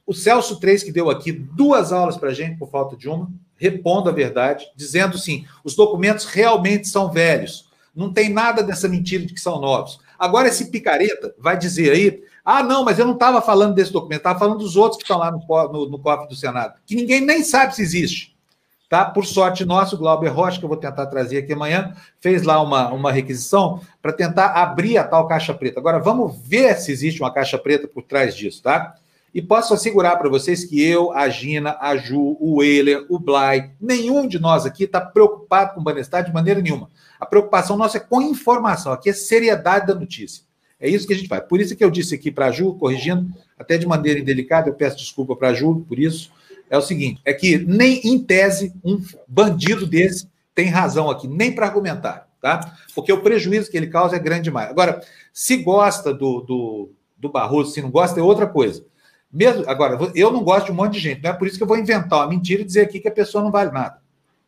[0.07, 3.31] o Celso 3, que deu aqui duas aulas para a gente, por falta de uma,
[3.57, 7.69] repondo a verdade, dizendo sim, os documentos realmente são velhos.
[7.95, 10.01] Não tem nada dessa mentira de que são novos.
[10.19, 14.19] Agora, esse picareta vai dizer aí: ah, não, mas eu não estava falando desse documento,
[14.19, 15.39] estava falando dos outros que estão lá no,
[15.73, 18.38] no, no cofre do Senado, que ninguém nem sabe se existe.
[18.89, 19.05] Tá?
[19.05, 22.61] Por sorte nossa, o Glauber Rocha, que eu vou tentar trazer aqui amanhã, fez lá
[22.63, 25.79] uma, uma requisição para tentar abrir a tal caixa preta.
[25.79, 28.95] Agora, vamos ver se existe uma caixa preta por trás disso, tá?
[29.35, 33.71] E posso assegurar para vocês que eu, a Gina, a Ju, o Euler, o Blay,
[33.79, 36.89] nenhum de nós aqui está preocupado com Banestar de maneira nenhuma.
[37.21, 40.45] A preocupação nossa é com informação, aqui é seriedade da notícia.
[40.81, 41.43] É isso que a gente faz.
[41.45, 44.75] Por isso que eu disse aqui para a Ju, corrigindo, até de maneira indelicada, eu
[44.75, 46.31] peço desculpa para a Ju por isso
[46.71, 51.55] é o seguinte: é que nem em tese um bandido desse tem razão aqui, nem
[51.55, 52.77] para argumentar, tá?
[52.95, 54.69] Porque o prejuízo que ele causa é grande demais.
[54.71, 55.01] Agora,
[55.33, 58.85] se gosta do, do, do Barroso, se não gosta, é outra coisa.
[59.33, 61.63] Mesmo, agora, eu não gosto de um monte de gente, não é por isso que
[61.63, 63.99] eu vou inventar uma mentira e dizer aqui que a pessoa não vale nada,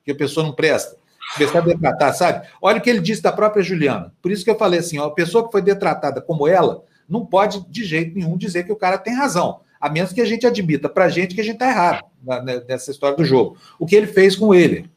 [0.05, 0.99] que a pessoa não presta.
[1.35, 2.49] Começar a detratar, sabe?
[2.61, 4.13] Olha o que ele disse da própria Juliana.
[4.21, 7.25] Por isso que eu falei assim: ó, a pessoa que foi detratada como ela não
[7.25, 10.47] pode, de jeito nenhum, dizer que o cara tem razão a menos que a gente
[10.47, 13.57] admita para a gente que a gente está errado né, nessa história do jogo.
[13.79, 14.91] O que ele fez com ele,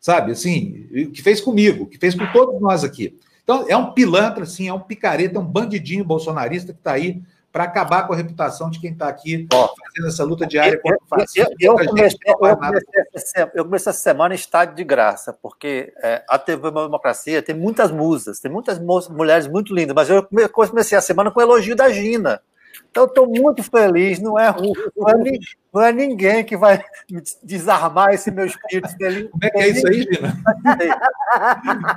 [0.00, 0.32] sabe?
[0.32, 3.18] Assim, o que fez comigo, o que fez com todos nós aqui.
[3.42, 7.22] Então, é um pilantra, assim, é um picareta, é um bandidinho bolsonarista que está aí
[7.52, 10.98] para acabar com a reputação de quem está aqui oh, fazendo essa luta diária contra
[11.00, 11.54] o fascismo.
[11.60, 16.24] Eu, eu, comecei, eu, comecei, eu, comecei, essa semana em estado de graça, porque é,
[16.28, 21.00] a TV Democracia tem muitas musas, tem muitas mulheres muito lindas, mas eu comecei a
[21.00, 22.42] semana com o elogio da Gina.
[22.90, 24.54] Então, estou muito feliz, não é,
[24.96, 25.14] não é,
[25.72, 26.84] não é, ninguém que vai
[27.42, 28.88] desarmar esse meu espírito.
[29.30, 30.32] Como é que é isso aí, Gina?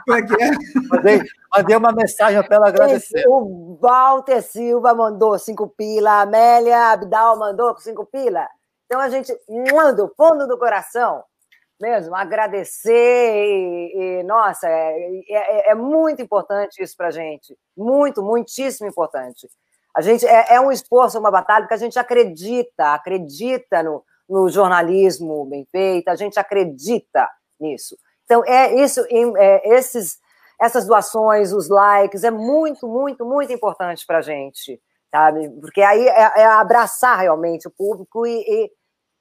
[0.05, 0.51] Como é que é?
[0.89, 1.21] Mandei,
[1.55, 3.23] mandei uma mensagem para ela agradecer.
[3.27, 8.47] O Walter Silva mandou cinco pila, a Amélia Abdal mandou cinco pila.
[8.85, 9.31] Então, a gente
[9.71, 11.23] manda o fundo do coração
[11.79, 18.23] mesmo, agradecer e, e nossa, é, é, é, muito importante isso para a gente, muito,
[18.23, 19.47] muitíssimo importante.
[19.97, 24.47] A gente é, é um esforço, uma batalha, porque a gente acredita, acredita no, no
[24.47, 27.27] jornalismo bem feito, a gente acredita
[27.59, 27.97] nisso.
[28.23, 30.19] Então, é isso, é, esses,
[30.61, 35.49] essas doações, os likes, é muito, muito, muito importante para a gente, sabe?
[35.59, 38.71] Porque aí é, é, abraçar realmente o público e, e,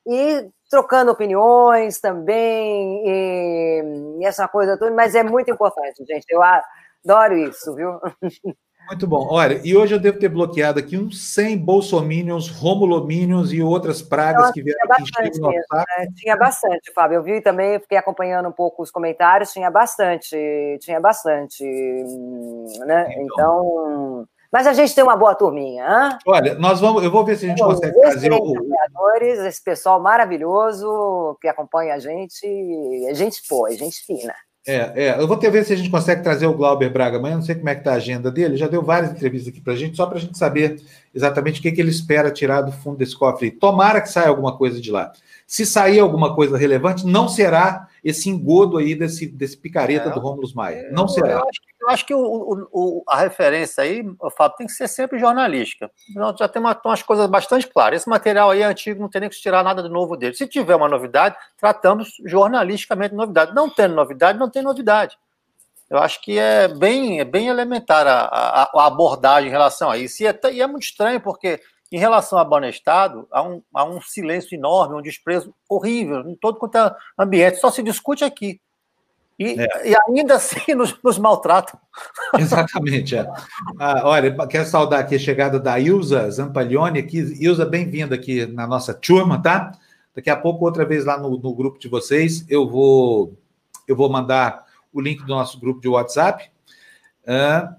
[0.06, 6.26] e trocando opiniões também, e, e, essa coisa toda, mas é muito importante, gente.
[6.28, 7.98] Eu adoro isso, viu?
[8.86, 9.26] Muito bom.
[9.30, 14.42] Olha, e hoje eu devo ter bloqueado aqui uns 100 bolsominions, romulominions e outras pragas
[14.42, 16.06] Nossa, que vieram aqui bastante mesmo, né?
[16.16, 17.16] Tinha bastante, Fábio.
[17.16, 20.36] Eu vi também, fiquei acompanhando um pouco os comentários, tinha bastante,
[20.80, 21.64] tinha bastante,
[22.86, 23.06] né?
[23.18, 23.24] Então...
[23.24, 24.28] então...
[24.52, 26.18] Mas a gente tem uma boa turminha, hein?
[26.26, 28.54] Olha, nós vamos, eu vou ver se a gente Bom, consegue trazer o...
[29.20, 32.46] esse pessoal maravilhoso que acompanha a gente,
[33.06, 34.34] é gente boa, é gente fina.
[34.68, 37.36] É, é, eu vou ter ver se a gente consegue trazer o Glauber Braga amanhã,
[37.36, 39.74] não sei como é que está a agenda dele, já deu várias entrevistas aqui para
[39.74, 40.82] a gente, só para a gente saber
[41.14, 43.52] exatamente o que, que ele espera tirar do fundo desse cofre.
[43.52, 45.12] Tomara que saia alguma coisa de lá.
[45.46, 50.20] Se sair alguma coisa relevante, não será esse engodo aí desse, desse picareta é, do
[50.20, 50.88] Rômulo Maia.
[50.92, 51.32] Não será.
[51.32, 54.86] Eu acho, eu acho que o, o, a referência aí, o Fábio, tem que ser
[54.86, 55.90] sempre jornalística.
[56.38, 58.02] Já temos uma, umas coisas bastante claras.
[58.02, 60.36] Esse material aí é antigo, não tem nem que tirar nada de novo dele.
[60.36, 63.52] Se tiver uma novidade, tratamos jornalisticamente de novidade.
[63.52, 65.18] Não tendo novidade, não tem novidade.
[65.90, 69.98] Eu acho que é bem, é bem elementar a, a, a abordagem em relação a
[69.98, 70.22] isso.
[70.22, 71.60] E é, e é muito estranho, porque
[71.90, 76.58] em relação a Banestado, há um, há um silêncio enorme, um desprezo horrível em todo
[76.58, 77.58] quanto é ambiente.
[77.58, 78.60] Só se discute aqui.
[79.38, 79.90] E, é.
[79.90, 81.78] e ainda assim nos, nos maltratam.
[82.38, 83.16] Exatamente.
[83.16, 83.26] É.
[83.78, 87.18] Ah, olha, quero saudar aqui a chegada da Ilza Zampaglione aqui.
[87.40, 89.72] Ilza, bem-vinda aqui na nossa turma, tá?
[90.14, 93.36] Daqui a pouco, outra vez lá no, no grupo de vocês, eu vou,
[93.86, 96.50] eu vou mandar o link do nosso grupo de WhatsApp.
[97.22, 97.76] Uh,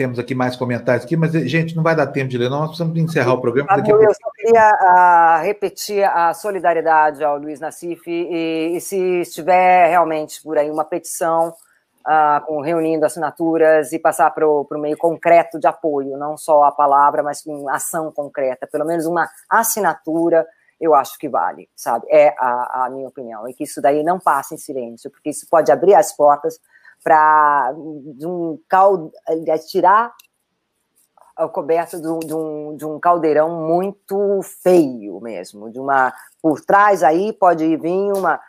[0.00, 2.60] temos aqui mais comentários aqui, mas, gente, não vai dar tempo de ler, não.
[2.60, 3.68] Nós precisamos encerrar o programa.
[3.86, 10.42] Eu só queria uh, repetir a solidariedade ao Luiz Nassif e, e, se estiver realmente
[10.42, 15.66] por aí uma petição uh, com, reunindo assinaturas e passar para o meio concreto de
[15.66, 20.46] apoio, não só a palavra, mas com ação concreta, pelo menos uma assinatura,
[20.80, 22.06] eu acho que vale, sabe?
[22.08, 23.46] É a, a minha opinião.
[23.46, 26.58] E que isso daí não passe em silêncio, porque isso pode abrir as portas
[27.02, 27.72] para
[28.16, 29.12] de um caldo,
[29.68, 30.14] tirar
[31.38, 36.12] o coberto de um, de, um, de um caldeirão muito feio mesmo, de uma
[36.42, 38.40] por trás aí pode vir uma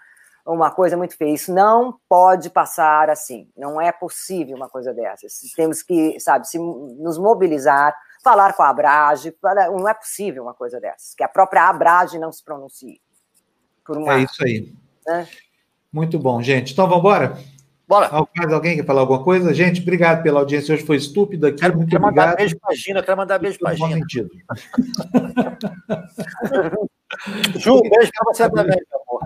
[0.45, 1.33] uma coisa muito feia.
[1.33, 3.47] Isso não pode passar assim.
[3.55, 5.39] Não é possível uma coisa dessas.
[5.55, 9.35] Temos que, sabe, se nos mobilizar, falar com a Abrage.
[9.43, 11.13] Não é possível uma coisa dessas.
[11.13, 12.99] Que a própria Abrage não se pronuncie.
[13.87, 14.73] Uma, é isso aí.
[15.05, 15.27] Né?
[15.91, 16.73] Muito bom, gente.
[16.73, 17.37] Então, vamos embora?
[17.91, 18.09] Bora.
[18.37, 19.53] Mais alguém quer falar alguma coisa?
[19.53, 20.73] Gente, obrigado pela audiência.
[20.73, 21.59] Hoje foi estúpida aqui.
[21.59, 22.25] Quero, muito quero obrigado.
[22.27, 23.89] mandar beijo pra Gina, quero mandar beijo pra Gina.
[23.95, 24.29] sentido.
[27.59, 29.19] Ju, beijo pra você também, meu amor.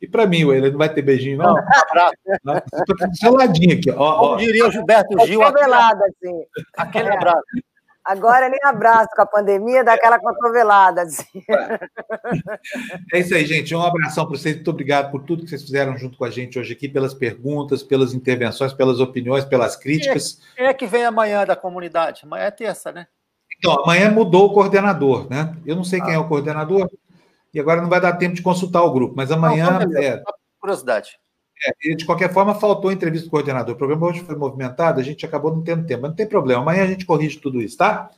[0.00, 1.54] E pra mim, ele não vai ter beijinho, não?
[1.54, 2.14] Não, abraço.
[2.72, 3.90] Estou aqui do seu ladinho aqui.
[3.90, 4.36] Ó, Como ó.
[4.36, 5.40] diria o Gilberto Gil.
[5.40, 6.40] Cotovelada, assim.
[6.76, 7.42] Aquele abraço.
[8.08, 11.02] Agora nem abraço com a pandemia, dá aquela cotovelada.
[11.02, 11.44] Assim.
[13.12, 13.74] É isso aí, gente.
[13.74, 14.54] Um abração para vocês.
[14.54, 17.82] Muito obrigado por tudo que vocês fizeram junto com a gente hoje aqui, pelas perguntas,
[17.82, 20.40] pelas intervenções, pelas opiniões, pelas críticas.
[20.56, 22.22] Quem é, é que vem amanhã da comunidade?
[22.24, 23.06] Amanhã é terça, né?
[23.58, 25.54] Então, amanhã mudou o coordenador, né?
[25.66, 26.88] Eu não sei quem é o coordenador,
[27.52, 29.80] e agora não vai dar tempo de consultar o grupo, mas amanhã.
[29.80, 30.22] Não, é...
[30.58, 31.18] Curiosidade.
[31.64, 33.74] É, de qualquer forma, faltou a entrevista do coordenador.
[33.74, 36.62] O programa hoje foi movimentado, a gente acabou não tendo tempo, mas não tem problema.
[36.62, 38.10] Amanhã a gente corrige tudo isso, tá?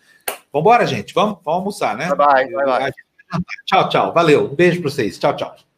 [0.52, 1.14] Vambora, gente.
[1.14, 2.08] Vamos, vamos almoçar, né?
[2.14, 2.92] Vai, vai, vai.
[3.66, 4.12] Tchau, tchau.
[4.12, 4.46] Valeu.
[4.46, 5.18] Um beijo para vocês.
[5.18, 5.69] Tchau, tchau.